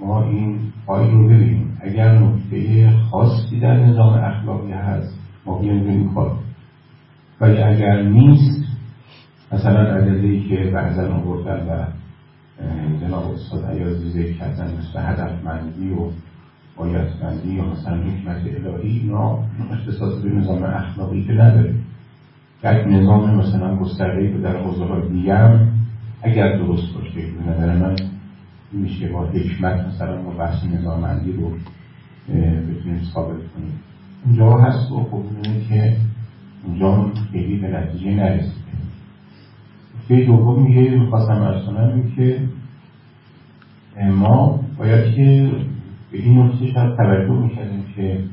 ما 0.00 0.24
این 0.24 0.58
فایل 0.86 1.10
رو 1.10 1.28
ببینیم. 1.28 1.78
اگر 1.80 2.18
نکته 2.18 2.90
خاصی 3.10 3.60
در 3.60 3.76
نظام 3.76 4.14
اخلاقی 4.14 4.72
هست 4.72 5.18
ما 5.46 5.58
بیایم 5.58 5.84
ببینیم 5.84 6.14
کار. 6.14 6.36
ولی 7.40 7.62
اگر 7.62 8.02
نیست 8.02 8.64
مثلا 9.52 9.94
ادله 9.94 10.48
که 10.48 10.70
بعضا 10.74 11.14
آوردن 11.14 11.66
و 11.68 11.84
جناب 13.00 13.30
استاد 13.30 13.64
عیازی 13.64 14.10
ذکر 14.10 14.38
کردن 14.38 14.64
مثل 14.64 15.00
هدفمندی 15.00 15.90
و 15.90 16.10
بایدمندی 16.80 17.54
یا 17.54 17.64
مثلا 17.64 17.96
حکمت 17.96 18.36
الهی 18.46 18.98
اینا 18.98 19.38
اختصاص 19.72 20.22
به 20.22 20.30
نظام 20.30 20.62
اخلاقی 20.62 21.24
که 21.24 21.32
نداره. 21.32 21.74
یک 22.64 22.86
نظام 22.86 23.34
مثلا 23.34 23.76
گسترده 23.76 24.38
در 24.38 24.56
حوزه 24.56 24.84
های 24.84 25.30
اگر 26.22 26.56
درست 26.56 26.94
باشه 26.94 27.14
به 27.14 27.50
نظر 27.50 27.76
من 27.76 27.96
میشه 28.72 29.08
با 29.08 29.26
حکمت 29.26 29.86
مثلا 29.86 30.22
با 30.22 30.30
بحث 30.30 30.64
نظامندی 30.64 31.32
رو 31.32 31.50
بتونیم 32.28 33.00
ثابت 33.14 33.36
کنیم. 33.36 33.80
اونجا 34.24 34.58
هست 34.58 34.92
و 34.92 35.04
خب 35.04 35.22
که 35.68 35.96
اونجا 36.66 37.12
خیلی 37.32 37.56
به 37.56 37.68
نتیجه 37.68 38.10
نرسیده. 38.10 38.54
نکته 39.98 40.24
دوم 40.26 40.62
میگه 40.62 40.90
می‌خواستم 40.90 41.42
ارز 41.42 41.66
کنم 41.66 42.02
که 42.16 42.40
ما 44.12 44.60
باید 44.78 45.14
که 45.14 45.50
به 46.12 46.18
این 46.18 46.38
نکته 46.38 46.66
شاید 46.66 46.96
توجه 46.96 47.32
می‌کردیم 47.32 47.84
که 47.96 48.24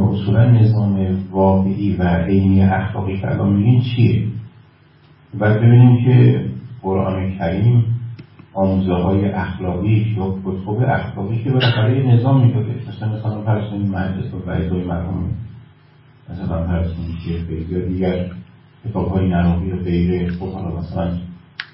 اصولا 0.00 0.50
نظام 0.50 1.18
واقعی 1.30 1.96
و 1.96 2.02
عینی 2.02 2.62
اخلاقی 2.62 3.20
که 3.20 3.30
الان 3.30 3.52
میگین 3.52 3.80
چیه؟ 3.80 4.26
باید 5.38 5.56
ببینیم 5.56 6.04
که 6.04 6.44
قرآن 6.82 7.38
کریم 7.38 7.84
آموزه 8.54 8.94
های 8.94 9.28
اخلاقی 9.28 10.14
یا 10.16 10.36
کتب 10.44 10.90
اخلاقی 10.90 11.44
که 11.44 11.50
برای 11.50 12.16
نظام 12.16 12.46
می‌داده 12.46 12.74
مثلا 12.88 13.08
مثلا 13.08 13.60
کنیم 13.70 13.90
مجلس 13.90 14.34
و 14.34 14.50
های 14.50 14.84
مرحوم 14.84 15.30
مثلا 16.30 16.66
کنیم 16.66 17.18
که 17.24 17.52
یا 17.74 17.88
دیگر 17.88 18.26
کتاب 18.84 19.08
های 19.08 19.28
نراقی 19.28 19.70
و 19.70 19.76
غیره 19.76 20.30
خب 20.30 20.52
حالا 20.52 20.78
مثلا 20.78 21.12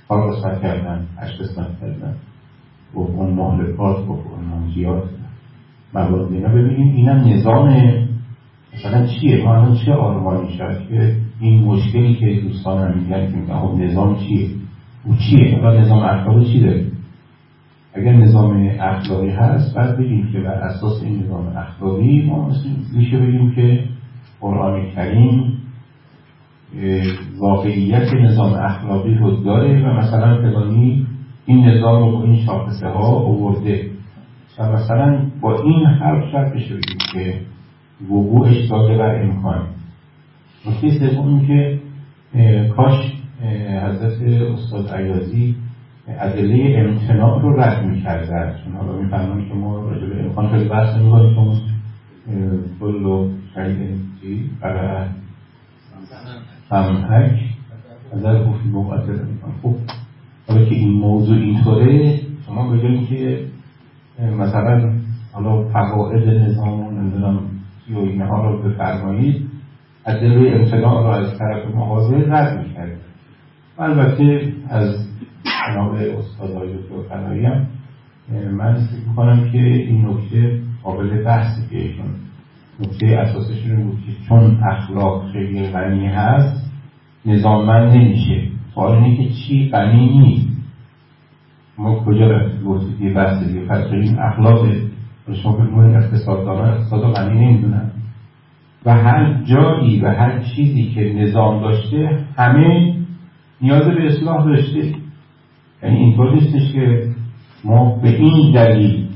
کار 0.08 0.32
قسمت 0.32 0.62
کردن 0.62 1.06
هشت 1.18 1.40
قسمت 1.40 1.80
کردن 1.80 2.14
و 2.94 2.98
اون 2.98 3.30
مهلکات 3.30 3.98
و 3.98 4.10
اون 4.10 4.44
منجیات 4.44 5.04
موارد 5.94 6.32
اینا 6.32 6.48
ببینیم 6.48 6.96
اینم 6.96 7.28
نظام 7.28 7.68
مثلا 8.74 9.06
چیه؟ 9.06 9.44
ما 9.44 9.54
الان 9.54 9.76
چه 9.84 9.92
آرمانی 9.92 10.52
شد 10.58 10.88
که 10.88 11.16
این 11.40 11.64
مشکلی 11.64 12.14
که 12.14 12.40
دوستان 12.48 12.88
هم 12.88 12.98
میگن 12.98 13.30
که 13.30 13.36
میگن 13.36 13.58
خب 13.58 13.74
نظام 13.78 14.16
چیه؟ 14.16 14.48
او 15.04 15.14
چیه؟ 15.14 15.58
و 15.58 15.66
نظام 15.66 15.98
اخلاقی 15.98 16.52
چی 16.52 16.60
داره؟ 16.60 16.84
اگر 17.94 18.12
نظام 18.12 18.68
اخلاقی 18.80 19.30
هست 19.30 19.74
بعد 19.74 19.98
بگیم 19.98 20.28
که 20.32 20.40
بر 20.40 20.52
اساس 20.52 21.02
این 21.02 21.22
نظام 21.22 21.56
اخلاقی 21.56 22.26
ما 22.26 22.50
میشه 22.96 23.18
بگیم 23.18 23.52
که 23.54 23.84
قرآن 24.40 24.90
کریم 24.90 25.58
واقعیت 27.38 28.14
نظام 28.14 28.52
اخلاقی 28.52 29.14
رو 29.14 29.30
داره 29.30 29.82
و 29.86 29.92
مثلا 29.92 30.36
فلانی 30.42 31.06
این 31.46 31.64
نظام 31.64 32.02
رو 32.02 32.12
با 32.12 32.24
این 32.24 32.36
شاخصه 32.46 32.88
ها 32.88 33.08
آورده. 33.08 33.87
و 34.58 34.72
مثلا 34.72 35.26
با 35.40 35.62
این 35.62 35.86
حرف 35.86 36.34
بشه 36.34 36.74
بگیم 36.74 36.98
که 37.12 37.40
وقوعش 38.10 38.70
داده 38.70 38.98
بر 38.98 39.22
امکان. 39.22 39.66
نکته 40.66 41.10
سوم 41.14 41.46
که 41.46 41.78
کاش 42.76 43.12
حضرت 43.84 44.22
استاد 44.22 44.90
عیازی 44.90 45.54
ادله 46.08 46.74
امتناع 46.78 47.42
رو 47.42 47.60
رد 47.60 47.84
می‌کردن. 47.84 48.54
چون 48.64 48.76
حالا 48.76 48.92
می‌فهمم 49.02 49.48
که 49.48 49.54
ما 49.54 49.78
راجع 49.78 50.06
به 50.06 50.24
امکان 50.24 50.50
خیلی 50.50 50.68
بحث 50.68 50.96
نمی‌کنیم. 50.96 51.34
چون 51.34 51.60
کل 52.80 53.04
و 53.04 53.28
شهید 53.54 53.78
چی؟ 54.20 54.50
برای 54.60 55.06
همهک 56.70 57.40
نظر 58.16 58.44
گفتی 58.44 58.68
مقدر 58.68 59.14
خب 59.62 59.74
حالا 60.48 60.64
که 60.64 60.74
این 60.74 60.90
موضوع 60.90 61.36
اینطوره 61.36 62.20
شما 62.46 62.70
بگیم 62.70 63.06
که 63.06 63.44
مثلا 64.18 64.92
حالا 65.32 65.64
فواید 65.64 66.28
نظام 66.28 66.80
و 66.80 66.90
نمی‌دونم 66.90 67.40
و 67.90 67.98
اینها 67.98 68.48
رو 68.48 68.62
بفرمایید 68.62 69.46
ادله 70.06 70.50
امتناع 70.50 71.02
رو 71.02 71.24
از 71.24 71.38
طرف 71.38 71.74
مغازه 71.74 72.16
رد 72.16 72.66
می‌کرد 72.66 72.98
البته 73.78 74.52
از 74.68 75.08
جناب 75.44 75.94
استادای 75.94 76.68
دکتر 76.72 77.08
فنایی 77.08 77.44
هم 77.44 77.66
من 78.50 78.74
فکر 78.74 79.08
می‌کنم 79.08 79.50
که 79.52 79.58
این 79.58 80.06
نکته 80.06 80.60
قابل 80.82 81.24
بحثه 81.24 81.68
که 81.70 81.78
ایشون 81.78 82.06
نکته 82.80 83.06
اساسش 83.06 83.66
این 83.66 83.84
بود 83.84 83.98
که 84.06 84.12
چون 84.28 84.58
اخلاق 84.62 85.32
خیلی 85.32 85.66
غنی 85.66 86.06
هست 86.06 86.70
نظاممند 87.26 87.96
نمیشه. 87.96 88.42
سوال 88.74 88.92
اینه 88.92 89.16
که 89.16 89.34
چی 89.34 89.68
غنی 89.70 90.18
نیست. 90.18 90.57
ما 91.78 91.94
کجا 91.94 92.42
یه 93.00 93.14
بحث 93.14 93.44
دیگه 93.44 93.60
پس 93.60 93.84
این 93.92 94.18
اخلاق 94.18 94.66
شما 95.42 95.52
فکر 95.52 95.66
کنید 95.66 95.96
اقتصاددانان 95.96 96.68
اقتصاد 96.68 97.14
غنی 97.14 97.46
نمی‌دونن 97.46 97.90
و 98.84 98.94
هر 98.94 99.42
جایی 99.44 100.00
و 100.00 100.08
هر 100.08 100.38
چیزی 100.38 100.82
که 100.82 101.12
نظام 101.16 101.60
داشته 101.60 102.24
همه 102.36 102.94
نیاز 103.60 103.86
به 103.86 104.06
اصلاح 104.06 104.44
داشته. 104.44 104.94
یعنی 105.82 105.96
اینطور 105.96 106.34
نیستش 106.34 106.72
که 106.72 107.08
ما 107.64 107.98
به 108.02 108.08
این 108.08 108.52
دلیل 108.52 109.06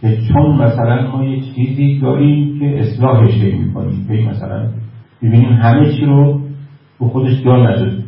که 0.00 0.18
چون 0.28 0.56
مثلا 0.56 1.10
ما 1.10 1.24
یه 1.24 1.40
چیزی 1.40 1.98
داریم 1.98 2.58
که 2.58 2.80
اصلاحش 2.80 3.34
می‌کنیم 3.34 4.06
که 4.08 4.12
مثلا 4.14 4.68
ببینیم 5.22 5.52
همه 5.52 5.92
چی 5.92 6.04
رو 6.04 6.40
به 7.00 7.06
خودش 7.06 7.42
جا 7.44 7.56
نداریم 7.56 8.04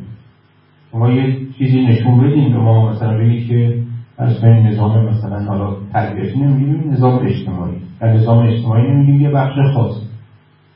شما 0.93 1.11
یه 1.11 1.37
چیزی 1.61 1.81
نشون 1.81 2.21
بدین 2.21 2.53
به 2.53 2.59
ما 2.59 2.91
مثلا 2.91 3.19
بگید 3.19 3.49
که 3.49 3.79
از 4.19 4.45
نظام 4.45 5.05
مثلا 5.05 5.45
حالا 5.45 5.77
تربیتی 5.93 6.41
نمیگیم 6.41 6.91
نظام 6.93 7.27
اجتماعی. 7.27 7.77
در 8.01 8.13
نظام 8.13 8.47
اجتماعی 8.47 8.93
نمیگیم 8.93 9.21
یه 9.21 9.31
بخش 9.31 9.55
خاص. 9.75 9.95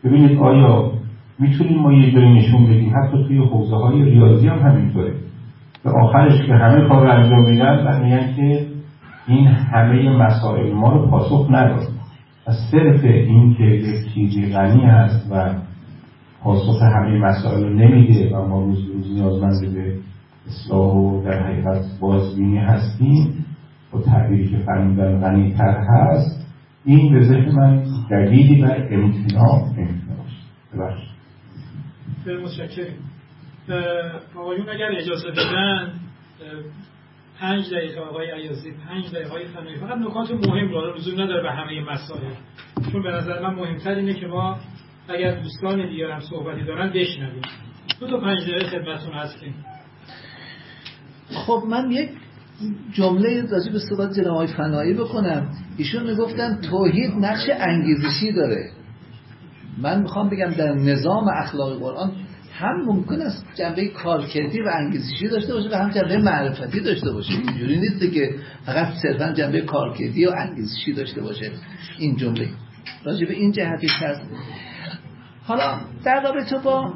ببینید 0.05 0.39
آیا 0.39 0.90
می‌تونیم 1.39 1.78
ما 1.78 1.93
یه 1.93 2.12
جایی 2.12 2.35
نشون 2.35 2.65
بدیم؟ 2.65 2.93
حتی 2.97 3.24
توی 3.24 3.39
حوزه 3.39 3.77
های 3.77 4.02
ریاضی 4.05 4.48
هم 4.48 4.59
همینطوره. 4.59 5.12
به 5.85 5.90
آخرش 5.90 6.47
که 6.47 6.55
همه 6.55 6.89
کار 6.89 7.06
رو 7.06 7.12
انجام 7.12 7.51
میدن 7.51 7.86
و 7.86 8.05
میگن 8.05 8.36
که 8.36 8.66
این 9.27 9.47
همه 9.47 10.16
مسائل 10.16 10.73
ما 10.73 10.93
رو 10.93 11.06
پاسخ 11.06 11.47
نداد. 11.51 11.89
و 12.47 12.52
صرف 12.70 13.05
این 13.05 13.55
که 13.55 13.65
یک 13.65 14.15
چیزی 14.15 14.52
غنی 14.52 14.85
هست 14.85 15.32
و 15.32 15.55
پاسخ 16.43 16.82
همه 16.82 17.19
مسائل 17.19 17.62
رو 17.62 17.70
نمیده 17.70 18.36
و 18.36 18.48
ما 18.48 18.61
روز 18.61 18.78
روز 18.94 19.12
نیازمند 19.12 19.74
به 19.74 19.94
اصلاح 20.46 20.94
و 20.94 21.24
در 21.24 21.42
حقیقت 21.42 21.84
بازبینی 22.00 22.58
هستیم. 22.58 23.46
با 23.92 24.02
تعبیری 24.02 24.50
که 24.50 24.58
فرمودن 24.66 25.20
غنی 25.20 25.52
تر 25.52 25.84
هست. 25.88 26.46
این 26.84 27.12
به 27.12 27.24
ذهن 27.24 27.52
من 27.54 27.84
دلیلی 28.10 28.62
بر 28.62 28.88
امتناع 28.90 29.72
ببخشید. 30.74 31.14
متشکرم. 32.42 32.94
آقایون 34.36 34.68
اگر 34.68 34.88
اجازه 34.96 35.30
بدن 35.30 35.92
پنج 37.40 37.70
دقیقه 37.74 38.00
آقای 38.00 38.30
عیازی 38.30 38.72
پنج 38.88 39.10
دقیقه 39.14 39.30
های 39.30 39.44
فنایی 39.44 39.76
فقط 39.76 39.98
نکات 39.98 40.30
مهم 40.30 40.70
داره 40.72 40.96
لزوم 40.96 41.22
نداره 41.22 41.42
به 41.42 41.50
همه 41.50 41.80
مسائل. 41.80 42.30
چون 42.92 43.02
به 43.02 43.10
نظر 43.10 43.42
من 43.42 43.54
مهمتر 43.54 43.94
اینه 43.94 44.14
که 44.14 44.26
ما 44.26 44.58
اگر 45.08 45.40
دوستان 45.40 45.88
دیگر 45.88 46.10
هم 46.10 46.20
صحبتی 46.20 46.64
دارن 46.64 46.90
بشنویم. 46.90 47.42
دو 48.00 48.06
تا 48.06 48.20
پنج 48.20 48.38
دقیقه 48.42 48.66
خدمتتون 48.66 49.14
هستیم. 49.14 49.54
خب 51.30 51.62
من 51.68 51.90
یک 51.90 52.10
جمله 52.92 53.42
راجع 53.42 53.72
به 53.72 53.78
صحبت 53.78 54.12
جناب 54.12 54.46
فنایی 54.46 54.94
بکنم. 54.94 55.48
ایشون 55.76 56.10
می‌گفتن 56.10 56.60
توحید 56.70 57.12
نقش 57.20 57.51
انگیزشی 57.59 58.32
داره. 58.32 58.70
من 59.78 60.02
می‌خوام 60.02 60.28
بگم 60.28 60.51
در 60.51 60.74
نظام 60.74 61.28
اخلاق 61.28 61.78
قرآن 61.78 62.12
هم 62.52 62.84
ممکن 62.84 63.20
است 63.20 63.46
جنبه 63.55 63.88
کارکردی 63.88 64.60
و 64.60 64.70
انگیزشی 64.72 65.28
داشته 65.28 65.55
باشه 65.55 65.68
و 65.70 65.74
هم 65.74 65.90
جنبه 65.90 66.18
معرفتی 66.18 66.80
داشته 66.80 67.12
باشه. 67.12 67.32
اینجوری 67.32 67.80
نیست 67.80 68.12
که 68.14 68.34
فقط 68.66 68.94
صرفا 69.02 69.32
جنبه 69.32 69.60
کارکردی 69.60 70.26
و 70.26 70.30
انگیزشی 70.36 70.92
داشته 70.92 71.20
باشه. 71.20 71.51
این 71.98 72.16
جمله. 72.16 72.48
راجع 73.05 73.26
به 73.26 73.34
این 73.34 73.52
جهتش 73.52 74.02
هست. 74.02 74.22
حالا 75.44 75.80
در 76.05 76.22
رابطه 76.22 76.59
با 76.59 76.94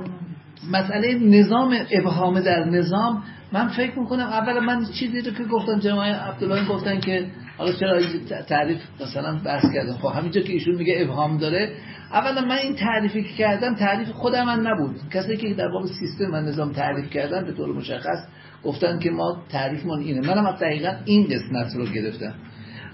مسئله 0.71 1.15
نظام 1.15 1.77
ابهام 1.91 2.41
در 2.41 2.65
نظام 2.65 3.23
من 3.53 3.69
فکر 3.69 3.99
می‌کنم 3.99 4.27
اول 4.27 4.61
من 4.61 4.85
چیزی 4.85 5.21
رو 5.21 5.31
که 5.31 5.45
گفتم 5.45 5.79
جماعه 5.79 6.15
عبدالله 6.15 6.69
گفتن 6.69 7.01
که 7.01 7.27
حالا 7.59 7.73
چرا 7.73 8.01
تعریف 8.49 8.79
مثلا 9.01 9.41
بحث 9.45 9.65
کردم 9.75 9.93
خب 9.93 10.09
همینجا 10.09 10.41
که 10.41 10.53
ایشون 10.53 10.75
میگه 10.75 10.95
ابهام 10.99 11.39
داره. 11.39 11.73
اولا 12.13 12.41
من 12.41 12.59
این 12.59 12.75
تعریفی 12.75 13.23
که 13.23 13.33
کردم 13.39 13.75
تعریف 13.75 14.09
خودم 14.09 14.45
من 14.45 14.61
نبود. 14.61 14.97
کسی 15.13 15.37
که 15.37 15.55
در 15.55 15.69
باب 15.69 15.87
سیستم 15.87 16.35
و 16.35 16.37
نظام 16.37 16.73
تعریف 16.73 17.11
کردن 17.11 17.45
به 17.45 17.53
طور 17.53 17.77
مشخص 17.77 18.19
گفتن 18.65 18.99
که 18.99 19.11
ما 19.11 19.43
تعریفمون 19.49 20.01
اینه. 20.01 20.21
منم 20.21 20.47
از 20.47 20.61
دقیقا 20.61 20.93
این 21.05 21.25
قسمت 21.25 21.77
رو 21.77 21.85
گرفتم. 21.87 22.35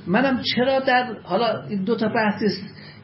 منم 0.06 0.42
چرا 0.54 0.80
در 0.80 1.06
حالا 1.22 1.62
این 1.68 1.84
دو 1.84 1.96
تا 1.96 2.08
بحث 2.08 2.42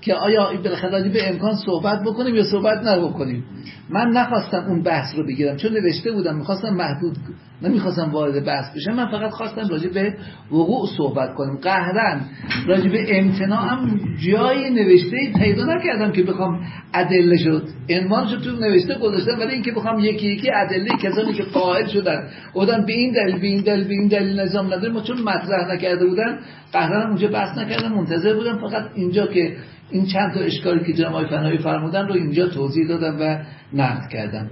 که 0.00 0.14
آیا 0.14 0.52
بالاخره 0.64 1.08
به 1.08 1.28
امکان 1.28 1.56
صحبت 1.66 2.02
بکنیم 2.02 2.34
یا 2.34 2.44
صحبت 2.44 2.78
نکنیم 2.86 3.44
من 3.92 4.08
نخواستم 4.08 4.64
اون 4.68 4.82
بحث 4.82 5.14
رو 5.16 5.26
بگیرم. 5.26 5.56
چون 5.56 5.72
نوشته 5.72 6.12
بودم 6.12 6.36
می‌خواستم 6.36 6.74
محدود 6.74 7.16
نمی‌خواستم 7.62 8.10
وارد 8.10 8.44
بحث 8.44 8.76
بشم. 8.76 8.92
من 8.92 9.10
فقط 9.10 9.30
خواستم 9.30 9.68
راجع 9.68 9.88
به 9.88 10.14
وقوع 10.52 10.88
صحبت 10.96 11.34
کنم. 11.34 11.56
قهرن 11.56 12.20
راجع 12.66 12.90
به 12.90 13.18
امتناع 13.18 13.68
هم 13.68 14.00
جایی 14.26 14.70
نوشته 14.70 15.32
پیدا 15.38 15.64
نکردم 15.64 16.12
که 16.12 16.22
بخوام 16.22 16.60
ادله 16.94 17.36
شد. 17.36 17.68
عنوانشو 17.90 18.36
تو 18.36 18.50
نوشته 18.50 18.98
گذاشتم 18.98 19.40
ولی 19.40 19.52
اینکه 19.52 19.72
بخوام 19.72 19.98
یکی 19.98 20.26
یکی 20.26 20.50
ادله 20.54 20.90
کسانی 21.02 21.32
که 21.32 21.42
قائل 21.42 21.86
شدن. 21.86 22.28
بودن 22.54 22.86
به 22.86 22.92
این 22.92 23.12
دلیل 23.12 23.38
به 23.38 23.46
این 23.46 23.62
دلیل 23.62 23.84
به 23.84 23.94
این 23.94 24.08
دلیل 24.08 24.40
نظام 24.40 24.66
نداره 24.66 24.92
ما 24.92 25.00
چون 25.00 25.22
مطرح 25.22 25.74
نکرده 25.74 26.06
بودن 26.06 26.38
قهرن 26.72 27.08
اونجا 27.08 27.28
بحث 27.28 27.58
نکردم 27.58 27.92
منتظر 27.92 28.34
بودم. 28.34 28.58
فقط 28.58 28.84
اینجا 28.94 29.26
که 29.26 29.56
این 29.90 30.06
چند 30.06 30.34
تا 30.34 30.40
اشکالی 30.40 30.84
که 30.84 30.92
جناب 30.92 31.26
فنایی 31.26 31.58
فرمودن 31.58 32.06
رو 32.06 32.14
اینجا 32.14 32.48
توضیح 32.48 32.88
دادم 32.88 33.16
و 33.20 33.38
نقد 33.72 34.08
کردم. 34.12 34.50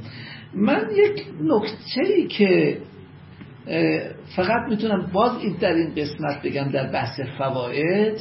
من 0.55 0.85
یک 0.97 1.27
نکته 1.43 2.15
ای 2.17 2.27
که 2.27 2.79
فقط 4.37 4.69
می‌تونم 4.69 5.11
باز 5.13 5.39
این 5.41 5.57
در 5.61 5.73
این 5.73 5.95
قسمت 5.95 6.43
بگم 6.45 6.71
در 6.71 6.93
بحث 6.93 7.21
فواید 7.39 8.21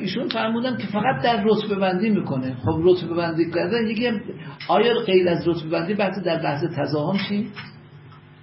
ایشون 0.00 0.28
فرمودن 0.28 0.76
که 0.76 0.86
فقط 0.86 1.22
در 1.24 1.44
رتبه 1.44 1.74
بندی 1.74 2.10
می‌کنه. 2.10 2.54
خب 2.54 2.80
رتبه 2.84 3.14
بندی 3.14 3.50
کردن 3.50 3.86
یکی 3.86 4.10
آیا 4.68 4.94
غیر 5.06 5.28
از 5.28 5.48
رتبه 5.48 5.70
بندی 5.70 5.94
بحث 5.94 6.18
در 6.18 6.42
بحث 6.42 6.64
تزاهم 6.76 7.18
چی؟ 7.28 7.50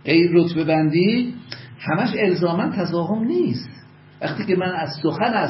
غیر 0.05 0.31
رتبه 0.33 0.63
بندی 0.63 1.33
همش 1.79 2.09
الزاما 2.19 2.69
تزاهم 2.69 3.23
نیست. 3.23 3.69
وقتی 4.21 4.45
که 4.45 4.55
من 4.55 4.71
از 4.71 4.89
سخن 5.03 5.33
از 5.33 5.49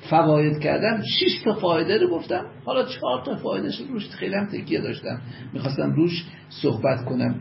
فواید 0.00 0.58
کردم 0.58 1.02
شش 1.02 1.42
تا 1.44 1.54
فایده 1.54 1.98
رو 1.98 2.10
گفتم. 2.10 2.44
حالا 2.64 2.84
چهار 2.84 3.24
تا 3.24 3.36
فایدهش 3.36 3.80
روش 3.88 4.08
خیلی 4.08 4.34
هم 4.34 4.46
تکیه 4.46 4.80
داشتم. 4.80 5.20
می‌خواستم 5.52 5.92
روش 5.92 6.24
صحبت 6.48 7.04
کنم. 7.04 7.34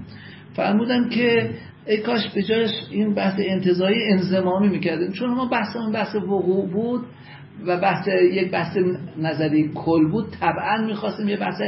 فرمودم 0.54 1.10
که 1.10 1.50
ای 1.88 1.98
کاش 1.98 2.30
به 2.36 2.44
جایش 2.44 2.72
این 2.92 3.14
بحث 3.14 3.40
انتظایی 3.40 4.04
انزمامی 4.12 4.70
می‌کردیم. 4.70 5.12
چون 5.12 5.30
ما 5.30 5.46
بحثمون 5.46 5.92
بحث 5.92 6.16
وقوع 6.16 6.70
بود 6.70 7.06
و 7.66 7.78
بحث 7.78 8.08
یک 8.08 8.52
بحث 8.52 8.78
نظری 9.18 9.72
کل 9.76 10.12
بود. 10.12 10.26
طبعا 10.40 10.86
می‌خواستیم 10.86 11.30
یه 11.30 11.38
بحث 11.38 11.62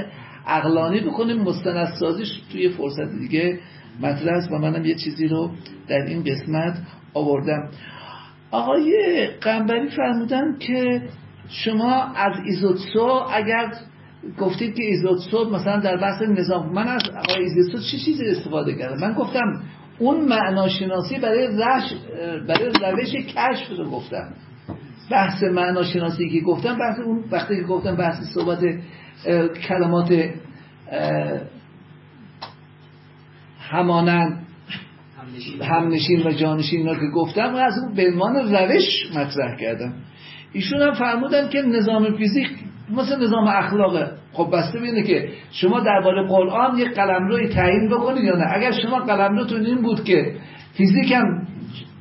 اقلانی 0.47 0.99
بکنیم. 0.99 1.41
مستندسازیش 1.41 2.41
توی 2.51 2.69
فرصت 2.69 3.19
دیگه 3.19 3.59
مطرح 4.01 4.37
است 4.37 4.51
و 4.51 4.57
منم 4.57 4.85
یه 4.85 4.95
چیزی 4.95 5.27
رو 5.27 5.51
در 5.87 6.01
این 6.01 6.23
قسمت 6.23 6.77
آوردم. 7.13 7.69
آقای 8.51 9.27
قنبری 9.41 9.89
فرمودن 9.89 10.57
که 10.59 11.01
شما 11.49 12.03
از 12.15 12.33
ایزوتسو 12.45 13.23
اگر 13.33 13.73
گفتید 14.39 14.75
که 14.75 14.83
ایزوتسو 14.83 15.49
مثلا 15.49 15.79
در 15.79 15.97
بحث 15.97 16.21
نظام 16.21 16.73
من 16.73 16.87
از 16.87 17.09
آقای 17.09 17.43
ایزوتسو 17.43 17.79
چی 17.91 17.97
چیزی 18.05 18.25
استفاده 18.25 18.75
کردم؟ 18.75 19.01
من 19.01 19.13
گفتم 19.13 19.63
اون 19.99 20.21
معناشناسی 20.21 21.19
برای 21.19 21.47
رش 21.47 21.93
برای 22.47 22.71
روش 22.81 23.15
کشف 23.15 23.69
رو 23.77 23.89
گفتم. 23.89 24.33
بحث 25.11 25.43
معناشناسی 25.43 26.29
که 26.29 26.39
گفتم 26.39 26.77
بحث 26.77 26.99
اون 26.99 27.23
وقتی 27.31 27.55
که 27.55 27.63
گفتم 27.63 27.95
بحث 27.95 28.15
صحبت 28.33 28.59
کلمات 29.67 30.29
همانند 33.59 34.47
همنشین 35.61 36.27
و 36.27 36.31
جانشین 36.31 36.87
رو 36.87 36.95
که 36.95 37.07
گفتم 37.15 37.55
از 37.55 37.73
اون 37.83 37.95
به 37.95 38.07
عنوان 38.11 38.35
روش 38.35 38.83
مطرح 39.15 39.57
کردم. 39.59 39.93
ایشون 40.53 40.81
هم 40.81 40.93
فرمودن 40.93 41.49
که 41.49 41.61
نظام 41.61 42.17
فیزیک 42.17 42.47
مثل 42.89 43.23
نظام 43.23 43.47
اخلاقه 43.47 44.11
خب 44.33 44.49
بسته 44.53 44.79
بینه 44.79 45.03
که 45.03 45.29
شما 45.51 45.79
درباره 45.79 46.27
قرآن 46.27 46.77
یک 46.77 46.99
روی 46.99 47.47
تعیین 47.47 47.89
بکنید 47.89 48.23
یا 48.23 48.35
نه؟ 48.35 48.45
اگر 48.55 48.71
شما 48.71 48.99
قلمروتون 48.99 49.65
این 49.65 49.81
بود 49.81 50.03
که 50.03 50.35
فیزیک 50.73 51.11
هم 51.11 51.47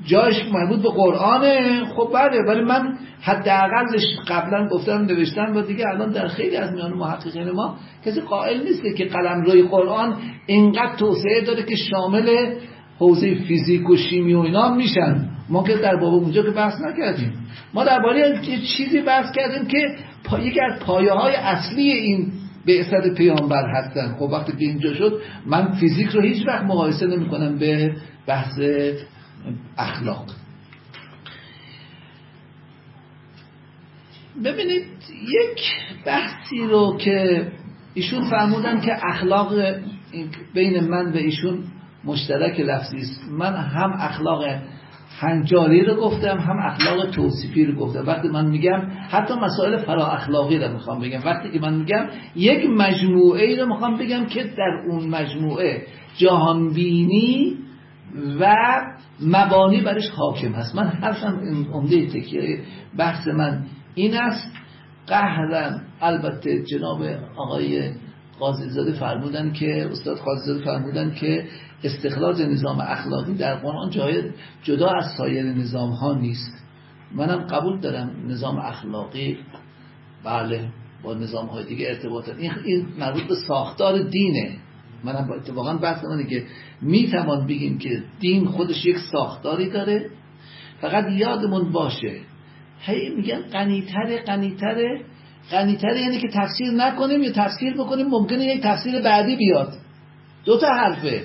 جایش 0.06 0.36
مربوط 0.52 0.82
به 0.82 0.88
قرآنه 0.88 1.84
خب 1.84 2.10
بله 2.14 2.42
ولی 2.42 2.64
من 2.64 2.98
حداقلش 3.22 4.02
قبلا 4.28 4.68
گفتم 4.68 4.92
نوشتم 4.92 5.56
و 5.56 5.62
دیگه 5.62 5.88
الان 5.88 6.10
در 6.10 6.28
خیلی 6.28 6.56
از 6.56 6.72
میان 6.72 6.92
محققین 6.92 7.50
ما 7.50 7.76
کسی 8.04 8.20
قائل 8.20 8.62
نیست 8.62 8.96
که 8.96 9.08
روی 9.46 9.62
قرآن 9.62 10.16
اینقدر 10.46 10.96
توسعه 10.96 11.40
داره 11.46 11.62
که 11.62 11.76
شامل 11.76 12.54
حوزه 13.00 13.34
فیزیک 13.34 13.90
و 13.90 13.96
شیمی 13.96 14.34
و 14.34 14.38
اینا 14.38 14.74
میشن. 14.74 15.28
ما 15.48 15.62
که 15.62 15.74
در 15.74 15.96
باب 15.96 16.14
اونجا 16.14 16.42
که 16.42 16.50
بحث 16.50 16.74
نکردیم. 16.80 17.32
ما 17.74 17.84
درباره 17.84 18.40
چیزی 18.76 19.00
بحث 19.00 19.32
کردیم 19.36 19.68
که. 19.68 19.96
یکی 20.42 20.60
از 20.60 20.80
پایه 20.80 21.12
های 21.12 21.34
اصلی 21.34 21.90
این 21.90 22.32
بعثت 22.66 23.14
پیامبر 23.14 23.64
هستن. 23.74 24.14
خب 24.18 24.22
وقتی 24.22 24.52
که 24.52 24.64
اینجا 24.64 24.94
شد 24.94 25.20
من 25.46 25.72
فیزیک 25.72 26.08
رو 26.08 26.22
هیچ 26.22 26.46
وقت 26.46 26.64
مقایسه 26.64 27.06
نمی 27.06 27.28
کنم 27.28 27.58
به 27.58 27.96
بحث 28.26 28.60
اخلاق. 29.78 30.26
ببینید 34.44 34.84
یک 35.22 35.72
بحثی 36.06 36.58
رو 36.58 36.96
که 36.96 37.46
ایشون 37.94 38.30
فرمودن 38.30 38.80
که 38.80 38.92
اخلاق 39.06 39.52
بین 40.54 40.80
من 40.80 41.12
و 41.12 41.16
ایشون 41.16 41.64
مشترک 42.04 42.60
لفظی 42.60 42.96
است. 42.96 43.20
من 43.30 43.54
هم 43.56 43.92
اخلاق 43.92 44.44
هنجاری 45.18 45.84
رو 45.84 45.94
گفتم 45.94 46.38
هم 46.38 46.58
اخلاق 46.58 47.10
توصیفی 47.10 47.64
رو 47.64 47.74
گفتم. 47.74 48.06
وقتی 48.06 48.28
من 48.28 48.46
میگم 48.46 48.82
حتی 49.10 49.34
مسائل 49.34 49.76
فرا 49.76 50.06
اخلاقی 50.06 50.58
رو 50.58 50.72
می‌خوام 50.72 51.00
بگم. 51.00 51.20
وقتی 51.24 51.50
که 51.50 51.60
من 51.60 51.74
میگم 51.74 52.06
یک 52.36 52.70
مجموعه 52.70 53.42
ای 53.42 53.56
رو 53.56 53.66
می‌خوام 53.66 53.98
بگم 53.98 54.26
که 54.26 54.44
در 54.44 54.84
اون 54.88 55.08
مجموعه 55.08 55.86
جهانبینی 56.16 57.56
و 58.40 58.54
مبانی 59.22 59.80
برش 59.80 60.10
حاکم 60.10 60.52
هست. 60.52 60.74
من 60.76 60.86
حرفم 60.86 61.66
عمده 61.72 62.06
تکیه 62.06 62.60
بحث 62.98 63.28
من 63.28 63.64
این 63.94 64.16
است. 64.16 64.52
قهرن 65.06 65.82
البته 66.00 66.62
جناب 66.62 67.02
آقای 67.36 67.90
قاضی 68.40 68.92
فرمودن 68.92 69.52
که 69.52 69.88
استاد 69.90 70.18
قاضی 70.18 70.64
فرمودن 70.64 71.14
که 71.14 71.44
استخراج 71.84 72.42
نظام 72.42 72.80
اخلاقی 72.80 73.34
در 73.34 73.54
قرآن 73.54 73.90
جای 73.90 74.22
جدا 74.62 74.88
از 74.88 75.04
سایر 75.16 75.44
نظام 75.44 75.90
ها 75.90 76.14
نیست. 76.14 76.52
منم 77.14 77.46
قبول 77.46 77.80
دارم 77.80 78.10
نظام 78.28 78.58
اخلاقی 78.58 79.38
بله 80.24 80.68
با 81.02 81.14
نظام 81.14 81.46
های 81.46 81.64
دیگه 81.64 81.88
ارتباط 81.88 82.28
این, 82.28 82.52
این 82.64 82.86
مربوط 82.98 83.22
به 83.22 83.34
ساختار 83.34 84.02
دینه. 84.02 84.56
منم 85.04 85.28
با 85.28 85.34
اتفاقا 85.34 85.74
بحث 85.74 86.04
منه 86.04 86.26
که 86.26 86.44
می‌توان 86.82 87.46
بگیم 87.46 87.78
که 87.78 88.02
دین 88.20 88.46
خودش 88.46 88.86
یک 88.86 88.96
ساختاری 89.12 89.70
داره. 89.70 90.10
فقط 90.80 91.12
یادمون 91.12 91.72
باشه. 91.72 92.20
هی 92.80 93.14
میگن 93.16 93.40
قنیتره 93.40 94.22
قنیتره 94.26 95.04
قنیتره 95.50 96.00
یعنی 96.00 96.18
که 96.18 96.28
تفسیر 96.28 96.70
نکنیم 96.70 97.22
یا 97.22 97.32
تفسیر 97.32 97.74
بکنیم 97.74 98.06
ممکنه 98.06 98.44
یک 98.44 98.62
تفسیر 98.62 99.02
بعدی 99.02 99.36
بیاد. 99.36 99.72
دو 100.44 100.58
تا 100.58 100.66
حرفه. 100.66 101.24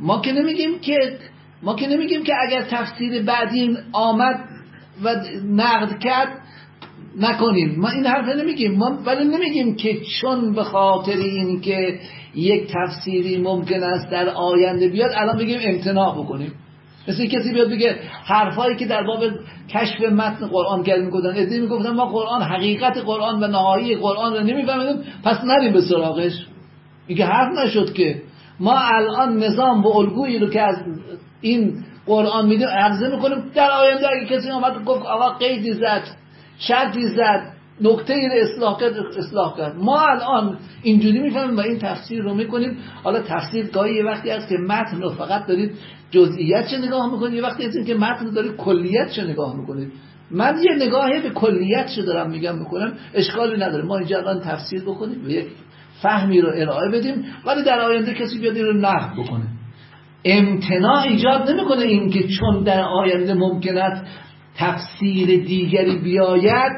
ما 0.00 0.20
که 0.20 0.32
نمیگیم 0.32 0.78
که 0.78 1.18
ما 1.62 1.74
که 1.74 1.86
نمیگیم 1.86 2.24
که 2.24 2.32
اگر 2.46 2.62
تفسیر 2.62 3.22
بعدی 3.22 3.76
آمد 3.92 4.40
و 5.04 5.14
نقد 5.50 5.98
کرد 5.98 6.28
نکنیم. 7.18 7.80
ما 7.80 7.88
این 7.88 8.06
حرف 8.06 8.28
نمیگیم. 8.36 8.76
ما 8.76 8.98
ولی 9.06 9.24
نمیگیم 9.24 9.76
که 9.76 10.00
چون 10.20 10.54
به 10.54 10.62
خاطر 10.62 11.16
این 11.16 11.60
که 11.60 11.98
یک 12.34 12.70
تفسیری 12.74 13.36
ممکن 13.36 13.82
است 13.82 14.10
در 14.10 14.28
آینده 14.28 14.88
بیاد 14.88 15.10
الان 15.14 15.38
بگیم 15.38 15.60
امتناع 15.62 16.14
بکنیم. 16.18 16.52
مثل 17.08 17.26
کسی 17.26 17.52
بیاد 17.52 17.70
بگه 17.70 17.96
حرفایی 18.24 18.76
که 18.76 18.86
در 18.86 19.02
باب 19.06 19.24
کشف 19.68 20.00
متن 20.00 20.46
قرآن 20.46 20.82
کرد 20.82 21.00
می‌گفتن 21.00 21.28
ادعی 21.28 21.60
می‌گفتن 21.60 21.90
ما 21.90 22.06
قرآن 22.06 22.42
حقیقت 22.42 22.98
قرآن 22.98 23.44
و 23.44 23.46
نهایی 23.46 23.96
قرآن 23.96 24.32
رو 24.34 24.40
نمی‌فهمیم 24.40 25.02
پس 25.24 25.44
نریم 25.44 25.72
به 25.72 25.80
سراغش. 25.80 26.46
میگه 27.08 27.24
حرف 27.24 27.58
نشد 27.58 27.92
که 27.92 28.22
ما 28.60 28.78
الان 28.78 29.36
نظام 29.36 29.82
و 29.84 29.88
الگویی 29.88 30.38
رو 30.38 30.50
که 30.50 30.60
از 30.60 30.76
این 31.40 31.84
قرآن 32.06 32.46
میده 32.46 32.66
عرضه 32.66 33.16
می‌کنیم 33.16 33.50
در 33.54 33.70
آینده 33.70 34.06
اگه 34.10 34.26
کسی 34.26 34.50
آمد 34.50 34.84
گفت 34.84 35.06
آقا 35.06 35.28
قیدی 35.28 35.72
زد 35.72 36.02
شرطی 36.58 37.08
زد 37.08 37.52
نکته 37.80 38.28
اصلاح 38.32 38.80
کرد 38.80 38.92
اصلاح 39.18 39.56
کرد. 39.56 39.76
ما 39.76 40.00
الان 40.00 40.58
اینجوری 40.82 41.18
می‌فهمیم 41.18 41.56
و 41.56 41.60
این 41.60 41.78
تفسیر 41.78 42.22
رو 42.22 42.34
می‌کنیم. 42.34 42.78
حالا 43.02 43.20
تفسیر 43.20 43.66
گاهی 43.66 43.94
یه 43.94 44.04
وقتی 44.04 44.30
هست 44.30 44.48
که 44.48 44.56
متن 44.58 45.02
رو 45.02 45.10
فقط 45.10 45.46
دارید 45.46 45.72
جزئیات 46.10 46.74
نگاه 46.74 47.12
می‌کنید 47.12 47.34
یه 47.34 47.42
وقتی 47.42 47.66
هست 47.66 47.86
که 47.86 47.94
متن 47.94 48.24
رو 48.24 48.30
دارید 48.30 48.56
کلیت 48.56 49.18
نگاه 49.18 49.56
می‌کنید. 49.56 49.92
من 50.30 50.58
یه 50.62 50.86
نگاهی 50.86 51.20
به 51.20 51.30
کلیت 51.30 52.00
دارم 52.06 52.30
میگم 52.30 52.58
می‌کنم 52.58 52.92
اشکالی 53.14 53.56
نداره. 53.56 53.84
ما 53.84 53.98
اینجا 53.98 54.18
الان 54.18 54.40
تفسیر 54.40 54.82
بکنیم 54.82 55.24
و 55.24 55.28
یک 55.28 55.46
فهمی 56.02 56.40
رو 56.40 56.48
ارائه 56.54 56.90
بدیم 56.90 57.24
ولی 57.46 57.62
در 57.62 57.80
آینده 57.80 58.14
کسی 58.14 58.38
بیاد 58.38 58.58
رو 58.58 58.72
نقد 58.72 59.12
بکنه. 59.12 59.44
امتناع 60.24 61.02
ایجاد 61.02 61.50
نمی‌کنه 61.50 61.82
این 61.82 62.10
که 62.10 62.28
چون 62.28 62.62
در 62.62 62.82
آینده 62.82 63.34
ممکن 63.34 63.78
است 63.78 64.06
تفسیر 64.56 65.44
دیگری 65.44 65.98
بیاید 65.98 66.72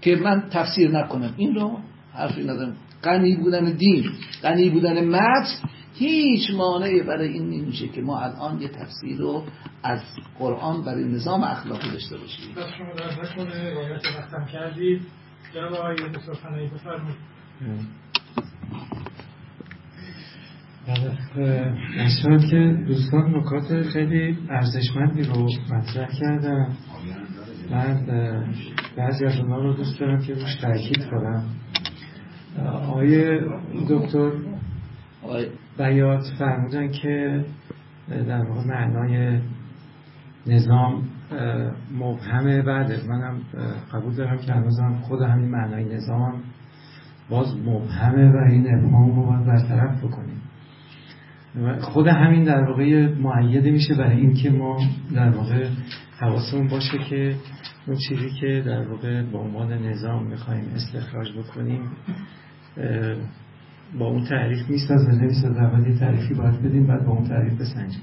که 0.00 0.16
من 0.16 0.42
تفسیر 0.50 0.90
نکنم. 0.90 1.34
این 1.36 1.54
رو 1.54 1.78
حرفی 2.14 2.42
ندارم 2.42 2.76
غنی 3.04 3.36
بودن 3.36 3.72
دین 3.72 4.04
غنی 4.42 4.70
بودن 4.70 5.08
متن 5.08 5.68
هیچ 5.94 6.50
مانعی 6.50 7.02
برای 7.02 7.28
این 7.28 7.50
نمیشه 7.50 7.88
که 7.88 8.00
ما 8.00 8.20
الان 8.20 8.60
یه 8.60 8.68
تفسیر 8.68 9.18
رو 9.18 9.44
از 9.82 10.00
قرآن 10.38 10.84
برای 10.84 11.04
نظام 11.04 11.42
اخلاقی 11.42 11.90
داشته 11.90 12.16
باشیم. 12.16 12.54
دست 12.56 12.74
شما 12.78 12.92
در 12.94 13.22
نکنه 13.22 13.70
روایت 13.74 14.02
وقتم 14.18 14.46
کردید. 14.52 15.02
جناب 15.54 15.72
آقای 15.74 15.94
مصطفی 15.94 16.70
بفرمایید 16.74 17.20
بله 20.86 22.50
که 22.50 22.84
دوستان 22.86 23.36
نکات 23.36 23.82
خیلی 23.92 24.38
ارزشمندی 24.50 25.22
رو 25.22 25.48
مطرح 25.72 26.08
کردن. 26.20 26.76
من 27.70 28.06
بعضی 28.96 29.24
از 29.24 29.38
اونها 29.38 29.58
رو 29.58 29.72
دوست 29.72 30.00
دارم 30.00 30.20
که 30.22 30.34
روش 30.34 30.54
تاکید 30.54 31.06
کنم. 31.10 31.44
آقای 32.64 33.40
دکتر 33.88 34.30
بیات 35.78 36.22
فرمودن 36.38 36.88
که 36.90 37.44
در 38.08 38.44
واقع 38.44 38.66
معنای 38.66 39.40
نظام 40.46 41.02
مبهمه. 41.98 42.62
بعد 42.62 43.08
منم 43.08 43.40
قبول 43.92 44.14
دارم 44.14 44.38
که 44.38 44.52
هنوزم 44.52 45.00
خود 45.02 45.22
همین 45.22 45.48
معنای 45.48 45.84
نظام 45.84 46.42
باز 47.30 47.56
مبهمه 47.56 48.32
و 48.32 48.36
این 48.50 48.74
ابهام 48.74 49.16
رو 49.16 49.26
باید 49.26 49.46
برطرف 49.46 50.04
بکنیم. 50.04 50.40
خود 51.80 52.06
همین 52.06 52.44
در 52.44 52.64
واقع 52.64 53.08
معیده 53.14 53.70
میشه 53.70 53.94
برای 53.94 54.20
اینکه 54.20 54.50
ما 54.50 54.78
در 55.14 55.30
واقع 55.30 55.68
حواسمون 56.18 56.68
باشه 56.68 56.98
که 56.98 57.34
اون 57.86 57.96
چیزی 58.08 58.30
که 58.40 58.62
در 58.66 58.88
واقع 58.88 59.22
با 59.22 59.38
عنوان 59.38 59.72
نظام 59.72 60.26
می‌خوایم 60.26 60.64
استخراج 60.74 61.28
بکنیم 61.32 61.80
با 63.98 64.06
اون 64.06 64.24
تعریف 64.24 64.68
می‌سازه 64.68 65.12
نمی‌سازه 65.12 65.62
اول 65.62 65.86
یه 65.86 65.98
تعریفی 65.98 66.34
باید 66.34 66.62
بدیم 66.62 66.86
بعد 66.86 67.06
با 67.06 67.12
اون 67.12 67.28
تعریف 67.28 67.60
بسنجیم. 67.60 68.02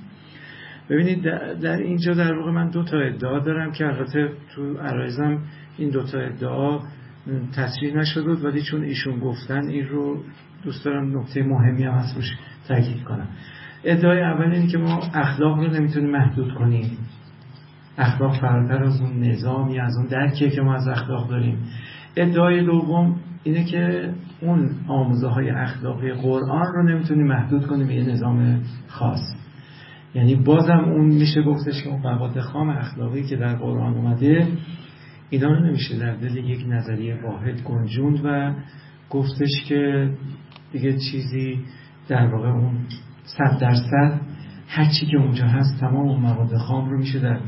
ببینید 0.90 1.24
در 1.62 1.78
اینجا 1.78 2.14
در 2.14 2.34
واقع 2.34 2.52
من 2.52 2.70
دو 2.70 2.84
تا 2.84 2.98
ادعا 3.00 3.40
دارم 3.40 3.72
که 3.72 3.86
البته 3.86 4.30
تو 4.56 4.78
عرایزم 4.78 5.40
این 5.78 5.90
دو 5.90 6.04
تا 6.04 6.20
ادعا 6.20 6.80
تصریح 7.56 7.96
نشده 7.96 8.24
بود 8.24 8.46
ولی 8.46 8.62
چون 8.62 8.84
ایشون 8.84 9.20
گفتن 9.20 9.68
این 9.68 9.88
رو 9.88 10.24
دوست 10.64 10.86
دارم 10.86 11.20
نکته 11.20 11.44
مهمی 11.44 11.84
هم 11.84 11.94
از 11.94 12.16
روش 12.16 12.32
تاکید 12.68 13.04
کنم. 13.04 13.28
ادعای 13.84 14.22
اول 14.22 14.52
اینه 14.52 14.68
که 14.68 14.78
ما 14.78 15.00
اخلاق 15.14 15.60
رو 15.60 15.68
نمی‌تونیم 15.68 16.12
محدود 16.12 16.54
کنیم. 16.54 16.98
اخلاق 17.98 18.40
فراتر 18.40 18.84
از 18.84 19.02
اون 19.02 19.24
نظامی 19.24 19.80
از 19.80 19.98
اون 19.98 20.06
درکیه 20.08 20.50
که 20.50 20.62
ما 20.62 20.76
از 20.76 20.88
اخلاق 20.88 21.30
داریم. 21.30 21.58
ادعای 22.16 22.66
دوم 22.66 23.16
اینه 23.44 23.64
که 23.64 24.14
اون 24.42 24.70
آموزه 24.88 25.28
های 25.28 25.50
اخلاقی 25.50 26.14
قرآن 26.14 26.74
رو 26.74 26.84
نمی‌تونیم 26.84 27.28
محدود 27.28 27.68
کنیم 27.68 27.88
به 27.88 27.96
یه 27.96 28.04
نظام 28.04 28.62
خاص. 28.88 29.36
یعنی 30.16 30.36
بازم 30.36 30.80
اون 30.86 31.06
میشه 31.06 31.42
گفتش 31.42 31.84
که 31.84 31.90
اون 31.90 32.02
مواد 32.02 32.40
خام 32.40 32.70
اخلاقی 32.70 33.24
که 33.24 33.36
در 33.36 33.56
قرآن 33.56 33.94
اومده 33.94 34.48
اینا 35.30 35.48
رو 35.48 35.66
نمیشه 35.66 36.00
در 36.00 36.16
دل 36.16 36.38
یک 36.38 36.66
نظریه 36.68 37.22
واحد 37.24 37.62
گنجوند 37.62 38.22
و 38.24 38.54
گفتش 39.10 39.64
که 39.68 40.10
دیگه 40.72 40.98
چیزی 40.98 41.60
در 42.08 42.28
واقع 42.28 42.50
اون 42.50 42.78
صد 43.24 43.58
درصد 43.60 44.22
هر 44.68 44.86
چی 45.00 45.06
که 45.06 45.18
اونجا 45.18 45.46
هست 45.46 45.80
تمام 45.80 46.08
اون 46.08 46.22
مواد 46.22 46.58
خام 46.58 46.90
رو 46.90 46.98
میشه 46.98 47.20
در 47.20 47.40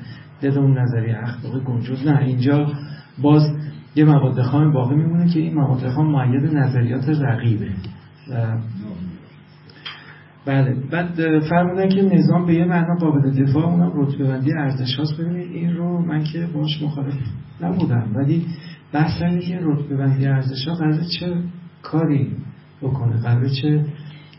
دل 0.41 0.57
اون 0.57 0.77
نظریه 0.77 1.18
اخلاقی 1.18 1.60
گنجوند. 1.60 2.07
نه 2.10 2.19
اینجا 2.19 2.73
باز 3.22 3.41
یه 3.95 4.06
مواد 4.06 4.41
خام 4.41 4.73
باقی 4.73 4.95
میمونه 4.95 5.34
که 5.34 5.39
این 5.39 5.53
مواد 5.53 5.89
خام 5.89 6.11
معید 6.11 6.57
نظریات 6.57 7.10
رقیبه 7.10 7.72
بله. 10.50 10.76
بعد 10.92 11.40
فرمودن 11.40 11.90
که 11.90 12.02
نظام 12.02 12.46
به 12.46 12.54
یه 12.54 12.66
معنا 12.66 12.96
قابل 12.96 13.32
دفاع 13.32 13.66
اونم 13.66 13.92
رتبه 13.96 14.24
بندی 14.24 14.54
ارزش 14.54 14.96
هاست. 14.96 15.22
ببینید 15.22 15.52
این 15.52 15.76
رو 15.76 16.06
من 16.06 16.24
که 16.24 16.48
باش 16.54 16.82
مخالف 16.84 17.14
نبودم. 17.62 18.12
ولی 18.16 18.46
بحث 18.94 19.22
اینه 19.22 19.42
که 19.42 19.60
رتبه 19.64 19.98
بندی 19.98 20.26
ارزش 20.28 20.68
ها 20.68 20.74
قراره 20.74 21.06
چه 21.20 21.34
کاری 21.82 22.32
بکنه؟ 22.82 23.22
قراره 23.22 23.50
چه 23.50 23.86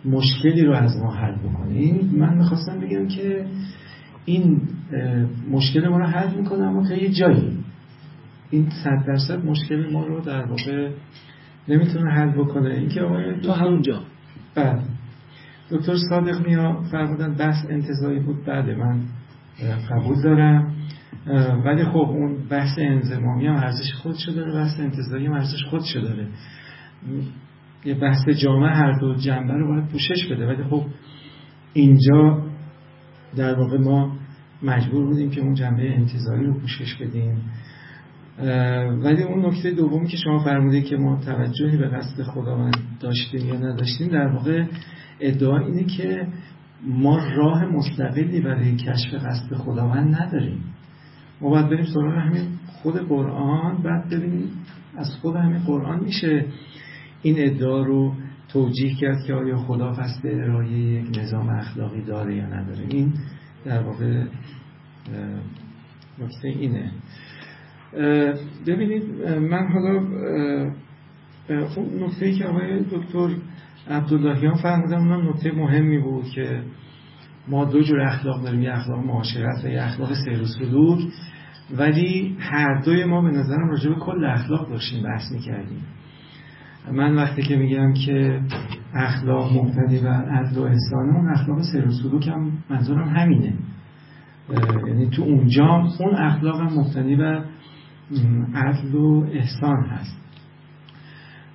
مشکلی 0.04 0.64
رو 0.64 0.72
از 0.72 0.96
ما 0.96 1.14
حل 1.14 1.34
بکنه؟ 1.34 1.72
این 1.72 2.10
من 2.18 2.38
می‌خواستم 2.38 2.80
بگم 2.80 3.08
که 3.08 3.44
این 4.24 4.60
مشکل 5.50 5.88
ما 5.88 5.98
رو 5.98 6.06
حل 6.06 6.36
می‌کنه 6.36 6.62
اما 6.62 6.88
که 6.88 6.94
یه 6.94 7.08
جایی. 7.08 7.58
این 8.50 8.68
صد 8.84 9.04
درصد 9.06 9.44
مشکل 9.44 9.92
ما 9.92 10.06
رو 10.06 10.20
در 10.20 10.44
واقع 10.44 10.90
نمی‌تونه 11.68 12.10
حل 12.10 12.30
بکنه. 12.30 12.70
اینکه 12.70 13.00
آقای 13.00 13.40
تو 13.40 13.52
همونجا. 13.52 14.00
بعد 14.54 14.82
دکتر 15.70 15.96
صادق 16.10 16.46
میا 16.48 16.82
فرمودن 16.90 17.34
بحث 17.34 17.66
انتظایی 17.70 18.20
بود. 18.20 18.44
بعد 18.44 18.70
من 18.70 19.00
قبول 19.90 20.22
دارم. 20.22 20.74
ولی 21.64 21.84
خب 21.84 21.96
اون 21.96 22.48
بحث 22.50 22.78
انزمامی 22.78 23.46
هم 23.46 23.54
ارزش 23.54 23.94
خودشو 24.02 24.32
داره 24.32 24.52
بحث 24.54 24.80
انتظایی 24.80 25.26
هم 25.26 25.32
ارزش 25.32 25.64
خودشو 25.70 26.00
داره 26.00 26.28
یه 27.84 27.94
بحث 27.94 28.28
جامعه 28.28 28.70
هر 28.70 28.98
دو 29.00 29.14
جنبه 29.14 29.52
رو 29.52 29.68
باید 29.68 29.88
پوشش 29.88 30.26
بده. 30.30 30.46
ولی 30.46 30.64
خب 30.64 30.84
اینجا 31.72 32.42
در 33.36 33.58
واقع 33.58 33.78
ما 33.78 34.16
مجبور 34.62 35.06
بودیم 35.06 35.30
که 35.30 35.40
اون 35.40 35.54
جنبه 35.54 35.94
انتظاری 35.94 36.46
رو 36.46 36.60
پوشش 36.60 36.94
بدیم. 36.94 37.42
ولی 39.02 39.22
اون 39.22 39.46
نکته 39.46 39.70
دومی 39.70 40.08
که 40.08 40.16
شما 40.16 40.38
فرمودید 40.38 40.84
که 40.84 40.96
ما 40.96 41.20
توجهی 41.24 41.76
به 41.76 41.88
قصد 41.88 42.22
خداوند 42.22 42.76
داشتیم 43.00 43.48
یا 43.48 43.54
نداشتیم 43.54 44.08
در 44.08 44.26
واقع 44.26 44.64
ادعا 45.20 45.58
اینه 45.58 45.84
که 45.84 46.26
ما 46.86 47.18
راه 47.36 47.64
مستقلی 47.64 48.40
برای 48.40 48.76
کشف 48.76 49.14
قصد 49.14 49.54
خداوند 49.54 50.14
نداریم. 50.14 50.64
ما 51.40 51.50
باید 51.50 51.66
بریم 51.66 51.84
سراغ 51.84 52.14
همین 52.14 52.48
خود 52.66 53.08
قرآن 53.08 53.82
بعد 53.82 54.06
ببینیم 54.06 54.48
از 54.96 55.14
خود 55.22 55.36
همین 55.36 55.58
قرآن 55.58 56.04
میشه 56.04 56.44
این 57.22 57.34
ادعا 57.38 57.82
رو 57.82 58.14
توجیه 58.48 58.94
کرد 58.94 59.24
که 59.26 59.34
آیا 59.34 59.56
خدا 59.56 59.92
قصد 59.92 60.26
ارائه 60.26 60.72
یک 60.72 61.18
نظام 61.18 61.48
اخلاقی 61.48 62.02
داره 62.02 62.36
یا 62.36 62.46
نداره. 62.46 62.86
این 62.88 63.12
در 63.64 63.82
واقع 63.82 64.24
نکته 66.18 66.48
اینه. 66.48 66.92
ببینید 68.66 69.02
من 69.28 69.68
حالا 69.72 69.98
اون 71.76 72.02
نکته 72.04 72.32
که 72.32 72.44
آقای 72.44 72.80
دکتر 72.80 73.28
عبداللهیان 73.90 74.54
فرمودن 74.54 74.96
اونم 74.96 75.28
نکته 75.28 75.52
مهمی 75.52 75.98
بود 75.98 76.24
که 76.24 76.62
ما 77.48 77.64
دو 77.64 77.82
جور 77.82 78.00
اخلاق 78.00 78.42
داریم 78.42 78.62
یه 78.62 78.72
اخلاق 78.72 78.98
معاشرت 78.98 79.64
و 79.64 79.68
یه 79.68 79.82
اخلاق 79.82 80.12
سیر 80.24 80.42
و 80.42 80.44
سلوک. 80.44 81.00
ولی 81.78 82.36
هر 82.40 82.80
دوی 82.80 83.04
ما 83.04 83.22
به 83.22 83.28
نظرم 83.28 83.68
راجع 83.70 83.88
به 83.88 84.00
کل 84.00 84.24
اخلاق 84.24 84.68
داشتیم 84.68 85.02
بحث 85.02 85.32
می‌کردیم. 85.32 85.84
من 86.92 87.14
وقتی 87.14 87.42
که 87.42 87.56
میگم 87.56 87.92
که 87.92 88.40
اخلاق 88.94 89.52
مبتنی 89.52 89.98
و 89.98 90.08
عدل 90.08 90.58
و 90.58 90.62
احسانه 90.62 91.16
اون 91.16 91.30
اخلاق 91.30 91.62
سیر 91.72 91.88
و 91.88 91.90
سلوک 91.90 92.28
هم 92.28 92.52
منظورم 92.70 93.08
همینه. 93.08 93.54
یعنی 94.86 95.10
تو 95.10 95.22
اونجا 95.22 95.66
اون 96.00 96.16
اخلاق 96.16 96.60
هم 96.60 96.78
و 96.78 96.84
عدل 98.54 98.94
و 98.94 99.26
احسان 99.32 99.84
هست. 99.84 100.29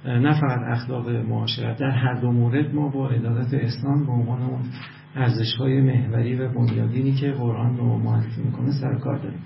نه 0.08 0.42
فقط 0.42 0.60
اخلاق 0.68 1.10
معاشرت 1.10 1.78
در 1.78 1.90
هر 1.90 2.14
دو 2.14 2.32
مورد 2.32 2.76
ما 2.76 2.88
با 2.88 3.10
عدالت 3.10 3.54
احسان 3.54 4.06
به 4.06 4.12
عنوان 4.12 4.42
اون 4.42 4.60
ارزش 5.16 5.60
محوری 5.60 6.36
و 6.36 6.54
بنیادینی 6.54 7.14
که 7.14 7.32
قرآن 7.32 7.78
رو 7.78 7.98
معرفی 7.98 8.42
می‌کنه 8.42 8.72
سر 8.82 8.96
کار 8.96 9.18
داریم. 9.18 9.40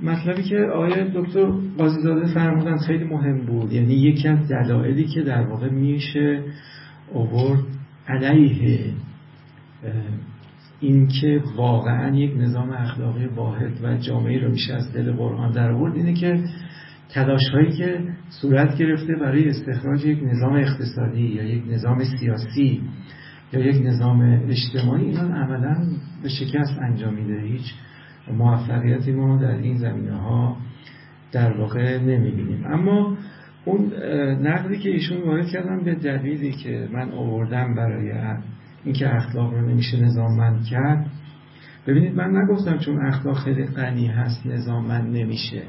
مطلبی 0.00 0.42
که 0.42 0.58
آقای 0.74 1.10
دکتر 1.14 1.50
قاضی 1.78 2.02
داده 2.02 2.34
فرمودن 2.34 2.76
خیلی 2.76 3.04
مهم 3.04 3.46
بود 3.46 3.72
یعنی 3.72 3.94
یکی 3.94 4.28
از 4.28 4.48
دلایلی 4.48 5.04
که 5.04 5.22
در 5.22 5.46
واقع 5.46 5.70
میشه 5.70 6.42
اوورد 7.12 7.64
علیه 8.08 8.92
اینکه 10.80 11.42
واقعا 11.56 12.16
یک 12.16 12.36
نظام 12.36 12.70
اخلاقی 12.70 13.26
واحد 13.26 13.72
و 13.82 13.96
جامعه 13.96 14.44
رو 14.44 14.50
میشه 14.50 14.74
از 14.74 14.92
دل 14.92 15.12
قرآن 15.12 15.52
در 15.52 15.70
آورد 15.70 15.94
اینه 15.94 16.14
که 16.14 16.44
تلاش 17.14 17.48
هایی 17.52 17.72
که 17.72 18.00
صورت 18.40 18.76
گرفته 18.76 19.16
برای 19.16 19.48
استخراج 19.48 20.04
یک 20.04 20.18
نظام 20.22 20.52
اقتصادی 20.52 21.22
یا 21.22 21.42
یک 21.42 21.62
نظام 21.70 22.04
سیاسی 22.04 22.82
یا 23.52 23.60
یک 23.60 23.86
نظام 23.86 24.20
اجتماعی 24.48 25.04
اینا 25.04 25.20
عملا 25.20 25.76
به 26.22 26.28
شکست 26.28 26.78
انجام 26.78 27.14
میده. 27.14 27.40
هیچ 27.40 27.74
موفقیتی 28.32 29.12
ما 29.12 29.36
در 29.36 29.56
این 29.56 29.76
زمینه 29.76 30.16
ها 30.16 30.56
در 31.32 31.52
واقع 31.52 31.98
نمی‌بینیم. 31.98 32.64
اما 32.66 33.16
اون 33.64 33.92
نقدی 34.42 34.78
که 34.78 34.90
ایشون 34.90 35.22
وارد 35.22 35.46
کردن 35.46 35.84
به 35.84 35.94
دلیلی 35.94 36.52
که 36.52 36.88
من 36.92 37.12
آوردم 37.12 37.74
برای 37.74 38.12
اینکه 38.84 39.14
اخلاق 39.14 39.54
رو 39.54 39.70
نمیشه 39.70 40.00
نظاممند 40.00 40.64
کرد 40.64 41.06
ببینید 41.86 42.14
من 42.14 42.36
نگفتم 42.36 42.78
چون 42.78 43.06
اخلاق 43.06 43.36
خیلی 43.38 43.64
غنی 43.64 44.06
هست 44.06 44.46
نظاممند 44.46 45.16
نمیشه. 45.16 45.62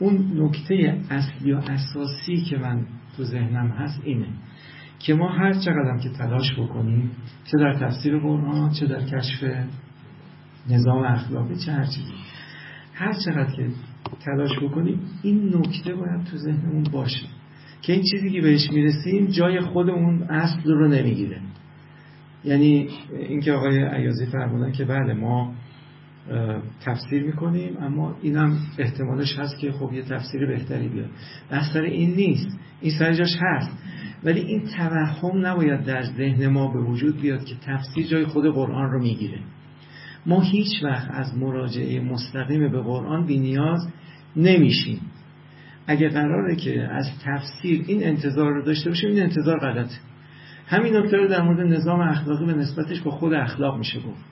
اون 0.00 0.32
نکته 0.36 1.00
اصلی 1.10 1.52
و 1.52 1.56
اساسی 1.56 2.36
که 2.36 2.58
من 2.58 2.86
تو 3.16 3.24
ذهنم 3.24 3.68
هست 3.68 4.00
اینه 4.04 4.26
که 4.98 5.14
ما 5.14 5.28
هر 5.28 5.52
چقدر 5.52 5.98
که 6.02 6.08
تلاش 6.08 6.52
بکنیم 6.58 7.10
چه 7.44 7.58
در 7.58 7.74
تفسیر 7.74 8.18
قرآن 8.18 8.70
چه 8.70 8.86
در 8.86 9.04
کشف 9.04 9.44
نظام 10.70 11.02
اخلاقی 11.02 11.56
چه 11.56 11.72
هر 11.72 11.84
چیزی 11.84 12.12
هر 12.94 13.12
چقدر 13.12 13.52
که 13.56 13.68
تلاش 14.24 14.58
بکنیم 14.62 15.00
این 15.22 15.56
نکته 15.56 15.94
باید 15.94 16.24
تو 16.24 16.36
ذهنمون 16.36 16.82
باشه 16.82 17.26
که 17.82 17.92
این 17.92 18.02
چیزی 18.10 18.30
که 18.30 18.40
بهش 18.40 18.70
می‌رسیم 18.72 19.26
جای 19.26 19.60
خودمون 19.60 20.22
اصل 20.22 20.70
رو 20.70 20.88
نمی‌گیره. 20.88 21.40
یعنی 22.44 22.88
اینکه 23.28 23.52
آقای 23.52 23.84
عیازی 23.84 24.26
فرمودن 24.26 24.72
که 24.72 24.84
بله 24.84 25.14
ما 25.14 25.54
تفسیر 26.84 27.22
می‌کنیم 27.22 27.76
اما 27.80 28.16
اینم 28.22 28.58
احتمالش 28.78 29.38
هست 29.38 29.58
که 29.58 29.72
خب 29.72 29.92
یه 29.92 30.02
تفسیر 30.02 30.46
بهتری 30.46 30.88
بیاد. 30.88 31.10
بحث 31.50 31.76
این 31.76 32.14
نیست. 32.14 32.58
این 32.80 32.92
سر 32.98 33.12
جاش 33.12 33.36
هست. 33.40 33.78
ولی 34.24 34.40
این 34.40 34.62
توهم 34.76 35.46
نباید 35.46 35.84
در 35.84 36.02
ذهن 36.02 36.46
ما 36.46 36.72
به 36.72 36.80
وجود 36.80 37.20
بیاد 37.20 37.44
که 37.44 37.54
تفسیر 37.66 38.06
جای 38.06 38.24
خود 38.24 38.54
قرآن 38.54 38.90
رو 38.90 39.02
می‌گیره. 39.02 39.38
ما 40.26 40.40
هیچ 40.40 40.84
وقت 40.84 41.10
از 41.10 41.38
مراجعه 41.38 42.00
مستقیم 42.00 42.72
به 42.72 42.80
قرآن 42.80 43.26
بی 43.26 43.38
نیاز 43.38 43.88
نمیشیم. 44.36 45.00
اگه 45.86 46.08
قراره 46.08 46.56
که 46.56 46.82
از 46.82 47.06
تفسیر 47.24 47.84
این 47.86 48.04
انتظار 48.04 48.52
رو 48.52 48.62
داشته 48.62 48.90
باشیم 48.90 49.10
این 49.10 49.22
انتظار 49.22 49.58
غلطه. 49.58 49.96
همین 50.66 50.96
نکته 50.96 51.16
رو 51.16 51.28
در 51.28 51.42
مورد 51.42 51.60
نظام 51.60 52.00
اخلاقی 52.00 52.46
به 52.46 52.54
نسبتش 52.54 53.00
با 53.00 53.10
خود 53.10 53.32
اخلاق 53.32 53.78
میشه 53.78 53.98
گفت. 53.98 54.24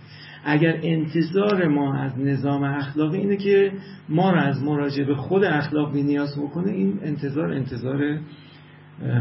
اگر 0.50 0.80
انتظار 0.82 1.68
ما 1.68 1.94
از 1.94 2.18
نظام 2.18 2.62
اخلاقی 2.62 3.18
اینه 3.18 3.36
که 3.36 3.72
ما 4.08 4.30
رو 4.30 4.38
از 4.38 4.62
مراجعه 4.62 5.06
به 5.06 5.14
خود 5.14 5.44
اخلاق 5.44 5.94
نیاز 5.94 6.38
بکنه 6.38 6.72
این 6.72 6.98
انتظار 7.02 7.52
انتظار 7.52 8.18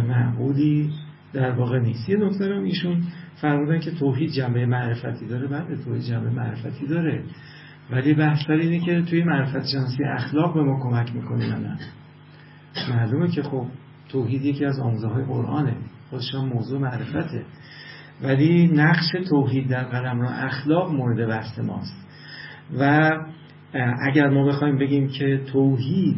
معقولی 0.07 0.89
در 1.33 1.51
واقع 1.51 1.79
نیست. 1.79 2.09
یه 2.09 2.17
نکته 2.17 2.47
رو 2.47 2.63
ایشون 2.63 3.03
فرمودن 3.41 3.79
که 3.79 3.91
توحید 3.91 4.29
جنبه 4.29 4.65
معرفتی 4.65 5.27
داره. 5.27 5.47
بله 5.47 5.83
توحید 5.85 6.01
جنبه 6.01 6.29
معرفتی 6.29 6.87
داره. 6.87 7.23
ولی 7.91 8.13
بحث 8.13 8.49
اینه 8.49 8.79
که 8.79 9.01
توی 9.01 9.23
معرفت 9.23 9.67
شناسی 9.67 10.03
اخلاق 10.03 10.53
به 10.53 10.63
ما 10.63 10.79
کمک 10.83 11.15
می‌کنه 11.15 11.59
نه. 11.59 11.77
معلومه 12.89 13.27
که 13.27 13.43
خب 13.43 13.65
توحید 14.09 14.45
یکی 14.45 14.65
از 14.65 14.79
آموزه 14.79 15.07
های 15.07 15.23
قرآنه 15.23 15.75
خودشان 16.09 16.45
موضوع 16.45 16.79
معرفته. 16.79 17.45
ولی 18.21 18.67
نقش 18.67 19.11
توحید 19.29 19.69
در 19.69 19.83
قلم 19.83 20.21
را 20.21 20.29
اخلاق 20.29 20.91
مورد 20.91 21.27
بحث 21.27 21.59
ماست. 21.59 22.07
و 22.79 23.11
اگر 24.01 24.29
ما 24.29 24.45
بخوایم 24.45 24.77
بگیم 24.77 25.07
که 25.07 25.41
توحید 25.51 26.15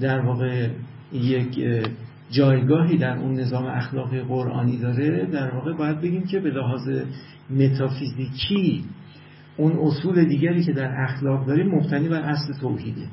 در 0.00 0.20
واقع 0.20 0.68
یک 1.12 1.58
جایگاهی 2.30 2.98
در 2.98 3.18
اون 3.18 3.34
نظام 3.34 3.64
اخلاقی 3.64 4.20
قرآنی 4.20 4.78
داره 4.78 5.26
در 5.26 5.54
واقع 5.54 5.72
باید 5.72 6.00
بگیم 6.00 6.26
که 6.26 6.40
به 6.40 6.50
لحاظ 6.50 6.88
متافیزیکی 7.50 8.84
اون 9.56 9.72
اصول 9.78 10.24
دیگری 10.24 10.64
که 10.64 10.72
در 10.72 10.94
اخلاق 11.02 11.46
داریم 11.46 11.66
مبتنی 11.74 12.08
بر 12.08 12.20
اصل 12.20 12.52
توحیده. 12.60 13.06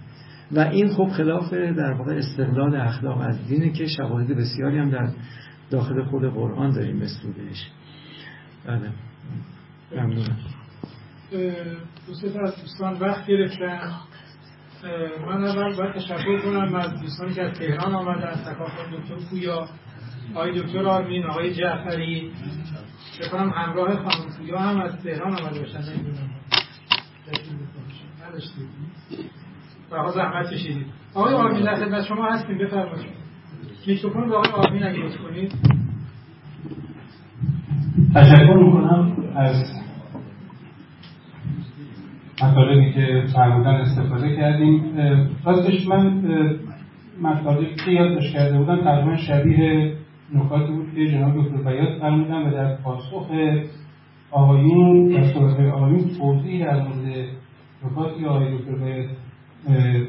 و 0.51 0.59
این 0.59 0.89
خب 0.89 1.07
خلاف 1.07 1.53
در 1.53 1.93
واقع 1.93 2.15
استقلال 2.15 2.75
اخلاق 2.75 3.21
از 3.21 3.47
دینه 3.47 3.71
که 3.71 3.85
شواهد 3.87 4.27
بسیاری 4.27 4.77
هم 4.77 4.89
در 4.89 5.09
داخل 5.69 6.03
خود 6.03 6.23
قرآن 6.23 6.71
داریم 6.71 6.95
مثل 6.95 7.31
بهش 7.37 7.67
بله. 8.65 8.91
ممنونم. 9.91 10.37
دو 11.31 12.41
از 12.41 12.61
دوستان 12.61 12.93
وقت 12.99 13.27
گرفتن. 13.27 13.91
من 15.27 15.43
اول 15.45 15.75
باید 15.77 15.95
تشکر 15.95 16.39
کنم 16.41 16.75
از 16.75 17.01
دوستانی 17.01 17.33
که 17.33 17.43
از 17.43 17.57
تهران 17.57 17.95
آمدن 17.95 18.31
تکافل 18.31 18.97
دکتر 18.97 19.15
پویا 19.29 19.67
آقای 20.33 20.61
دکتر 20.61 20.87
آرمین 20.87 21.25
آقای 21.25 21.53
جعفری. 21.53 22.31
بکنم 23.21 23.49
همراه 23.49 23.95
خانم 23.95 24.37
پویا 24.37 24.59
هم 24.59 24.81
از 24.81 25.03
تهران 25.03 25.33
آمده 25.39 25.59
باشن. 25.59 25.79
نمی‌دونم. 25.79 26.29
نداشتید؟ 28.27 28.69
و 29.91 30.11
زحمت 30.11 30.53
کشیدید. 30.53 30.87
آقای 31.13 31.33
آرمین 31.33 31.63
در 31.63 31.75
خدمت 31.75 32.05
شما 32.05 32.31
هستیم. 32.31 32.57
بفرمایید. 32.57 33.13
میکروفون 33.87 34.29
به 34.29 34.35
آقای 34.35 34.51
آرمین 34.51 34.83
اگه 34.83 35.17
کنید. 35.17 35.78
تشکر 38.15 38.53
می‌کنم 38.53 39.11
از 39.35 39.55
مطالبی 42.43 42.93
که 42.93 43.23
فرمودن 43.35 43.75
استفاده 43.75 44.35
کردیم. 44.35 44.83
راستش 45.45 45.87
من 45.87 46.23
مطالبی 47.21 47.75
که 47.85 47.91
یادداشت 47.91 48.33
کرده 48.33 48.57
بودم 48.57 48.83
تقریبا 48.83 49.17
شبیه 49.17 49.93
نکاتی 50.33 50.71
بود 50.71 50.93
که 50.95 51.07
جناب 51.07 51.33
دکتر 51.37 51.57
بیات 51.57 51.99
فرمودن 51.99 52.47
و 52.47 52.51
در 52.51 52.75
پاسخ 52.75 53.29
آقایون 54.31 55.15
و 55.15 55.33
صحبت 55.33 55.59
آقایون 55.59 56.09
توضیح 56.19 56.65
در 56.65 56.81
مورد 56.81 57.27
نکاتی 57.85 58.25
آقای 58.25 58.57
دکتر 58.57 58.75
بیات 58.75 59.09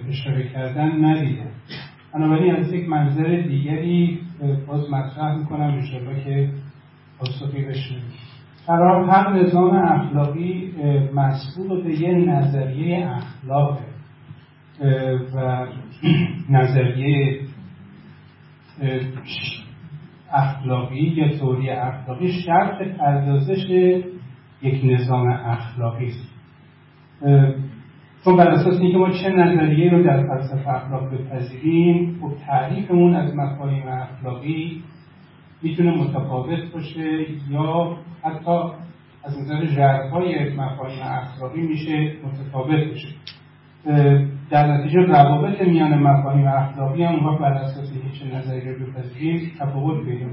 اشاره 0.09 0.48
کردن 0.48 1.05
ندیدم 1.05 1.51
بنابراین 2.14 2.56
از 2.56 2.72
یک 2.72 2.89
منظر 2.89 3.40
دیگری 3.48 4.18
باز 4.66 4.90
مطرح 4.90 5.36
می‌کنم 5.39 5.60
انشاءالله 5.60 6.24
که 6.24 6.48
پاسخی 7.21 7.65
بشنویم 7.65 8.13
قرار 8.67 9.11
هر 9.11 9.33
نظام 9.33 9.77
اخلاقی 9.77 10.75
مسئول 11.15 11.83
به 11.83 12.01
یه 12.01 12.15
نظریه 12.15 13.11
اخلاقه 13.11 13.85
و 15.35 15.67
نظریه 16.59 17.41
اخلاقی 20.33 21.01
یا 21.01 21.39
توری 21.39 21.71
اخلاقی 21.71 22.33
شرط 22.33 22.83
پردازش 22.83 23.71
یک 24.63 24.81
نظام 24.85 25.29
اخلاقی 25.29 26.07
است. 26.07 26.31
چون 28.25 28.37
بر 28.37 28.49
اساس 28.49 28.81
اینکه 28.81 28.99
ما 28.99 29.11
چه 29.11 29.29
نظریه 29.29 29.91
رو 29.91 30.03
در 30.03 30.27
فلسفه 30.27 30.69
اخلاق 30.69 31.15
بپذیریم 31.15 32.19
خب 32.21 32.33
تعریفمون 32.47 33.15
از 33.15 33.35
مفاهیم 33.37 33.89
اخلاقی 33.89 34.83
می‌تونه 35.62 35.91
متفاوت 35.91 36.73
باشه 36.73 37.27
یا 37.51 37.97
حتی 38.23 38.59
از 39.24 39.39
نظر 39.41 39.66
ژرفای 39.66 40.55
مفاهیم 40.55 41.03
اخلاقی 41.03 41.61
میشه 41.61 42.12
متفاوت 42.24 42.89
باشه. 42.89 43.09
در 44.51 44.66
نتیجه 44.66 45.01
روابط 45.01 45.62
میان 45.62 45.99
مفاهیم 45.99 46.47
اخلاقی 46.47 47.05
هم 47.05 47.27
اون 47.27 47.39
بر 47.39 47.53
اساس 47.53 47.93
هیچ 47.93 48.35
نظری 48.35 48.74
رو 48.74 48.87
بپذیریم 48.87 49.53
تفاوت 49.59 50.05
پیدا 50.05 50.27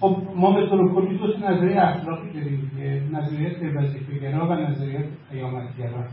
خب 0.00 0.16
ما 0.36 0.52
به 0.52 0.66
طور 0.66 0.94
کلی 0.94 1.18
دو 1.18 1.26
نظریه 1.26 1.82
اخلاقی 1.82 2.32
داریم 2.32 2.70
که 2.76 3.02
نظریت 3.12 3.56
وظیفه‌گرا 3.76 4.48
و 4.48 4.52
نظریت 4.52 5.04
قیامتگرا. 5.32 6.04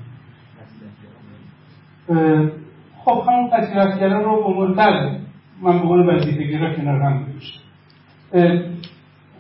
خب 3.06 3.24
همون 3.28 3.50
قصیرتگرا 3.50 4.22
رو 4.22 4.32
عنوان 4.32 4.76
من 5.62 5.80
به 5.80 5.88
عنوان 5.88 6.10
وظیفه‌گرا 6.10 6.76
کنار 6.76 7.02
هم 7.02 7.24
گذاشتم 7.24 7.69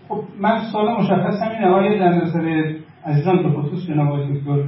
خب 0.09 0.23
من 0.39 0.61
سوال 0.71 1.01
مشخص 1.01 1.41
همینه 1.41 1.67
آیا 1.67 1.99
در 1.99 2.13
نظر 2.13 2.73
عزیزان 3.05 3.43
به 3.43 3.49
خصوص 3.49 3.87
جناب 3.87 4.07
آقای 4.07 4.37
دکتر 4.37 4.63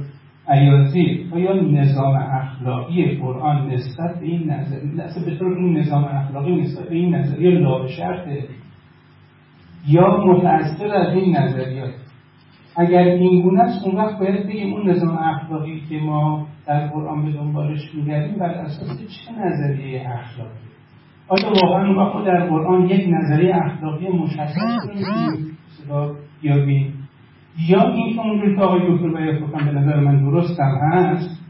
عیازی 0.48 1.26
آیا 1.32 1.52
نظام 1.52 2.14
اخلاقی 2.16 3.16
قرآن 3.16 3.70
نسبت 3.70 4.20
به 4.20 4.26
این 4.26 4.50
نظریه 4.50 5.02
اصلا 5.02 5.24
به 5.24 5.36
طور 5.36 5.56
این 5.56 5.76
نظام 5.78 6.04
اخلاقی 6.04 6.56
نسبت 6.56 6.88
به 6.88 6.94
این 6.94 7.14
نظریه 7.14 7.50
لا 7.50 7.86
شرطه 7.86 8.44
یا 9.88 10.24
متأثر 10.26 10.94
از 10.94 11.16
این 11.16 11.36
نظریات 11.36 11.94
اگر 12.76 13.02
این 13.02 13.42
گونه 13.42 13.60
است 13.60 13.86
اون 13.86 13.96
وقت 13.96 14.18
باید 14.18 14.46
بگیم 14.46 14.74
اون 14.74 14.90
نظام 14.90 15.18
اخلاقی 15.18 15.82
که 15.88 15.98
ما 15.98 16.46
در 16.66 16.86
قرآن 16.86 17.24
به 17.24 17.32
دنبالش 17.32 17.94
میگردیم 17.94 18.38
بر 18.38 18.50
اساس 18.50 18.98
چه 18.98 19.32
نظریه 19.32 20.10
اخلاقی؟ 20.10 20.71
آیا 21.32 21.52
واقعا 21.62 21.92
ما 21.92 22.22
در 22.22 22.46
قرآن 22.46 22.86
یک 22.86 23.08
نظریه 23.08 23.56
اخلاقی 23.56 24.08
مشخص 24.08 24.56
رو 25.88 26.14
بیابیم 26.42 27.08
یا 27.68 27.88
این 27.88 28.14
که 28.14 28.20
اونجور 28.20 28.54
که 28.56 28.60
آقای 28.60 28.80
دکتر 28.80 29.08
باید 29.08 29.40
گفتم 29.40 29.64
به 29.64 29.72
نظر 29.72 30.00
من 30.00 30.30
درستم 30.30 30.78
هست 30.82 31.42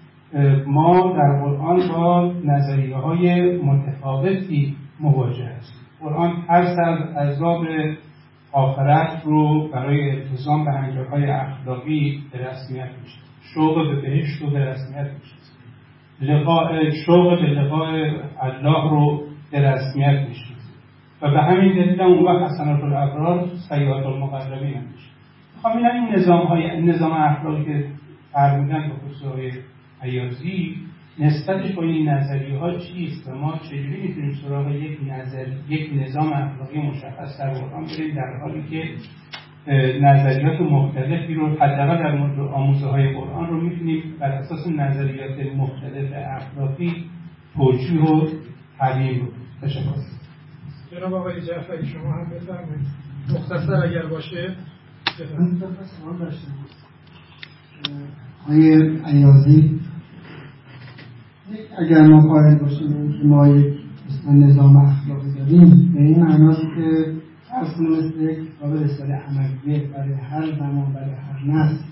ما 0.67 1.13
در 1.13 1.41
قرآن 1.43 1.89
با 1.89 2.33
نظریه 2.45 2.97
های 2.97 3.57
متفاوتی 3.57 4.77
مواجه 5.01 5.45
هست 5.45 5.73
قرآن 6.01 6.33
هر 6.49 6.65
سر 6.77 7.19
عذاب 7.19 7.65
آخرت 8.53 9.23
رو 9.25 9.69
برای 9.69 10.11
التزام 10.11 10.65
به 10.65 11.07
های 11.11 11.31
اخلاقی 11.31 12.23
به 12.33 12.39
رسمیت 12.39 12.91
میشه 13.03 13.19
شوق 13.55 13.75
به 13.75 14.01
بهشت 14.01 14.43
رو 14.43 14.51
به 14.51 14.59
رسمیت 14.59 15.11
میشه 15.21 15.43
لقاء 16.21 16.91
شوق 17.07 17.41
به 17.41 17.47
لقاء 17.47 18.11
الله 18.41 18.91
رو 18.91 19.32
به 19.53 19.61
رسمیت 19.61 20.29
میشه 20.29 20.53
و 21.23 21.31
به 21.31 21.43
همین 21.43 21.73
دلیل 21.73 22.01
اون 22.01 22.25
وقت 22.25 22.53
حسنات 22.53 22.85
الابرار 22.85 23.49
سیئات 23.69 24.07
المقربین 24.07 24.75
هم 24.75 24.83
میشه 24.93 25.11
خب 25.63 25.69
این 25.77 26.15
نظام 26.15 26.47
های 26.47 26.83
نظام 26.83 27.13
اخلاقی 27.13 27.65
که 27.65 27.85
فرمودن 28.33 28.89
به 28.89 28.95
خصوص 28.95 29.33
های 29.33 29.53
عیازی 30.03 30.77
نسبتش 31.19 31.73
با 31.73 31.83
این 31.83 32.09
نظریه 32.09 32.59
ها 32.59 32.79
چیست 32.79 33.29
و 33.29 33.35
ما 33.35 33.59
چجوری 33.63 34.03
می‌تونیم 34.03 34.35
سراغ 34.43 34.71
یک 34.71 34.99
نظر 35.09 35.47
یک 35.69 35.91
نظام 35.95 36.33
اخلاقی 36.33 36.79
مشخص 36.79 37.41
در 37.41 37.51
قرآن 37.51 37.85
بریم 37.85 38.15
در 38.15 38.41
حالی 38.41 38.63
که 38.71 38.83
نظریات 40.01 40.61
مختلفی 40.61 41.35
رو 41.35 41.49
حداقل 41.49 41.99
در 41.99 42.19
مورد 42.19 42.41
آموزه 42.41 42.87
های 42.87 43.15
قرآن 43.15 43.47
رو 43.49 43.61
می‌تونیم 43.61 44.03
بر 44.21 44.33
اساس 44.33 44.67
نظریات 44.67 45.57
مختلف 45.57 46.13
اخلاقی 46.13 47.05
توجیه 47.57 48.03
و 48.03 48.27
تعلیم 48.79 49.29
تشکر. 49.63 49.95
جناب 50.93 51.15
آقای 51.15 51.47
جعفری 51.47 51.87
شما 51.87 52.13
هم 52.13 52.25
بفرمایید. 52.31 52.87
مختصر 53.35 53.75
اگر 53.75 54.07
باشه. 54.07 54.57
من 55.39 55.59
سوال 56.01 56.19
داشتم 56.19 56.53
آقای 58.45 58.99
عیازی 59.05 59.81
اگر 61.79 62.07
ما 62.07 62.21
قائل 62.29 62.59
باشیم 62.59 63.13
که 63.13 63.25
ما 63.25 63.49
یک 63.49 63.75
نظام 64.27 64.77
اخلاقی 64.77 65.33
داریم 65.33 65.93
به 65.95 66.01
این 66.01 66.21
معناست 66.25 66.61
که 66.61 67.13
فرض 67.51 67.75
کنیم 67.75 67.91
مثل 67.91 68.21
یک 68.21 68.39
کتاب 68.57 68.75
رساله 68.75 69.15
عملیه 69.15 69.89
برای 69.89 70.15
هر 70.15 70.59
زمان 70.59 70.93
برای 70.93 71.11
هر 71.11 71.45
نسل. 71.47 71.85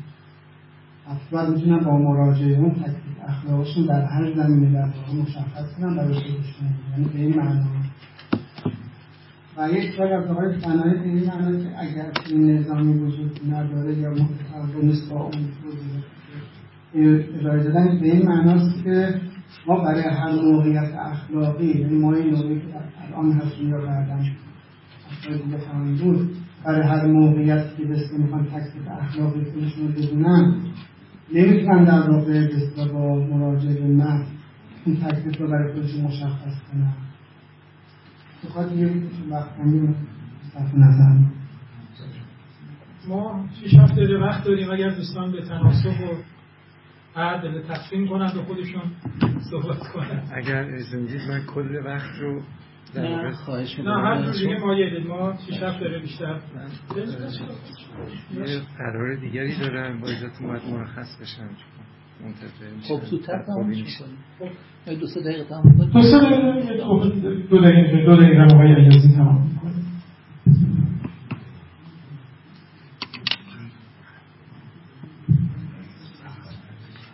افراد 1.08 1.54
می‌تونن 1.54 1.78
با 1.84 1.98
مراجعه 1.98 2.58
اون 2.58 2.70
تکلیف 2.70 3.19
اخلاقشون 3.30 3.86
در 3.86 4.04
هر 4.04 4.34
زمینه 4.34 4.72
در 4.72 4.80
واقع 4.80 5.22
مشخص 5.22 5.74
کنن 5.76 5.96
برای 5.96 6.14
خودشون 6.14 6.68
یعنی 6.90 7.08
به 7.12 7.18
این 7.18 7.36
معنا 7.36 7.66
و 9.56 9.70
یک 9.70 9.96
سال 9.96 10.12
از 10.12 10.30
آقای 10.30 10.58
فنایی 10.58 10.94
به 10.94 11.04
این 11.04 11.26
معنا 11.26 11.58
که 11.62 11.68
اگر 11.78 12.12
این 12.30 12.50
نظامی 12.50 12.92
وجود 12.92 13.40
نداره 13.50 13.94
یا 13.94 14.10
متفاوت 14.10 14.84
نیست 14.84 15.10
با 15.10 15.20
اون 15.20 15.48
ارائه 16.94 17.62
دادن 17.62 18.00
به 18.00 18.06
این 18.12 18.28
معناست 18.28 18.84
که 18.84 19.20
ما 19.66 19.84
برای 19.84 20.02
هر 20.02 20.32
موقعیت 20.32 20.94
اخلاقی 20.94 21.80
یعنی 21.80 21.98
ما 21.98 22.14
این 22.14 22.34
نوعی 22.34 22.60
که 22.60 22.66
الان 23.08 23.32
هستیم 23.32 23.68
یا 23.68 23.78
بعدا 23.78 24.18
دیگه 25.22 26.04
بود 26.04 26.30
برای 26.64 26.82
هر 26.82 27.06
موقعیت 27.06 27.76
که 27.76 27.84
بسته 27.84 28.18
می‌خوان 28.18 28.44
تکلیف 28.44 28.88
اخلاقی 29.00 29.44
خودشون 29.44 29.86
رو 29.86 29.92
بدونن 29.92 30.54
نمی‌تونن 31.32 31.84
در 31.84 32.10
واقع 32.10 32.46
بسته 32.46 32.92
با 32.92 33.14
مراجعه 33.14 33.74
به 33.74 33.86
من 33.86 34.26
این 34.86 34.96
تکلیف 34.96 35.40
رو 35.40 35.48
برای 35.48 35.72
خودشون 35.72 36.00
مشخص 36.00 36.62
کنن 36.72 36.92
بخاطر 38.44 38.74
یه 38.74 38.90
وقت 39.30 39.56
کنیم 39.56 39.96
صرف 40.54 40.74
نظر. 40.74 41.16
ما 43.08 43.48
6 43.64 43.74
هفته 43.74 44.18
وقت 44.18 44.44
داریم. 44.44 44.70
اگر 44.70 44.90
دوستان 44.90 45.32
به 45.32 45.42
تناسب 45.42 46.00
و 46.00 47.20
عدل 47.20 47.62
تقسیم 47.62 48.08
کنن 48.08 48.32
به 48.34 48.42
خودشون 48.42 48.82
صحبت 49.50 49.78
کنن. 49.78 50.22
اگر 50.34 50.64
اجازه 50.64 51.28
من 51.28 51.46
کل 51.46 51.76
وقت 51.84 52.18
رو 52.20 52.42
نه. 52.94 53.32
خواهش 53.32 53.78
نه 53.78 53.90
هر 53.90 54.30
دیگه 54.30 54.58
ما 54.58 54.74
یه 54.74 55.04
ما 55.08 55.34
شیش 55.46 55.62
هفت 55.62 55.80
داره 55.80 55.98
بیشتر. 55.98 56.40
یه 58.34 58.60
قرار 58.78 59.14
دیگری 59.14 59.56
دارم. 59.56 60.00
با 60.00 60.08
اجازتون 60.08 60.46
باید 60.46 60.62
مرخص 60.64 61.16
بشم. 61.20 61.48
خب 62.88 63.04
زودتر 63.04 63.42
تمام 63.42 63.72
خب 64.86 65.00
دو 65.00 65.06
سه 65.06 65.20
دقیقه 65.20 65.44
تمام 65.44 65.90
دو 65.92 66.02
سه 66.02 66.18
دقیقه 66.18 66.76
دو 67.50 67.60
دقیقه 67.60 68.04
دو 68.04 68.16
دقیقه 68.16 68.54
آقای 68.54 68.74
عیازی 68.74 69.14
تمام 69.16 69.50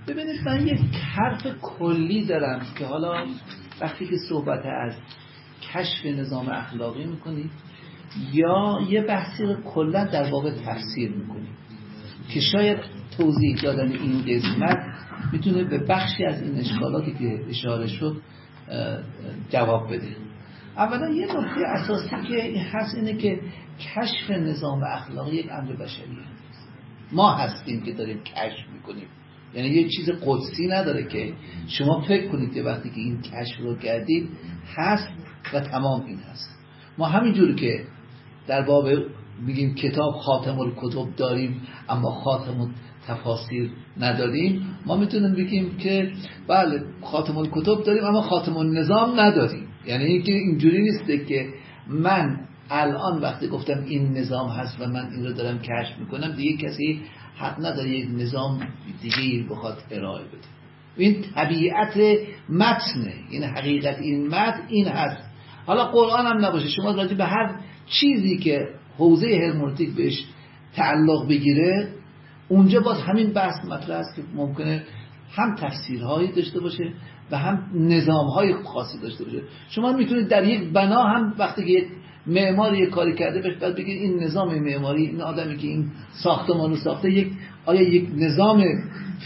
ببینید 0.08 0.40
من 0.46 0.66
یک 0.66 0.96
حرف 1.16 1.46
کلی 1.62 2.24
دارم 2.24 2.60
که 2.78 2.86
حالا 2.86 3.26
وقتی 3.80 4.06
که 4.06 4.16
صحبت 4.28 4.66
از 4.66 4.92
کشف 5.74 6.06
نظام 6.06 6.48
اخلاقی 6.48 7.04
می‌کنید 7.04 7.50
یا 8.32 8.78
یه 8.88 9.02
بحثی 9.02 9.42
رو 9.42 9.62
کلا 9.62 10.04
در 10.04 10.30
واقع 10.30 10.50
تفسیر 10.50 11.10
می‌کنید 11.10 11.56
که 12.28 12.40
شاید 12.40 12.78
توضیح 13.16 13.56
دادن 13.62 13.92
این 13.92 14.22
قسمت 14.22 14.78
می‌تونه 15.32 15.64
به 15.64 15.78
بخشی 15.78 16.24
از 16.24 16.42
این 16.42 16.58
اشکالاتی 16.58 17.12
که 17.12 17.44
اشاره 17.48 17.86
شد 17.86 18.16
جواب 19.50 19.92
بده. 19.92 20.16
اولا 20.76 21.10
یه 21.10 21.26
نکته 21.26 21.66
اساسی 21.66 22.08
که 22.08 22.60
هست 22.72 22.94
اینه 22.94 23.16
که 23.16 23.40
کشف 23.80 24.30
نظام 24.30 24.82
اخلاقی 24.82 25.36
یک 25.36 25.48
امر 25.52 25.72
بشریه. 25.72 26.16
ما 27.12 27.34
هستیم 27.34 27.82
که 27.82 27.92
داریم 27.92 28.18
کشف 28.18 28.68
می‌کنیم. 28.72 29.06
یعنی 29.54 29.68
یه 29.68 29.88
چیز 29.88 30.10
قدسی 30.26 30.66
نداره 30.66 31.08
که 31.08 31.32
شما 31.68 32.00
فکر 32.00 32.28
کنید 32.28 32.54
که 32.54 32.62
وقتی 32.62 32.90
که 32.90 33.00
این 33.00 33.22
کشف 33.22 33.60
رو 33.60 33.76
کردید 33.76 34.28
هست 34.76 35.08
و 35.54 35.60
تمام 35.60 36.04
این 36.04 36.18
هست. 36.18 36.50
ما 36.98 37.06
همینجور 37.06 37.54
که 37.54 37.84
در 38.46 38.62
باب 38.62 38.88
میگیم 39.46 39.74
کتاب 39.74 40.12
خاتم 40.12 40.58
الکتب 40.58 41.16
داریم 41.16 41.62
اما 41.88 42.10
خاتم 42.10 42.70
تفاسیر 43.06 43.70
نداریم. 43.96 44.62
ما 44.86 44.96
می‌تونیم 44.96 45.32
بگیم 45.34 45.76
که 45.76 46.12
بله 46.48 46.82
خاتم 47.02 47.36
الکتب 47.36 47.82
داریم 47.84 48.04
اما 48.04 48.22
خاتم 48.22 48.56
النظام 48.56 49.20
نداریم. 49.20 49.68
یعنی 49.86 50.04
اینکه 50.04 50.32
اینجوری 50.32 50.82
نیسته 50.82 51.24
که 51.24 51.48
من 51.88 52.40
الان 52.70 53.20
وقتی 53.20 53.48
گفتم 53.48 53.84
این 53.86 54.12
نظام 54.12 54.50
هست 54.50 54.80
و 54.80 54.86
من 54.86 55.10
این 55.12 55.26
رو 55.26 55.32
دارم 55.32 55.58
کشف 55.58 55.98
می‌کنم 55.98 56.32
دیگه 56.36 56.68
کسی 56.68 57.02
حق 57.36 57.58
نداره 57.58 57.88
یک 57.88 58.08
نظام 58.10 58.68
دیگه 59.02 59.48
بخواد 59.50 59.78
ارائه 59.90 60.24
بده. 60.24 60.38
این 60.96 61.24
طبیعت 61.34 61.96
متنه. 62.48 63.14
این 63.30 63.44
حقیقت 63.44 63.98
این 63.98 64.26
متن 64.26 64.62
این 64.68 64.88
هست. 64.88 65.25
حالا 65.66 65.84
قرآن 65.84 66.26
هم 66.26 66.44
نباشه. 66.44 66.68
شما 66.68 66.90
راجع 66.90 67.16
به 67.16 67.24
هر 67.24 67.60
چیزی 67.86 68.38
که 68.38 68.68
حوزه 68.98 69.26
هرمونتیک 69.26 69.94
بهش 69.96 70.24
تعلق 70.74 71.28
بگیره 71.28 71.88
اونجا 72.48 72.80
باز 72.80 73.02
همین 73.02 73.32
بحث 73.32 73.64
مطرح 73.64 73.96
است 73.96 74.16
که 74.16 74.22
ممکنه 74.34 74.84
هم 75.32 75.54
تفسیرهایی 75.54 76.32
داشته 76.32 76.60
باشه 76.60 76.92
و 77.30 77.38
هم 77.38 77.70
نظامهای 77.74 78.54
خاصی 78.54 78.98
داشته 78.98 79.24
باشه. 79.24 79.42
شما 79.68 79.92
می‌تونید 79.92 80.28
در 80.28 80.44
یک 80.44 80.72
بنا 80.72 81.02
هم 81.02 81.34
وقتی 81.38 81.64
که 81.64 81.70
یک 81.70 81.86
معمار 82.26 82.74
یک 82.74 82.90
کاری 82.90 83.14
کرده 83.14 83.42
بهش 83.42 83.56
بعد 83.56 83.74
بگید 83.74 84.02
این 84.02 84.22
نظام 84.22 84.58
معماری 84.58 85.06
این 85.06 85.20
آدمی 85.20 85.56
که 85.56 85.66
این 85.66 85.90
ساختمان 86.22 86.70
رو 86.70 86.76
ساخته 86.76 87.10
یک 87.10 87.28
آیا 87.66 87.82
یک 87.82 88.08
نظام 88.16 88.64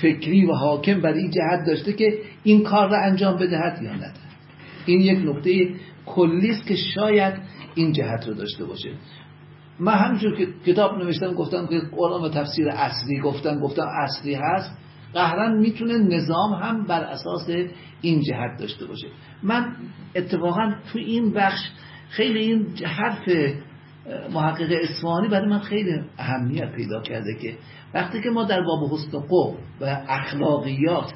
فکری 0.02 0.46
و 0.46 0.52
حاکم 0.52 1.00
بر 1.00 1.12
این 1.12 1.30
جهت 1.30 1.66
داشته 1.66 1.92
که 1.92 2.18
این 2.42 2.62
کار 2.62 2.90
را 2.90 3.02
انجام 3.02 3.36
بدهد 3.36 3.82
یا 3.82 3.92
ندهد 3.92 4.18
این 4.86 5.00
یک 5.00 5.18
نکته 5.28 5.68
کلی 6.14 6.50
است 6.50 6.66
که 6.66 6.76
شاید 6.76 7.34
این 7.74 7.92
جهت 7.92 8.28
رو 8.28 8.34
داشته 8.34 8.64
باشه. 8.64 8.90
من 9.80 9.94
همینجور 9.94 10.36
که 10.36 10.46
کتاب 10.66 10.98
نوشتم 10.98 11.34
گفتم 11.34 11.66
که 11.66 11.80
قرآن 11.96 12.22
و 12.22 12.28
تفسیر 12.28 12.68
اصلی 12.68 13.20
گفتم 13.20 13.60
گفتم 13.60 13.86
اصلی 14.02 14.34
هست. 14.34 14.78
قهرن 15.14 15.58
می‌تونه 15.58 15.98
نظام 15.98 16.52
هم 16.52 16.86
بر 16.86 17.00
اساس 17.00 17.50
این 18.00 18.20
جهت 18.20 18.60
داشته 18.60 18.86
باشه. 18.86 19.06
من 19.42 19.76
اتفاقا 20.14 20.74
تو 20.92 20.98
این 20.98 21.32
بخش 21.32 21.60
خیلی 22.10 22.38
این 22.38 22.66
حرف 22.84 23.28
محقق 24.32 24.72
اسفانی 24.82 25.28
برای 25.28 25.48
من 25.48 25.58
خیلی 25.58 26.00
اهمیت 26.18 26.72
پیدا 26.72 27.02
کرده 27.02 27.34
که 27.42 27.56
وقتی 27.94 28.22
که 28.22 28.30
ما 28.30 28.44
در 28.44 28.62
باب 28.62 28.92
حسن 28.92 29.18
قب 29.18 29.56
و 29.80 30.02
اخلاقیات 30.08 31.12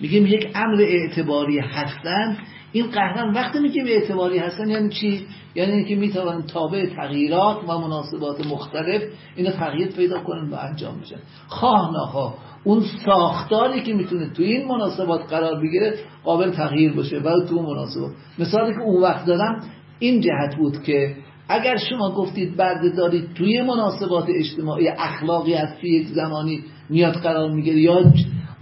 میگیم 0.00 0.26
یک 0.26 0.50
امر 0.54 0.82
اعتباری 0.82 1.58
هستن 1.58 2.36
این 2.76 2.90
قهرن 2.90 3.34
وقتی 3.34 3.58
میگیم 3.58 3.86
اعتباری 3.86 4.38
هستن. 4.38 4.68
یعنی 4.68 4.88
چی؟ 4.88 5.26
یعنی 5.54 5.72
اینکه 5.72 5.96
می‌توان 5.96 6.42
تابع 6.42 6.86
تغییرات 6.96 7.56
و 7.68 7.78
مناسبات 7.78 8.46
مختلف 8.46 9.02
اینا 9.36 9.50
تغییر 9.50 9.88
پیدا 9.88 10.20
کنن 10.20 10.50
و 10.50 10.54
انجام 10.54 11.00
بشن 11.00 11.16
خواه 11.46 11.90
نخواه 11.94 12.34
اون 12.64 12.84
ساختاری 13.06 13.82
که 13.82 13.94
می‌تونه 13.94 14.30
تو 14.30 14.42
این 14.42 14.68
مناسبات 14.68 15.30
قرار 15.30 15.60
بگیره 15.62 15.98
قابل 16.24 16.50
تغییر 16.50 16.92
باشه 16.92 17.18
و 17.18 17.44
تو 17.48 17.62
مناسبات. 17.62 18.10
مثالی 18.38 18.74
که 18.74 18.80
اون 18.80 19.02
وقت 19.02 19.26
دادم 19.26 19.60
این 19.98 20.20
جهت 20.20 20.56
بود 20.58 20.82
که 20.82 21.16
اگر 21.48 21.76
شما 21.76 22.10
گفتید 22.10 22.56
برده 22.56 22.88
دارید 22.88 23.34
توی 23.34 23.62
مناسبات 23.62 24.26
اجتماعی 24.28 24.88
اخلاقی 24.88 25.54
از 25.54 25.68
یک 25.82 26.06
زمانی 26.06 26.64
میاد 26.90 27.14
قرار 27.14 27.50
می‌گیره 27.50 27.80
یا 27.80 28.12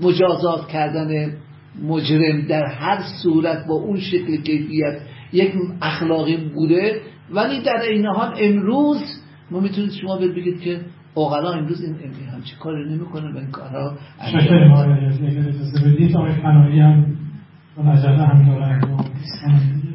مجازات 0.01 0.69
کردن 0.69 1.37
مجرم 1.83 2.47
در 2.49 2.65
هر 2.65 3.03
صورت 3.23 3.67
با 3.67 3.75
اون 3.75 4.01
شکل 4.01 4.37
کیفیت 4.37 5.01
یک 5.33 5.53
اخلاقی 5.83 6.37
بوده 6.37 7.01
ولی 7.31 7.63
در 7.63 7.83
این 7.91 8.07
حال 8.07 8.35
امروز 8.41 8.99
ما 9.51 9.61
می‌تونید 9.61 9.91
شما 9.91 10.17
بگید 10.19 10.61
که 10.61 10.81
اوغلا 11.15 11.53
امروز 11.53 11.83
این 11.83 11.95
همچی 12.35 12.57
کاری 12.61 12.91
نمی‌کنه 12.91 13.35
و 13.35 13.37
این 13.37 13.51
کارها 13.51 13.97
شکر 14.31 14.65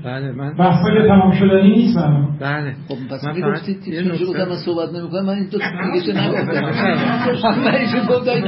بله 0.03 0.31
من 0.31 0.55
که 0.55 1.07
تمام 1.07 1.31
شدنی 1.31 1.69
نیست 1.69 1.97
بله. 2.39 2.75
خب 2.87 2.95
پس 3.15 3.23
من 3.23 3.33
فقط 3.33 3.69
یه 3.69 4.01
نکته 4.01 4.25
گفتم 4.25 4.49
من 4.49 4.57
صحبت 4.65 4.89
نمی‌کنم؟ 4.93 5.25
من 5.25 5.33
این 5.33 5.49
دو 5.49 5.57
دیگه 5.57 6.05
چه 6.05 6.13
نگفتم؟ 6.21 7.61
من 7.61 7.75
ایشون 7.75 8.05
گفتم 8.05 8.41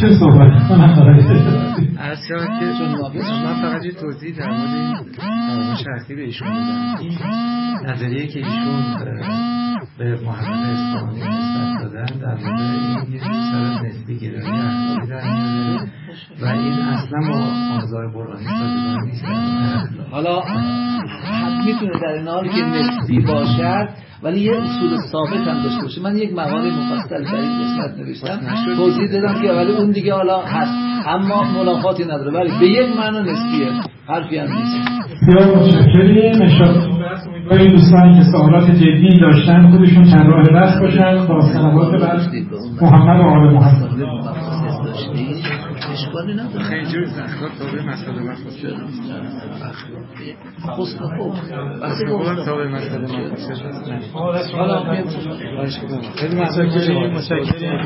که 0.00 0.14
صحبت 0.20 0.52
اصلا 1.98 2.38
که 2.38 2.66
من 3.44 3.62
فقط 3.62 3.84
یه 3.84 3.92
توضیح 3.92 4.36
در 4.36 4.50
مورد 4.50 5.04
این 5.20 5.74
شخصی 5.74 6.14
به 6.14 6.22
ایشون 6.22 6.48
بدم 6.48 6.96
این 7.00 7.18
نظریه 7.90 8.26
که 8.26 8.38
ایشون 8.38 8.94
به 9.98 10.20
محمد 10.24 10.70
اسلامی 10.70 11.20
نسبت 11.20 11.82
دادن 11.82 12.18
در 12.18 12.34
مورد 12.34 12.60
این 12.60 13.14
یه 13.14 13.20
سر 13.20 13.86
نسبی 13.86 14.18
گرایی 14.18 14.50
اخلاقی 14.50 15.06
در 15.06 15.22
میاره 15.22 15.90
و 16.42 16.46
این 16.46 16.72
اصلا 16.72 17.18
با 17.28 17.34
آموزهای 17.34 18.08
قرآنی 18.14 18.44
سازگار 18.44 19.02
نیست. 19.04 19.24
حالا 20.10 20.42
می‌تونه 21.66 21.92
در 22.02 22.12
این 22.12 22.28
حال 22.28 22.48
که 22.48 22.64
نسبی 22.64 23.20
باشد 23.20 23.88
ولی 24.22 24.40
یه 24.40 24.52
اصول 24.52 24.96
ثابت 25.12 25.48
هم 25.48 25.62
داشته 25.62 25.82
باشه. 25.82 26.00
من 26.02 26.16
یک 26.16 26.32
مقاله 26.32 26.70
مفصل 26.70 27.24
در 27.24 27.34
این 27.34 27.52
قسمت 27.62 27.98
نوشتم. 27.98 28.40
توضیح 28.76 29.12
دادم 29.12 29.42
که 29.42 29.52
ولی 29.52 29.72
اون 29.72 29.90
دیگه 29.90 30.14
حالا 30.14 30.40
هست. 30.40 30.72
اما 31.06 31.42
ملاقاتی 31.42 32.04
نداره. 32.04 32.32
ولی 32.32 32.50
به 32.60 32.66
یک 32.66 32.96
معنا 32.96 33.20
نسبیه 33.20 33.68
حرفی 34.08 34.38
هم 34.38 34.52
نیست. 34.52 34.88
بسیار 35.12 35.56
متشکریم. 35.56 36.42
امیدواریم 37.28 37.70
دوستانی 37.70 38.18
که 38.18 38.24
سوالات 38.32 38.70
جدی 38.70 39.20
داشتن 39.20 39.70
خودشون 39.70 40.04
چند 40.04 40.26
راه 40.26 40.42
بس 40.42 40.80
باشن. 40.80 41.26
با 41.26 41.40
صلوات 41.40 42.00
بر 42.00 42.20
محمد 42.82 43.20
و 43.20 43.22
آل 43.22 43.54
محمد. 43.54 44.43
کاری 46.24 46.34
نه 46.36 46.62
خیلی 46.62 46.86
جور 46.86 47.04
زخات 47.04 47.58
تابع 47.58 47.82
مسئله 47.82 48.20
مسئله 48.20 48.50
خیلی 56.16 56.36
مسئله 56.40 57.08
متشکرم. 57.08 57.84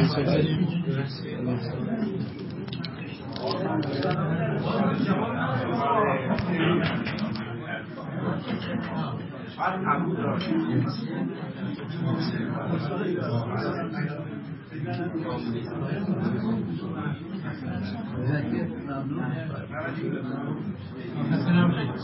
السلام 21.32 21.70
عليكم 21.72 21.98